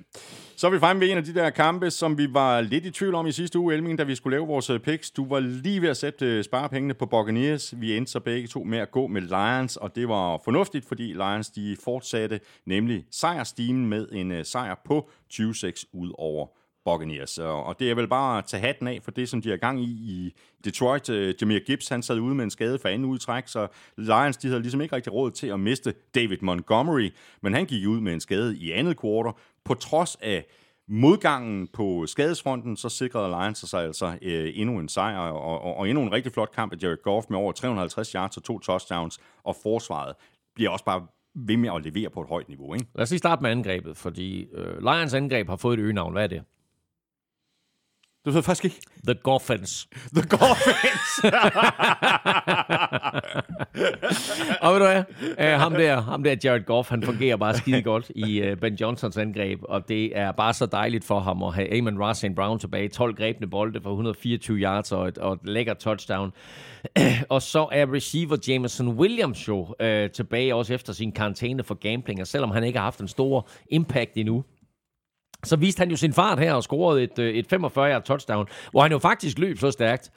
Så 0.55 0.67
er 0.67 0.71
vi 0.71 0.79
fremme 0.79 0.99
ved 1.01 1.11
en 1.11 1.17
af 1.17 1.23
de 1.23 1.33
der 1.33 1.49
kampe, 1.49 1.91
som 1.91 2.17
vi 2.17 2.33
var 2.33 2.61
lidt 2.61 2.85
i 2.85 2.91
tvivl 2.91 3.15
om 3.15 3.27
i 3.27 3.31
sidste 3.31 3.59
uge, 3.59 3.73
Elming, 3.73 3.97
da 3.97 4.03
vi 4.03 4.15
skulle 4.15 4.37
lave 4.37 4.47
vores 4.47 4.69
øh, 4.69 4.79
picks. 4.79 5.11
Du 5.11 5.27
var 5.27 5.39
lige 5.39 5.81
ved 5.81 5.89
at 5.89 5.97
sætte 5.97 6.25
øh, 6.25 6.43
sparepengene 6.43 6.93
på 6.93 7.05
Buccaneers. 7.05 7.73
Vi 7.77 7.97
endte 7.97 8.11
så 8.11 8.19
begge 8.19 8.47
to 8.47 8.63
med 8.63 8.79
at 8.79 8.91
gå 8.91 9.07
med 9.07 9.21
Lions, 9.21 9.77
og 9.77 9.95
det 9.95 10.09
var 10.09 10.41
fornuftigt, 10.43 10.85
fordi 10.85 11.03
Lions 11.03 11.49
de 11.49 11.77
fortsatte 11.83 12.39
nemlig 12.65 13.05
sejrstimen 13.11 13.85
med 13.85 14.07
en 14.11 14.31
øh, 14.31 14.45
sejr 14.45 14.75
på 14.85 15.09
26 15.29 15.73
ud 15.93 16.11
over 16.17 16.47
Buccaneers. 16.89 17.37
Og 17.37 17.79
det 17.79 17.91
er 17.91 17.95
vel 17.95 18.07
bare 18.07 18.37
at 18.37 18.45
tage 18.45 18.61
hatten 18.61 18.87
af 18.87 18.99
for 19.03 19.11
det, 19.11 19.29
som 19.29 19.41
de 19.41 19.51
er 19.53 19.57
gang 19.57 19.81
i 19.81 19.89
i 19.89 20.33
Detroit. 20.65 21.09
Øh, 21.09 21.33
Jameer 21.41 21.59
Gibbs, 21.59 21.89
han 21.89 22.03
sad 22.03 22.19
ude 22.19 22.35
med 22.35 22.43
en 22.43 22.49
skade 22.49 22.79
for 22.79 22.89
anden 22.89 23.05
udtræk, 23.05 23.47
så 23.47 23.67
Lions, 23.97 24.37
de 24.37 24.47
havde 24.47 24.61
ligesom 24.61 24.81
ikke 24.81 24.95
rigtig 24.95 25.13
råd 25.13 25.31
til 25.31 25.47
at 25.47 25.59
miste 25.59 25.93
David 26.15 26.37
Montgomery, 26.41 27.11
men 27.41 27.53
han 27.53 27.65
gik 27.65 27.87
ud 27.87 27.99
med 27.99 28.13
en 28.13 28.19
skade 28.19 28.57
i 28.57 28.71
andet 28.71 28.97
kvartal. 28.97 29.33
På 29.65 29.73
trods 29.73 30.17
af 30.21 30.45
modgangen 30.87 31.67
på 31.67 32.05
skadesfronten, 32.07 32.77
så 32.77 32.89
sikrede 32.89 33.27
Lions 33.29 33.57
sig 33.57 33.83
altså 33.83 34.17
øh, 34.21 34.51
endnu 34.55 34.79
en 34.79 34.89
sejr, 34.89 35.17
og, 35.17 35.61
og, 35.61 35.77
og 35.77 35.89
endnu 35.89 36.03
en 36.03 36.11
rigtig 36.11 36.31
flot 36.31 36.51
kamp 36.51 36.73
af 36.73 36.77
Jared 36.83 37.03
Goff 37.03 37.25
med 37.29 37.37
over 37.37 37.51
350 37.51 38.11
yards 38.11 38.37
og 38.37 38.43
to 38.43 38.59
touchdowns, 38.59 39.19
og 39.43 39.55
forsvaret 39.63 40.15
bliver 40.55 40.69
også 40.69 40.85
bare 40.85 41.07
ved 41.35 41.57
med 41.57 41.69
at 41.75 41.85
levere 41.85 42.09
på 42.09 42.21
et 42.21 42.27
højt 42.27 42.49
niveau. 42.49 42.73
Ikke? 42.73 42.87
Lad 42.95 43.03
os 43.03 43.09
lige 43.09 43.19
starte 43.19 43.41
med 43.41 43.51
angrebet, 43.51 43.97
fordi 43.97 44.47
øh, 44.53 44.79
Lions 44.79 45.13
angreb 45.13 45.49
har 45.49 45.55
fået 45.55 45.79
et 45.79 45.83
øgenavn. 45.83 46.13
Hvad 46.13 46.23
er 46.23 46.27
det? 46.27 46.43
Du 48.29 48.33
ved 48.33 48.43
faktisk 48.43 48.65
ikke. 48.65 48.81
The 49.07 49.15
Goffins. 49.23 49.87
The 50.15 50.23
Goffins! 50.29 51.23
og 54.61 54.73
ved 54.73 54.79
du 54.79 54.85
hvad? 54.85 55.03
Uh, 55.21 55.61
ham, 55.61 55.73
der, 55.73 56.01
ham 56.01 56.23
der, 56.23 56.35
Jared 56.43 56.65
Goff, 56.65 56.89
han 56.89 57.03
fungerer 57.03 57.37
bare 57.37 57.57
skide 57.57 57.81
godt 57.81 58.11
i 58.15 58.41
uh, 58.41 58.57
Ben 58.57 58.75
Johnsons 58.75 59.17
angreb, 59.17 59.59
og 59.63 59.87
det 59.87 60.17
er 60.17 60.31
bare 60.31 60.53
så 60.53 60.65
dejligt 60.65 61.05
for 61.05 61.19
ham 61.19 61.43
at 61.43 61.53
have 61.53 61.77
Amon 61.77 62.03
Ross 62.03 62.25
Brown 62.35 62.59
tilbage. 62.59 62.89
12 62.89 63.15
grebne 63.15 63.47
bolde 63.47 63.81
for 63.81 63.89
124 63.89 64.57
yards 64.57 64.91
og 64.91 65.07
et, 65.07 65.17
og 65.17 65.33
et 65.33 65.39
lækker 65.43 65.73
touchdown. 65.73 66.31
og 67.29 67.41
så 67.41 67.67
er 67.71 67.93
receiver 67.93 68.37
Jameson 68.47 68.87
Williams 68.87 69.47
jo 69.47 69.59
uh, 69.59 70.11
tilbage 70.13 70.55
også 70.55 70.73
efter 70.73 70.93
sin 70.93 71.11
karantæne 71.11 71.63
for 71.63 71.75
gambling, 71.75 72.21
og 72.21 72.27
selvom 72.27 72.51
han 72.51 72.63
ikke 72.63 72.79
har 72.79 72.83
haft 72.83 72.99
en 72.99 73.07
stor 73.07 73.49
impact 73.69 74.11
endnu, 74.15 74.43
så 75.43 75.55
viste 75.55 75.79
han 75.79 75.89
jo 75.89 75.95
sin 75.95 76.13
fart 76.13 76.39
her 76.39 76.53
og 76.53 76.63
scorede 76.63 77.03
et, 77.03 77.19
øh, 77.19 77.33
et 77.33 77.53
45-yard 77.53 78.03
touchdown, 78.03 78.47
hvor 78.71 78.81
han 78.81 78.91
jo 78.91 78.99
faktisk 78.99 79.39
løb 79.39 79.57
så 79.57 79.71
stærkt, 79.71 80.11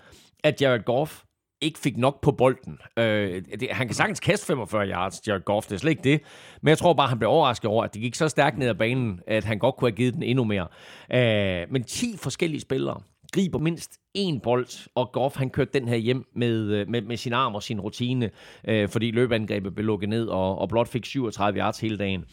at 0.44 0.62
Jared 0.62 0.84
Goff 0.84 1.22
ikke 1.60 1.78
fik 1.78 1.96
nok 1.96 2.20
på 2.20 2.32
bolden. 2.32 2.78
Øh, 2.96 3.42
det, 3.60 3.68
han 3.70 3.86
kan 3.86 3.94
sagtens 3.94 4.20
kaste 4.20 4.46
45 4.46 4.88
yards, 4.88 5.28
Jared 5.28 5.44
Goff, 5.44 5.66
det 5.66 5.74
er 5.74 5.78
slet 5.78 5.90
ikke 5.90 6.02
det. 6.02 6.20
Men 6.62 6.68
jeg 6.68 6.78
tror 6.78 6.92
bare, 6.92 7.08
han 7.08 7.18
blev 7.18 7.30
overrasket 7.30 7.70
over, 7.70 7.84
at 7.84 7.94
det 7.94 8.02
gik 8.02 8.14
så 8.14 8.28
stærkt 8.28 8.58
ned 8.58 8.68
ad 8.68 8.74
banen, 8.74 9.20
at 9.26 9.44
han 9.44 9.58
godt 9.58 9.76
kunne 9.76 9.90
have 9.90 9.96
givet 9.96 10.14
den 10.14 10.22
endnu 10.22 10.44
mere. 10.44 10.66
Øh, 11.14 11.66
men 11.70 11.84
10 11.84 12.16
forskellige 12.16 12.60
spillere 12.60 13.00
griber 13.32 13.58
mindst 13.58 13.92
én 14.18 14.40
bold, 14.42 14.88
og 14.94 15.12
Goff 15.12 15.36
han 15.36 15.50
kørte 15.50 15.70
den 15.74 15.88
her 15.88 15.96
hjem 15.96 16.24
med, 16.36 16.62
øh, 16.62 16.88
med, 16.88 17.02
med 17.02 17.16
sin 17.16 17.32
arm 17.32 17.54
og 17.54 17.62
sin 17.62 17.80
rutine, 17.80 18.30
øh, 18.68 18.88
fordi 18.88 19.10
løbeangrebet 19.10 19.74
blev 19.74 19.86
lukket 19.86 20.08
ned, 20.08 20.26
og, 20.26 20.58
og 20.58 20.68
blot 20.68 20.88
fik 20.88 21.04
37 21.04 21.58
yards 21.58 21.80
hele 21.80 21.98
dagen. 21.98 22.24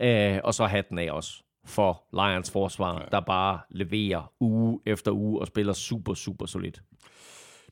Øh, 0.00 0.38
og 0.44 0.54
så 0.54 0.66
hatten 0.66 0.98
af 0.98 1.10
også 1.10 1.43
for 1.66 2.02
Lions 2.12 2.50
forsvar, 2.50 3.00
ja. 3.00 3.06
der 3.10 3.20
bare 3.20 3.58
leverer 3.70 4.32
uge 4.40 4.80
efter 4.86 5.10
uge 5.10 5.40
og 5.40 5.46
spiller 5.46 5.72
super, 5.72 6.14
super 6.14 6.46
solidt. 6.46 6.82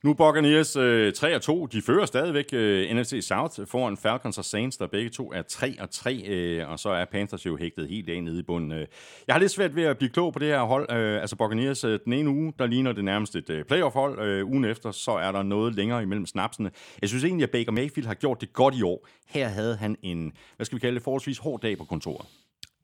Nu 0.03 0.13
Buccaneers 0.13 0.75
øh, 0.75 1.13
3-2. 1.17 1.67
De 1.71 1.81
fører 1.81 2.05
stadigvæk 2.05 2.45
øh, 2.53 2.95
NFC 2.95 3.19
South 3.21 3.67
foran 3.67 3.97
Falcons 3.97 4.37
og 4.37 4.45
Saints, 4.45 4.77
der 4.77 4.87
begge 4.87 5.09
to 5.09 5.31
er 5.33 5.41
3-3. 5.51 6.29
Øh, 6.31 6.69
og 6.69 6.79
så 6.79 6.89
er 6.89 7.05
Panthers 7.05 7.45
jo 7.45 7.57
hægtet 7.57 7.87
helt 7.89 8.09
af 8.09 8.23
nede 8.23 8.39
i 8.39 8.43
bunden. 8.43 8.71
Øh. 8.71 8.87
Jeg 9.27 9.35
har 9.35 9.39
lidt 9.39 9.51
svært 9.51 9.75
ved 9.75 9.83
at 9.83 9.97
blive 9.97 10.09
klog 10.09 10.33
på 10.33 10.39
det 10.39 10.47
her 10.47 10.61
hold. 10.61 10.91
Øh, 10.91 11.21
altså 11.21 11.35
Buccaneers 11.35 11.83
øh, 11.83 11.99
den 12.05 12.13
ene 12.13 12.29
uge, 12.29 12.53
der 12.59 12.65
ligner 12.65 12.91
det 12.91 13.03
nærmest 13.03 13.35
et 13.35 13.49
øh, 13.49 13.65
playoff-hold. 13.65 14.19
Øh, 14.19 14.47
ugen 14.47 14.65
efter, 14.65 14.91
så 14.91 15.11
er 15.11 15.31
der 15.31 15.43
noget 15.43 15.75
længere 15.75 16.01
imellem 16.03 16.25
snapsene. 16.25 16.71
Jeg 17.01 17.09
synes 17.09 17.23
egentlig, 17.23 17.43
at 17.43 17.51
Baker 17.51 17.71
Mayfield 17.71 18.07
har 18.07 18.13
gjort 18.13 18.41
det 18.41 18.53
godt 18.53 18.75
i 18.75 18.81
år. 18.81 19.07
Her 19.27 19.47
havde 19.47 19.75
han 19.75 19.95
en, 20.01 20.33
hvad 20.55 20.65
skal 20.65 20.75
vi 20.75 20.79
kalde 20.79 20.95
det, 20.95 21.03
forholdsvis 21.03 21.37
hård 21.37 21.61
dag 21.61 21.77
på 21.77 21.83
kontoret. 21.83 22.25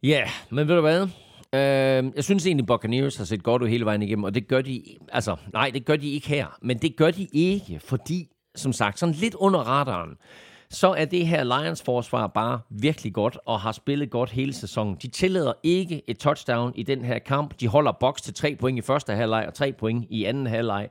Ja, 0.03 0.09
yeah, 0.09 0.29
men 0.49 0.67
ved 0.67 0.75
du 0.75 0.81
hvad? 0.81 1.01
Øh, 1.53 2.11
jeg 2.15 2.23
synes 2.23 2.45
egentlig, 2.45 2.65
Buccaneers 2.65 3.17
har 3.17 3.25
set 3.25 3.43
godt 3.43 3.61
ud 3.61 3.67
hele 3.67 3.85
vejen 3.85 4.01
igennem, 4.01 4.23
og 4.23 4.33
det 4.35 4.47
gør 4.47 4.61
de, 4.61 4.83
altså, 5.11 5.35
nej, 5.53 5.71
det 5.73 5.85
gør 5.85 5.95
de 5.95 6.11
ikke 6.11 6.27
her, 6.27 6.57
men 6.61 6.77
det 6.77 6.95
gør 6.95 7.11
de 7.11 7.27
ikke, 7.33 7.79
fordi, 7.79 8.27
som 8.55 8.73
sagt, 8.73 8.99
sådan 8.99 9.15
lidt 9.15 9.35
under 9.35 9.59
radaren, 9.59 10.09
så 10.71 10.93
er 10.93 11.05
det 11.05 11.27
her 11.27 11.43
Lions 11.43 11.81
forsvar 11.81 12.27
bare 12.27 12.59
virkelig 12.69 13.13
godt 13.13 13.37
og 13.45 13.59
har 13.59 13.71
spillet 13.71 14.09
godt 14.09 14.29
hele 14.29 14.53
sæsonen. 14.53 14.97
De 15.01 15.07
tillader 15.07 15.53
ikke 15.63 16.01
et 16.07 16.17
touchdown 16.17 16.71
i 16.75 16.83
den 16.83 17.05
her 17.05 17.19
kamp. 17.19 17.59
De 17.59 17.67
holder 17.67 17.91
boks 17.91 18.21
til 18.21 18.33
tre 18.33 18.55
point 18.55 18.77
i 18.77 18.81
første 18.81 19.13
halvleg 19.13 19.47
og 19.47 19.53
tre 19.53 19.73
point 19.73 20.05
i 20.09 20.23
anden 20.23 20.47
halvleg. 20.47 20.89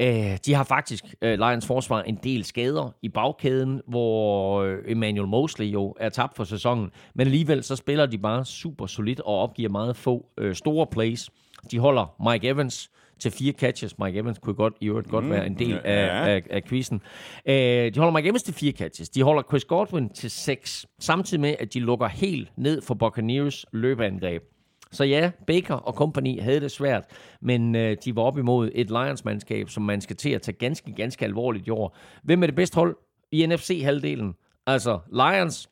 Øh, 0.00 0.38
de 0.46 0.54
har 0.54 0.64
faktisk, 0.64 1.04
øh, 1.22 1.38
Lions 1.38 1.66
forsvar, 1.66 2.02
en 2.02 2.18
del 2.22 2.44
skader 2.44 2.94
i 3.02 3.08
bagkæden, 3.08 3.80
hvor 3.86 4.62
øh, 4.62 4.78
Emmanuel 4.86 5.28
Mosley 5.28 5.66
jo 5.66 5.94
er 6.00 6.08
tabt 6.08 6.36
for 6.36 6.44
sæsonen. 6.44 6.90
Men 7.14 7.26
alligevel 7.26 7.64
så 7.64 7.76
spiller 7.76 8.06
de 8.06 8.18
bare 8.18 8.44
super 8.44 8.86
solidt 8.86 9.20
og 9.20 9.38
opgiver 9.38 9.70
meget 9.70 9.96
få 9.96 10.26
øh, 10.38 10.54
store 10.54 10.86
plays. 10.86 11.30
De 11.70 11.78
holder 11.78 12.30
Mike 12.30 12.48
Evans 12.48 12.90
til 13.18 13.30
fire 13.30 13.52
catches. 13.52 13.98
Mike 13.98 14.18
Evans 14.18 14.38
kunne 14.38 14.54
godt 14.54 14.74
i 14.80 14.86
øvrigt 14.86 15.08
godt 15.08 15.24
mm, 15.24 15.30
være 15.30 15.46
en 15.46 15.58
del 15.58 15.70
ja. 15.70 15.78
af, 15.84 16.34
af, 16.34 16.42
af 16.50 16.64
quizzen. 16.64 17.00
Uh, 17.46 17.52
de 17.52 17.92
holder 17.96 18.12
Mike 18.12 18.28
Evans 18.28 18.42
til 18.42 18.54
fire 18.54 18.72
catches. 18.72 19.08
De 19.08 19.22
holder 19.22 19.42
Chris 19.42 19.64
Godwin 19.64 20.08
til 20.08 20.30
seks. 20.30 20.86
Samtidig 20.98 21.40
med, 21.40 21.54
at 21.58 21.74
de 21.74 21.80
lukker 21.80 22.08
helt 22.08 22.52
ned 22.56 22.82
for 22.82 22.94
Buccaneers 22.94 23.66
løbeangreb. 23.72 24.42
Så 24.90 25.04
ja, 25.04 25.30
Baker 25.46 25.74
og 25.74 25.94
company 25.94 26.40
havde 26.40 26.60
det 26.60 26.70
svært, 26.70 27.04
men 27.40 27.76
øh, 27.76 27.96
de 28.04 28.16
var 28.16 28.22
op 28.22 28.38
imod 28.38 28.70
et 28.74 28.86
Lions-mandskab, 28.90 29.68
som 29.68 29.82
man 29.82 30.00
skal 30.00 30.16
til 30.16 30.30
at 30.30 30.42
tage 30.42 30.56
ganske, 30.58 30.92
ganske 30.92 31.24
alvorligt 31.24 31.66
i 31.66 31.70
år. 31.70 31.96
Hvem 32.22 32.42
er 32.42 32.46
det 32.46 32.54
bedste 32.54 32.74
hold 32.74 32.96
i 33.32 33.46
NFC-halvdelen? 33.46 34.34
Altså, 34.66 34.98
Lions 35.12 35.70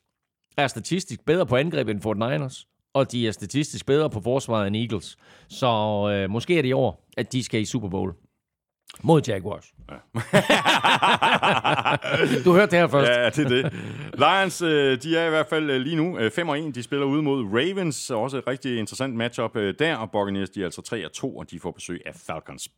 er 0.57 0.67
statistisk 0.67 1.25
bedre 1.25 1.47
på 1.47 1.57
angreb 1.57 1.89
end 1.89 2.01
Fort 2.01 2.17
Niners, 2.17 2.67
og 2.97 3.13
de 3.13 3.29
er 3.29 3.33
statistisk 3.33 3.87
bedre 3.87 4.11
på 4.11 4.21
forsvaret 4.21 4.67
end 4.67 4.77
Eagles. 4.77 5.17
Så 5.49 5.67
øh, 6.13 6.31
måske 6.31 6.59
er 6.59 6.63
det 6.63 6.69
i 6.69 6.73
år, 6.73 7.09
at 7.17 7.33
de 7.33 7.45
skal 7.45 7.61
i 7.61 7.65
Super 7.65 7.89
Bowl. 7.89 8.13
Mod 9.03 9.23
Jaguars. 9.29 9.73
Ja. 9.91 9.95
du 12.45 12.53
hørte 12.53 12.71
det 12.71 12.79
her 12.79 12.89
først. 12.89 13.11
Ja, 13.11 13.31
det 13.31 13.39
er 13.39 13.49
det. 13.49 13.73
Lions, 14.19 14.63
øh, 14.63 15.03
de 15.03 15.17
er 15.17 15.27
i 15.27 15.31
hvert 15.31 15.47
fald 15.47 15.71
øh, 15.71 15.81
lige 15.81 15.97
nu 15.97 16.19
5-1. 16.19 16.57
Øh, 16.57 16.75
de 16.75 16.83
spiller 16.83 17.07
ude 17.07 17.23
mod 17.23 17.45
Ravens. 17.45 18.11
Også 18.11 18.39
et 18.39 18.47
rigtig 18.47 18.79
interessant 18.79 19.15
matchup 19.15 19.55
der. 19.79 19.97
Og 19.97 20.11
Buccaneers, 20.11 20.51
de 20.51 20.61
er 20.61 20.65
altså 20.65 21.11
3-2, 21.25 21.39
og 21.39 21.51
de 21.51 21.61
får 21.61 21.71
besøg 21.71 22.01
af 22.07 22.13
Falcons. 22.27 22.69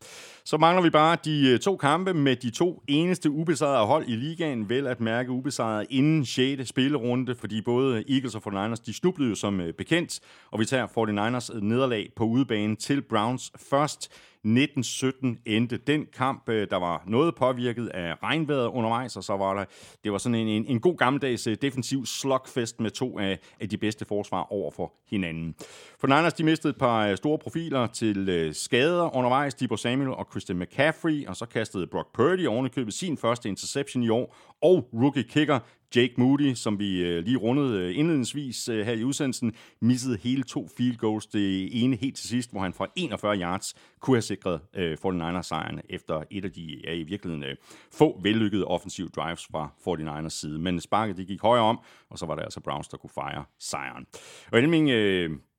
Så 0.44 0.56
mangler 0.56 0.82
vi 0.82 0.90
bare 0.90 1.16
de 1.24 1.58
to 1.58 1.76
kampe 1.76 2.14
med 2.14 2.36
de 2.36 2.50
to 2.50 2.82
eneste 2.88 3.30
ubesejrede 3.30 3.86
hold 3.86 4.04
i 4.08 4.16
ligaen. 4.16 4.68
Vel 4.68 4.86
at 4.86 5.00
mærke 5.00 5.30
ubesejrede 5.30 5.86
inden 5.90 6.26
6. 6.26 6.68
spillerunde, 6.68 7.34
fordi 7.34 7.62
både 7.62 8.04
Eagles 8.08 8.34
og 8.34 8.42
49ers, 8.46 8.82
de 8.86 8.94
snublede 8.94 9.30
jo 9.30 9.34
som 9.34 9.60
bekendt. 9.78 10.20
Og 10.50 10.60
vi 10.60 10.64
tager 10.64 10.86
49ers 10.86 11.60
nederlag 11.60 12.08
på 12.16 12.24
udebane 12.24 12.76
til 12.76 13.02
Browns 13.02 13.52
først. 13.70 14.10
1917 14.44 15.38
endte 15.46 15.76
den 15.76 16.06
kamp. 16.12 16.48
Øh, 16.48 16.70
der 16.70 16.76
var 16.76 17.02
noget 17.06 17.34
påvirket 17.34 17.88
af 17.88 18.14
regnvejret 18.22 18.66
undervejs, 18.66 19.16
og 19.16 19.24
så 19.24 19.36
var 19.36 19.54
der, 19.54 19.64
det 20.04 20.12
var 20.12 20.18
sådan 20.18 20.34
en, 20.34 20.48
en, 20.48 20.66
en 20.66 20.80
god 20.80 20.96
gammeldags 20.96 21.46
øh, 21.46 21.56
defensiv 21.62 22.06
slugfest 22.06 22.80
med 22.80 22.90
to 22.90 23.18
af, 23.18 23.38
af 23.60 23.68
de 23.68 23.76
bedste 23.76 24.04
forsvar 24.04 24.52
over 24.52 24.70
for 24.70 24.92
hinanden. 25.10 25.54
For 26.00 26.06
Niners, 26.06 26.32
de 26.32 26.44
mistede 26.44 26.70
et 26.70 26.78
par 26.78 27.06
øh, 27.06 27.16
store 27.16 27.38
profiler 27.38 27.86
til 27.86 28.28
øh, 28.28 28.54
skader 28.54 29.16
undervejs, 29.16 29.54
Debo 29.54 29.76
Samuel 29.76 30.10
og 30.10 30.26
Christian 30.30 30.58
McCaffrey, 30.58 31.26
og 31.26 31.36
så 31.36 31.46
kastede 31.46 31.86
Brock 31.86 32.14
Purdy 32.14 32.46
ovenikøbet 32.46 32.94
sin 32.94 33.18
første 33.18 33.48
interception 33.48 34.02
i 34.02 34.08
år, 34.08 34.36
og 34.62 34.88
rookie 34.92 35.22
kicker 35.22 35.58
Jake 35.96 36.14
Moody, 36.16 36.54
som 36.54 36.78
vi 36.78 37.00
øh, 37.02 37.24
lige 37.24 37.36
rundede 37.36 37.80
øh, 37.80 37.98
indledningsvis 37.98 38.68
øh, 38.68 38.86
her 38.86 38.92
i 38.92 39.04
udsendelsen, 39.04 39.52
missede 39.80 40.18
hele 40.22 40.42
to 40.42 40.68
field 40.76 40.96
goals. 40.96 41.26
Det 41.26 41.68
ene 41.84 41.96
helt 41.96 42.16
til 42.16 42.28
sidst, 42.28 42.50
hvor 42.50 42.60
han 42.60 42.72
fra 42.72 42.86
41 42.96 43.36
yards 43.36 43.74
kunne 44.00 44.16
have 44.16 44.22
sikret 44.22 44.60
49ers 44.76 45.42
sejren 45.42 45.80
efter 45.90 46.22
et 46.30 46.44
af 46.44 46.52
de 46.52 46.80
ja, 46.84 46.92
i 46.92 47.02
virkeligheden 47.02 47.56
få 47.92 48.20
vellykkede 48.22 48.64
offensive 48.64 49.08
drives 49.08 49.46
fra 49.52 49.70
49ers 49.88 50.28
side. 50.28 50.58
Men 50.58 50.80
sparket 50.80 51.16
det 51.16 51.26
gik 51.26 51.42
højere 51.42 51.64
om, 51.64 51.78
og 52.10 52.18
så 52.18 52.26
var 52.26 52.34
det 52.34 52.42
altså 52.42 52.60
Browns, 52.60 52.88
der 52.88 52.96
kunne 52.96 53.10
fejre 53.10 53.44
sejren. 53.58 54.06
Og 54.52 54.58
Elming, 54.58 54.90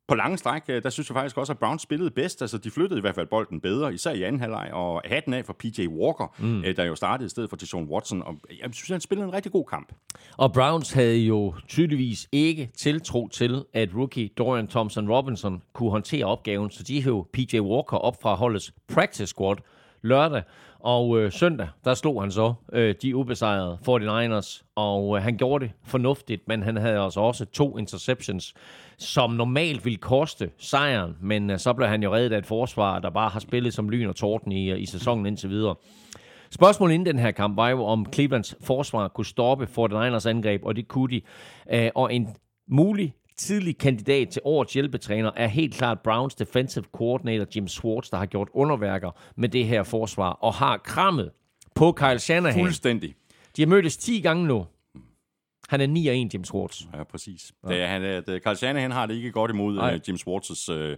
på 0.10 0.16
lange 0.16 0.38
stræk, 0.38 0.62
øh, 0.68 0.84
der 0.84 0.90
synes 0.90 1.10
jeg 1.10 1.16
faktisk 1.16 1.38
også, 1.38 1.54
at 1.54 1.60
Browns 1.60 1.82
spillede 1.82 2.12
bedst. 2.12 2.42
Altså, 2.42 2.58
de 2.58 2.72
flyttede 2.72 2.98
i 2.98 3.02
hvert 3.02 3.16
fald 3.16 3.28
bolden 3.28 3.62
bedre, 3.62 3.94
især 3.94 4.12
i 4.12 4.24
anden 4.24 4.42
halvleg, 4.42 4.70
og 4.74 5.02
hatten 5.06 5.34
af 5.34 5.46
for 5.46 5.54
PJ 5.54 5.88
Walker, 5.88 6.36
mm. 6.40 6.64
Øh, 6.64 6.76
der 6.76 6.84
jo 6.84 6.96
startede 6.96 7.26
i 7.26 7.30
stedet 7.30 7.50
for 7.50 7.58
Deshaun 7.58 7.84
Watson. 7.90 8.24
Og 8.24 8.36
jeg 8.64 8.70
synes, 8.74 8.90
han 8.90 9.02
spillede 9.02 9.28
en 9.28 9.34
rigtig 9.34 9.52
god 9.52 9.66
kamp. 9.66 9.92
Og 10.38 10.54
Browns 10.54 10.92
havde 10.92 11.18
jo 11.18 11.54
tydeligvis 11.68 12.28
ikke 12.32 12.72
tiltro 12.78 13.28
til, 13.28 13.64
at 13.74 13.90
rookie 13.96 14.30
Dorian 14.38 14.68
Thompson-Robinson 14.68 15.60
kunne 15.74 15.92
håndtere 15.92 16.26
opgaven, 16.26 16.72
så 16.72 16.84
de 16.84 17.04
hævde 17.04 17.28
PJ 17.34 17.60
Walker 17.60 17.98
op 17.98 18.22
fra 18.22 18.36
holdets 18.36 18.74
practice 18.88 19.28
squad 19.28 19.56
lørdag, 20.02 20.44
og 20.80 21.20
øh, 21.20 21.32
søndag, 21.32 21.68
der 21.86 21.94
slog 21.94 22.22
han 22.22 22.32
så 22.32 22.54
øh, 22.74 22.96
de 23.02 23.16
ubesejrede 23.16 23.78
49ers, 23.88 24.64
og 24.76 25.18
øh, 25.18 25.24
han 25.24 25.38
gjorde 25.38 25.66
det 25.66 25.74
fornuftigt, 25.84 26.48
men 26.48 26.64
han 26.64 26.78
havde 26.78 27.00
altså 27.00 27.20
også 27.20 27.46
to 27.46 27.78
interceptions, 27.78 28.54
som 28.98 29.32
normalt 29.32 29.86
ville 29.86 29.98
koste 29.98 30.50
sejren, 30.58 31.18
men 31.22 31.50
øh, 31.50 31.60
så 31.60 31.74
blev 31.74 31.88
han 31.88 32.04
jo 32.04 32.16
reddet 32.16 32.34
af 32.34 32.38
et 32.38 32.46
forsvar, 32.46 33.00
der 33.00 33.10
bare 33.10 33.30
har 33.30 33.40
spillet 33.40 33.74
som 33.74 33.90
lyn 33.90 34.08
og 34.08 34.16
torden 34.16 34.52
i, 34.52 34.72
øh, 34.72 34.82
i 34.82 34.86
sæsonen 34.86 35.26
indtil 35.26 35.50
videre. 35.50 35.76
Spørgsmålet 36.52 36.94
inden 36.94 37.06
den 37.06 37.20
her 37.20 37.32
kamp 37.32 37.58
var 37.58 37.70
jo, 37.70 37.86
om 37.86 38.06
Clevelands 38.14 38.56
forsvar 38.62 39.08
kunne 39.08 39.26
stoppe 39.26 39.68
49ers 39.78 40.30
angreb, 40.30 40.66
og 40.66 40.76
det 40.76 40.88
kunne 40.88 41.16
de. 41.16 41.22
Øh, 41.74 41.92
og 41.96 42.14
en 42.14 42.28
mulig 42.68 43.14
tidlig 43.40 43.78
kandidat 43.78 44.30
til 44.30 44.42
årets 44.46 44.74
hjælpetræner 44.74 45.32
er 45.36 45.48
helt 45.48 45.74
klart 45.74 46.00
Browns 46.00 46.36
defensive 46.36 46.86
coordinator 46.92 47.46
Jim 47.56 47.68
Schwartz, 47.68 48.10
der 48.10 48.18
har 48.18 48.26
gjort 48.26 48.48
underværker 48.54 49.12
med 49.36 49.50
det 49.50 49.66
her 49.66 49.84
forsvar, 49.84 50.30
og 50.30 50.54
har 50.54 50.78
krammet 50.78 51.32
på 51.76 51.92
Kyle 51.92 52.20
Shanahan. 52.20 52.64
Fuldstændig. 52.64 53.16
De 53.56 53.62
har 53.62 53.68
mødtes 53.68 53.98
10 53.98 54.22
gange 54.22 54.48
nu. 54.48 54.66
Han 55.70 55.82
er 55.82 55.88
9 55.88 56.08
og 56.08 56.18
1, 56.18 56.34
Jim 56.34 56.44
Schwartz. 56.44 56.82
Ja, 56.94 57.04
præcis. 57.04 57.52
Ja. 57.68 57.76
Det, 57.76 57.88
han, 57.88 58.02
det, 58.02 58.44
Carl 58.44 58.56
Shanahan 58.56 58.92
har 58.92 59.06
det 59.06 59.16
ikke 59.16 59.32
godt 59.32 59.52
imod 59.52 59.78
uh, 59.78 60.08
Jim 60.08 60.16
Schwartz's 60.16 60.74
uh, 60.74 60.96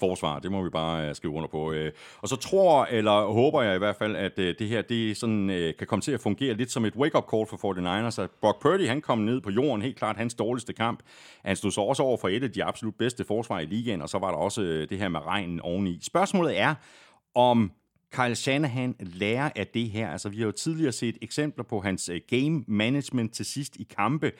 forsvar. 0.00 0.38
Det 0.38 0.52
må 0.52 0.62
vi 0.62 0.70
bare 0.70 1.08
øh, 1.08 1.14
skrive 1.14 1.34
under 1.34 1.48
på. 1.48 1.72
Øh. 1.72 1.92
og 2.18 2.28
så 2.28 2.36
tror, 2.36 2.84
eller 2.90 3.26
håber 3.32 3.62
jeg 3.62 3.74
i 3.74 3.78
hvert 3.78 3.96
fald, 3.96 4.16
at 4.16 4.38
øh, 4.38 4.54
det 4.58 4.68
her 4.68 4.82
det 4.82 5.16
sådan, 5.16 5.50
øh, 5.50 5.74
kan 5.78 5.86
komme 5.86 6.02
til 6.02 6.12
at 6.12 6.20
fungere 6.20 6.54
lidt 6.54 6.70
som 6.70 6.84
et 6.84 6.96
wake-up 6.96 7.24
call 7.30 7.46
for 7.46 7.74
49ers. 7.74 7.88
At 7.88 8.04
altså, 8.04 8.28
Brock 8.40 8.62
Purdy, 8.62 8.86
han 8.86 9.00
kom 9.00 9.18
ned 9.18 9.40
på 9.40 9.50
jorden, 9.50 9.82
helt 9.82 9.96
klart 9.96 10.16
hans 10.16 10.34
dårligste 10.34 10.72
kamp. 10.72 11.00
Han 11.44 11.56
stod 11.56 11.70
så 11.70 11.80
også 11.80 12.02
over 12.02 12.16
for 12.16 12.28
et 12.28 12.42
af 12.42 12.50
de 12.50 12.64
absolut 12.64 12.94
bedste 12.94 13.24
forsvar 13.24 13.60
i 13.60 13.66
ligaen, 13.66 14.02
og 14.02 14.08
så 14.08 14.18
var 14.18 14.30
der 14.30 14.38
også 14.38 14.62
øh, 14.62 14.88
det 14.88 14.98
her 14.98 15.08
med 15.08 15.20
regnen 15.26 15.60
oveni. 15.60 15.98
Spørgsmålet 16.02 16.58
er, 16.58 16.74
om 17.34 17.72
Kyle 18.12 18.34
Shanahan 18.34 18.94
lærer 19.00 19.50
af 19.56 19.66
det 19.66 19.90
her. 19.90 20.10
Altså, 20.10 20.28
vi 20.28 20.36
har 20.36 20.44
jo 20.44 20.52
tidligere 20.52 20.92
set 20.92 21.18
eksempler 21.22 21.64
på 21.64 21.80
hans 21.80 22.08
øh, 22.08 22.20
game 22.28 22.64
management 22.66 23.34
til 23.34 23.44
sidst 23.44 23.76
i 23.76 23.86
kampe. 23.96 24.32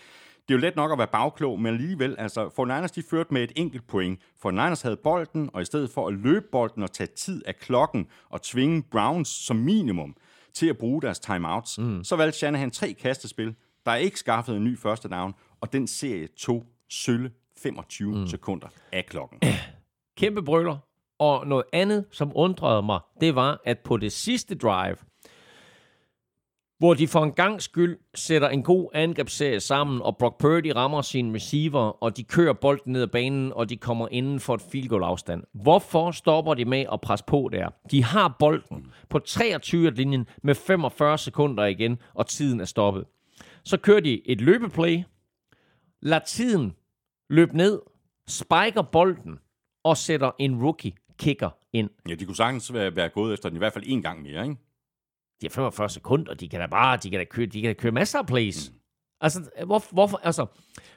Det 0.51 0.57
er 0.57 0.61
jo 0.61 0.67
let 0.67 0.77
nok 0.77 0.93
at 0.93 0.99
være 0.99 1.07
bagklog, 1.07 1.61
men 1.61 1.75
alligevel, 1.75 2.15
altså, 2.19 2.51
for 2.57 2.65
Niners 2.65 2.91
de 2.91 3.03
førte 3.03 3.35
med 3.35 3.43
et 3.43 3.53
enkelt 3.57 3.87
point. 3.87 4.21
For 4.41 4.51
Niners 4.51 4.83
havde 4.83 4.97
bolden, 4.97 5.51
og 5.53 5.63
i 5.63 5.65
stedet 5.65 5.91
for 5.91 6.09
at 6.09 6.15
løbe 6.15 6.47
bolden 6.53 6.83
og 6.83 6.93
tage 6.93 7.07
tid 7.07 7.43
af 7.47 7.57
klokken 7.57 8.07
og 8.29 8.43
tvinge 8.43 8.83
Browns 8.83 9.29
som 9.29 9.57
minimum 9.57 10.17
til 10.55 10.69
at 10.69 10.79
bruge 10.79 11.03
deres 11.03 11.19
timeouts, 11.19 11.79
mm. 11.79 12.05
så 12.05 12.17
valgte 12.17 12.39
Shanahan 12.39 12.71
tre 12.71 12.93
kastespil. 12.93 13.55
Der 13.87 13.93
er 13.93 13.97
ikke 13.97 14.19
skaffet 14.19 14.57
en 14.57 14.65
ny 14.65 14.79
første 14.79 15.09
down, 15.09 15.35
og 15.61 15.73
den 15.73 15.87
serie 15.87 16.27
tog 16.27 16.67
sølle 16.89 17.31
25 17.59 18.19
mm. 18.19 18.27
sekunder 18.27 18.69
af 18.93 19.07
klokken. 19.07 19.39
Kæmpe 20.19 20.43
brøler, 20.43 20.77
og 21.19 21.47
noget 21.47 21.65
andet, 21.73 22.05
som 22.11 22.33
undrede 22.35 22.83
mig, 22.83 23.01
det 23.21 23.35
var, 23.35 23.61
at 23.65 23.79
på 23.79 23.97
det 23.97 24.13
sidste 24.13 24.55
drive, 24.55 24.97
hvor 26.81 26.95
de 26.95 27.09
for 27.09 27.25
en 27.25 27.33
gang 27.33 27.63
skyld 27.63 27.99
sætter 28.15 28.49
en 28.49 28.63
god 28.63 28.91
angrebsserie 28.95 29.61
sammen, 29.61 30.03
og 30.03 30.17
Brock 30.17 30.41
Purdy 30.41 30.73
rammer 30.77 31.03
sin 31.03 31.35
receiver, 31.35 32.03
og 32.03 32.17
de 32.17 32.25
kører 32.25 32.53
bolden 32.53 32.93
ned 32.93 33.03
ad 33.03 33.07
banen, 33.07 33.53
og 33.53 33.69
de 33.71 33.77
kommer 33.77 34.09
inden 34.11 34.41
for 34.41 34.55
et 34.55 34.63
field 34.73 34.89
goal 34.89 35.03
afstand. 35.03 35.43
Hvorfor 35.55 36.11
stopper 36.11 36.55
de 36.55 36.65
med 36.65 36.85
at 36.93 37.01
presse 37.01 37.25
på 37.25 37.49
der? 37.53 37.69
De 37.91 38.05
har 38.05 38.37
bolden 38.39 38.87
på 39.09 39.21
23-linjen 39.29 40.27
med 40.43 40.55
45 40.55 41.19
sekunder 41.19 41.65
igen, 41.65 41.99
og 42.15 42.27
tiden 42.27 42.61
er 42.61 42.65
stoppet. 42.65 43.05
Så 43.65 43.77
kører 43.77 44.01
de 44.01 44.29
et 44.29 44.41
løbeplay, 44.41 45.03
lader 46.03 46.25
tiden 46.25 46.73
løbe 47.31 47.57
ned, 47.57 47.81
spiker 48.29 48.83
bolden, 48.83 49.39
og 49.85 49.97
sætter 49.97 50.31
en 50.39 50.63
rookie 50.63 50.93
kicker 51.19 51.51
ind. 51.73 51.91
Ja, 52.09 52.15
de 52.15 52.25
kunne 52.25 52.37
sagtens 52.37 52.73
være, 52.73 52.97
være 52.97 53.09
gået 53.09 53.35
efter 53.35 53.49
den 53.49 53.57
i 53.57 53.59
hvert 53.59 53.73
fald 53.73 53.85
en 53.87 54.03
gang 54.03 54.23
mere, 54.23 54.43
ikke? 54.43 54.57
De 55.41 55.47
har 55.47 55.51
45 55.51 55.89
sekunder, 55.89 56.35
de 56.35 56.49
kan 56.49 56.61
da 56.61 56.67
bare, 56.67 56.97
de 56.97 57.11
kan 57.11 57.19
da 57.19 57.25
køre, 57.25 57.47
de 57.47 57.61
kan 57.61 57.69
da 57.69 57.81
køre 57.81 57.93
masser 57.93 58.19
af 58.19 58.27
plays. 58.27 58.71
Mm. 58.71 58.77
Altså, 59.21 59.51
hvor, 59.67 59.83
hvorfor, 59.93 60.21
altså, 60.23 60.47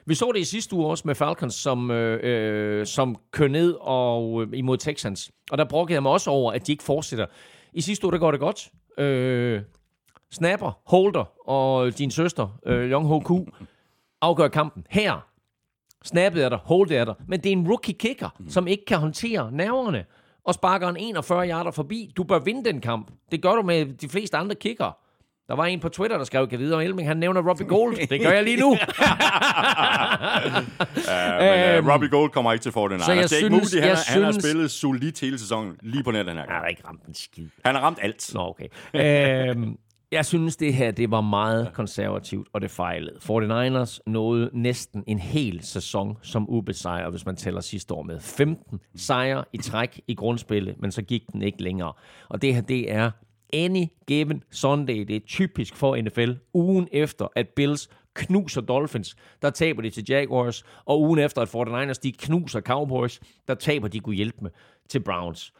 vi 0.06 0.14
så 0.14 0.32
det 0.34 0.40
i 0.40 0.44
sidste 0.44 0.76
uge 0.76 0.86
også 0.86 1.02
med 1.06 1.14
Falcons, 1.14 1.54
som, 1.54 1.90
øh, 1.90 2.20
øh, 2.22 2.86
som 2.86 3.16
kører 3.30 3.48
ned 3.48 3.76
og, 3.80 4.42
øh, 4.42 4.48
imod 4.52 4.76
Texans. 4.76 5.30
Og 5.50 5.58
der 5.58 5.64
brokkede 5.64 5.94
jeg 5.94 6.02
mig 6.02 6.12
også 6.12 6.30
over, 6.30 6.52
at 6.52 6.66
de 6.66 6.72
ikke 6.72 6.84
fortsætter. 6.84 7.26
I 7.72 7.80
sidste 7.80 8.06
uge, 8.06 8.12
der 8.12 8.18
går 8.18 8.30
det 8.30 8.40
godt. 8.40 8.70
Øh, 8.98 9.62
snapper, 10.32 10.80
holder 10.86 11.48
og 11.48 11.98
din 11.98 12.10
søster, 12.10 12.58
øh, 12.66 12.90
Young 12.90 13.06
Ho 13.06 13.20
Ku, 13.20 13.46
afgør 14.20 14.48
kampen. 14.48 14.86
Her, 14.90 15.28
snappet 16.04 16.44
er 16.44 16.48
der, 16.48 16.56
holdet 16.56 16.96
er 16.96 17.04
der. 17.04 17.14
Men 17.28 17.40
det 17.40 17.48
er 17.48 17.52
en 17.52 17.68
rookie 17.68 17.94
kicker, 17.94 18.28
mm. 18.38 18.48
som 18.48 18.66
ikke 18.66 18.84
kan 18.84 18.98
håndtere 18.98 19.52
nerverne 19.52 20.04
og 20.44 20.54
sparker 20.54 20.88
en 20.88 20.96
41 20.96 21.48
yarder 21.48 21.70
forbi. 21.70 22.12
Du 22.16 22.24
bør 22.24 22.38
vinde 22.38 22.64
den 22.64 22.80
kamp. 22.80 23.10
Det 23.32 23.42
gør 23.42 23.52
du 23.54 23.62
med 23.62 23.86
de 23.86 24.08
fleste 24.08 24.36
andre 24.36 24.54
kicker. 24.54 24.96
Der 25.48 25.54
var 25.54 25.64
en 25.66 25.80
på 25.80 25.88
Twitter, 25.88 26.16
der 26.18 26.24
skrev, 26.24 26.48
kan 26.48 26.58
vide 26.58 26.74
om 26.74 26.80
Elming, 26.80 27.08
han 27.08 27.16
nævner 27.16 27.48
Robbie 27.48 27.66
Gold. 27.66 28.06
Det 28.08 28.20
gør 28.20 28.30
jeg 28.30 28.44
lige 28.44 28.56
nu. 28.60 28.70
uh, 28.70 28.76
men 31.40 31.84
uh, 31.84 31.92
Robbie 31.92 32.08
Gold 32.08 32.30
kommer 32.30 32.52
ikke 32.52 32.62
til 32.62 32.72
for 32.72 32.88
den. 32.88 33.00
Så 33.00 33.12
jeg 33.12 33.16
Jake 33.20 33.28
synes- 33.28 33.50
Moody, 33.50 33.80
han, 33.80 33.88
jeg 33.88 33.96
har- 33.96 34.12
han 34.12 34.22
har 34.22 34.32
synes- 34.32 34.44
spillet 34.44 34.70
solidt 34.70 35.20
hele 35.20 35.38
sæsonen, 35.38 35.76
lige 35.82 36.04
på 36.04 36.10
net 36.10 36.26
den 36.26 36.36
her 36.36 36.46
gang. 36.46 36.58
har 36.60 36.66
ikke 36.66 36.82
ramt 36.88 37.02
en 37.08 37.14
skid. 37.14 37.48
Han 37.64 37.74
har 37.74 37.82
ramt 37.82 37.98
alt. 38.02 38.30
Nå, 38.34 38.40
okay. 38.40 38.68
øhm, 38.94 39.76
jeg 40.14 40.26
synes, 40.26 40.56
det 40.56 40.74
her 40.74 40.90
det 40.90 41.10
var 41.10 41.20
meget 41.20 41.72
konservativt, 41.72 42.48
og 42.52 42.60
det 42.60 42.70
fejlede. 42.70 43.16
49ers 43.16 43.98
nåede 44.06 44.50
næsten 44.52 45.04
en 45.06 45.18
hel 45.18 45.62
sæson 45.62 46.18
som 46.22 46.50
ubesejret, 46.50 47.12
hvis 47.12 47.26
man 47.26 47.36
tæller 47.36 47.60
sidste 47.60 47.94
år 47.94 48.02
med. 48.02 48.20
15 48.20 48.80
sejre 48.96 49.44
i 49.52 49.56
træk 49.58 50.00
i 50.08 50.14
grundspillet, 50.14 50.80
men 50.80 50.92
så 50.92 51.02
gik 51.02 51.22
den 51.32 51.42
ikke 51.42 51.62
længere. 51.62 51.92
Og 52.28 52.42
det 52.42 52.54
her, 52.54 52.60
det 52.60 52.92
er 52.92 53.10
any 53.52 53.86
given 54.06 54.42
Sunday. 54.50 54.98
Det 54.98 55.16
er 55.16 55.20
typisk 55.26 55.76
for 55.76 55.96
NFL. 55.96 56.32
Ugen 56.54 56.88
efter, 56.92 57.28
at 57.36 57.48
Bills 57.48 57.88
knuser 58.14 58.60
Dolphins, 58.60 59.16
der 59.42 59.50
taber 59.50 59.82
de 59.82 59.90
til 59.90 60.04
Jaguars, 60.08 60.64
og 60.84 61.00
ugen 61.00 61.18
efter, 61.18 61.42
at 61.42 61.54
49ers 61.54 62.00
de 62.02 62.12
knuser 62.12 62.60
Cowboys, 62.60 63.20
der 63.48 63.54
taber 63.54 63.88
de 63.88 64.00
kunne 64.00 64.16
hjælpe 64.16 64.38
med 64.40 64.50
til 64.88 65.00
Browns. 65.00 65.52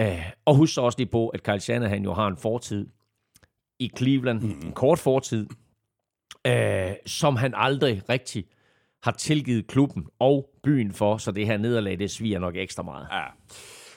Uh, 0.00 0.06
og 0.44 0.56
husk 0.56 0.74
så 0.74 0.80
også 0.80 0.98
lige 0.98 1.10
på, 1.10 1.28
at 1.28 1.42
Kyle 1.42 1.60
Shanahan 1.60 2.04
jo 2.04 2.12
har 2.12 2.26
en 2.26 2.36
fortid 2.36 2.86
i 3.84 3.90
Cleveland, 3.96 4.42
en 4.42 4.72
kort 4.72 4.98
fortid, 4.98 5.46
øh, 6.46 6.92
som 7.06 7.36
han 7.36 7.52
aldrig 7.56 8.02
rigtig 8.08 8.44
har 9.02 9.12
tilgivet 9.12 9.66
klubben 9.66 10.06
og 10.18 10.50
byen 10.62 10.92
for, 10.92 11.16
så 11.16 11.32
det 11.32 11.46
her 11.46 11.56
nederlag, 11.56 11.98
det 11.98 12.10
sviger 12.10 12.38
nok 12.38 12.56
ekstra 12.56 12.82
meget. 12.82 13.06
Ja. 13.12 13.24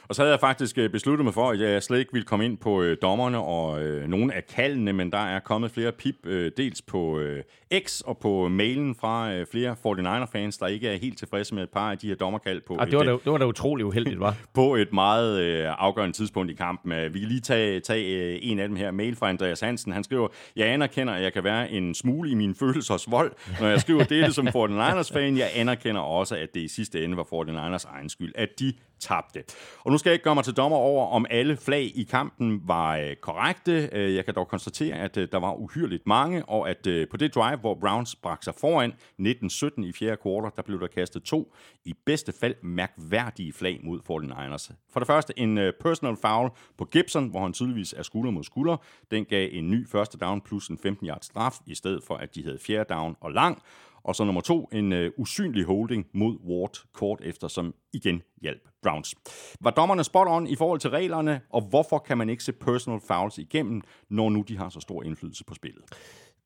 Og 0.10 0.16
så 0.16 0.22
havde 0.22 0.32
jeg 0.32 0.40
faktisk 0.40 0.78
øh, 0.78 0.90
besluttet 0.90 1.24
mig 1.26 1.34
for, 1.34 1.50
at 1.50 1.60
jeg 1.60 1.84
slet 1.84 2.00
ikke 2.00 2.14
ville 2.14 2.26
komme 2.26 2.46
ind 2.46 2.58
på 2.58 2.82
øh, 2.82 2.98
dommerne 3.02 3.38
og 3.40 3.84
øh, 3.84 4.08
nogle 4.08 4.34
af 4.34 4.46
kaldene, 4.46 4.94
men 4.94 5.12
der 5.12 5.18
er 5.18 5.40
kommet 5.40 5.72
flere 5.72 5.92
pip, 5.92 6.16
øh, 6.26 6.52
dels 6.58 6.82
på 6.82 7.20
øh, 7.20 7.44
X 7.86 8.02
og 8.02 8.18
på 8.18 8.48
mailen 8.48 8.96
fra 8.96 9.34
øh, 9.34 9.46
flere 9.52 9.76
49er-fans, 9.86 10.58
der 10.58 10.68
ikke 10.68 10.90
er 10.90 10.98
helt 10.98 11.18
tilfredse 11.18 11.56
med 11.56 11.64
et 11.64 11.70
par 11.70 11.92
af 11.92 11.98
de 11.98 12.08
her 12.08 12.16
dommerkald 12.16 12.62
på, 12.68 12.78
Ah, 12.80 12.88
det 12.88 12.96
var, 12.98 13.02
et, 13.04 13.08
da, 13.08 13.12
det 13.12 13.32
var 13.32 13.38
da 13.38 13.46
utrolig 13.46 13.86
uheldigt, 13.86 14.20
var. 14.20 14.36
på 14.54 14.76
et 14.76 14.94
meget 14.94 15.42
øh, 15.42 15.66
afgørende 15.78 16.16
tidspunkt 16.18 16.52
i 16.52 16.56
kampen. 16.56 16.92
Øh, 16.92 17.14
Vi 17.14 17.20
kan 17.20 17.28
lige 17.28 17.42
tage, 17.42 17.80
tage 17.80 18.18
øh, 18.34 18.40
en 18.42 18.60
af 18.60 18.68
dem 18.68 18.78
her. 18.78 18.92
Mail 18.92 19.16
fra 19.16 19.30
Andreas 19.30 19.60
Hansen. 19.60 19.92
Han 19.92 20.04
skriver, 20.04 20.28
jeg 20.56 20.68
anerkender, 20.68 21.14
at 21.14 21.24
jeg 21.24 21.34
kan 21.34 21.44
være 21.44 21.72
en 21.72 21.96
smule 21.96 22.30
i 22.30 22.34
min 22.34 22.56
følelsers 22.56 23.12
vold, 23.12 23.32
når 23.62 23.68
jeg 23.68 23.82
skriver 23.82 24.04
dette 24.04 24.34
som 24.34 24.48
49ers-fan. 24.58 25.38
Jeg 25.38 25.50
anerkender 25.56 26.02
også, 26.02 26.36
at 26.36 26.54
det 26.54 26.60
i 26.62 26.68
sidste 26.68 27.04
ende 27.04 27.18
var 27.18 27.24
49ers 27.24 27.94
egen 27.96 28.10
skyld, 28.10 28.32
at 28.36 28.50
de 28.60 28.74
tabte. 29.00 29.44
Og 29.80 29.92
nu 29.92 29.98
skal 29.98 30.10
jeg 30.10 30.14
ikke 30.14 30.24
gøre 30.24 30.36
mig 30.36 30.44
til 30.44 30.54
dommer 30.54 30.78
over, 30.78 31.08
om 31.08 31.26
alle 31.30 31.58
flag 31.58 31.92
i 31.96 32.04
kampen 32.04 32.62
var 32.66 32.98
øh, 32.98 33.16
korrekte. 33.16 33.90
Øh, 33.92 34.16
jeg 34.16 34.26
kan 34.26 34.34
dog 34.34 34.48
konstatere, 34.48 34.96
at 34.96 35.18
øh, 35.18 35.28
der 35.32 35.38
var 35.38 35.54
uhyrligt 35.54 36.08
mange, 36.08 36.46
og 36.46 36.70
at 36.70 36.88
øh, 36.88 37.08
på 37.08 37.18
det 37.18 37.36
drive, 37.36 37.58
hvor 37.58 37.76
Browns 37.76 38.16
brak 38.16 38.44
sig 38.44 38.54
foran 38.56 38.94
19-17 39.22 39.86
i 39.86 39.92
fjerde 39.94 40.18
kvartal, 40.18 40.52
der 40.56 40.62
blev 40.62 40.80
der 40.80 40.88
kastet 40.88 41.24
to 41.24 41.54
i 41.86 41.94
bedste 42.06 42.34
fald 42.40 42.56
mærkværdige 42.62 43.54
flag 43.54 43.80
mod 43.84 44.00
49ers. 44.00 44.74
For 44.94 45.00
det 45.00 45.08
første 45.08 45.40
en 45.40 45.58
øh, 45.58 45.74
personal 45.82 46.18
foul 46.22 46.50
på 46.78 46.86
Gibson, 46.86 47.28
hvor 47.28 47.42
han 47.42 47.54
tydeligvis 47.54 47.94
er 47.94 48.04
skulder 48.04 48.32
mod 48.32 48.44
skulder. 48.44 48.78
Den 49.12 49.26
gav 49.26 49.50
en 49.52 49.72
ny 49.72 49.88
første 49.88 50.18
down 50.18 50.42
plus 50.42 50.68
en 50.68 50.78
15 50.78 51.08
yard 51.08 51.22
straf, 51.22 51.56
i 51.66 51.76
stedet 51.76 52.04
for 52.04 52.16
at 52.16 52.36
de 52.36 52.44
havde 52.44 52.60
fjerde 52.60 52.94
down 52.94 53.16
og 53.22 53.32
lang. 53.32 53.62
Og 54.08 54.16
så 54.16 54.24
nummer 54.24 54.42
to, 54.42 54.70
en 54.72 54.94
øh, 54.94 55.12
usynlig 55.18 55.66
holding 55.66 56.06
mod 56.14 56.38
Ward 56.50 56.78
kort 56.94 57.22
efter, 57.24 57.48
som 57.48 57.74
igen 57.94 58.22
hjalp 58.42 58.70
Browns. 58.84 59.16
Var 59.62 59.72
dommerne 59.72 60.04
spot 60.04 60.28
on 60.28 60.48
i 60.48 60.56
forhold 60.56 60.80
til 60.80 60.90
reglerne, 60.90 61.42
og 61.50 61.62
hvorfor 61.62 61.98
kan 61.98 62.18
man 62.18 62.30
ikke 62.30 62.44
se 62.44 62.54
personal 62.54 63.00
fouls 63.08 63.38
igennem, 63.38 63.82
når 64.10 64.30
nu 64.30 64.42
de 64.42 64.58
har 64.58 64.70
så 64.70 64.80
stor 64.80 65.04
indflydelse 65.04 65.44
på 65.46 65.54
spillet? 65.54 65.84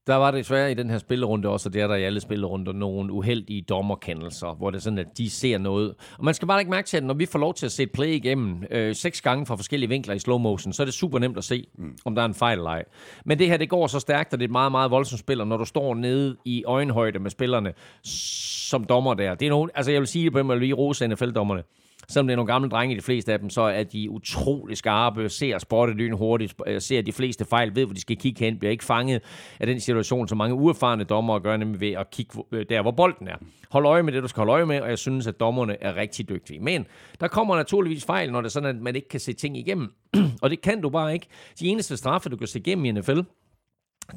Der 0.08 0.16
var 0.16 0.32
desværre 0.32 0.72
i 0.72 0.74
den 0.74 0.90
her 0.90 0.98
spillerunde 0.98 1.50
også, 1.50 1.70
og 1.70 1.74
det 1.74 1.82
er 1.82 1.88
der 1.88 1.96
i 1.96 2.04
alle 2.04 2.20
spillerunder, 2.20 2.74
nogle 2.74 3.14
uheldige 3.14 3.62
dommerkendelser, 3.62 4.56
hvor 4.56 4.70
det 4.70 4.78
er 4.78 4.82
sådan, 4.82 5.00
at 5.00 5.18
de 5.18 5.30
ser 5.30 5.58
noget. 5.58 5.96
Og 6.18 6.26
man 6.26 6.34
skal 6.34 6.48
bare 6.48 6.60
ikke 6.62 6.72
mærke 6.72 6.88
til, 6.88 6.98
at 6.98 7.04
når 7.04 7.14
vi 7.14 7.26
får 7.26 7.40
lov 7.40 7.54
til 7.54 7.66
at 7.66 7.72
se 7.72 7.84
et 7.84 7.92
play 7.92 8.08
igennem 8.08 8.64
øh, 8.72 8.96
seks 8.96 9.22
gange 9.22 9.46
fra 9.46 9.56
forskellige 9.56 9.90
vinkler 9.90 10.14
i 10.14 10.20
slow 10.20 10.38
motion, 10.38 10.74
så 10.74 10.84
er 10.84 10.86
det 10.86 10.94
super 10.94 11.20
nemt 11.20 11.38
at 11.38 11.44
se, 11.44 11.68
mm. 11.78 11.98
om 12.06 12.16
der 12.16 12.22
er 12.22 12.26
en 12.26 12.34
fejl 12.34 12.58
eller 12.58 12.70
ej. 12.70 12.84
Men 13.26 13.40
det 13.40 13.48
her, 13.48 13.58
det 13.58 13.70
går 13.70 13.88
så 13.88 14.00
stærkt, 14.00 14.34
og 14.34 14.40
det 14.40 14.44
er 14.44 14.48
et 14.48 14.52
meget, 14.52 14.72
meget 14.72 14.92
voldsomt 14.92 15.20
spil, 15.20 15.42
og 15.42 15.48
når 15.48 15.58
du 15.58 15.66
står 15.66 15.96
nede 15.96 16.38
i 16.46 16.64
øjenhøjde 16.66 17.20
med 17.20 17.32
spillerne 17.32 17.74
som 18.04 18.84
dommer 18.84 19.14
der, 19.14 19.36
det 19.36 19.46
er 19.46 19.50
nogen, 19.50 19.70
altså 19.76 19.92
jeg 19.92 20.02
vil 20.02 20.08
sige 20.08 20.26
det 20.26 20.34
på 20.34 20.44
måde, 20.44 20.60
lige 20.60 20.74
rose 20.74 21.08
NFL-dommerne. 21.08 21.64
Selvom 22.08 22.28
det 22.28 22.34
er 22.34 22.36
nogle 22.36 22.54
gamle 22.54 22.70
drenge, 22.70 22.96
de 22.96 23.02
fleste 23.02 23.34
af 23.34 23.40
dem, 23.40 23.50
så 23.50 23.62
er 23.62 23.84
de 23.84 24.10
utrolig 24.10 24.78
skarpe, 24.78 25.30
ser 25.30 25.58
spottet 25.58 25.98
lyn 25.98 26.14
hurtigt, 26.14 26.56
øh, 26.68 26.82
ser 26.82 27.02
de 27.02 27.12
fleste 27.12 27.46
fejl, 27.46 27.76
ved, 27.76 27.86
hvor 27.86 27.94
de 27.94 28.02
skal 28.02 28.18
kigge 28.18 28.46
hen, 28.46 28.60
bliver 28.60 28.72
ikke 28.72 28.84
fanget 28.84 29.22
af 29.60 29.68
den 29.68 29.80
situation, 29.80 30.28
som 30.28 30.38
mange 30.38 30.56
uerfarne 30.56 31.04
dommer 31.04 31.40
gør, 31.40 31.58
nemlig 31.58 31.82
ved 31.82 31.92
at 31.92 32.10
kigge 32.12 32.44
øh, 32.52 32.66
der, 32.70 32.82
hvor 32.82 32.92
bolden 32.92 33.28
er. 33.28 33.36
Hold 33.72 33.86
øje 33.86 34.04
med 34.04 34.14
det, 34.14 34.24
du 34.24 34.28
skal 34.28 34.40
holde 34.40 34.54
øje 34.54 34.66
med, 34.66 34.82
og 34.82 34.90
jeg 34.90 34.98
synes, 34.98 35.28
at 35.28 35.40
dommerne 35.40 35.84
er 35.84 35.96
rigtig 35.96 36.30
dygtige. 36.30 36.60
Men 36.60 36.86
der 37.20 37.28
kommer 37.28 37.56
naturligvis 37.56 38.06
fejl, 38.06 38.32
når 38.32 38.42
det 38.42 38.48
er 38.48 38.52
sådan, 38.52 38.76
at 38.76 38.82
man 38.82 38.96
ikke 38.96 39.10
kan 39.10 39.20
se 39.20 39.34
ting 39.34 39.58
igennem. 39.58 39.94
og 40.42 40.50
det 40.50 40.62
kan 40.62 40.82
du 40.82 40.90
bare 40.90 41.14
ikke. 41.14 41.28
De 41.60 41.68
eneste 41.68 41.98
straffe, 41.98 42.30
du 42.30 42.38
kan 42.38 42.48
se 42.48 42.60
igennem 42.60 42.86
i 42.86 42.92
NFL, 42.92 43.20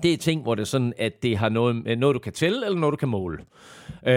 det 0.02 0.12
er 0.12 0.16
ting, 0.16 0.42
hvor 0.42 0.54
det 0.54 0.62
er 0.62 0.66
sådan, 0.66 0.92
at 0.98 1.22
det 1.22 1.38
har 1.38 1.48
noget, 1.48 1.82
øh, 1.86 1.98
noget 1.98 2.14
du 2.14 2.18
kan 2.18 2.32
tælle, 2.32 2.66
eller 2.66 2.78
noget, 2.78 2.92
du 2.92 2.96
kan 2.96 3.08
måle. 3.08 3.38
Øh, 4.06 4.14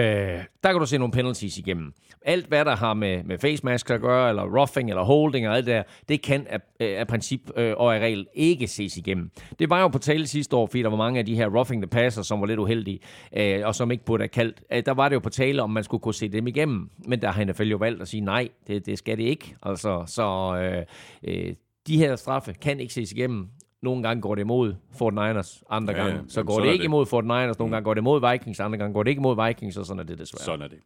der 0.62 0.72
kan 0.72 0.78
du 0.78 0.86
se 0.86 0.98
nogle 0.98 1.12
penalties 1.12 1.58
igennem. 1.58 1.92
Alt, 2.22 2.46
hvad 2.46 2.64
der 2.64 2.76
har 2.76 2.94
med, 2.94 3.24
med 3.24 3.38
face 3.38 3.64
mask 3.64 3.90
at 3.90 4.00
gøre, 4.00 4.28
eller 4.28 4.42
roughing, 4.42 4.90
eller 4.90 5.02
holding, 5.02 5.48
og 5.48 5.56
alt 5.56 5.66
det 5.66 5.74
der, 5.74 5.82
det 6.08 6.22
kan 6.22 6.46
af, 6.46 6.60
øh, 6.80 7.00
af 7.00 7.06
princip 7.06 7.40
øh, 7.56 7.74
og 7.76 7.96
af 7.96 8.00
regel 8.00 8.26
ikke 8.34 8.68
ses 8.68 8.96
igennem. 8.96 9.30
Det 9.58 9.70
var 9.70 9.80
jo 9.80 9.88
på 9.88 9.98
tale 9.98 10.26
sidste 10.26 10.56
år, 10.56 10.66
fordi 10.66 10.82
der 10.82 10.88
var 10.88 10.96
mange 10.96 11.18
af 11.18 11.26
de 11.26 11.34
her 11.34 11.46
roughing 11.46 11.82
the 11.82 11.88
passer, 11.88 12.22
som 12.22 12.40
var 12.40 12.46
lidt 12.46 12.58
uheldige, 12.58 12.98
øh, 13.36 13.66
og 13.66 13.74
som 13.74 13.90
ikke 13.90 14.04
burde 14.04 14.22
have 14.22 14.28
kaldt. 14.28 14.62
Øh, 14.72 14.82
der 14.86 14.92
var 14.92 15.08
det 15.08 15.14
jo 15.14 15.20
på 15.20 15.30
tale, 15.30 15.62
om 15.62 15.70
man 15.70 15.84
skulle 15.84 16.00
kunne 16.00 16.14
se 16.14 16.28
dem 16.28 16.46
igennem. 16.46 16.90
Men 17.06 17.22
der 17.22 17.30
har 17.30 17.44
NFL 17.44 17.62
jo 17.62 17.76
valgt 17.76 18.02
at 18.02 18.08
sige, 18.08 18.20
nej, 18.20 18.48
det, 18.66 18.86
det 18.86 18.98
skal 18.98 19.18
det 19.18 19.24
ikke. 19.24 19.54
Altså, 19.62 20.02
så 20.06 20.56
øh, 20.62 20.84
øh, 21.24 21.54
de 21.86 21.98
her 21.98 22.16
straffe 22.16 22.52
kan 22.52 22.80
ikke 22.80 22.94
ses 22.94 23.12
igennem. 23.12 23.48
Nogle 23.82 24.02
gange 24.02 24.20
går 24.22 24.34
det 24.34 24.42
imod 24.42 24.74
Fort 24.98 25.14
Niners, 25.14 25.62
andre 25.70 25.92
Ja, 25.94 25.98
gange 25.98 26.14
ja. 26.16 26.20
så 26.28 26.42
går 26.42 26.60
det 26.60 26.66
ikke 26.72 26.78
det. 26.82 26.84
imod 26.84 27.06
Fort 27.06 27.24
Niners, 27.24 27.58
nogle 27.58 27.72
gange 27.72 27.84
går 27.84 27.94
det 27.94 28.00
imod 28.00 28.30
Vikings, 28.32 28.60
andre 28.60 28.78
gange 28.78 28.92
går 28.94 29.02
det 29.02 29.10
ikke 29.10 29.20
imod 29.20 29.46
Vikings, 29.46 29.76
og 29.76 29.86
sådan 29.86 30.00
er 30.00 30.04
det 30.04 30.18
desværre. 30.18 30.44
Sådan 30.44 30.62
er 30.62 30.68
det. 30.68 30.78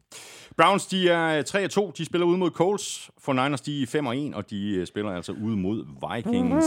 Browns, 0.56 0.86
de 0.86 1.08
er 1.08 1.42
3-2. 1.88 1.92
De 1.98 2.04
spiller 2.04 2.26
ude 2.26 2.38
mod 2.38 2.50
Colts. 2.50 3.10
For 3.24 3.32
Niners, 3.32 3.60
de 3.60 3.82
er 3.82 4.30
5-1, 4.32 4.36
og 4.36 4.50
de 4.50 4.74
øh, 4.74 4.86
spiller 4.86 5.10
altså 5.10 5.32
ude 5.32 5.56
mod 5.56 5.84
Vikings 6.14 6.66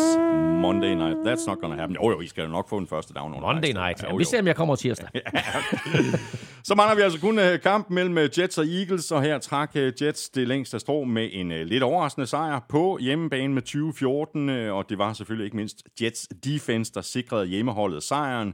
Monday 0.61 0.93
night. 0.93 1.18
That's 1.18 1.47
not 1.47 1.57
gonna 1.61 1.76
happen. 1.76 1.97
Jo, 2.03 2.10
jo, 2.11 2.22
I 2.22 2.27
skal 2.27 2.43
jo 2.43 2.49
nok 2.49 2.69
få 2.69 2.80
den 2.80 2.88
første 2.88 3.14
down. 3.14 3.31
Monday 3.41 3.72
night. 3.73 4.02
Jo, 4.03 4.07
Ja, 4.07 4.11
jo. 4.11 4.18
vi 4.18 4.23
ser, 4.23 4.39
om 4.39 4.47
jeg 4.47 4.56
kommer 4.56 4.76
tirsdag. 4.76 5.10
Så 6.64 6.76
mangler 6.76 6.95
vi 6.95 7.02
altså 7.02 7.19
kun 7.19 7.39
uh, 7.39 7.43
kamp 7.64 7.89
mellem 7.89 8.18
øh, 8.18 8.30
Jets 8.39 8.57
og 8.57 8.65
Eagles, 8.65 9.11
og 9.11 9.22
her 9.22 9.38
trak 9.39 9.76
Jets 10.02 10.30
det 10.30 10.47
længste 10.47 10.80
strå 10.80 11.03
med 11.03 11.30
en 11.31 11.49
lidt 11.68 11.84
overraskende 11.84 12.27
sejr 12.27 12.60
på 12.69 12.97
hjemmebane 13.02 13.53
med 13.53 13.61
20-14, 14.68 14.69
uh, 14.69 14.77
og 14.77 14.89
det 14.89 14.97
var 14.97 15.14
selvfølgelig 15.14 15.45
ikke 15.45 15.57
mindst 15.57 15.84
Jets 16.02 16.15
defense, 16.44 16.94
der 16.94 17.02
sikrede 17.02 17.46
hjemmeholdet 17.46 18.04
sejren. 18.04 18.54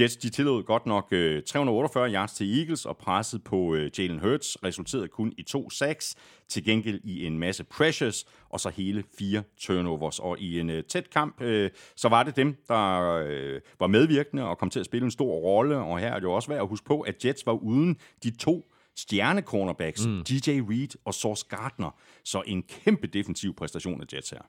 Jets 0.00 0.16
de 0.16 0.30
tillod 0.30 0.62
godt 0.62 0.86
nok 0.86 1.08
øh, 1.10 1.42
348 1.42 2.12
yards 2.12 2.32
til 2.32 2.58
Eagles, 2.58 2.86
og 2.86 2.96
presset 2.96 3.44
på 3.44 3.74
øh, 3.74 3.90
Jalen 3.98 4.18
Hurts 4.18 4.56
resulterede 4.64 5.08
kun 5.08 5.32
i 5.38 5.42
to 5.42 5.70
sacks, 5.70 6.16
til 6.48 6.64
gengæld 6.64 7.00
i 7.04 7.26
en 7.26 7.38
masse 7.38 7.64
pressures, 7.64 8.24
og 8.48 8.60
så 8.60 8.68
hele 8.68 9.04
fire 9.18 9.42
turnovers. 9.60 10.18
Og 10.18 10.38
i 10.38 10.60
en 10.60 10.70
øh, 10.70 10.84
tæt 10.84 11.10
kamp, 11.10 11.42
øh, 11.42 11.70
så 11.96 12.08
var 12.08 12.22
det 12.22 12.36
dem, 12.36 12.56
der 12.68 13.00
øh, 13.26 13.60
var 13.80 13.86
medvirkende 13.86 14.48
og 14.48 14.58
kom 14.58 14.70
til 14.70 14.80
at 14.80 14.86
spille 14.86 15.04
en 15.04 15.10
stor 15.10 15.34
rolle, 15.34 15.76
og 15.76 15.98
her 15.98 16.08
er 16.08 16.14
det 16.14 16.22
jo 16.22 16.32
også 16.32 16.48
værd 16.48 16.60
at 16.60 16.68
huske 16.68 16.86
på, 16.86 17.00
at 17.00 17.24
Jets 17.24 17.46
var 17.46 17.52
uden 17.52 17.96
de 18.22 18.36
to 18.36 18.70
stjerne-cornerbacks, 18.96 20.06
mm. 20.06 20.24
DJ 20.24 20.50
Reed 20.50 20.98
og 21.04 21.14
Sauce 21.14 21.46
Gardner. 21.48 21.98
Så 22.24 22.42
en 22.46 22.62
kæmpe 22.62 23.06
defensiv 23.06 23.54
præstation 23.54 24.00
af 24.00 24.06
Jets 24.14 24.30
her. 24.30 24.40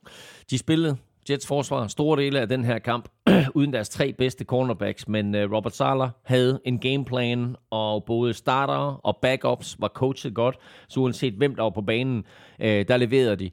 De 0.49 0.57
spillede 0.57 0.97
Jets 1.29 1.47
forsvar 1.47 1.87
stor 1.87 2.15
del 2.15 2.35
af 2.35 2.49
den 2.49 2.65
her 2.65 2.79
kamp 2.79 3.09
uden 3.55 3.73
deres 3.73 3.89
tre 3.89 4.13
bedste 4.13 4.43
cornerbacks, 4.43 5.07
men 5.07 5.35
uh, 5.35 5.41
Robert 5.41 5.75
Sala 5.75 6.09
havde 6.23 6.59
en 6.65 6.79
gameplan, 6.79 7.55
og 7.69 8.03
både 8.03 8.33
starter 8.33 8.99
og 9.03 9.17
backups 9.21 9.75
var 9.79 9.87
coachet 9.87 10.33
godt, 10.33 10.57
så 10.87 10.99
uanset 10.99 11.33
hvem 11.33 11.55
der 11.55 11.63
var 11.63 11.69
på 11.69 11.81
banen, 11.81 12.17
uh, 12.59 12.65
der 12.65 12.97
leverede 12.97 13.35
de. 13.35 13.51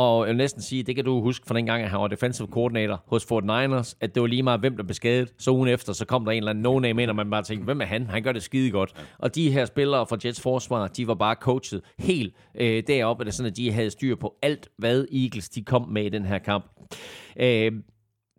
Og 0.00 0.26
jeg 0.26 0.28
vil 0.28 0.36
næsten 0.36 0.62
sige, 0.62 0.82
det 0.82 0.96
kan 0.96 1.04
du 1.04 1.20
huske 1.20 1.46
fra 1.46 1.54
den 1.54 1.66
gang, 1.66 1.82
at 1.82 1.90
han 1.90 2.00
var 2.00 2.08
defensive 2.08 2.48
coordinator 2.48 3.02
hos 3.06 3.24
Fort 3.24 3.44
Niners, 3.44 3.96
at 4.00 4.14
det 4.14 4.20
var 4.20 4.26
lige 4.26 4.42
meget, 4.42 4.60
hvem 4.60 4.76
der 4.76 4.82
blev 4.82 4.94
skadet. 4.94 5.32
Så 5.38 5.50
ugen 5.50 5.68
efter, 5.68 5.92
så 5.92 6.04
kom 6.04 6.24
der 6.24 6.32
en 6.32 6.38
eller 6.38 6.50
anden 6.50 6.62
no-name 6.62 7.02
ind, 7.02 7.10
og 7.10 7.16
man 7.16 7.30
bare 7.30 7.42
tænkte, 7.42 7.64
hvem 7.64 7.80
er 7.80 7.84
han? 7.84 8.06
Han 8.06 8.22
gør 8.22 8.32
det 8.32 8.42
skide 8.42 8.70
godt. 8.70 8.92
Og 9.18 9.34
de 9.34 9.50
her 9.50 9.64
spillere 9.64 10.06
fra 10.06 10.16
Jets 10.24 10.40
forsvar, 10.40 10.86
de 10.86 11.06
var 11.06 11.14
bare 11.14 11.34
coachet 11.34 11.82
helt 11.98 12.34
øh, 12.54 12.82
deroppe, 12.86 13.24
det 13.24 13.34
sådan, 13.34 13.50
at 13.50 13.56
de 13.56 13.72
havde 13.72 13.90
styr 13.90 14.14
på 14.14 14.34
alt, 14.42 14.68
hvad 14.78 15.06
Eagles 15.12 15.48
de 15.48 15.62
kom 15.64 15.88
med 15.88 16.04
i 16.04 16.08
den 16.08 16.24
her 16.24 16.38
kamp. 16.38 16.64
Øh, 17.40 17.72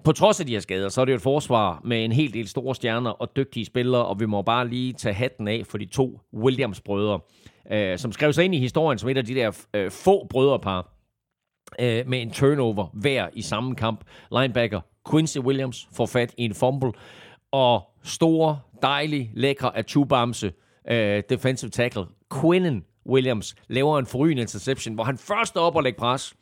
på 0.04 0.12
trods 0.12 0.40
af 0.40 0.46
de 0.46 0.54
her 0.54 0.60
skader, 0.60 0.90
så 0.90 1.02
er 1.02 1.06
det 1.06 1.12
jo 1.12 1.16
et 1.16 1.22
forsvar 1.22 1.82
med 1.86 2.06
en 2.06 2.12
hel 2.12 2.34
del 2.34 2.48
store 2.48 2.76
stjerner 2.76 3.10
og 3.10 3.36
dygtige 3.36 3.66
spillere, 3.66 4.06
og 4.06 4.20
vi 4.20 4.26
må 4.26 4.42
bare 4.42 4.68
lige 4.68 4.94
tage 4.94 5.14
hatten 5.14 5.48
af 5.48 5.64
for 5.66 5.78
de 5.78 5.86
to 5.86 6.20
Williams-brødre, 6.34 7.20
øh, 7.72 7.98
som 7.98 8.12
skrev 8.12 8.34
sig 8.34 8.46
ind 8.46 8.56
i 8.56 8.60
historien 8.60 9.00
som 9.00 9.10
et 9.10 9.18
af 9.18 9.26
de 9.26 9.36
der 9.36 9.66
øh, 9.74 9.92
få 9.92 10.28
brødrepar, 10.30 11.01
øh, 11.80 12.07
med 12.07 12.22
en 12.22 12.31
turnover 12.31 12.88
hver 12.93 13.27
i 13.34 13.41
samme 13.41 13.76
kamp. 13.76 14.03
Linebacker 14.31 14.81
Quincy 15.11 15.38
Williams 15.38 15.88
får 15.93 16.06
fat 16.06 16.34
i 16.38 16.45
en 16.45 16.53
fumble, 16.53 16.91
og 17.52 17.84
store, 18.03 18.60
dejlige, 18.81 19.31
lækre 19.34 19.77
Achubamse 19.77 20.53
øh, 20.89 21.23
defensive 21.30 21.69
tackle 21.69 22.06
Quinnen 22.41 22.84
Williams 23.06 23.56
laver 23.68 23.99
en 23.99 24.06
forrygende 24.06 24.41
interception, 24.41 24.95
hvor 24.95 25.03
han 25.03 25.18
først 25.18 25.56
er 25.56 25.60
op 25.60 25.76
og 25.76 25.84
lægger 25.84 25.99
pres 25.99 26.35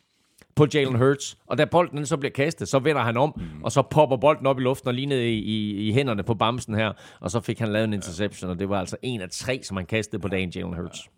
på 0.56 0.68
Jalen 0.73 0.95
Hurts, 0.95 1.38
og 1.47 1.57
da 1.57 1.65
bolden 1.65 2.06
så 2.06 2.18
bliver 2.18 2.31
kastet, 2.31 2.68
så 2.68 2.80
vender 2.80 3.01
han 3.01 3.18
om, 3.18 3.34
mm. 3.35 3.64
og 3.64 3.72
så 3.72 3.81
popper 3.81 4.18
bolden 4.18 4.47
op 4.47 4.60
i 4.60 4.61
luften 4.61 4.88
og 4.88 4.93
lige 4.93 5.06
ned 5.06 5.19
i, 5.19 5.39
i, 5.39 5.88
i 5.89 5.93
hænderne 5.93 6.23
på 6.23 6.34
bamsen 6.34 6.76
her, 6.76 6.91
og 7.19 7.31
så 7.31 7.39
fik 7.39 7.60
han 7.60 7.68
lavet 7.68 7.88
en 7.88 7.93
interception, 7.93 8.49
og 8.49 8.60
det 8.60 8.69
var 8.69 8.80
altså 8.80 8.97
en 9.01 9.22
af 9.22 9.30
tre, 9.30 9.60
som 9.64 9.77
han 9.77 9.85
kastede 9.85 10.22
på 10.22 10.27
dagen, 10.27 10.49
Jalen 10.49 10.73
Hurts. 10.73 11.10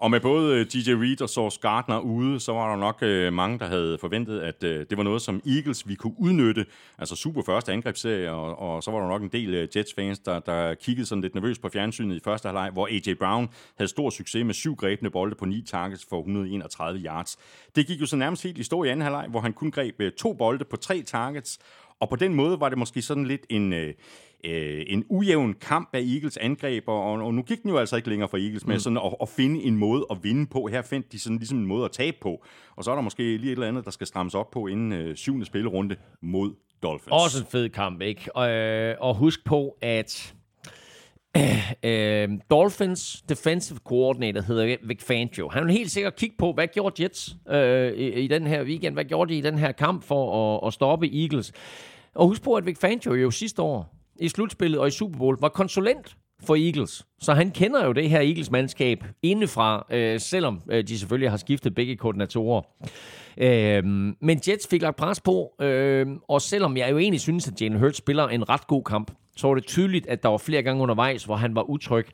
Og 0.00 0.10
med 0.10 0.20
både 0.20 0.60
øh, 0.60 0.66
DJ 0.66 0.90
Reed 0.90 1.22
og 1.22 1.30
Sauce 1.30 1.60
Gardner 1.60 1.98
ude, 1.98 2.40
så 2.40 2.52
var 2.52 2.70
der 2.70 2.76
nok 2.76 2.98
øh, 3.02 3.32
mange, 3.32 3.58
der 3.58 3.66
havde 3.66 3.98
forventet, 4.00 4.40
at 4.40 4.64
øh, 4.64 4.86
det 4.90 4.98
var 4.98 5.02
noget, 5.02 5.22
som 5.22 5.42
Eagles 5.46 5.88
vi 5.88 5.94
kunne 5.94 6.14
udnytte. 6.18 6.66
Altså 6.98 7.16
super 7.16 7.42
første 7.42 7.72
angrebsserie, 7.72 8.30
og, 8.32 8.58
og 8.58 8.82
så 8.82 8.90
var 8.90 9.00
der 9.00 9.08
nok 9.08 9.22
en 9.22 9.28
del 9.28 9.54
øh, 9.54 9.68
Jets-fans, 9.76 10.18
der, 10.18 10.38
der 10.38 10.74
kiggede 10.74 11.06
sådan 11.06 11.22
lidt 11.22 11.34
nervøst 11.34 11.62
på 11.62 11.68
fjernsynet 11.68 12.16
i 12.16 12.20
første 12.24 12.46
halvleg, 12.46 12.70
hvor 12.72 12.86
AJ 12.86 13.14
Brown 13.14 13.48
havde 13.76 13.88
stor 13.88 14.10
succes 14.10 14.44
med 14.44 14.54
syv 14.54 14.76
grebne 14.76 15.10
bolde 15.10 15.34
på 15.34 15.44
ni 15.44 15.62
targets 15.62 16.06
for 16.08 16.18
131 16.18 17.00
yards. 17.00 17.38
Det 17.76 17.86
gik 17.86 18.00
jo 18.00 18.06
så 18.06 18.16
nærmest 18.16 18.42
helt 18.42 18.58
i 18.58 18.62
stå 18.62 18.84
i 18.84 18.88
anden 18.88 19.02
halvleg, 19.02 19.26
hvor 19.30 19.40
han 19.40 19.52
kun 19.52 19.70
greb 19.70 20.00
øh, 20.00 20.12
to 20.12 20.32
bolde 20.32 20.64
på 20.64 20.76
tre 20.76 21.02
targets, 21.02 21.58
og 22.00 22.08
på 22.08 22.16
den 22.16 22.34
måde 22.34 22.60
var 22.60 22.68
det 22.68 22.78
måske 22.78 23.02
sådan 23.02 23.26
lidt 23.26 23.46
en... 23.48 23.72
Øh, 23.72 23.94
øh, 24.44 24.82
en 24.86 25.04
ujævn 25.08 25.54
kamp 25.54 25.88
af 25.92 26.00
Eagles 26.00 26.36
angreb, 26.36 26.84
og, 26.86 27.02
og 27.02 27.34
nu 27.34 27.42
gik 27.42 27.62
den 27.62 27.70
jo 27.70 27.78
altså 27.78 27.96
ikke 27.96 28.08
længere 28.08 28.28
for 28.28 28.36
Eagles 28.36 28.66
med 28.66 28.74
mm. 28.74 28.80
sådan 28.80 28.96
at, 28.96 29.14
at 29.22 29.28
finde 29.28 29.62
en 29.62 29.76
måde 29.76 30.06
at 30.10 30.16
vinde 30.22 30.46
på. 30.46 30.66
Her 30.66 30.82
fandt 30.82 31.12
de 31.12 31.18
sådan 31.18 31.38
ligesom 31.38 31.58
en 31.58 31.66
måde 31.66 31.84
at 31.84 31.90
tabe 31.92 32.16
på, 32.20 32.44
og 32.76 32.84
så 32.84 32.90
er 32.90 32.94
der 32.94 33.02
måske 33.02 33.22
lige 33.22 33.46
et 33.46 33.50
eller 33.50 33.68
andet, 33.68 33.84
der 33.84 33.90
skal 33.90 34.06
strammes 34.06 34.34
op 34.34 34.50
på 34.50 34.66
inden 34.66 34.92
øh, 34.92 35.16
syvende 35.16 35.46
spillerunde 35.46 35.96
mod 36.22 36.54
Dolphins. 36.82 37.12
Også 37.12 37.40
en 37.40 37.46
fed 37.50 37.68
kamp, 37.68 38.02
ikke? 38.02 38.36
Og, 38.36 38.50
øh, 38.50 38.96
og 39.00 39.14
husk 39.14 39.44
på, 39.44 39.76
at 39.82 40.34
øh, 41.82 42.28
Dolphins 42.50 43.22
defensive 43.28 43.78
coordinator 43.84 44.40
hedder 44.40 44.76
Vic 44.82 45.02
Fangio. 45.02 45.48
Han 45.48 45.64
vil 45.64 45.72
helt 45.72 45.90
sikkert 45.90 46.16
kigge 46.16 46.36
på, 46.38 46.52
hvad 46.52 46.66
gjorde 46.66 47.02
Jets 47.02 47.36
øh, 47.50 47.92
i, 47.92 48.12
i 48.12 48.26
den 48.26 48.46
her 48.46 48.64
weekend? 48.64 48.94
Hvad 48.94 49.04
gjorde 49.04 49.32
de 49.32 49.38
i 49.38 49.40
den 49.40 49.58
her 49.58 49.72
kamp 49.72 50.04
for 50.04 50.56
at, 50.56 50.66
at 50.66 50.72
stoppe 50.72 51.22
Eagles? 51.22 51.52
Og 52.14 52.26
husk 52.28 52.42
på, 52.42 52.54
at 52.54 52.66
Vic 52.66 52.78
Fangio 52.78 53.14
jo 53.14 53.30
sidste 53.30 53.62
år 53.62 53.99
i 54.20 54.28
slutspillet 54.28 54.80
og 54.80 54.88
i 54.88 54.90
Super 54.90 55.18
Bowl 55.18 55.36
var 55.40 55.48
konsulent 55.48 56.16
for 56.46 56.56
Eagles. 56.56 57.06
Så 57.20 57.34
han 57.34 57.50
kender 57.50 57.84
jo 57.86 57.92
det 57.92 58.10
her 58.10 58.20
Eagles-mandskab 58.20 59.04
indefra, 59.22 59.86
øh, 59.90 60.20
selvom 60.20 60.62
øh, 60.70 60.84
de 60.88 60.98
selvfølgelig 60.98 61.30
har 61.30 61.36
skiftet 61.36 61.74
begge 61.74 61.96
koordinatorer. 61.96 62.62
Øh, 63.38 63.84
men 64.20 64.40
Jets 64.48 64.66
fik 64.70 64.82
lagt 64.82 64.96
pres 64.96 65.20
på, 65.20 65.52
øh, 65.60 66.06
og 66.28 66.42
selvom 66.42 66.76
jeg 66.76 66.90
jo 66.90 66.98
egentlig 66.98 67.20
synes, 67.20 67.48
at 67.48 67.62
Jalen 67.62 67.78
Hurts 67.78 67.98
spiller 67.98 68.28
en 68.28 68.48
ret 68.48 68.66
god 68.66 68.84
kamp, 68.84 69.12
så 69.36 69.48
var 69.48 69.54
det 69.54 69.66
tydeligt, 69.66 70.06
at 70.06 70.22
der 70.22 70.28
var 70.28 70.38
flere 70.38 70.62
gange 70.62 70.82
undervejs, 70.82 71.24
hvor 71.24 71.36
han 71.36 71.54
var 71.54 71.62
utryg, 71.62 72.06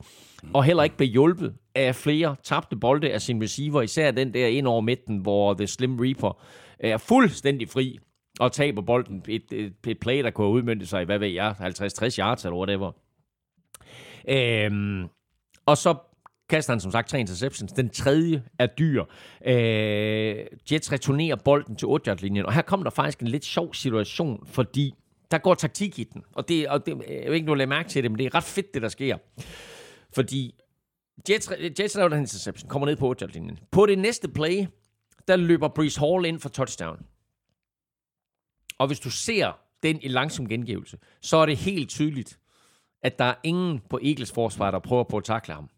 og 0.53 0.65
heller 0.65 0.83
ikke 0.83 0.97
blev 0.97 1.09
hjulpet 1.09 1.55
af 1.75 1.95
flere 1.95 2.37
tabte 2.45 2.77
bolde 2.77 3.13
af 3.13 3.23
sin 3.23 3.43
receiver, 3.43 3.83
især 3.83 4.11
den 4.11 4.35
der 4.35 4.47
ind 4.47 4.67
over 4.67 4.81
midten, 4.81 5.19
hvor 5.19 5.55
The 5.55 5.67
Slim 5.67 5.97
Reaper 6.01 6.43
er 6.81 6.97
fuldstændig 6.97 7.69
fri 7.69 7.99
og 8.41 8.53
taber 8.53 8.83
bolden. 8.83 9.23
Et, 9.29 9.53
et, 9.53 9.75
et 9.87 9.99
play, 9.99 10.23
der 10.23 10.31
kunne 10.31 10.49
udmyndte 10.49 10.87
sig 10.87 11.03
i, 11.03 11.05
hvad 11.05 11.19
ved 11.19 11.29
jeg, 11.29 11.55
50-60 11.61 12.19
yards 12.19 12.45
eller 12.45 12.57
whatever. 12.57 12.93
Øhm, 14.29 15.09
og 15.67 15.77
så 15.77 15.95
kaster 16.49 16.73
han 16.73 16.81
som 16.81 16.93
sagt 16.93 17.09
tre 17.09 17.21
interceptions. 17.21 17.73
Den 17.73 17.89
tredje 17.89 18.43
er 18.59 18.67
dyr. 18.67 19.05
Øh, 19.47 20.37
Jets 20.73 20.93
returnerer 20.93 21.37
bolden 21.37 21.77
til 21.77 21.89
8 21.89 22.15
linjen 22.15 22.47
og 22.47 22.53
her 22.53 22.63
kommer 22.63 22.85
der 22.85 22.91
faktisk 22.91 23.21
en 23.21 23.29
lidt 23.29 23.45
sjov 23.45 23.75
situation, 23.75 24.47
fordi 24.47 24.95
der 25.31 25.39
går 25.39 25.55
taktik 25.55 25.99
i 25.99 26.05
den. 26.05 26.23
Og 26.33 26.49
det, 26.49 26.69
og 26.69 26.87
det 26.87 26.93
jeg 27.09 27.27
ved 27.27 27.35
ikke, 27.35 27.47
du 27.47 27.59
har 27.59 27.67
mærke 27.67 27.89
til 27.89 28.03
det, 28.03 28.11
men 28.11 28.19
det 28.19 28.27
er 28.27 28.35
ret 28.35 28.45
fedt, 28.45 28.75
det 28.75 28.83
der 28.83 28.89
sker. 28.89 29.17
Fordi 30.15 30.55
Jets, 31.31 31.53
Jets 31.81 31.97
laver 31.97 32.09
den 32.09 32.19
interception, 32.19 32.69
kommer 32.69 32.87
ned 32.87 32.97
på 32.97 33.09
8 33.09 33.27
linjen 33.27 33.59
På 33.71 33.87
det 33.87 33.99
næste 33.99 34.29
play, 34.29 34.67
der 35.29 35.37
løber 35.37 35.69
Brees 35.69 35.97
Hall 35.97 36.27
ind 36.27 36.41
for 36.41 36.49
touchdown. 36.49 37.07
Og 38.79 38.87
hvis 38.87 39.01
du 39.01 39.11
ser 39.11 39.53
den 39.83 39.99
i 40.03 40.09
langsom 40.09 40.49
gengivelse, 40.49 40.99
så 41.21 41.37
er 41.37 41.47
det 41.47 41.57
helt 41.57 41.89
tydeligt, 41.89 42.39
at 43.03 43.19
der 43.19 43.25
er 43.25 43.35
ingen 43.43 43.81
på 43.91 43.99
Eagles 44.03 44.33
forsvar, 44.33 44.71
der 44.71 44.79
prøver 44.79 45.05
på 45.05 45.17
at 45.17 45.25
takle 45.25 45.55
ham. 45.55 45.71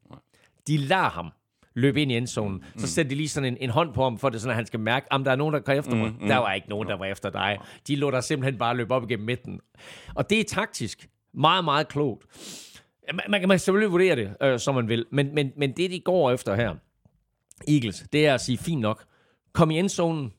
De 0.66 0.76
lader 0.76 1.10
ham 1.10 1.30
løbe 1.74 2.02
ind 2.02 2.12
i 2.12 2.16
endzonen. 2.16 2.62
Så 2.62 2.68
mm. 2.74 2.86
sætter 2.86 3.08
de 3.08 3.14
lige 3.14 3.28
sådan 3.28 3.52
en, 3.52 3.56
en 3.60 3.70
hånd 3.70 3.94
på 3.94 4.02
ham, 4.02 4.18
for 4.18 4.28
det 4.28 4.40
sådan, 4.40 4.50
at 4.50 4.56
han 4.56 4.66
skal 4.66 4.80
mærke, 4.80 5.06
om 5.12 5.24
der 5.24 5.30
er 5.30 5.36
nogen, 5.36 5.54
der 5.54 5.60
går 5.60 5.72
efter 5.72 5.96
mig. 5.96 6.10
Mm, 6.10 6.16
mm. 6.20 6.28
Der 6.28 6.36
var 6.36 6.52
ikke 6.52 6.68
nogen, 6.68 6.88
der 6.88 6.94
var 6.94 7.04
efter 7.04 7.30
dig. 7.30 7.58
De 7.88 7.96
lå 7.96 8.10
der 8.10 8.20
simpelthen 8.20 8.58
bare 8.58 8.76
løbe 8.76 8.94
op 8.94 9.10
igennem 9.10 9.26
midten. 9.26 9.60
Og 10.14 10.30
det 10.30 10.40
er 10.40 10.44
taktisk 10.44 11.08
meget, 11.34 11.64
meget 11.64 11.88
klogt. 11.88 12.26
Man, 13.14 13.24
man 13.28 13.40
kan 13.40 13.58
selvfølgelig 13.58 13.92
vurdere 13.92 14.16
det, 14.16 14.36
øh, 14.42 14.58
som 14.58 14.74
man 14.74 14.88
vil, 14.88 15.06
men, 15.10 15.34
men, 15.34 15.52
men 15.56 15.72
det, 15.76 15.90
de 15.90 16.00
går 16.00 16.30
efter 16.30 16.54
her, 16.54 16.74
Eagles, 17.68 18.04
det 18.12 18.26
er 18.26 18.34
at 18.34 18.40
sige, 18.40 18.58
fint 18.58 18.80
nok, 18.80 19.04
kom 19.52 19.70
i 19.70 19.78
endzonen, 19.78 20.32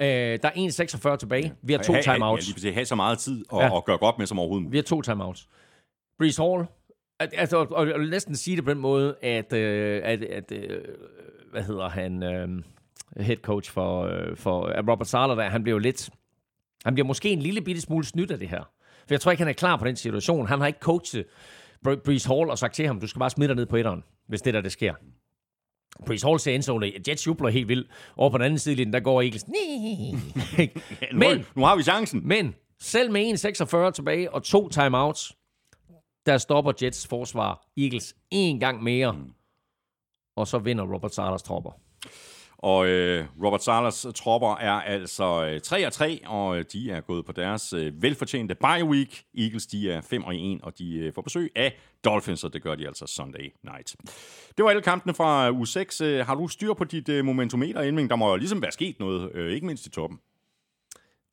Øh, 0.00 0.06
der 0.42 0.48
er 0.48 1.12
1,46 1.12 1.16
tilbage. 1.16 1.54
Vi 1.62 1.72
har 1.72 1.82
to 1.82 1.92
ha, 1.92 2.00
timeouts. 2.00 2.48
Ja, 2.48 2.54
lige 2.62 2.74
have 2.74 2.84
så 2.84 2.94
meget 2.94 3.18
tid 3.18 3.44
og, 3.48 3.60
ja. 3.60 3.72
og 3.72 3.84
gøre 3.84 3.98
godt 3.98 4.18
med 4.18 4.26
som 4.26 4.38
overhovedet 4.38 4.62
muligt. 4.62 4.72
Vi 4.72 4.78
har 4.78 4.82
to 4.82 5.02
timeouts. 5.02 5.48
Breeze 6.18 6.42
Hall, 6.42 6.66
altså, 7.18 7.56
og, 7.56 7.68
og, 7.70 7.88
og 7.94 8.00
næsten 8.00 8.36
sige 8.36 8.56
det 8.56 8.64
på 8.64 8.70
den 8.70 8.78
måde, 8.78 9.16
at, 9.22 9.52
øh, 9.52 10.00
at, 10.04 10.22
at 10.22 10.52
øh, 10.52 10.80
hvad 11.50 11.62
hedder 11.62 11.88
han, 11.88 12.22
øh, 12.22 12.48
head 13.16 13.36
coach 13.36 13.72
for, 13.72 14.02
øh, 14.02 14.36
for 14.36 14.90
Robert 14.90 15.08
Sala, 15.08 15.34
der, 15.34 15.48
han 15.48 15.62
bliver 15.62 15.74
jo 15.74 15.78
lidt, 15.78 16.10
han 16.84 16.94
bliver 16.94 17.06
måske 17.06 17.28
en 17.28 17.42
lille 17.42 17.60
bitte 17.60 17.80
smule 17.80 18.04
snydt 18.04 18.30
af 18.30 18.38
det 18.38 18.48
her. 18.48 18.70
For 19.06 19.14
jeg 19.14 19.20
tror 19.20 19.30
ikke, 19.30 19.40
han 19.40 19.48
er 19.48 19.52
klar 19.52 19.76
på 19.76 19.84
den 19.84 19.96
situation. 19.96 20.46
Han 20.46 20.60
har 20.60 20.66
ikke 20.66 20.78
coachet 20.78 21.26
Breeze 22.04 22.28
Hall 22.28 22.50
og 22.50 22.58
sagt 22.58 22.74
til 22.74 22.86
ham, 22.86 23.00
du 23.00 23.06
skal 23.06 23.18
bare 23.18 23.30
smide 23.30 23.48
dig 23.48 23.56
ned 23.56 23.66
på 23.66 23.76
etteren, 23.76 24.04
hvis 24.26 24.42
det 24.42 24.54
der, 24.54 24.60
det 24.60 24.72
sker. 24.72 24.94
Breeze 26.06 26.26
Hall 26.26 26.38
ser 26.38 26.54
endzone, 26.54 26.92
Jets 27.08 27.26
jubler 27.26 27.50
helt 27.50 27.68
vildt. 27.68 27.88
Over 28.16 28.30
på 28.30 28.38
den 28.38 28.44
anden 28.44 28.58
side, 28.58 28.92
der 28.92 29.00
går 29.00 29.22
Eagles. 29.22 29.46
men, 31.12 31.46
nu 31.56 31.64
har 31.64 31.76
vi 31.76 31.82
chancen. 31.82 32.28
Men 32.28 32.54
selv 32.80 33.12
med 33.12 33.86
1,46 33.86 33.90
tilbage 33.90 34.34
og 34.34 34.42
to 34.42 34.68
timeouts, 34.68 35.32
der 36.26 36.38
stopper 36.38 36.72
Jets 36.82 37.06
forsvar 37.06 37.66
Eagles 37.76 38.14
en 38.30 38.60
gang 38.60 38.82
mere. 38.82 39.12
Mm. 39.12 39.30
Og 40.36 40.46
så 40.46 40.58
vinder 40.58 40.84
Robert 40.84 41.14
Salas 41.14 41.42
tropper. 41.42 41.70
Og 42.62 42.88
øh, 42.88 43.24
Robert 43.44 43.64
Salas 43.64 44.06
tropper 44.14 44.56
er 44.56 44.72
altså 44.72 45.44
øh, 45.44 45.60
3 45.60 45.86
og 45.86 45.92
3, 45.92 46.20
og 46.26 46.58
øh, 46.58 46.64
de 46.72 46.90
er 46.90 47.00
gået 47.00 47.26
på 47.26 47.32
deres 47.32 47.72
øh, 47.72 48.02
velfortjente 48.02 48.54
bye 48.54 48.84
week. 48.84 49.24
Eagles 49.38 49.66
de 49.66 49.92
er 49.92 50.00
5 50.00 50.24
og 50.24 50.36
1, 50.36 50.60
og 50.62 50.78
de 50.78 50.98
øh, 50.98 51.12
får 51.14 51.22
besøg 51.22 51.52
af 51.56 51.78
Dolphins, 52.04 52.44
og 52.44 52.52
det 52.52 52.62
gør 52.62 52.74
de 52.74 52.86
altså 52.86 53.06
Sunday 53.06 53.52
night. 53.62 53.96
Det 54.56 54.64
var 54.64 54.70
alle 54.70 54.82
kampene 54.82 55.14
fra 55.14 55.48
øh, 55.48 55.60
u 55.60 55.64
6. 55.64 56.00
Øh, 56.00 56.26
har 56.26 56.34
du 56.34 56.48
styr 56.48 56.74
på 56.74 56.84
dit 56.84 57.08
øh, 57.08 57.24
momentometer, 57.24 57.80
Elming? 57.80 58.10
Der 58.10 58.16
må 58.16 58.30
jo 58.30 58.36
ligesom 58.36 58.62
være 58.62 58.72
sket 58.72 59.00
noget, 59.00 59.32
øh, 59.34 59.52
ikke 59.52 59.66
mindst 59.66 59.86
i 59.86 59.90
toppen. 59.90 60.18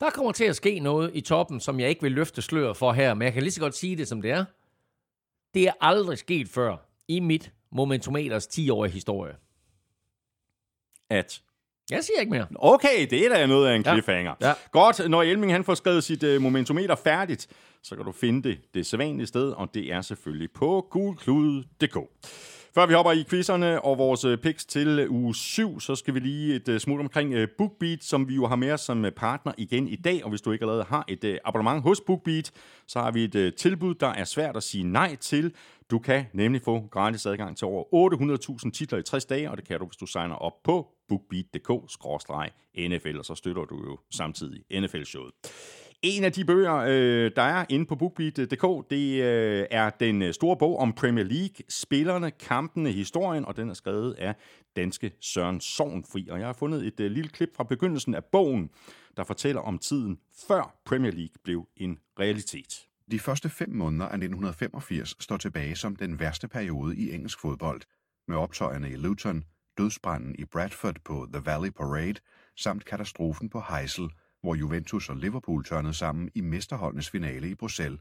Der 0.00 0.10
kommer 0.10 0.32
til 0.32 0.44
at 0.44 0.56
ske 0.56 0.80
noget 0.80 1.10
i 1.14 1.20
toppen, 1.20 1.60
som 1.60 1.80
jeg 1.80 1.88
ikke 1.88 2.02
vil 2.02 2.12
løfte 2.12 2.42
sløret 2.42 2.76
for 2.76 2.92
her, 2.92 3.14
men 3.14 3.22
jeg 3.22 3.32
kan 3.32 3.42
lige 3.42 3.52
så 3.52 3.60
godt 3.60 3.74
sige 3.74 3.96
det, 3.96 4.08
som 4.08 4.22
det 4.22 4.30
er. 4.30 4.44
Det 5.54 5.68
er 5.68 5.72
aldrig 5.80 6.18
sket 6.18 6.48
før 6.48 6.76
i 7.08 7.20
mit 7.20 7.52
Momentometers 7.72 8.46
10-årige 8.46 8.92
historie. 8.92 9.34
At 11.10 11.40
Jeg 11.90 12.04
siger 12.04 12.20
ikke 12.20 12.30
mere. 12.32 12.46
Okay, 12.54 13.06
det 13.10 13.26
er 13.26 13.28
da 13.28 13.46
noget 13.46 13.68
af 13.68 13.74
en 13.76 13.82
Ja. 13.82 13.92
cliffhanger. 13.92 14.34
Ja. 14.40 14.52
Godt, 14.72 15.08
når 15.10 15.22
Elming 15.22 15.52
han 15.52 15.64
får 15.64 15.74
skrevet 15.74 16.04
sit 16.04 16.22
uh, 16.22 16.42
momentometer 16.42 16.94
færdigt, 16.94 17.46
så 17.82 17.96
kan 17.96 18.04
du 18.04 18.12
finde 18.12 18.48
det 18.48 18.58
det 18.74 18.86
sædvanlige 18.86 19.26
sted, 19.26 19.52
og 19.52 19.74
det 19.74 19.92
er 19.92 20.00
selvfølgelig 20.00 20.50
på 20.54 20.86
gulklude.dk. 20.90 21.96
Før 22.78 22.86
vi 22.86 22.94
hopper 22.94 23.12
i 23.12 23.24
quizzerne 23.30 23.84
og 23.84 23.98
vores 23.98 24.24
øh, 24.24 24.38
picks 24.38 24.64
til 24.64 24.98
øh, 24.98 25.10
uge 25.10 25.34
7, 25.34 25.80
så 25.80 25.94
skal 25.94 26.14
vi 26.14 26.20
lige 26.20 26.54
et 26.54 26.68
øh, 26.68 26.80
smut 26.80 27.00
omkring 27.00 27.34
BookBeat, 27.58 28.04
som 28.04 28.28
vi 28.28 28.34
jo 28.34 28.46
har 28.46 28.56
med 28.56 28.72
os 28.72 28.80
som 28.80 29.06
partner 29.16 29.52
igen 29.58 29.88
i 29.88 29.96
dag. 29.96 30.24
Og 30.24 30.30
hvis 30.30 30.40
du 30.40 30.52
ikke 30.52 30.62
allerede 30.62 30.84
har 30.84 31.04
et 31.08 31.38
abonnement 31.44 31.82
hos 31.82 32.00
BookBeat, 32.00 32.52
så 32.86 33.00
har 33.00 33.10
vi 33.10 33.24
et 33.24 33.54
tilbud, 33.54 33.94
der 33.94 34.06
er 34.06 34.24
svært 34.24 34.56
at 34.56 34.62
sige 34.62 34.84
nej 34.84 35.16
til. 35.16 35.54
Du 35.90 35.98
kan 35.98 36.24
nemlig 36.32 36.62
få 36.62 36.88
gratis 36.90 37.26
adgang 37.26 37.56
til 37.56 37.66
over 37.66 37.84
800.000 38.64 38.70
titler 38.70 38.98
i 38.98 39.02
60 39.02 39.24
dage, 39.24 39.50
og 39.50 39.56
det 39.56 39.68
kan 39.68 39.78
du, 39.78 39.86
hvis 39.86 39.96
du 39.96 40.06
signer 40.06 40.34
op 40.34 40.62
på 40.64 40.86
bookbeat.dk-nfl, 41.08 43.18
og 43.18 43.24
så 43.24 43.34
støtter 43.34 43.64
du 43.64 43.76
jo 43.76 43.98
samtidig 44.10 44.80
NFL-showet. 44.80 45.32
En 46.02 46.24
af 46.24 46.32
de 46.32 46.44
bøger, 46.44 46.74
øh, 46.74 47.30
der 47.36 47.42
er 47.42 47.64
inde 47.68 47.86
på 47.86 47.96
bookbeat.dk, 47.96 48.90
det 48.90 49.22
øh, 49.22 49.66
er 49.70 49.90
den 49.90 50.22
øh, 50.22 50.34
store 50.34 50.56
bog 50.56 50.78
om 50.78 50.92
Premier 50.92 51.24
League, 51.24 51.56
spillerne, 51.68 52.30
kampene, 52.30 52.90
historien, 52.90 53.44
og 53.44 53.56
den 53.56 53.70
er 53.70 53.74
skrevet 53.74 54.14
af 54.14 54.34
danske 54.76 55.12
Søren 55.20 55.60
Sovnfri. 55.60 56.28
Og 56.30 56.38
jeg 56.38 56.46
har 56.46 56.52
fundet 56.52 56.86
et 56.86 57.00
øh, 57.00 57.10
lille 57.10 57.30
klip 57.30 57.56
fra 57.56 57.64
begyndelsen 57.64 58.14
af 58.14 58.24
bogen, 58.24 58.70
der 59.16 59.24
fortæller 59.24 59.60
om 59.60 59.78
tiden 59.78 60.18
før 60.48 60.80
Premier 60.84 61.12
League 61.12 61.34
blev 61.44 61.68
en 61.76 61.98
realitet. 62.20 62.86
De 63.10 63.18
første 63.18 63.48
fem 63.48 63.70
måneder 63.70 64.04
af 64.04 64.14
1985 64.14 65.16
står 65.20 65.36
tilbage 65.36 65.76
som 65.76 65.96
den 65.96 66.20
værste 66.20 66.48
periode 66.48 66.96
i 66.96 67.14
engelsk 67.14 67.40
fodbold, 67.40 67.80
med 68.28 68.36
optøjerne 68.36 68.90
i 68.90 68.96
Luton, 68.96 69.44
dødsbranden 69.78 70.34
i 70.38 70.44
Bradford 70.44 70.96
på 71.04 71.28
The 71.32 71.42
Valley 71.44 71.70
Parade, 71.70 72.20
samt 72.56 72.84
katastrofen 72.84 73.48
på 73.48 73.62
Heysel, 73.68 74.08
hvor 74.40 74.54
Juventus 74.54 75.08
og 75.08 75.16
Liverpool 75.16 75.64
tørnede 75.64 75.94
sammen 75.94 76.30
i 76.34 76.40
mesterholdenes 76.40 77.10
finale 77.10 77.50
i 77.50 77.54
Bruxelles. 77.54 78.00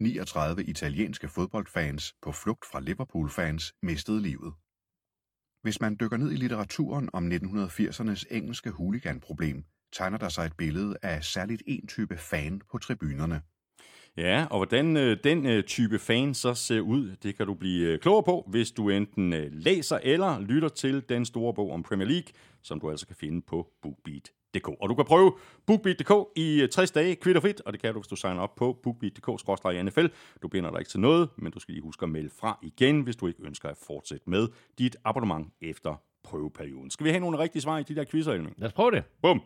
39 0.00 0.64
italienske 0.64 1.28
fodboldfans 1.28 2.14
på 2.22 2.32
flugt 2.32 2.66
fra 2.72 2.80
Liverpool-fans 2.80 3.74
mistede 3.82 4.22
livet. 4.22 4.52
Hvis 5.62 5.80
man 5.80 5.96
dykker 6.00 6.16
ned 6.16 6.32
i 6.32 6.36
litteraturen 6.36 7.10
om 7.12 7.32
1980'ernes 7.32 8.24
engelske 8.30 8.70
huliganproblem, 8.70 9.64
tegner 9.92 10.18
der 10.18 10.28
sig 10.28 10.46
et 10.46 10.56
billede 10.56 10.96
af 11.02 11.24
særligt 11.24 11.62
en 11.66 11.86
type 11.86 12.16
fan 12.16 12.62
på 12.70 12.78
tribunerne. 12.78 13.42
Ja, 14.16 14.46
og 14.50 14.58
hvordan 14.58 14.96
øh, 14.96 15.16
den 15.24 15.46
øh, 15.46 15.64
type 15.64 15.98
fan 15.98 16.34
så 16.34 16.54
ser 16.54 16.80
ud, 16.80 17.16
det 17.22 17.36
kan 17.36 17.46
du 17.46 17.54
blive 17.54 17.88
øh, 17.88 17.98
klogere 17.98 18.22
på, 18.22 18.44
hvis 18.50 18.70
du 18.70 18.88
enten 18.88 19.32
øh, 19.32 19.52
læser 19.52 19.98
eller 20.02 20.40
lytter 20.40 20.68
til 20.68 21.08
den 21.08 21.24
store 21.24 21.54
bog 21.54 21.72
om 21.72 21.82
Premier 21.82 22.08
League, 22.08 22.32
som 22.62 22.80
du 22.80 22.90
altså 22.90 23.06
kan 23.06 23.16
finde 23.16 23.42
på 23.42 23.68
BookBeat. 23.82 24.32
BookBeat.dk. 24.52 24.82
Og 24.82 24.88
du 24.88 24.94
kan 24.94 25.04
prøve 25.04 25.32
BookBeat.dk 25.66 26.38
i 26.38 26.62
øh, 26.62 26.68
60 26.68 26.90
dage 26.90 27.16
kvitterfrit, 27.16 27.60
og 27.60 27.72
det 27.72 27.82
kan 27.82 27.94
du, 27.94 28.00
hvis 28.00 28.08
du 28.08 28.16
signer 28.16 28.40
op 28.40 28.54
på 28.54 28.78
BookBeat.dk-nfl. 28.82 30.06
Du 30.42 30.48
binder 30.48 30.70
dig 30.70 30.78
ikke 30.78 30.90
til 30.90 31.00
noget, 31.00 31.28
men 31.36 31.52
du 31.52 31.58
skal 31.60 31.74
lige 31.74 31.82
huske 31.82 32.02
at 32.02 32.08
melde 32.08 32.30
fra 32.30 32.58
igen, 32.62 33.00
hvis 33.00 33.16
du 33.16 33.26
ikke 33.26 33.42
ønsker 33.42 33.68
at 33.68 33.76
fortsætte 33.86 34.30
med 34.30 34.48
dit 34.78 34.96
abonnement 35.04 35.48
efter 35.60 35.94
prøveperioden. 36.24 36.90
Skal 36.90 37.04
vi 37.04 37.10
have 37.10 37.20
nogle 37.20 37.38
rigtige 37.38 37.62
svar 37.62 37.78
i 37.78 37.82
de 37.82 37.94
der 37.94 38.04
quizzer, 38.04 38.32
Elming? 38.32 38.54
Lad 38.58 38.66
os 38.66 38.72
prøve 38.72 38.90
det. 38.90 39.04
Bum! 39.22 39.42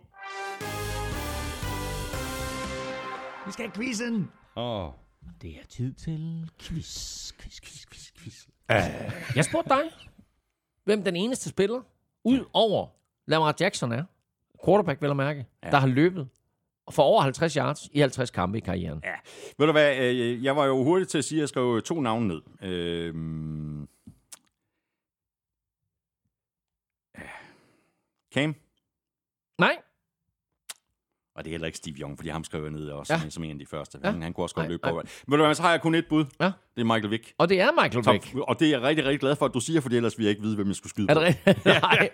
Vi 3.47 3.53
skal 3.53 3.65
have 3.65 3.73
quizzen. 3.75 4.31
Åh. 4.57 4.85
Oh. 4.85 4.93
Det 5.43 5.51
er 5.51 5.67
tid 5.69 5.93
til 5.93 6.51
quiz, 6.61 7.33
quiz, 7.33 7.61
quiz, 7.61 7.87
quiz, 7.87 8.13
quiz. 8.19 8.47
Uh. 8.47 9.37
Jeg 9.37 9.45
spurgte 9.45 9.69
dig, 9.69 9.83
hvem 10.85 11.05
den 11.05 11.17
eneste 11.17 11.49
spiller, 11.49 11.81
ud 12.25 12.45
over 12.53 12.87
Lamar 13.27 13.55
Jackson 13.61 13.93
er, 13.93 14.05
quarterback 14.65 15.03
vel 15.03 15.11
at 15.11 15.17
mærke, 15.17 15.47
ja. 15.65 15.71
der 15.71 15.77
har 15.77 15.87
løbet 15.87 16.29
for 16.91 17.03
over 17.03 17.23
50 17.23 17.55
yards 17.55 17.89
i 17.93 18.01
50 18.01 18.31
kampe 18.31 18.59
i 18.59 18.61
karrieren. 18.61 19.01
Ja, 19.05 19.15
ved 19.59 19.67
du 19.67 19.73
hvad, 19.73 19.97
øh, 19.99 20.45
jeg 20.45 20.57
var 20.57 20.65
jo 20.65 20.83
hurtig 20.83 21.09
til 21.09 21.19
at 21.19 21.25
sige, 21.25 21.39
at 21.39 21.41
jeg 21.41 21.49
skrev 21.49 21.83
to 21.83 22.01
navne 22.01 22.29
ned. 22.29 22.41
Ja. 27.19 27.29
Cam, 28.35 28.55
Nej, 29.59 29.77
og 31.37 31.45
det 31.45 31.51
er 31.51 31.53
heller 31.53 31.67
ikke 31.67 31.79
Steve 31.79 31.95
Young, 32.01 32.19
fordi 32.19 32.29
ham 32.29 32.45
skrev 32.45 32.63
jeg 32.63 32.71
ned 32.73 32.89
også 32.89 33.13
Ja. 33.15 33.21
ja. 33.25 33.31
som 33.31 33.45
en 33.45 33.51
af 33.51 33.59
de 33.59 33.67
første. 33.71 33.99
Ja. 34.05 34.11
Ja. 34.11 34.17
Han 34.21 34.33
kunne 34.33 34.45
også 34.45 34.55
godt 34.55 34.69
løbe 34.69 34.83
på. 34.89 35.03
Ved 35.29 35.39
du 35.39 35.45
hvad, 35.45 35.55
så 35.55 35.63
har 35.63 35.71
jeg 35.71 35.81
kun 35.81 35.95
et 35.95 36.07
bud. 36.09 36.25
Ja. 36.41 36.51
Det 36.75 36.81
er 36.81 36.85
Michael 36.85 37.11
Vick. 37.11 37.33
og 37.39 37.49
det 37.49 37.61
er 37.61 37.69
Michael 37.83 38.05
Top, 38.05 38.15
Vick. 38.15 38.35
og 38.49 38.61
det 38.61 38.67
er 38.67 38.71
jeg 38.71 38.83
rigtig, 38.83 39.05
rigtig 39.05 39.21
glad 39.21 39.37
for, 39.37 39.47
at 39.47 39.55
du 39.55 39.61
siger, 39.61 39.81
for 39.81 39.89
ellers 39.89 40.19
ville 40.19 40.27
jeg 40.27 40.31
ikke 40.31 40.43
vide, 40.43 40.57
hvem 40.57 40.67
jeg 40.69 40.77
skulle 40.77 40.91
skyde 40.91 41.07
Er 41.11 41.15
det 41.15 41.23
rigtigt? 41.23 41.65
Nej. 41.83 42.09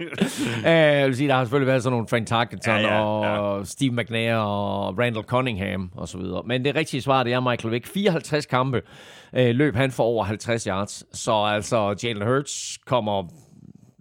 Øh, 0.59 0.99
jeg 0.99 1.07
vil 1.07 1.17
sige, 1.17 1.29
der 1.29 1.35
har 1.35 1.45
selvfølgelig 1.45 1.67
været 1.67 1.83
sådan 1.83 1.93
nogle 1.93 2.09
Frank 2.09 2.27
Tarkenton 2.27 2.75
Ja, 2.75 2.95
ja, 2.95 3.39
og 3.39 3.67
Steve 3.67 3.93
McNair 3.93 4.35
og 4.37 4.99
Randall 4.99 5.25
Cunningham 5.25 5.91
og 5.95 6.09
så 6.09 6.19
videre. 6.19 6.43
Men 6.47 6.65
det 6.65 6.75
rigtige 6.75 7.01
svar, 7.03 7.23
det 7.23 7.33
er 7.33 7.41
Michael 7.41 7.73
Vick. 7.75 7.87
54 7.87 8.47
kampe 8.47 8.83
øh, 9.35 9.55
løb 9.55 9.75
han 9.75 9.91
for 9.93 10.05
over 10.05 10.25
50 10.25 10.65
yards. 10.65 11.05
Så 11.19 11.33
altså, 11.45 11.97
Jalen 12.05 12.27
Hurts 12.27 12.79
kommer 12.87 13.25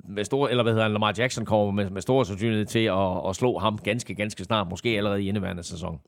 med 0.08 0.26
store, 0.26 0.50
eller 0.50 0.64
hvad 0.64 0.74
hedder 0.74 0.84
han, 0.86 0.92
Lamar 0.94 1.14
Jackson 1.18 1.46
kommer 1.46 1.72
med, 1.72 1.90
med 1.90 2.02
stor 2.02 2.24
sandsynlighed 2.24 2.66
til 2.66 2.80
at, 2.86 3.30
at 3.30 3.36
slå 3.36 3.58
ham 3.58 3.78
ganske, 3.78 4.16
ganske 4.16 4.44
snart, 4.44 4.68
måske 4.70 4.90
allerede 4.90 5.24
i 5.24 5.28
indeværende 5.28 5.64
sæson. 5.64 6.00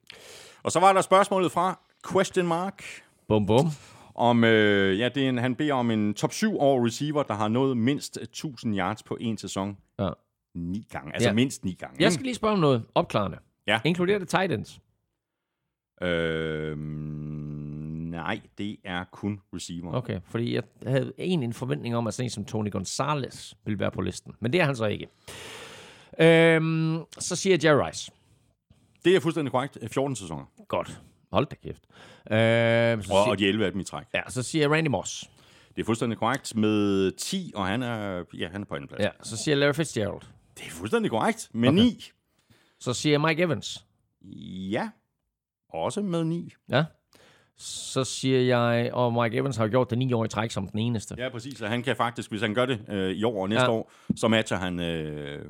Og 0.64 0.72
så 0.72 0.80
var 0.80 0.94
der 0.94 1.02
spørgsmålet 1.02 1.52
fra 1.52 1.80
Question 2.12 2.48
Mark. 2.48 2.84
Bum, 3.28 3.46
bum. 3.46 3.66
Om, 4.16 4.44
øh, 4.44 5.00
ja, 5.00 5.10
det 5.10 5.26
er 5.26 5.30
en, 5.30 5.38
han 5.38 5.56
beder 5.56 5.74
om 5.74 5.92
en 5.92 6.14
top 6.14 6.34
7 6.34 6.58
over 6.60 6.86
receiver, 6.86 7.24
der 7.24 7.34
har 7.34 7.48
nået 7.48 7.78
mindst 7.78 8.18
1000 8.22 8.78
yards 8.78 9.04
på 9.04 9.18
en 9.20 9.38
sæson. 9.38 9.78
Ja. 10.00 10.10
Ni 10.56 10.88
gange. 10.92 11.14
Altså 11.14 11.30
Ja. 11.30 11.34
mindst 11.34 11.66
ni 11.66 11.74
gange. 11.74 12.04
Jeg 12.04 12.12
skal 12.14 12.24
lige 12.24 12.36
spørge 12.36 12.54
om 12.54 12.60
noget 12.60 12.84
opklarende. 12.96 13.38
Ja. 13.68 13.80
Inkluderer 13.86 14.20
det 14.20 14.28
tight 14.30 14.52
ends? 14.52 14.80
Øh, 16.02 16.78
nej, 18.10 18.42
det 18.58 18.78
er 18.84 19.04
kun 19.12 19.42
receiver. 19.54 19.94
Okay, 19.94 20.20
fordi 20.26 20.56
jeg 20.56 20.64
havde 20.88 21.14
egentlig 21.18 21.48
en 21.48 21.54
forventning 21.54 21.96
om, 21.96 22.08
at 22.08 22.14
sådan 22.14 22.26
en 22.26 22.30
som 22.30 22.46
Tony 22.46 22.72
Gonzalez 22.72 23.54
ville 23.66 23.80
være 23.80 23.92
på 23.92 24.02
listen. 24.02 24.34
Men 24.40 24.54
det 24.54 24.62
er 24.62 24.66
han 24.66 24.76
så 24.76 24.86
ikke. 24.86 25.08
Øhm, 26.20 27.00
så 27.20 27.36
siger 27.36 27.54
jeg 27.54 27.64
Jerry 27.66 27.88
Rice. 27.88 28.12
Det 29.06 29.16
er 29.16 29.20
fuldstændig 29.20 29.52
korrekt. 29.52 29.78
14 29.92 30.16
sæsoner. 30.16 30.46
Godt. 30.68 31.02
Hold 31.32 31.46
da 31.46 31.56
kæft. 31.56 31.84
Øhm, 32.32 33.02
så, 33.04 33.14
Og, 33.14 33.24
siger, 33.24 33.32
og 33.32 33.40
de 33.40 33.48
11 33.48 33.66
af 33.66 33.72
dem 33.72 33.82
i 33.82 33.84
træk. 33.84 34.06
ja, 34.14 34.22
så 34.30 34.44
siger 34.44 34.64
jeg 34.64 34.72
Randy 34.72 34.88
Moss. 34.88 35.30
Det 35.76 35.82
er 35.82 35.86
fuldstændig 35.86 36.18
korrekt 36.18 36.56
med 36.56 37.12
10, 37.12 37.52
og 37.56 37.68
han 37.68 37.84
er, 37.84 38.24
ja, 38.38 38.50
han 38.50 38.62
er 38.62 38.66
på 38.66 38.76
anden 38.76 38.88
plads. 38.88 39.02
Ja, 39.04 39.10
så 39.24 39.38
siger 39.38 39.56
jeg 39.56 39.60
Larry 39.60 39.74
Fitzgerald. 39.74 40.22
Det 40.58 40.66
er 40.66 40.70
fuldstændig 40.70 41.12
korrekt 41.12 41.50
med 41.54 41.70
Okay. 41.70 41.80
okay. 41.80 41.90
9. 41.90 42.12
Så 42.80 42.94
siger 42.94 43.14
jeg 43.14 43.22
Mike 43.22 43.44
Evans. 43.44 43.86
Ja, 44.72 44.90
også 45.70 46.02
med 46.02 46.24
9. 46.24 46.54
Ja. 46.70 46.86
Så 47.62 48.04
siger 48.04 48.42
jeg, 48.42 48.90
og 48.94 49.14
Mike 49.24 49.38
Evans 49.38 49.58
har 49.58 49.64
jo 49.66 49.70
gjort 49.70 49.90
det 49.90 49.98
ni 49.98 50.14
år 50.14 50.26
i 50.26 50.28
træk 50.28 50.52
som 50.52 50.68
den 50.68 50.80
eneste. 50.80 51.16
Ja, 51.18 51.30
præcis. 51.30 51.62
Og 51.62 51.70
han 51.70 51.84
kan 51.84 51.96
faktisk, 51.96 52.30
hvis 52.30 52.42
han 52.42 52.54
gør 52.54 52.66
det 52.66 52.80
øh, 52.90 53.12
i 53.12 53.24
år 53.24 53.42
og 53.42 53.50
næste 53.50 53.62
Ja. 53.64 53.72
ja. 53.72 53.78
år, 53.78 53.92
så 54.16 54.28
matcher 54.28 54.58
han... 54.58 54.80
Øh, 54.80 55.46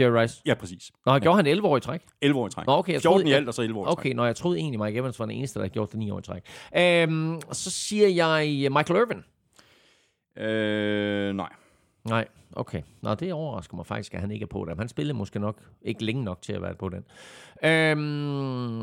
Jerry 0.00 0.22
Rice. 0.22 0.42
ja, 0.46 0.54
præcis. 0.54 0.90
Nå, 1.06 1.12
han 1.12 1.20
gjorde 1.20 1.36
han 1.36 1.46
11 1.46 1.68
år 1.68 1.76
i 1.76 1.80
træk? 1.80 2.00
11 2.22 2.40
år 2.40 2.46
i 2.46 2.50
træk. 2.50 2.66
Nå, 2.66 2.72
okay, 2.72 2.92
jeg 2.92 3.02
14 3.02 3.20
troede- 3.20 3.30
i 3.30 3.32
alt, 3.36 3.48
og 3.48 3.54
så 3.54 3.62
11 3.62 3.78
år 3.80 3.84
i 3.84 3.86
træk. 3.86 3.92
Okay, 3.98 4.12
når 4.12 4.24
jeg 4.26 4.36
troede 4.36 4.58
egentlig, 4.58 4.80
Mike 4.80 4.98
Evans 4.98 5.18
var 5.18 5.26
den 5.26 5.34
eneste, 5.34 5.58
der 5.58 5.64
havde 5.64 5.72
gjort 5.72 5.90
det 5.90 5.98
ni 5.98 6.10
år 6.10 6.18
i 6.18 6.22
træk. 6.22 6.42
Øhm, 6.76 7.40
så 7.52 7.70
siger 7.70 8.08
jeg 8.08 8.72
Michael 8.72 9.00
Irvin. 9.00 9.24
Øh, 10.46 11.34
nej. 11.34 11.48
Nej, 12.04 12.28
okay. 12.52 12.82
Nå, 13.02 13.14
det 13.14 13.32
overrasker 13.32 13.76
mig 13.76 13.86
faktisk, 13.86 14.14
at 14.14 14.20
han 14.20 14.30
ikke 14.30 14.42
er 14.42 14.46
på 14.46 14.64
den. 14.68 14.78
Han 14.78 14.88
spillede 14.88 15.18
måske 15.18 15.38
nok 15.38 15.56
ikke 15.82 16.04
længe 16.04 16.24
nok 16.24 16.42
til 16.42 16.52
at 16.52 16.62
være 16.62 16.74
på 16.74 16.88
den. 16.88 17.04
Øhm, 17.64 18.78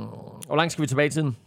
hvor 0.47 0.55
langt 0.55 0.71
skal 0.73 0.81
vi 0.81 0.87
tilbage 0.87 1.07
i 1.07 1.09
tiden? 1.09 1.37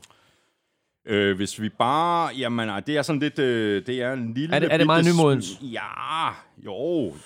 Øh, 1.06 1.36
hvis 1.36 1.60
vi 1.60 1.68
bare... 1.68 2.30
Jamen, 2.38 2.66
nej, 2.66 2.80
det 2.80 2.96
er 2.96 3.02
sådan 3.02 3.20
lidt... 3.20 3.38
Øh, 3.38 3.86
det 3.86 4.02
er 4.02 4.12
en 4.12 4.34
lille... 4.34 4.54
Er 4.54 4.58
det- 4.60 4.72
er 4.72 4.76
det 4.76 4.86
meget 4.86 5.04
nymodens? 5.04 5.60
Ja, 5.62 6.28
jo, 6.64 6.74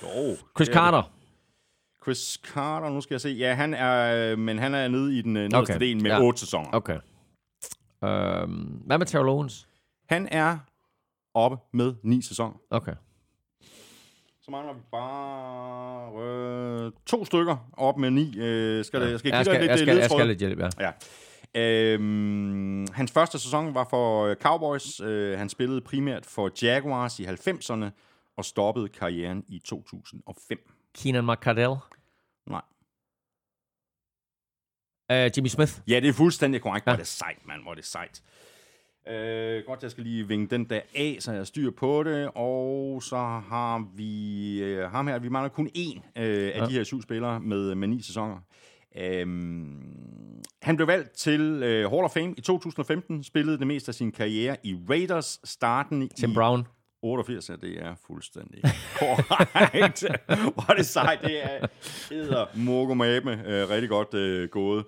jo. 0.02 0.36
Chris 0.56 0.68
er 0.68 0.72
Carter. 0.72 1.02
det. 1.02 1.10
Chris 2.02 2.40
Carter, 2.44 2.88
nu 2.88 3.00
skal 3.00 3.14
jeg 3.14 3.20
se. 3.20 3.28
Ja, 3.28 3.54
han 3.54 3.74
er... 3.74 4.32
øh, 4.32 4.38
Men 4.38 4.58
han 4.58 4.74
er 4.74 4.88
nede 4.88 5.18
i 5.18 5.22
den 5.22 5.36
øh, 5.36 5.42
nederste 5.48 5.72
Okay, 5.72 5.80
del 5.86 6.02
med 6.02 6.10
ja. 6.10 6.22
8 6.22 6.40
sæsoner. 6.40 6.68
Okay. 6.72 6.98
Øhm, 8.04 8.82
hvad 8.86 8.98
med 8.98 9.06
Terrell 9.06 9.28
Owens? 9.28 9.68
Han 10.08 10.28
er 10.30 10.58
oppe 11.34 11.56
med 11.72 11.94
9 12.02 12.22
sæsoner. 12.22 12.54
Okay. 12.70 12.94
Så 14.44 14.50
mangler 14.50 14.72
vi 14.72 14.80
bare 14.90 16.12
øh, 16.86 16.92
to 17.06 17.24
stykker 17.24 17.70
op 17.72 17.96
med 17.98 18.10
9. 18.10 18.38
Øh, 18.38 18.84
skal, 18.84 19.00
det, 19.00 19.18
skal 19.18 19.28
jeg, 19.28 19.32
jeg, 19.32 19.32
give 19.32 19.32
dig 19.32 19.44
skal, 19.44 19.60
lidt 19.60 19.70
jeg, 19.70 19.72
øh, 19.72 19.78
skal, 19.78 19.96
jeg 19.96 20.10
skal 20.10 20.26
lidt 20.26 20.38
hjælp, 20.38 20.58
ja. 20.60 20.68
Ja. 20.80 20.92
Øhm, 21.94 22.86
hans 22.92 23.12
første 23.12 23.38
sæson 23.38 23.74
var 23.74 23.86
for 23.90 24.24
øh, 24.26 24.36
Cowboys. 24.36 25.00
Øh, 25.00 25.38
han 25.38 25.48
spillede 25.48 25.80
primært 25.80 26.26
for 26.26 26.50
Jaguars 26.62 27.20
i 27.20 27.24
90'erne 27.24 27.84
og 28.36 28.44
stoppede 28.44 28.88
karrieren 28.88 29.44
i 29.48 29.58
2005. 29.58 30.58
Keenan 30.94 31.26
McCardell. 31.26 31.74
Nej. 32.46 32.62
Uh, 35.12 35.30
Jimmy 35.36 35.48
Smith. 35.48 35.72
Ja, 35.88 36.00
det 36.00 36.08
er 36.08 36.12
fuldstændig 36.12 36.62
korrekt. 36.62 36.84
Hvor 36.84 36.90
Ja. 36.92 36.96
er 36.96 36.98
det 36.98 37.06
sejt, 37.06 37.46
mand. 37.46 37.62
Hvor 37.62 37.70
er 37.70 37.74
det 37.74 37.84
sejt. 37.84 38.22
Øh, 39.08 39.62
godt, 39.66 39.82
jeg 39.82 39.90
skal 39.90 40.04
lige 40.04 40.28
vinge 40.28 40.46
den 40.46 40.64
der 40.64 40.80
af, 40.94 41.16
så 41.20 41.32
jeg 41.32 41.46
styr 41.46 41.70
på 41.70 42.02
det. 42.02 42.30
Og 42.34 43.02
så 43.02 43.16
har 43.48 43.86
vi 43.96 44.62
øh, 44.62 44.90
ham 44.90 45.06
her. 45.06 45.18
Vi 45.18 45.28
mangler 45.28 45.48
kun 45.48 45.68
én 45.76 45.98
øh, 46.22 46.50
af 46.54 46.60
Ja. 46.60 46.66
de 46.66 46.72
her 46.72 46.84
syv 46.84 47.02
spillere 47.02 47.40
med, 47.40 47.74
med 47.74 47.88
ni 47.88 48.02
sæsoner. 48.02 48.36
Øhm, 48.96 49.82
han 50.62 50.76
blev 50.76 50.86
valgt 50.88 51.10
til 51.10 51.40
øh, 51.40 51.90
Hall 51.90 52.04
of 52.04 52.10
Fame 52.10 52.34
i 52.36 52.40
2015, 52.40 53.22
spillede 53.24 53.58
det 53.58 53.66
meste 53.66 53.88
af 53.90 53.94
sin 53.94 54.12
karriere 54.12 54.56
i 54.62 54.76
Raiders, 54.90 55.40
starten 55.44 56.08
Tim 56.08 56.30
i 56.30 56.34
Brown. 56.34 56.66
88, 57.02 57.50
ja, 57.50 57.56
det 57.56 57.82
er 57.82 57.94
fuldstændig 58.06 58.62
korrekt. 58.98 60.04
Hvor 60.54 60.70
er 60.70 60.74
det 60.76 60.86
sejt, 60.86 61.18
det 61.22 61.44
er 61.44 61.66
edder 62.10 62.46
mogomabe. 62.54 63.30
Øh, 63.46 63.70
rigtig 63.70 63.88
godt 63.88 64.14
øh, 64.14 64.48
gået. 64.48 64.84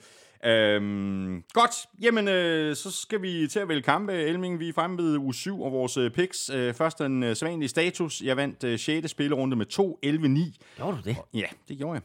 Øhm, 0.46 1.42
godt, 1.52 1.70
jamen 2.02 2.28
øh, 2.28 2.76
så 2.76 2.90
skal 2.90 3.22
vi 3.22 3.48
til 3.48 3.58
at 3.58 3.68
vælge 3.68 3.82
kampe. 3.82 4.12
Elming, 4.12 4.60
vi 4.60 4.68
er 4.68 4.72
fremme 4.72 4.98
ved 4.98 5.16
uge 5.16 5.34
7 5.34 5.62
og 5.62 5.72
vores 5.72 5.96
øh, 5.96 6.10
picks. 6.10 6.50
Øh, 6.50 6.74
først 6.74 6.98
den 6.98 7.22
øh, 7.22 7.36
sædvanlige 7.36 7.68
status. 7.68 8.22
Jeg 8.22 8.36
vandt 8.36 8.64
øh, 8.64 8.78
6. 8.78 9.10
spillerunde 9.10 9.56
med 9.56 9.66
2-11-9. 9.72 10.76
Gjorde 10.76 10.96
du 10.96 11.02
det? 11.04 11.16
Ja, 11.34 11.46
det 11.68 11.78
gjorde 11.78 11.94
jeg. 11.94 12.02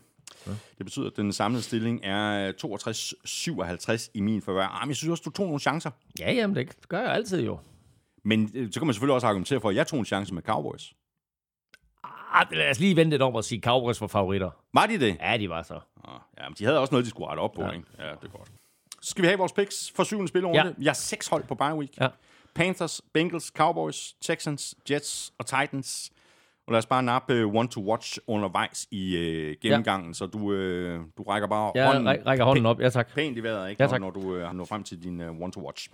Det 0.77 0.85
betyder, 0.85 1.07
at 1.07 1.17
den 1.17 1.33
samlede 1.33 1.63
stilling 1.63 1.99
er 2.03 2.51
62-57 4.05 4.11
i 4.13 4.21
min 4.21 4.41
forvær. 4.41 4.67
Ah, 4.67 4.81
men 4.81 4.89
jeg 4.89 4.95
synes 4.95 5.11
også, 5.11 5.23
du 5.25 5.29
tog 5.29 5.45
nogle 5.45 5.59
chancer. 5.59 5.91
Ja, 6.19 6.33
jamen, 6.33 6.55
det 6.55 6.89
gør 6.89 7.01
jeg 7.01 7.11
altid 7.11 7.41
jo. 7.41 7.59
Men 8.23 8.51
øh, 8.53 8.71
så 8.71 8.79
kan 8.79 8.87
man 8.87 8.93
selvfølgelig 8.93 9.15
også 9.15 9.27
argumentere 9.27 9.61
for, 9.61 9.69
at 9.69 9.75
jeg 9.75 9.87
tog 9.87 9.99
en 9.99 10.05
chance 10.05 10.33
med 10.33 10.41
Cowboys. 10.41 10.93
Ah, 12.33 12.47
lad 12.51 12.69
os 12.69 12.79
lige 12.79 12.95
vente 12.95 13.15
et 13.15 13.21
om 13.21 13.35
at 13.35 13.45
sige, 13.45 13.61
Cowboys 13.61 14.01
var 14.01 14.07
favoritter. 14.07 14.49
Var 14.73 14.85
de 14.85 14.99
det? 14.99 15.17
Ja, 15.21 15.37
de 15.37 15.49
var 15.49 15.63
så. 15.63 15.79
Ja, 16.37 16.47
men 16.49 16.55
de 16.59 16.65
havde 16.65 16.79
også 16.79 16.91
noget, 16.93 17.05
de 17.05 17.09
skulle 17.09 17.29
rette 17.29 17.39
op 17.41 17.51
på, 17.53 17.61
ja. 17.63 17.71
ikke? 17.71 17.85
Ja, 17.99 18.03
det 18.03 18.23
er 18.23 18.37
godt. 18.37 18.51
Så 19.01 19.09
skal 19.09 19.21
vi 19.21 19.27
have 19.27 19.37
vores 19.37 19.51
picks 19.53 19.91
for 19.95 20.03
syvende 20.03 20.27
spillerunde. 20.27 20.59
Ja. 20.61 20.65
Ja. 20.67 20.73
Jeg 20.81 20.89
har 20.89 20.93
seks 20.93 21.27
hold 21.27 21.43
på 21.43 21.55
bye 21.55 21.73
week. 21.75 21.97
Ja. 22.01 22.07
Panthers, 22.55 23.01
Bengals, 23.13 23.45
Cowboys, 23.45 24.13
Texans, 24.21 24.75
Jets 24.91 25.33
og 25.37 25.45
Titans. 25.45 26.11
Og 26.67 26.71
lad 26.71 26.77
os 26.77 26.85
bare 26.85 27.03
nappe 27.03 27.45
uh, 27.45 27.55
one 27.55 27.67
to 27.67 27.81
watch 27.81 28.17
undervejs 28.27 28.87
i 28.91 29.15
uh, 29.15 29.55
gennemgangen, 29.61 30.09
ja. 30.09 30.13
så 30.13 30.25
du, 30.25 30.37
uh, 30.37 30.99
du 31.17 31.23
rækker 31.23 31.47
bare 31.47 31.71
Jeg 31.75 31.87
hånden 31.87 32.07
ræ- 32.07 32.25
rækker 32.25 32.45
hånden 32.45 32.65
op. 32.65 32.81
Ja, 32.81 32.89
tak. 32.89 33.13
pænt 33.15 33.37
i 33.37 33.43
vejret, 33.43 33.69
ikke? 33.69 33.83
Ja, 33.83 33.87
tak. 33.89 33.99
når, 34.01 34.07
når 34.07 34.21
du 34.21 34.45
uh, 34.47 34.53
når 34.53 34.65
frem 34.65 34.83
til 34.83 35.03
din 35.03 35.21
uh, 35.21 35.41
one 35.41 35.51
to 35.51 35.65
watch. 35.65 35.87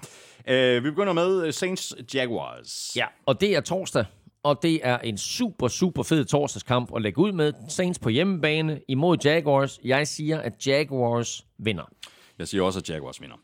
Uh, 0.50 0.54
vi 0.54 0.80
begynder 0.82 1.14
med 1.14 1.48
uh, 1.48 1.54
Saints 1.54 1.96
Jaguars. 2.14 2.94
Ja, 2.96 3.06
og 3.26 3.42
det 3.42 3.56
er 3.56 3.62
torsdag. 3.62 4.06
Og 4.48 4.64
det 4.64 4.80
er 4.84 4.98
en 4.98 5.18
super, 5.18 5.68
super 5.68 6.04
fed 6.04 6.26
torsdagskamp 6.26 6.92
at 6.96 7.02
lægge 7.02 7.22
ud 7.22 7.32
med. 7.32 7.54
Saints 7.70 8.00
på 8.00 8.10
hjemmebane 8.10 8.80
imod 8.88 9.18
Jaguars. 9.24 9.80
Jeg 9.84 10.08
siger, 10.08 10.40
at 10.40 10.68
Jaguars 10.68 11.46
vinder. 11.58 11.84
Jeg 12.40 12.48
siger 12.48 12.64
også, 12.64 12.80
at 12.80 12.90
Jaguars 12.90 13.22
vinder. 13.22 13.36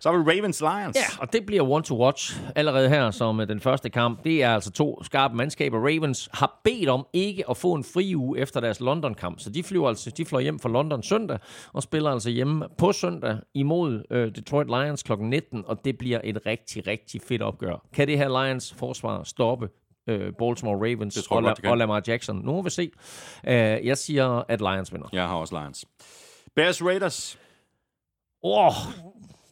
Så 0.00 0.10
har 0.10 0.18
vi 0.18 0.30
Ravens 0.30 0.60
Lions. 0.60 0.96
Ja, 0.96 1.20
og 1.20 1.32
det 1.32 1.46
bliver 1.46 1.70
one 1.70 1.84
to 1.84 2.02
watch 2.02 2.40
allerede 2.56 2.88
her 2.88 3.10
som 3.10 3.40
øh, 3.40 3.48
den 3.48 3.60
første 3.60 3.90
kamp. 3.90 4.24
Det 4.24 4.42
er 4.42 4.54
altså 4.54 4.70
to 4.70 5.02
skarpe 5.04 5.36
mandskaber. 5.36 5.78
Ravens 5.78 6.28
har 6.32 6.60
bedt 6.64 6.88
om 6.88 7.06
ikke 7.12 7.50
at 7.50 7.56
få 7.56 7.74
en 7.74 7.84
fri 7.84 8.16
uge 8.16 8.38
efter 8.38 8.60
deres 8.60 8.80
London-kamp, 8.80 9.40
så 9.40 9.50
de 9.50 9.62
flyver 9.62 9.88
altså 9.88 10.10
de 10.10 10.24
flyver 10.24 10.40
hjem 10.40 10.58
fra 10.58 10.68
London 10.68 11.02
søndag 11.02 11.38
og 11.72 11.82
spiller 11.82 12.10
altså 12.10 12.30
hjemme 12.30 12.66
på 12.78 12.92
søndag 12.92 13.38
imod 13.54 14.02
øh, 14.10 14.34
Detroit 14.34 14.66
Lions 14.66 15.02
kl. 15.02 15.12
19, 15.20 15.64
og 15.66 15.84
det 15.84 15.98
bliver 15.98 16.20
et 16.24 16.46
rigtig, 16.46 16.86
rigtig 16.86 17.20
fedt 17.22 17.42
opgør. 17.42 17.86
Kan 17.92 18.08
det 18.08 18.18
her 18.18 18.44
Lions 18.44 18.74
forsvar 18.78 19.22
stoppe 19.24 19.68
øh, 20.10 20.32
Baltimore 20.38 20.76
Ravens 20.76 21.14
Det 21.14 21.24
tror 21.24 21.36
jeg 21.36 21.44
og, 21.44 21.48
godt, 21.48 21.56
det 21.56 21.62
kan. 21.62 21.70
og 21.70 21.78
Lamar 21.78 22.02
Jackson? 22.06 22.36
Nu 22.36 22.52
må 22.52 22.62
vi 22.62 22.70
se. 22.70 22.90
Øh, 23.46 23.52
jeg 23.86 23.98
siger, 23.98 24.44
at 24.48 24.60
Lions 24.60 24.92
vinder. 24.92 25.08
Jeg 25.12 25.28
har 25.28 25.34
også 25.36 25.58
Lions. 25.60 25.84
Bears 26.56 26.82
Raiders. 26.84 27.38
Åh, 28.42 28.66
oh, 28.66 28.72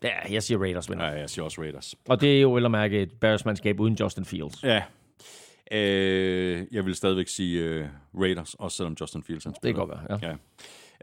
ja, 0.02 0.32
jeg 0.32 0.42
siger 0.42 0.58
Raiders 0.60 0.90
vinder. 0.90 1.04
Ja, 1.06 1.10
jeg 1.12 1.30
siger 1.30 1.44
også 1.44 1.60
Raiders. 1.60 1.94
Og 2.08 2.20
det 2.20 2.36
er 2.36 2.40
jo 2.40 2.54
vel 2.54 2.64
at 2.64 2.70
mærke 2.70 3.02
et 3.02 3.12
Bears-mandskab 3.20 3.80
uden 3.80 3.94
Justin 3.94 4.24
Fields. 4.24 4.62
Ja. 4.64 4.82
Øh, 5.72 6.66
jeg 6.72 6.84
vil 6.86 6.94
stadigvæk 6.94 7.28
sige 7.28 7.80
uh, 7.80 7.86
Raiders, 8.22 8.54
også 8.54 8.76
selvom 8.76 8.96
Justin 9.00 9.22
Fields 9.22 9.44
han 9.44 9.52
Det 9.52 9.56
spiller. 9.56 9.86
kan 9.86 9.88
godt 9.88 10.08
være, 10.10 10.18
ja. 10.22 10.36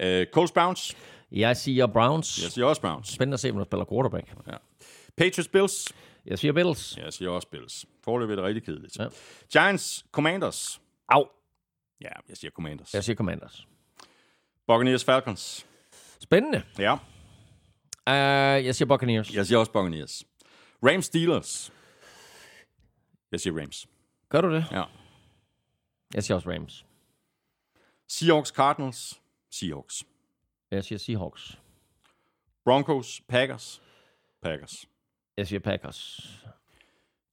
Ja. 0.03 0.22
Uh, 0.22 0.26
Colts 0.32 0.52
Browns. 0.52 0.98
Jeg 1.32 1.57
siger 1.57 1.88
Browns. 1.88 2.44
Jeg 2.44 2.52
siger 2.52 2.65
også 2.65 2.82
Browns. 2.82 3.07
Spændende 3.10 3.34
at 3.34 3.40
se, 3.40 3.49
om 3.52 3.57
der 3.57 3.64
spiller 3.64 3.86
quarterback. 3.86 4.34
Ja. 4.48 4.53
Patriots 5.18 5.48
Bills. 5.48 5.94
Jeg 6.26 6.40
siger 6.40 6.53
Bills. 6.53 6.98
Jeg 6.98 7.14
siger 7.14 7.30
også 7.30 7.48
Bills. 7.48 7.86
Forløbet 8.06 8.32
er 8.32 8.36
det 8.36 8.44
rigtig 8.45 8.64
kedeligt. 8.64 8.98
Ja. 8.99 9.07
Giants 9.52 10.06
Commanders. 10.11 10.82
Au. 11.10 11.27
Ja, 12.02 12.10
jeg 12.30 12.38
siger 12.38 12.52
Commanders. 12.52 12.94
Jeg 12.94 13.03
siger 13.03 13.15
Commanders. 13.15 13.68
Buccaneers 14.68 15.03
Falcons. 15.03 15.68
Spændende. 16.19 16.64
Ja, 16.80 16.98
Uh, 18.07 18.65
jeg 18.65 18.76
siger 18.76 18.88
Buccaneers. 18.88 19.34
jeg 19.34 19.45
siger 19.45 19.60
også 19.60 19.72
Buccaneers. 19.72 20.23
Rams 20.84 21.06
Steelers. 21.06 21.73
Jeg 23.32 23.40
siger 23.40 23.60
Rams. 23.61 23.88
Gør 24.30 24.41
du 24.41 24.53
det? 24.53 24.65
Ja. 24.72 24.84
Jeg 26.14 26.23
siger 26.23 26.36
også 26.36 26.49
Rams. 26.49 26.86
Seahawks 28.07 28.49
Cardinals. 28.49 29.22
Seahawks. 29.52 30.03
Jeg 30.72 30.84
siger 30.84 30.99
Seahawks. 30.99 31.60
Broncos 32.65 33.22
Packers. 33.27 33.82
Packers. 34.41 34.86
Jeg 35.38 35.48
siger 35.48 35.60
Packers. 35.60 36.22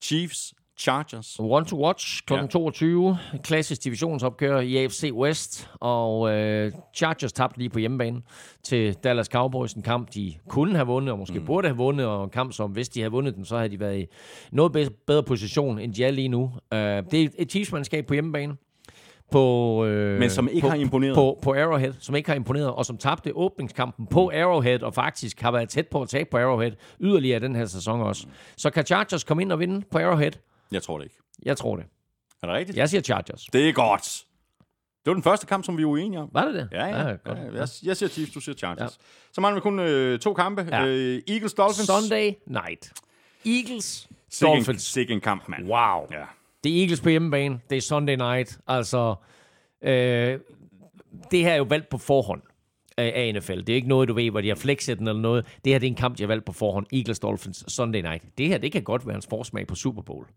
Chiefs 0.01 0.53
Chargers. 0.83 1.39
One 1.39 1.65
to 1.65 1.85
watch 1.85 2.25
kl. 2.25 2.33
Ja. 2.33 2.45
22. 2.45 3.17
Klassisk 3.43 3.83
divisionsopgør 3.83 4.59
i 4.59 4.77
AFC 4.77 5.11
West. 5.13 5.69
Og 5.79 6.31
øh, 6.31 6.71
Chargers 6.95 7.33
tabte 7.33 7.57
lige 7.57 7.69
på 7.69 7.79
hjemmebane 7.79 8.21
til 8.63 8.93
Dallas 8.93 9.27
Cowboys. 9.27 9.73
En 9.73 9.81
kamp, 9.81 10.13
de 10.13 10.33
kunne 10.47 10.75
have 10.75 10.87
vundet, 10.87 11.11
og 11.11 11.19
måske 11.19 11.39
mm. 11.39 11.45
burde 11.45 11.67
have 11.67 11.77
vundet. 11.77 12.05
Og 12.05 12.23
en 12.23 12.29
kamp, 12.29 12.53
som 12.53 12.71
hvis 12.71 12.89
de 12.89 12.99
havde 12.99 13.11
vundet 13.11 13.35
den, 13.35 13.45
så 13.45 13.57
havde 13.57 13.69
de 13.69 13.79
været 13.79 13.99
i 13.99 14.05
noget 14.51 14.91
bedre, 15.07 15.23
position, 15.23 15.79
end 15.79 15.93
de 15.93 16.03
er 16.03 16.11
lige 16.11 16.27
nu. 16.27 16.43
Uh, 16.43 16.77
det 16.77 17.13
er 17.13 17.27
et 17.37 17.51
Chiefs-mandskab 17.51 18.05
på 18.05 18.13
hjemmebane. 18.13 18.55
På, 19.31 19.85
øh, 19.85 20.19
Men 20.19 20.29
som 20.29 20.47
ikke 20.47 20.61
på, 20.61 20.67
har 20.67 20.75
imponeret. 20.75 21.15
På, 21.15 21.39
på 21.41 21.53
Arrowhead, 21.53 21.93
som 21.99 22.15
ikke 22.15 22.29
har 22.29 22.35
imponeret, 22.35 22.71
og 22.71 22.85
som 22.85 22.97
tabte 22.97 23.35
åbningskampen 23.35 24.07
på 24.07 24.31
Arrowhead, 24.33 24.83
og 24.83 24.93
faktisk 24.93 25.41
har 25.41 25.51
været 25.51 25.69
tæt 25.69 25.87
på 25.87 26.01
at 26.01 26.09
tabe 26.09 26.29
på 26.31 26.37
Arrowhead 26.37 26.71
yderligere 27.01 27.39
den 27.39 27.55
her 27.55 27.65
sæson 27.65 28.01
også. 28.01 28.27
Så 28.57 28.69
kan 28.69 28.85
Chargers 28.85 29.23
komme 29.23 29.43
ind 29.43 29.51
og 29.51 29.59
vinde 29.59 29.81
på 29.91 29.97
Arrowhead? 29.97 30.31
Jeg 30.73 30.83
tror 30.83 30.97
det 30.97 31.05
ikke. 31.05 31.15
Jeg 31.45 31.57
tror 31.57 31.75
det. 31.75 31.85
Er 32.43 32.47
det 32.47 32.55
rigtigt? 32.55 32.77
Jeg 32.77 32.89
siger 32.89 33.01
Chargers. 33.01 33.45
Det 33.53 33.69
er 33.69 33.73
godt. 33.73 34.25
Det 35.05 35.09
var 35.09 35.13
den 35.13 35.23
første 35.23 35.45
kamp, 35.45 35.65
som 35.65 35.77
vi 35.77 35.83
var 35.83 35.89
uenige 35.89 36.19
om. 36.19 36.29
Var 36.31 36.45
det 36.45 36.53
det? 36.53 36.69
Ja, 36.71 36.85
ja. 36.85 37.15
godt. 37.15 37.37
ja 37.37 37.43
jeg, 37.43 37.67
jeg 37.83 37.97
siger 37.97 38.09
Chiefs, 38.09 38.33
du 38.33 38.39
siger 38.39 38.55
Chargers. 38.55 38.79
Ja. 38.79 39.05
Så 39.31 39.41
mangler 39.41 39.59
vi 39.59 39.61
kun 39.61 39.79
øh, 39.79 40.19
to 40.19 40.33
kampe. 40.33 40.67
Ja. 40.71 40.85
Øh, 40.85 41.21
Eagles 41.27 41.53
Dolphins. 41.53 41.87
Sunday 41.87 42.33
night. 42.45 42.93
Eagles, 43.45 44.09
Sikke 44.77 45.13
en, 45.13 45.21
kamp, 45.21 45.47
mand. 45.47 45.63
Wow. 45.63 46.07
Ja. 46.11 46.23
Det 46.63 46.77
er 46.77 46.81
Eagles 46.81 47.01
på 47.01 47.09
hjemmebane. 47.09 47.59
Det 47.69 47.77
er 47.77 47.81
Sunday 47.81 48.15
night. 48.15 48.59
Altså, 48.67 49.15
øh, 49.81 50.39
det 51.31 51.39
her 51.39 51.51
er 51.51 51.55
jo 51.57 51.63
valgt 51.63 51.89
på 51.89 51.97
forhånd 51.97 52.41
af 52.97 53.33
NFL. 53.35 53.57
Det 53.57 53.69
er 53.69 53.75
ikke 53.75 53.87
noget, 53.87 54.09
du 54.09 54.13
ved, 54.13 54.31
hvor 54.31 54.41
de 54.41 54.47
har 54.47 54.55
flexet 54.55 54.99
den 54.99 55.07
eller 55.07 55.21
noget. 55.21 55.45
Det 55.65 55.73
her 55.73 55.79
det 55.79 55.87
er 55.87 55.91
en 55.91 55.95
kamp, 55.95 56.17
de 56.17 56.23
har 56.23 56.27
valgt 56.27 56.45
på 56.45 56.51
forhånd. 56.51 56.85
Eagles 56.93 57.19
Dolphins 57.19 57.63
Sunday 57.67 58.01
night. 58.01 58.23
Det 58.37 58.47
her, 58.47 58.57
det 58.57 58.71
kan 58.71 58.83
godt 58.83 59.07
være 59.07 59.15
en 59.15 59.23
forsmag 59.29 59.67
på 59.67 59.75
Super 59.75 60.01
Bowl. 60.01 60.27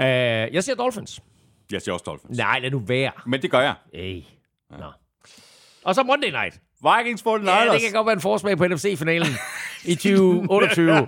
Øh, 0.00 0.04
jeg 0.54 0.64
siger 0.64 0.76
Dolphins. 0.76 1.20
Jeg 1.72 1.82
siger 1.82 1.92
også 1.92 2.02
Dolphins. 2.06 2.38
Nej, 2.38 2.58
lad 2.58 2.70
nu 2.70 2.78
være. 2.78 3.12
Men 3.26 3.42
det 3.42 3.50
gør 3.50 3.60
jeg. 3.60 3.74
Hey. 3.94 4.22
Nå. 4.70 4.92
Og 5.84 5.94
så 5.94 6.02
Monday 6.02 6.30
night. 6.30 6.60
Vikings 6.82 7.22
49ers. 7.22 7.50
Ja, 7.50 7.72
det 7.72 7.80
kan 7.80 7.92
godt 7.92 8.06
være 8.06 8.12
en 8.14 8.20
forsmag 8.20 8.58
på 8.58 8.66
NFC-finalen 8.68 9.28
i 9.84 9.94
2028. 9.94 10.92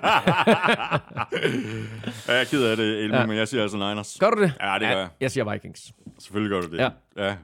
Ja, 2.29 2.33
jeg 2.33 2.41
er 2.41 2.45
ked 2.45 2.65
af 2.65 2.77
det, 2.77 2.87
Elming, 2.99 3.13
ja. 3.13 3.21
Ja. 3.21 3.27
men 3.27 3.37
jeg 3.37 3.49
siger 3.49 3.63
altså 3.63 3.77
Niners. 3.77 4.17
Gør 4.21 4.31
du 4.31 4.43
det? 4.43 4.53
Ja, 4.61 4.73
det 4.73 4.81
gør 4.81 4.89
jeg. 4.99 5.09
Jeg 5.21 5.31
siger 5.31 5.53
Vikings. 5.53 5.93
Selvfølgelig 6.19 6.51
gør 6.51 6.61
du 6.61 6.77
det. 6.77 6.79
Ja. 6.79 6.91
ja. 7.27 7.37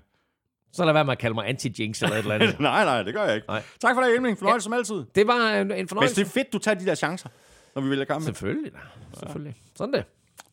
Så 0.72 0.84
lad 0.84 0.92
være 0.92 1.04
med 1.04 1.12
at 1.12 1.18
kalde 1.18 1.34
mig 1.34 1.48
anti-jinx 1.48 2.02
eller 2.02 2.16
et 2.16 2.18
eller 2.18 2.34
andet. 2.34 2.60
nej, 2.70 2.84
nej, 2.84 3.02
det 3.02 3.14
gør 3.14 3.24
jeg 3.24 3.34
ikke. 3.34 3.46
Nej. 3.48 3.62
Tak 3.80 3.94
for 3.96 4.02
det, 4.02 4.14
Elming. 4.14 4.38
Fornøjelse 4.38 4.64
som 4.64 4.72
altid. 4.72 5.04
Det 5.14 5.26
var 5.26 5.34
en, 5.50 5.60
en 5.60 5.68
Men 5.68 5.88
fornøjelse. 5.88 6.16
det 6.16 6.26
er 6.26 6.30
fedt, 6.30 6.52
du 6.52 6.58
tager 6.58 6.74
de 6.74 6.86
der 6.86 6.94
chancer, 6.94 7.28
når 7.74 7.82
vi 7.82 7.90
vælger 7.90 8.04
kampe. 8.04 8.24
Selvfølgelig 8.24 8.72
da. 8.72 8.78
Selvfølgelig. 9.18 9.54
Sådan 9.76 9.94
det. 9.94 10.04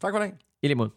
Tak 0.02 0.14
for 0.14 0.20
det. 0.20 0.32
I 0.68 0.70
lige 0.70 0.78
måde. 0.78 0.90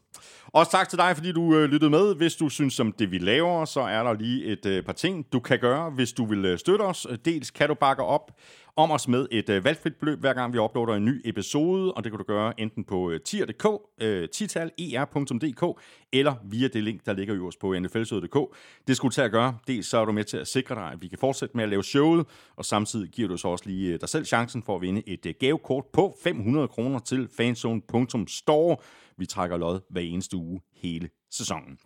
Også 0.53 0.71
tak 0.73 0.89
til 0.89 0.99
dig, 0.99 1.17
fordi 1.17 1.33
du 1.33 1.57
øh, 1.57 1.71
lyttede 1.71 1.91
med. 1.91 2.15
Hvis 2.15 2.35
du 2.35 2.49
synes 2.49 2.81
om 2.81 2.93
det, 2.93 3.11
vi 3.11 3.19
laver, 3.19 3.65
så 3.65 3.81
er 3.81 4.03
der 4.03 4.13
lige 4.13 4.45
et 4.45 4.67
øh, 4.67 4.83
par 4.83 4.93
ting, 4.93 5.27
du 5.33 5.41
kan 5.41 5.59
gøre, 5.59 5.91
hvis 5.91 6.13
du 6.13 6.25
vil 6.25 6.45
øh, 6.45 6.59
støtte 6.59 6.83
os. 6.83 7.07
Øh, 7.11 7.19
dels 7.25 7.51
kan 7.51 7.69
du 7.69 7.75
bakke 7.75 8.03
op 8.03 8.33
om 8.77 8.91
os 8.91 9.09
med 9.09 9.27
et 9.31 9.49
øh, 9.49 9.65
valgfrit 9.65 9.97
beløb, 9.97 10.21
hver 10.21 10.33
gang 10.33 10.53
vi 10.53 10.59
uploader 10.59 10.95
en 10.95 11.05
ny 11.05 11.21
episode, 11.25 11.93
og 11.93 12.05
det 12.05 12.13
kan 12.13 12.19
du 12.19 12.25
gøre 12.25 12.61
enten 12.61 12.85
på 12.85 13.11
øh, 13.11 13.21
tier.dk, 13.21 13.67
øh, 14.03 14.29
tital.er.dk, 14.29 15.81
eller 16.13 16.35
via 16.45 16.69
det 16.69 16.85
link, 16.85 17.07
der 17.07 17.13
ligger 17.13 17.37
øverst 17.37 17.59
på 17.59 17.75
nflsøde.dk. 17.81 18.57
Det 18.87 18.97
skulle 18.97 19.13
tage 19.13 19.25
til 19.25 19.27
at 19.27 19.33
gøre. 19.33 19.59
Dels 19.67 19.87
så 19.87 19.99
er 19.99 20.05
du 20.05 20.13
med 20.13 20.25
til 20.25 20.37
at 20.37 20.49
sikre 20.49 20.75
dig, 20.75 20.93
at 20.93 21.03
vi 21.03 21.09
kan 21.09 21.19
fortsætte 21.19 21.57
med 21.57 21.65
at 21.65 21.71
lave 21.71 21.85
showet, 21.85 22.27
og 22.57 22.65
samtidig 22.65 23.09
giver 23.11 23.29
du 23.29 23.37
så 23.37 23.49
også 23.49 23.65
lige 23.67 23.93
øh, 23.93 24.01
dig 24.01 24.09
selv 24.09 24.25
chancen 24.25 24.63
for 24.63 24.75
at 24.75 24.83
vinde 24.83 25.03
et 25.07 25.27
øh, 25.27 25.35
gavekort 25.41 25.85
på 25.93 26.17
500 26.25 26.69
kroner 26.69 26.99
til 26.99 27.29
fanzone.store. 27.37 28.77
Vi 29.21 29.27
trækker 29.27 29.57
lod 29.57 29.81
hver 29.91 30.01
eneste 30.01 30.37
uge 30.37 30.61
hele 30.73 31.11
sæsonen. 31.31 31.79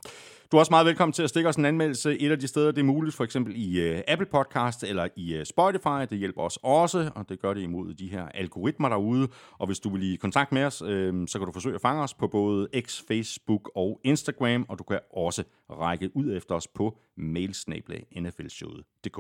Du 0.53 0.57
er 0.57 0.61
også 0.61 0.71
meget 0.71 0.87
velkommen 0.87 1.13
til 1.13 1.23
at 1.23 1.29
stikke 1.29 1.49
os 1.49 1.57
en 1.57 1.65
anmeldelse 1.65 2.19
et 2.19 2.31
af 2.31 2.39
de 2.39 2.47
steder, 2.47 2.73
det 2.73 2.81
er 2.81 2.85
muligt, 2.85 3.17
for 3.17 3.25
eksempel 3.25 3.55
i 3.57 3.93
uh, 3.93 3.99
Apple 4.09 4.27
Podcast 4.27 4.85
eller 4.85 5.09
i 5.17 5.39
uh, 5.39 5.45
Spotify. 5.45 6.07
Det 6.11 6.19
hjælper 6.19 6.43
os 6.43 6.59
også, 6.63 7.11
og 7.15 7.29
det 7.29 7.41
gør 7.41 7.55
det 7.55 7.63
imod 7.63 7.95
de 7.95 8.09
her 8.09 8.29
algoritmer 8.29 8.89
derude. 8.89 9.29
Og 9.59 9.67
hvis 9.67 9.81
du 9.81 9.91
vil 9.91 10.13
i 10.13 10.17
kontakt 10.17 10.53
med 10.53 10.65
os, 10.65 10.83
øh, 10.83 11.29
så 11.29 11.39
kan 11.39 11.47
du 11.47 11.53
forsøge 11.53 11.75
at 11.75 11.81
fange 11.81 12.03
os 12.03 12.15
på 12.15 12.29
både 12.29 12.69
X, 12.81 13.03
Facebook 13.09 13.71
og 13.75 14.01
Instagram, 14.05 14.67
og 14.69 14.79
du 14.79 14.85
kan 14.85 15.01
også 15.17 15.45
række 15.71 16.17
ud 16.17 16.37
efter 16.37 16.55
os 16.55 16.69
på 16.69 16.99
mailsnablag.nflshowet.dk. 17.17 19.19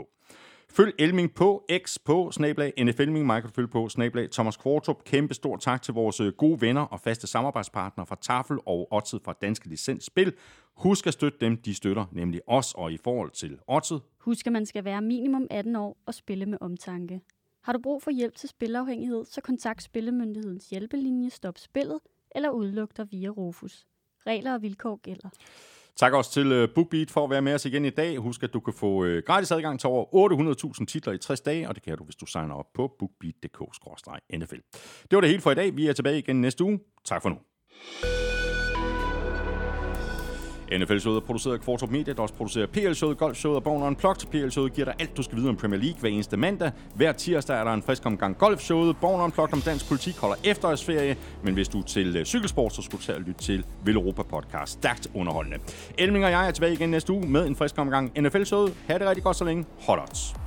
Følg 0.76 0.94
Elming 0.98 1.34
på 1.34 1.64
X 1.78 1.98
på 2.04 2.30
snablag 2.30 2.72
NFLming, 2.84 3.26
Michael 3.26 3.52
følg 3.54 3.70
på 3.70 3.88
snablag 3.88 4.30
Thomas 4.30 4.56
Kvartrup. 4.56 5.04
Kæmpe 5.04 5.34
stor 5.34 5.56
tak 5.56 5.82
til 5.82 5.94
vores 5.94 6.20
øh, 6.20 6.32
gode 6.32 6.60
venner 6.60 6.80
og 6.80 7.00
faste 7.00 7.26
samarbejdspartnere 7.26 8.06
fra 8.06 8.16
Tafel 8.20 8.58
og 8.66 8.92
Otted 8.92 9.20
fra 9.24 9.34
Danske 9.42 9.68
Licens 9.68 10.04
Spil. 10.04 10.32
Husk 10.76 11.06
at 11.06 11.12
støtte 11.12 11.38
dem, 11.40 11.56
de 11.56 11.74
støtter 11.74 12.04
nemlig 12.12 12.40
os, 12.46 12.74
og 12.74 12.92
i 12.92 12.96
forhold 12.96 13.30
til 13.30 13.58
Otted, 13.68 14.00
Husk, 14.18 14.46
at 14.46 14.52
man 14.52 14.66
skal 14.66 14.84
være 14.84 15.02
minimum 15.02 15.46
18 15.50 15.76
år 15.76 15.96
og 16.06 16.14
spille 16.14 16.46
med 16.46 16.58
omtanke. 16.60 17.20
Har 17.62 17.72
du 17.72 17.78
brug 17.78 18.02
for 18.02 18.10
hjælp 18.10 18.36
til 18.36 18.48
spilafhængighed, 18.48 19.24
så 19.24 19.40
kontakt 19.40 19.82
Spillemyndighedens 19.82 20.70
hjælpelinje 20.70 21.30
Stop 21.30 21.58
Spillet 21.58 21.98
eller 22.34 22.50
udluk 22.50 22.96
dig 22.96 23.06
via 23.10 23.28
Rufus. 23.28 23.86
Regler 24.26 24.54
og 24.54 24.62
vilkår 24.62 24.96
gælder. 24.96 25.28
Tak 25.96 26.12
også 26.12 26.32
til 26.32 26.52
øh, 26.52 26.68
BookBeat 26.74 27.10
for 27.10 27.24
at 27.24 27.30
være 27.30 27.42
med 27.42 27.54
os 27.54 27.64
igen 27.64 27.84
i 27.84 27.90
dag. 27.90 28.18
Husk, 28.18 28.42
at 28.42 28.52
du 28.52 28.60
kan 28.60 28.74
få 28.74 29.04
øh, 29.04 29.22
gratis 29.26 29.50
adgang 29.50 29.80
til 29.80 29.88
over 29.88 30.74
800.000 30.78 30.86
titler 30.86 31.12
i 31.12 31.18
60 31.18 31.40
dage, 31.40 31.68
og 31.68 31.74
det 31.74 31.82
kan 31.82 31.96
du, 31.98 32.04
hvis 32.04 32.16
du 32.16 32.26
signer 32.26 32.54
op 32.54 32.66
på 32.74 32.92
bookbeat.dk-nfl. 32.98 34.60
Det 35.02 35.12
var 35.16 35.20
det 35.20 35.30
hele 35.30 35.42
for 35.42 35.50
i 35.50 35.54
dag. 35.54 35.76
Vi 35.76 35.88
er 35.88 35.92
tilbage 35.92 36.18
igen 36.18 36.40
næste 36.40 36.64
uge. 36.64 36.80
Tak 37.04 37.22
for 37.22 37.28
nu. 37.28 37.36
NFL-showet 40.72 41.16
er 41.16 41.20
produceret 41.20 41.54
af 41.54 41.60
Kvartrup 41.60 41.90
Media, 41.90 42.12
der 42.12 42.22
også 42.22 42.34
producerer 42.34 42.66
PL-showet, 42.66 43.18
Golf-showet 43.18 43.56
og 43.56 43.62
Born 43.64 43.82
Unplugged. 43.82 44.26
PL-showet 44.30 44.72
giver 44.74 44.84
dig 44.84 44.94
alt, 44.98 45.16
du 45.16 45.22
skal 45.22 45.38
vide 45.38 45.48
om 45.48 45.56
Premier 45.56 45.80
League 45.80 46.00
hver 46.00 46.08
eneste 46.08 46.36
mandag. 46.36 46.70
Hver 46.94 47.12
tirsdag 47.12 47.56
er 47.56 47.64
der 47.64 47.72
en 47.72 47.82
frisk 47.82 48.06
omgang 48.06 48.36
Golf-showet. 48.38 48.96
Born 49.00 49.20
Unplugged 49.20 49.52
om 49.54 49.60
dansk 49.60 49.88
politik 49.88 50.16
holder 50.16 50.36
efterårsferie. 50.44 51.16
Men 51.42 51.54
hvis 51.54 51.68
du 51.68 51.78
er 51.78 51.82
til 51.82 52.16
øh, 52.16 52.24
cykelsport, 52.24 52.74
så 52.74 52.82
skulle 52.82 53.00
du 53.00 53.06
tage 53.06 53.18
og 53.18 53.22
lytte 53.22 53.40
til 53.40 53.64
Vil 53.84 53.96
Europa 53.96 54.22
Podcast. 54.22 54.72
Stærkt 54.72 55.08
underholdende. 55.14 55.58
Elming 55.98 56.24
og 56.24 56.30
jeg 56.30 56.48
er 56.48 56.50
tilbage 56.50 56.72
igen 56.72 56.90
næste 56.90 57.12
uge 57.12 57.26
med 57.26 57.46
en 57.46 57.56
frisk 57.56 57.78
omgang 57.78 58.12
NFL-showet. 58.20 58.74
Ha' 58.86 58.98
det 58.98 59.08
rigtig 59.08 59.24
godt 59.24 59.36
så 59.36 59.44
længe. 59.44 59.64
Hot 59.86 59.98
odds. 59.98 60.43